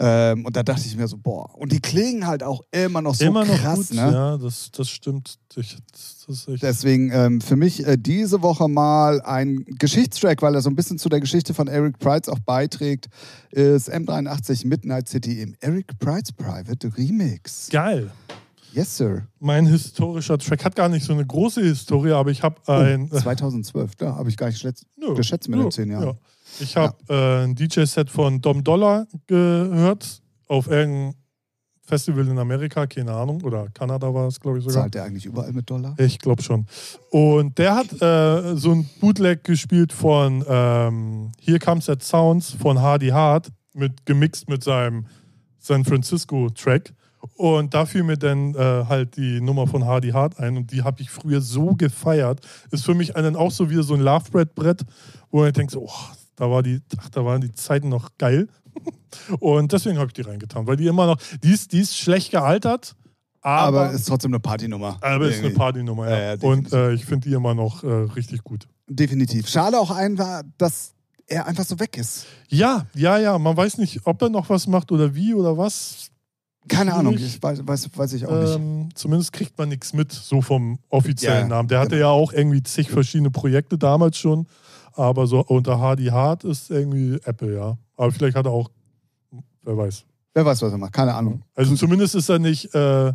Ähm, 0.00 0.44
und 0.46 0.54
da 0.54 0.62
dachte 0.62 0.82
ich 0.86 0.96
mir 0.96 1.08
so, 1.08 1.16
boah. 1.18 1.52
Und 1.58 1.72
die 1.72 1.80
klingen 1.80 2.28
halt 2.28 2.44
auch 2.44 2.62
immer 2.70 3.02
noch 3.02 3.16
so 3.16 3.24
immer 3.24 3.44
noch 3.44 3.56
krass, 3.58 3.88
gut. 3.88 3.96
ne? 3.96 4.12
Ja, 4.12 4.36
das, 4.36 4.70
das 4.70 4.88
stimmt. 4.88 5.34
Ich, 5.56 5.76
das. 5.90 6.17
Deswegen 6.60 7.10
ähm, 7.12 7.40
für 7.40 7.56
mich 7.56 7.86
äh, 7.86 7.96
diese 7.96 8.42
Woche 8.42 8.68
mal 8.68 9.20
ein 9.22 9.64
Geschichtstrack, 9.66 10.42
weil 10.42 10.54
er 10.54 10.60
so 10.60 10.68
ein 10.68 10.76
bisschen 10.76 10.98
zu 10.98 11.08
der 11.08 11.20
Geschichte 11.20 11.54
von 11.54 11.68
Eric 11.68 11.98
Price 11.98 12.28
auch 12.28 12.38
beiträgt, 12.40 13.08
ist 13.50 13.90
M83 13.92 14.66
Midnight 14.66 15.08
City 15.08 15.40
im 15.40 15.54
Eric 15.60 15.98
Price 15.98 16.32
Private 16.32 16.96
Remix. 16.96 17.68
Geil. 17.70 18.10
Yes, 18.72 18.96
sir. 18.98 19.26
Mein 19.40 19.66
historischer 19.66 20.36
Track 20.38 20.64
hat 20.64 20.76
gar 20.76 20.90
nicht 20.90 21.04
so 21.06 21.14
eine 21.14 21.24
große 21.24 21.62
Historie, 21.62 22.12
aber 22.12 22.30
ich 22.30 22.42
habe 22.42 22.56
ein. 22.66 23.08
Oh, 23.12 23.18
2012, 23.18 23.94
da 23.96 24.14
habe 24.16 24.28
ich 24.28 24.36
gar 24.36 24.46
nicht 24.48 24.56
geschätzt, 24.56 24.84
Nö, 24.96 25.14
geschätzt 25.14 25.48
mit 25.48 25.58
nö, 25.58 25.64
den 25.66 25.70
zehn 25.70 25.90
Jahren. 25.90 26.04
ja. 26.08 26.14
Ich 26.60 26.76
habe 26.76 26.94
äh, 27.08 27.44
ein 27.44 27.54
DJ-Set 27.54 28.10
von 28.10 28.40
Dom 28.40 28.64
Dollar 28.64 29.06
gehört 29.26 30.20
auf 30.48 30.66
irgendeinem 30.66 31.14
Festival 31.88 32.28
in 32.28 32.38
Amerika, 32.38 32.86
keine 32.86 33.12
Ahnung, 33.12 33.42
oder 33.42 33.68
Kanada 33.72 34.12
war 34.12 34.28
es, 34.28 34.38
glaube 34.38 34.58
ich 34.58 34.64
sogar. 34.64 34.82
Zahlt 34.82 34.94
der 34.94 35.04
eigentlich 35.04 35.24
überall 35.24 35.52
mit 35.52 35.70
Dollar? 35.70 35.94
Ich 35.98 36.18
glaube 36.18 36.42
schon. 36.42 36.66
Und 37.10 37.56
der 37.56 37.76
hat 37.76 37.90
äh, 38.02 38.56
so 38.56 38.72
ein 38.72 38.88
Bootleg 39.00 39.42
gespielt 39.42 39.94
von 39.94 40.44
ähm, 40.46 41.32
Here 41.40 41.58
Comes 41.58 41.86
That 41.86 42.02
Sounds 42.02 42.50
von 42.50 42.80
Hardy 42.82 43.08
Hart, 43.08 43.50
mit, 43.72 44.04
gemixt 44.04 44.50
mit 44.50 44.62
seinem 44.62 45.06
San 45.58 45.82
Francisco-Track. 45.84 46.92
Und 47.36 47.72
da 47.72 47.86
fiel 47.86 48.02
mir 48.02 48.18
dann 48.18 48.54
äh, 48.54 48.84
halt 48.86 49.16
die 49.16 49.40
Nummer 49.40 49.66
von 49.66 49.84
Hardy 49.86 50.10
Hart 50.10 50.38
ein 50.38 50.58
und 50.58 50.70
die 50.70 50.82
habe 50.82 51.00
ich 51.00 51.10
früher 51.10 51.40
so 51.40 51.74
gefeiert. 51.74 52.46
Ist 52.70 52.84
für 52.84 52.94
mich 52.94 53.12
dann 53.12 53.34
auch 53.34 53.50
so 53.50 53.70
wie 53.70 53.82
so 53.82 53.94
ein 53.94 54.00
Lovebread-Brett, 54.00 54.82
wo 55.30 55.40
man 55.40 55.52
denkt 55.52 55.72
so, 55.72 55.86
oh, 55.86 56.14
da, 56.36 56.50
war 56.50 56.62
die, 56.62 56.80
ach, 56.98 57.08
da 57.08 57.24
waren 57.24 57.40
die 57.40 57.52
Zeiten 57.52 57.88
noch 57.88 58.10
geil. 58.18 58.48
Und 59.40 59.72
deswegen 59.72 59.98
habe 59.98 60.08
ich 60.08 60.12
die 60.14 60.22
reingetan, 60.22 60.66
weil 60.66 60.76
die 60.76 60.86
immer 60.86 61.06
noch, 61.06 61.18
die 61.42 61.50
ist, 61.52 61.72
die 61.72 61.80
ist 61.80 61.96
schlecht 61.96 62.30
gealtert, 62.30 62.94
aber, 63.40 63.82
Aber 63.82 63.92
ist 63.92 64.08
trotzdem 64.08 64.32
eine 64.32 64.40
Partynummer. 64.40 64.98
aber 65.00 65.26
ist 65.28 65.34
eine 65.34 65.44
Irgendwie. 65.46 65.56
Partynummer, 65.58 66.10
ja. 66.10 66.18
Ja, 66.18 66.34
ja, 66.34 66.40
und 66.42 66.72
äh, 66.72 66.92
ich 66.92 67.04
finde 67.04 67.28
die 67.28 67.34
immer 67.34 67.54
noch 67.54 67.84
äh, 67.84 67.86
richtig 67.86 68.42
gut. 68.42 68.66
Definitiv. 68.88 69.48
Schade 69.48 69.78
auch 69.78 69.90
ein 69.90 70.18
war, 70.18 70.42
dass 70.58 70.92
er 71.26 71.46
einfach 71.46 71.64
so 71.64 71.78
weg 71.78 71.96
ist. 71.96 72.26
Ja, 72.48 72.86
ja, 72.94 73.18
ja. 73.18 73.38
Man 73.38 73.56
weiß 73.56 73.78
nicht, 73.78 74.00
ob 74.06 74.20
er 74.22 74.28
noch 74.28 74.48
was 74.50 74.66
macht 74.66 74.90
oder 74.90 75.14
wie 75.14 75.34
oder 75.34 75.56
was. 75.56 76.10
Keine 76.66 76.94
Ahnung, 76.94 77.14
ich 77.14 77.42
weiß, 77.42 77.66
weiß, 77.66 77.90
weiß 77.96 78.12
ich 78.14 78.26
auch 78.26 78.40
nicht. 78.42 78.54
Ähm, 78.56 78.88
zumindest 78.94 79.32
kriegt 79.32 79.56
man 79.56 79.68
nichts 79.68 79.92
mit, 79.94 80.12
so 80.12 80.42
vom 80.42 80.78
offiziellen 80.90 81.42
Ja, 81.48 81.56
Namen. 81.56 81.68
Der 81.68 81.78
hatte 81.80 81.90
genau. 81.96 82.00
ja 82.00 82.08
auch 82.08 82.32
irgendwie 82.32 82.62
zig 82.62 82.90
verschiedene 82.90 83.30
Projekte 83.30 83.78
damals 83.78 84.18
schon. 84.18 84.46
Aber 84.94 85.26
so 85.26 85.40
unter 85.44 85.78
Hardy 85.78 86.06
Hart 86.06 86.44
ist 86.44 86.70
irgendwie 86.70 87.18
Apple, 87.24 87.54
ja. 87.54 87.78
Aber 87.98 88.12
vielleicht 88.12 88.36
hat 88.36 88.46
er 88.46 88.52
auch, 88.52 88.70
wer 89.62 89.76
weiß. 89.76 90.04
Wer 90.32 90.46
weiß, 90.46 90.62
was 90.62 90.72
er 90.72 90.78
macht, 90.78 90.92
keine 90.92 91.14
Ahnung. 91.14 91.42
Also 91.54 91.74
zumindest 91.74 92.14
ist 92.14 92.28
er 92.28 92.38
nicht 92.38 92.72
äh, 92.74 93.12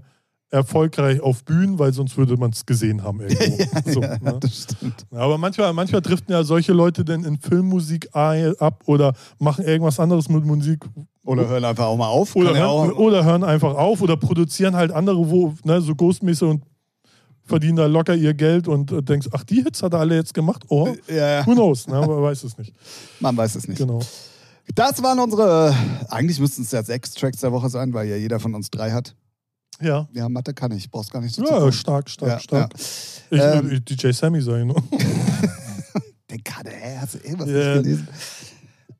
erfolgreich 0.49 1.21
auf 1.21 1.43
Bühnen, 1.45 1.79
weil 1.79 1.93
sonst 1.93 2.17
würde 2.17 2.35
man 2.37 2.51
es 2.51 2.65
gesehen 2.65 3.01
haben 3.01 3.21
irgendwo. 3.21 3.91
so, 3.91 4.01
ja, 4.01 4.17
ne? 4.19 4.37
das 4.39 4.63
stimmt. 4.63 5.05
Aber 5.11 5.37
manchmal, 5.37 5.73
manchmal 5.73 6.01
driften 6.01 6.33
ja 6.33 6.43
solche 6.43 6.73
Leute 6.73 7.05
dann 7.05 7.23
in 7.23 7.39
Filmmusik 7.39 8.09
ab 8.13 8.83
oder 8.85 9.13
machen 9.39 9.65
irgendwas 9.65 9.99
anderes 9.99 10.27
mit 10.29 10.45
Musik. 10.45 10.85
Oder 11.23 11.47
hören 11.47 11.63
einfach 11.63 11.85
auch 11.85 11.97
mal 11.97 12.09
auf. 12.09 12.35
Oder 12.35 12.51
ja 12.51 12.67
hören, 12.67 12.91
auch, 12.91 12.97
oder 12.97 13.23
hören 13.23 13.43
einfach 13.45 13.73
auf 13.73 14.01
oder 14.01 14.17
produzieren 14.17 14.75
halt 14.75 14.91
andere, 14.91 15.29
wo, 15.29 15.53
ne, 15.63 15.79
so 15.79 15.95
Ghostmäßig 15.95 16.47
und 16.47 16.63
verdienen 17.45 17.77
da 17.77 17.85
locker 17.85 18.15
ihr 18.15 18.33
Geld 18.33 18.67
und 18.67 18.91
äh, 18.91 19.01
denkst, 19.01 19.29
ach, 19.31 19.43
die 19.43 19.63
Hits 19.63 19.81
hat 19.81 19.93
er 19.93 19.99
alle 19.99 20.15
jetzt 20.15 20.33
gemacht? 20.33 20.63
Oh, 20.67 20.93
ja, 21.07 21.39
ja, 21.39 21.45
who 21.45 21.53
knows, 21.53 21.87
ne? 21.87 21.99
man 21.99 22.21
weiß 22.21 22.43
es 22.43 22.57
nicht. 22.57 22.73
man 23.19 23.35
weiß 23.35 23.55
es 23.55 23.67
nicht. 23.67 23.77
Genau. 23.77 24.01
Das 24.75 25.03
waren 25.03 25.19
unsere, 25.19 25.75
eigentlich 26.09 26.39
müssten 26.39 26.61
es 26.63 26.71
ja 26.71 26.83
sechs 26.83 27.13
Tracks 27.13 27.39
der 27.41 27.51
Woche 27.51 27.69
sein, 27.69 27.93
weil 27.93 28.07
ja 28.07 28.15
jeder 28.15 28.39
von 28.39 28.55
uns 28.55 28.69
drei 28.71 28.91
hat. 28.91 29.15
Ja. 29.81 30.07
Ja, 30.13 30.29
Mathe 30.29 30.53
kann 30.53 30.71
ich, 30.71 30.89
brauchst 30.89 31.11
gar 31.11 31.21
nicht 31.21 31.35
so 31.35 31.43
zu 31.43 31.51
Ja, 31.53 31.71
stark, 31.71 32.09
stark, 32.09 32.29
Ja, 32.29 32.39
stark. 32.39 32.73
Ich, 33.29 33.39
Ähm, 33.41 33.71
äh, 33.71 33.79
DJ 33.81 34.11
Sammy 34.11 34.41
sein. 34.41 34.67
Ne? 34.67 34.75
Den 36.31 36.43
gerade, 36.43 36.69
hä, 36.69 36.97
hast 36.99 37.15
du 37.15 37.17
irgendwas 37.19 37.49
Ja. 37.49 37.55
nicht 37.75 37.83
gelesen? 37.83 38.07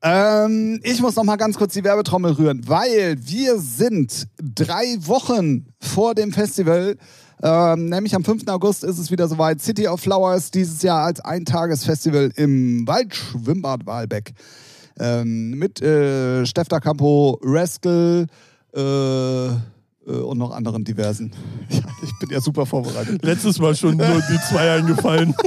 Ähm, 0.02 0.80
ich 0.82 1.00
muss 1.00 1.16
noch 1.16 1.24
mal 1.24 1.36
ganz 1.36 1.56
kurz 1.56 1.72
die 1.72 1.82
Werbetrommel 1.82 2.32
rühren, 2.32 2.68
weil 2.68 3.16
wir 3.20 3.58
sind 3.58 4.28
drei 4.42 4.96
Wochen 5.00 5.66
vor 5.80 6.14
dem 6.14 6.32
Festival. 6.32 6.96
Ähm, 7.42 7.86
nämlich 7.88 8.14
am 8.14 8.22
5. 8.22 8.46
August 8.48 8.84
ist 8.84 8.98
es 8.98 9.10
wieder 9.10 9.28
soweit. 9.28 9.62
City 9.62 9.88
of 9.88 10.00
Flowers 10.00 10.50
dieses 10.50 10.82
Jahr 10.82 11.04
als 11.04 11.20
Eintagesfestival 11.20 12.30
im 12.36 12.86
Waldschwimmbad 12.86 13.86
Wahlbeck. 13.86 14.34
Ähm, 14.98 15.50
mit 15.50 15.82
äh, 15.82 16.46
Steff 16.46 16.68
da 16.68 16.80
Campo, 16.80 17.40
Rascal 17.42 18.26
äh, 18.74 19.46
äh, 19.46 19.50
und 20.06 20.38
noch 20.38 20.52
anderen 20.52 20.84
diversen. 20.84 21.32
Ja, 21.70 21.80
ich 22.02 22.18
bin 22.18 22.30
ja 22.30 22.40
super 22.40 22.66
vorbereitet. 22.66 23.24
Letztes 23.24 23.58
Mal 23.58 23.74
schon 23.74 23.96
nur 23.96 24.22
die 24.30 24.38
zwei 24.48 24.70
eingefallen. 24.72 25.34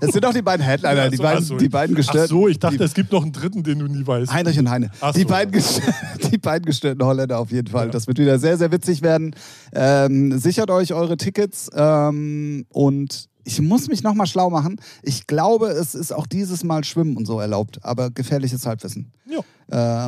Es 0.00 0.12
sind 0.12 0.26
auch 0.26 0.32
die 0.32 0.42
beiden 0.42 0.64
Headliner, 0.64 1.04
Ach 1.06 1.10
die, 1.10 1.16
so, 1.16 1.22
beiden, 1.22 1.42
ach 1.42 1.46
so. 1.46 1.56
die 1.56 1.68
beiden 1.68 1.94
Ach 1.94 1.98
gestörten. 1.98 2.28
so, 2.28 2.48
ich 2.48 2.58
dachte, 2.58 2.78
die, 2.78 2.84
es 2.84 2.92
gibt 2.92 3.12
noch 3.12 3.22
einen 3.22 3.32
dritten, 3.32 3.62
den 3.62 3.78
du 3.78 3.86
nie 3.86 4.06
weißt. 4.06 4.32
Heinrich 4.32 4.58
und 4.58 4.68
Heine. 4.68 4.90
Ach 5.00 5.12
die, 5.12 5.22
so. 5.22 5.28
beiden 5.28 5.62
die 6.32 6.38
beiden 6.38 6.66
gestörten 6.66 7.04
Holländer 7.04 7.38
auf 7.38 7.50
jeden 7.52 7.68
Fall. 7.68 7.86
Ja. 7.86 7.92
Das 7.92 8.06
wird 8.06 8.18
wieder 8.18 8.38
sehr, 8.38 8.58
sehr 8.58 8.72
witzig 8.72 9.02
werden. 9.02 9.34
Ähm, 9.72 10.38
sichert 10.38 10.70
euch 10.70 10.92
eure 10.92 11.16
Tickets 11.16 11.70
ähm, 11.74 12.66
und 12.70 13.28
ich 13.46 13.60
muss 13.60 13.88
mich 13.88 14.02
nochmal 14.02 14.26
schlau 14.26 14.50
machen. 14.50 14.80
Ich 15.02 15.28
glaube, 15.28 15.68
es 15.68 15.94
ist 15.94 16.12
auch 16.12 16.26
dieses 16.26 16.64
Mal 16.64 16.82
Schwimmen 16.82 17.16
und 17.16 17.26
so 17.26 17.38
erlaubt, 17.38 17.78
aber 17.84 18.10
gefährliches 18.10 18.66
Halbwissen. 18.66 19.12
Ja. 19.24 19.38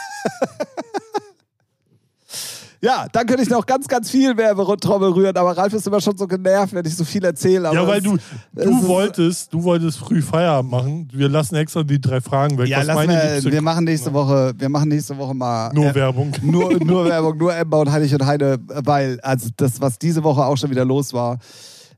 Ja, 2.84 3.06
dann 3.12 3.26
könnte 3.28 3.44
ich 3.44 3.48
noch 3.48 3.64
ganz, 3.64 3.86
ganz 3.86 4.10
viel 4.10 4.36
Werbetrommel 4.36 5.10
rühren, 5.12 5.36
aber 5.36 5.56
Ralf 5.56 5.72
ist 5.72 5.86
immer 5.86 6.00
schon 6.00 6.18
so 6.18 6.26
genervt, 6.26 6.74
wenn 6.74 6.84
ich 6.84 6.96
so 6.96 7.04
viel 7.04 7.24
erzähle. 7.24 7.72
ja, 7.72 7.86
weil 7.86 7.98
es- 7.98 8.02
du, 8.02 8.16
es 8.16 8.64
du 8.64 8.70
ist- 8.80 8.86
wolltest, 8.88 9.54
du 9.54 9.62
wolltest 9.62 9.98
früh 9.98 10.20
Feierabend 10.20 10.68
machen. 10.72 11.08
Wir 11.12 11.28
lassen 11.28 11.54
extra 11.54 11.84
die 11.84 12.00
drei 12.00 12.20
Fragen 12.20 12.58
weg. 12.58 12.66
Ja, 12.66 12.78
Was 12.84 12.88
meine 12.88 13.12
wir, 13.40 13.52
wir 13.52 13.62
machen 13.62 13.84
nächste 13.84 14.12
Woche, 14.12 14.52
wir 14.58 14.68
machen 14.68 14.88
nächste 14.88 15.16
Woche 15.16 15.32
mal 15.32 15.72
Nur 15.72 15.86
äh, 15.90 15.94
Werbung. 15.94 16.32
nur, 16.42 16.72
nur 16.84 17.04
Werbung, 17.04 17.38
nur 17.38 17.54
Ember 17.54 17.78
und 17.82 17.92
Heilig 17.92 18.12
und 18.14 18.26
Heide, 18.26 18.58
weil 18.66 19.20
also 19.20 19.48
das, 19.56 19.80
was 19.80 19.96
diese 20.00 20.24
Woche 20.24 20.44
auch 20.44 20.56
schon 20.56 20.70
wieder 20.70 20.84
los 20.84 21.12
war, 21.12 21.38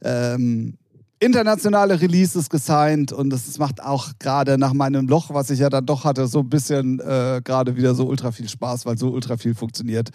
ähm, 0.03 0.75
internationale 1.21 2.01
Releases 2.01 2.51
gesigned 2.51 3.13
und 3.13 3.31
das 3.31 3.59
macht 3.59 3.83
auch 3.83 4.11
gerade 4.19 4.59
nach 4.59 4.73
meinem 4.73 5.09
Loch, 5.09 5.31
was 5.33 5.51
ich 5.51 5.61
ja 5.61 5.71
dann 5.71 5.87
doch 5.87 6.05
hatte, 6.05 6.27
so 6.27 6.41
ein 6.41 6.49
bisschen 6.49 7.01
äh, 7.01 7.41
gerade 7.43 7.77
wieder 7.77 7.95
so 7.95 8.07
ultra 8.07 8.33
viel 8.33 8.49
Spaß, 8.49 8.85
weil 8.87 8.99
so 8.99 9.11
ultra 9.11 9.37
viel 9.37 9.55
funktioniert. 9.55 10.11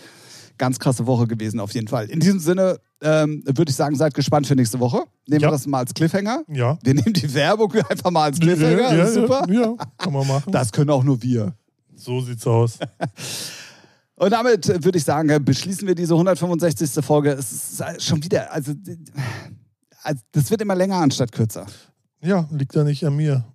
Ganz 0.58 0.78
krasse 0.78 1.08
Woche 1.08 1.26
gewesen 1.26 1.60
auf 1.62 1.74
jeden 1.74 1.88
Fall. 1.88 2.08
In 2.08 2.20
diesem 2.20 2.40
Sinne 2.40 2.80
ähm, 3.02 3.42
würde 3.46 3.70
ich 3.70 3.76
sagen, 3.78 3.96
seid 3.96 4.14
gespannt 4.14 4.46
für 4.46 4.56
nächste 4.56 4.80
Woche. 4.82 5.04
Nehmen 5.26 5.42
Ja. 5.42 5.48
wir 5.48 5.52
das 5.52 5.66
mal 5.68 5.80
als 5.80 5.94
Cliffhanger. 5.94 6.44
Ja. 6.50 6.78
Wir 6.84 6.94
nehmen 6.94 7.14
die 7.14 7.34
Werbung 7.34 7.72
einfach 7.90 8.12
mal 8.12 8.24
als 8.26 8.40
Cliffhanger. 8.40 8.82
ja, 8.92 8.94
ja, 8.94 9.08
Super. 9.08 9.46
Ja, 9.50 9.74
kann 9.98 10.12
man 10.14 10.28
machen. 10.28 10.52
Das 10.52 10.72
können 10.74 10.90
auch 10.90 11.04
nur 11.04 11.22
wir. 11.24 11.54
So 11.96 12.20
sieht's 12.22 12.46
aus. 12.46 12.78
Und 14.16 14.32
damit 14.32 14.68
äh, 14.68 14.84
würde 14.84 14.98
ich 14.98 15.06
sagen, 15.06 15.44
beschließen 15.46 15.88
wir 15.88 15.96
diese 15.96 16.14
165. 16.14 17.04
Folge. 17.06 17.32
Es 17.32 17.52
ist 17.80 18.04
schon 18.04 18.22
wieder, 18.22 18.52
also, 18.52 18.74
also 20.04 20.22
das 20.32 20.52
wird 20.52 20.62
immer 20.62 20.76
länger 20.76 20.98
anstatt 20.98 21.32
kürzer. 21.32 21.66
Ja, 22.22 22.48
liegt 22.52 22.76
ja 22.76 22.84
nicht 22.84 23.06
an 23.06 23.16
mir. 23.16 23.46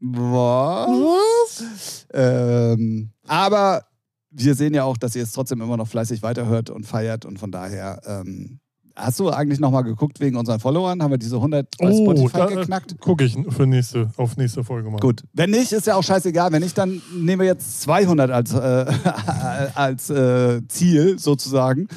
Was? 0.00 1.64
Ähm, 2.12 3.10
aber 3.26 3.84
wir 4.30 4.54
sehen 4.54 4.74
ja 4.74 4.84
auch, 4.84 4.96
dass 4.96 5.16
ihr 5.16 5.22
es 5.22 5.32
trotzdem 5.32 5.60
immer 5.60 5.76
noch 5.76 5.88
fleißig 5.88 6.22
weiterhört 6.22 6.70
und 6.70 6.84
feiert 6.84 7.24
und 7.24 7.38
von 7.38 7.50
daher. 7.50 8.00
Ähm, 8.06 8.60
hast 8.94 9.20
du 9.20 9.30
eigentlich 9.30 9.60
nochmal 9.60 9.84
geguckt 9.84 10.20
wegen 10.20 10.36
unseren 10.36 10.60
Followern? 10.60 11.02
Haben 11.02 11.12
wir 11.12 11.18
diese 11.18 11.36
100 11.36 11.66
bei 11.78 11.92
Spotify 11.92 12.36
da 12.36 12.46
geknackt? 12.46 13.00
gucke 13.00 13.24
ich 13.24 13.36
für 13.48 13.66
nächste, 13.66 14.10
auf 14.16 14.36
nächste 14.36 14.64
Folge 14.64 14.90
mal. 14.90 14.98
Gut, 14.98 15.22
wenn 15.32 15.50
nicht, 15.50 15.72
ist 15.72 15.86
ja 15.86 15.94
auch 15.94 16.02
scheißegal. 16.02 16.52
Wenn 16.52 16.62
nicht, 16.62 16.76
dann 16.76 17.00
nehmen 17.14 17.40
wir 17.40 17.46
jetzt 17.46 17.82
200 17.82 18.30
als, 18.30 18.52
äh, 18.52 18.58
als 19.74 20.10
äh, 20.10 20.66
Ziel 20.68 21.18
sozusagen. 21.18 21.88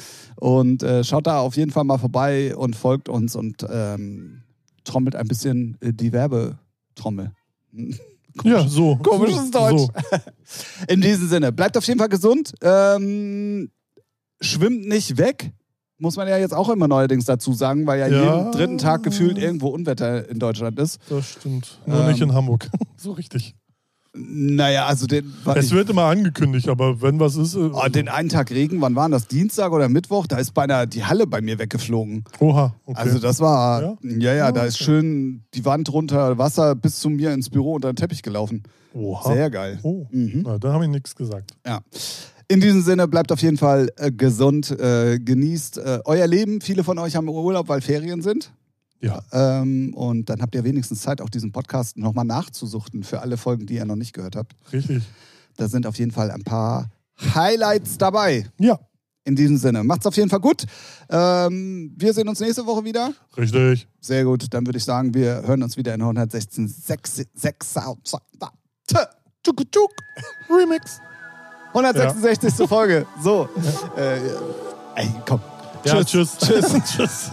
Und 0.42 0.82
äh, 0.82 1.04
schaut 1.04 1.28
da 1.28 1.38
auf 1.38 1.56
jeden 1.56 1.70
Fall 1.70 1.84
mal 1.84 1.98
vorbei 1.98 2.56
und 2.56 2.74
folgt 2.74 3.08
uns 3.08 3.36
und 3.36 3.64
ähm, 3.70 4.42
trommelt 4.82 5.14
ein 5.14 5.28
bisschen 5.28 5.78
äh, 5.80 5.92
die 5.92 6.12
Werbetrommel. 6.12 7.30
Ja, 8.44 8.66
so. 8.66 8.96
Komisches 8.96 9.44
so, 9.44 9.50
Deutsch. 9.50 9.82
So. 9.82 10.88
In 10.88 11.02
diesem 11.02 11.28
Sinne, 11.28 11.52
bleibt 11.52 11.76
auf 11.76 11.86
jeden 11.86 11.98
Fall 12.00 12.08
gesund. 12.08 12.54
Ähm, 12.62 13.70
schwimmt 14.40 14.88
nicht 14.88 15.18
weg. 15.18 15.52
Muss 15.98 16.16
man 16.16 16.26
ja 16.26 16.38
jetzt 16.38 16.54
auch 16.54 16.70
immer 16.70 16.88
neuerdings 16.88 17.26
dazu 17.26 17.52
sagen, 17.52 17.86
weil 17.86 18.00
ja, 18.00 18.06
Ja. 18.08 18.36
jeden 18.38 18.52
dritten 18.52 18.78
Tag 18.78 19.02
gefühlt 19.02 19.36
irgendwo 19.36 19.68
Unwetter 19.68 20.26
in 20.30 20.38
Deutschland 20.38 20.78
ist. 20.78 20.98
Das 21.10 21.28
stimmt. 21.32 21.78
Nur 21.84 22.00
Ähm, 22.00 22.06
nicht 22.08 22.22
in 22.22 22.32
Hamburg. 22.32 22.70
so 22.96 23.12
richtig. 23.12 23.54
Naja, 24.14 24.84
also 24.86 25.06
den, 25.06 25.32
Es 25.54 25.70
wird 25.70 25.88
immer 25.88 26.02
angekündigt, 26.04 26.68
aber 26.68 27.00
wenn 27.00 27.18
was 27.18 27.36
ist. 27.36 27.56
Oh, 27.56 27.88
den 27.88 28.08
einen 28.08 28.28
Tag 28.28 28.50
Regen, 28.50 28.80
wann 28.82 28.94
war 28.94 29.08
das? 29.08 29.26
Dienstag 29.26 29.72
oder 29.72 29.88
Mittwoch? 29.88 30.26
Da 30.26 30.36
ist 30.36 30.52
beinahe 30.52 30.86
die 30.86 31.04
Halle 31.04 31.26
bei 31.26 31.40
mir 31.40 31.58
weggeflogen. 31.58 32.24
Oha, 32.38 32.74
okay. 32.84 33.00
Also 33.00 33.18
das 33.18 33.40
war, 33.40 33.82
Ja? 33.82 33.96
ja, 34.02 34.34
ja, 34.34 34.52
da 34.52 34.60
Ja, 34.62 34.66
ist 34.66 34.74
okay. 34.76 34.84
schön 34.84 35.44
die 35.54 35.64
Wand 35.64 35.90
runter, 35.90 36.36
Wasser 36.36 36.74
bis 36.74 37.00
zu 37.00 37.08
mir 37.08 37.32
ins 37.32 37.48
Büro 37.48 37.74
unter 37.74 37.90
den 37.90 37.96
Teppich 37.96 38.22
gelaufen. 38.22 38.64
Oha. 38.92 39.32
Sehr 39.32 39.48
geil. 39.48 39.78
Oh, 39.82 40.06
Mhm. 40.10 40.42
na, 40.44 40.58
da 40.58 40.74
habe 40.74 40.84
ich 40.84 40.90
nichts 40.90 41.16
gesagt. 41.16 41.52
Ja. 41.66 41.80
In 42.48 42.60
diesem 42.60 42.82
Sinne, 42.82 43.08
bleibt 43.08 43.32
auf 43.32 43.40
jeden 43.40 43.56
Fall 43.56 43.88
äh, 43.96 44.12
gesund, 44.12 44.70
äh, 44.78 45.18
genießt 45.20 45.78
äh, 45.78 46.00
euer 46.04 46.26
Leben. 46.26 46.60
Viele 46.60 46.84
von 46.84 46.98
euch 46.98 47.16
haben 47.16 47.26
Urlaub, 47.30 47.68
weil 47.70 47.80
Ferien 47.80 48.20
sind. 48.20 48.52
Ja. 49.02 49.22
Ähm, 49.32 49.92
und 49.94 50.30
dann 50.30 50.40
habt 50.40 50.54
ihr 50.54 50.64
wenigstens 50.64 51.02
Zeit, 51.02 51.20
auch 51.20 51.28
diesen 51.28 51.50
Podcast 51.52 51.96
nochmal 51.96 52.24
nachzusuchten 52.24 53.02
für 53.02 53.20
alle 53.20 53.36
Folgen, 53.36 53.66
die 53.66 53.74
ihr 53.74 53.84
noch 53.84 53.96
nicht 53.96 54.12
gehört 54.12 54.36
habt. 54.36 54.54
Richtig. 54.72 55.02
Da 55.56 55.68
sind 55.68 55.86
auf 55.86 55.98
jeden 55.98 56.12
Fall 56.12 56.30
ein 56.30 56.44
paar 56.44 56.88
Highlights 57.34 57.98
dabei. 57.98 58.46
Ja, 58.58 58.78
In 59.24 59.36
diesem 59.36 59.56
Sinne, 59.56 59.84
macht's 59.84 60.06
auf 60.06 60.16
jeden 60.16 60.30
Fall 60.30 60.40
gut. 60.40 60.64
Ähm, 61.10 61.92
wir 61.96 62.14
sehen 62.14 62.28
uns 62.28 62.40
nächste 62.40 62.64
Woche 62.64 62.84
wieder. 62.84 63.12
richtig. 63.36 63.86
Sehr 64.00 64.24
gut, 64.24 64.46
dann 64.54 64.66
würde 64.66 64.78
ich 64.78 64.84
sagen, 64.84 65.12
wir 65.14 65.42
hören 65.42 65.62
uns 65.62 65.76
wieder 65.76 65.94
in 65.94 66.00
116. 66.00 66.68
6, 66.68 67.22
6, 67.34 67.74
Remix. 70.48 71.00
166. 71.74 72.68
Folge. 72.68 73.06
So. 73.22 73.48
Äh, 73.96 74.18
ey, 74.96 75.08
komm. 75.26 75.40
Ja, 75.84 76.02
Tschüss. 76.04 76.36
tschüss. 76.38 76.38
tschüss. 76.38 76.96
tschüss. 76.96 77.30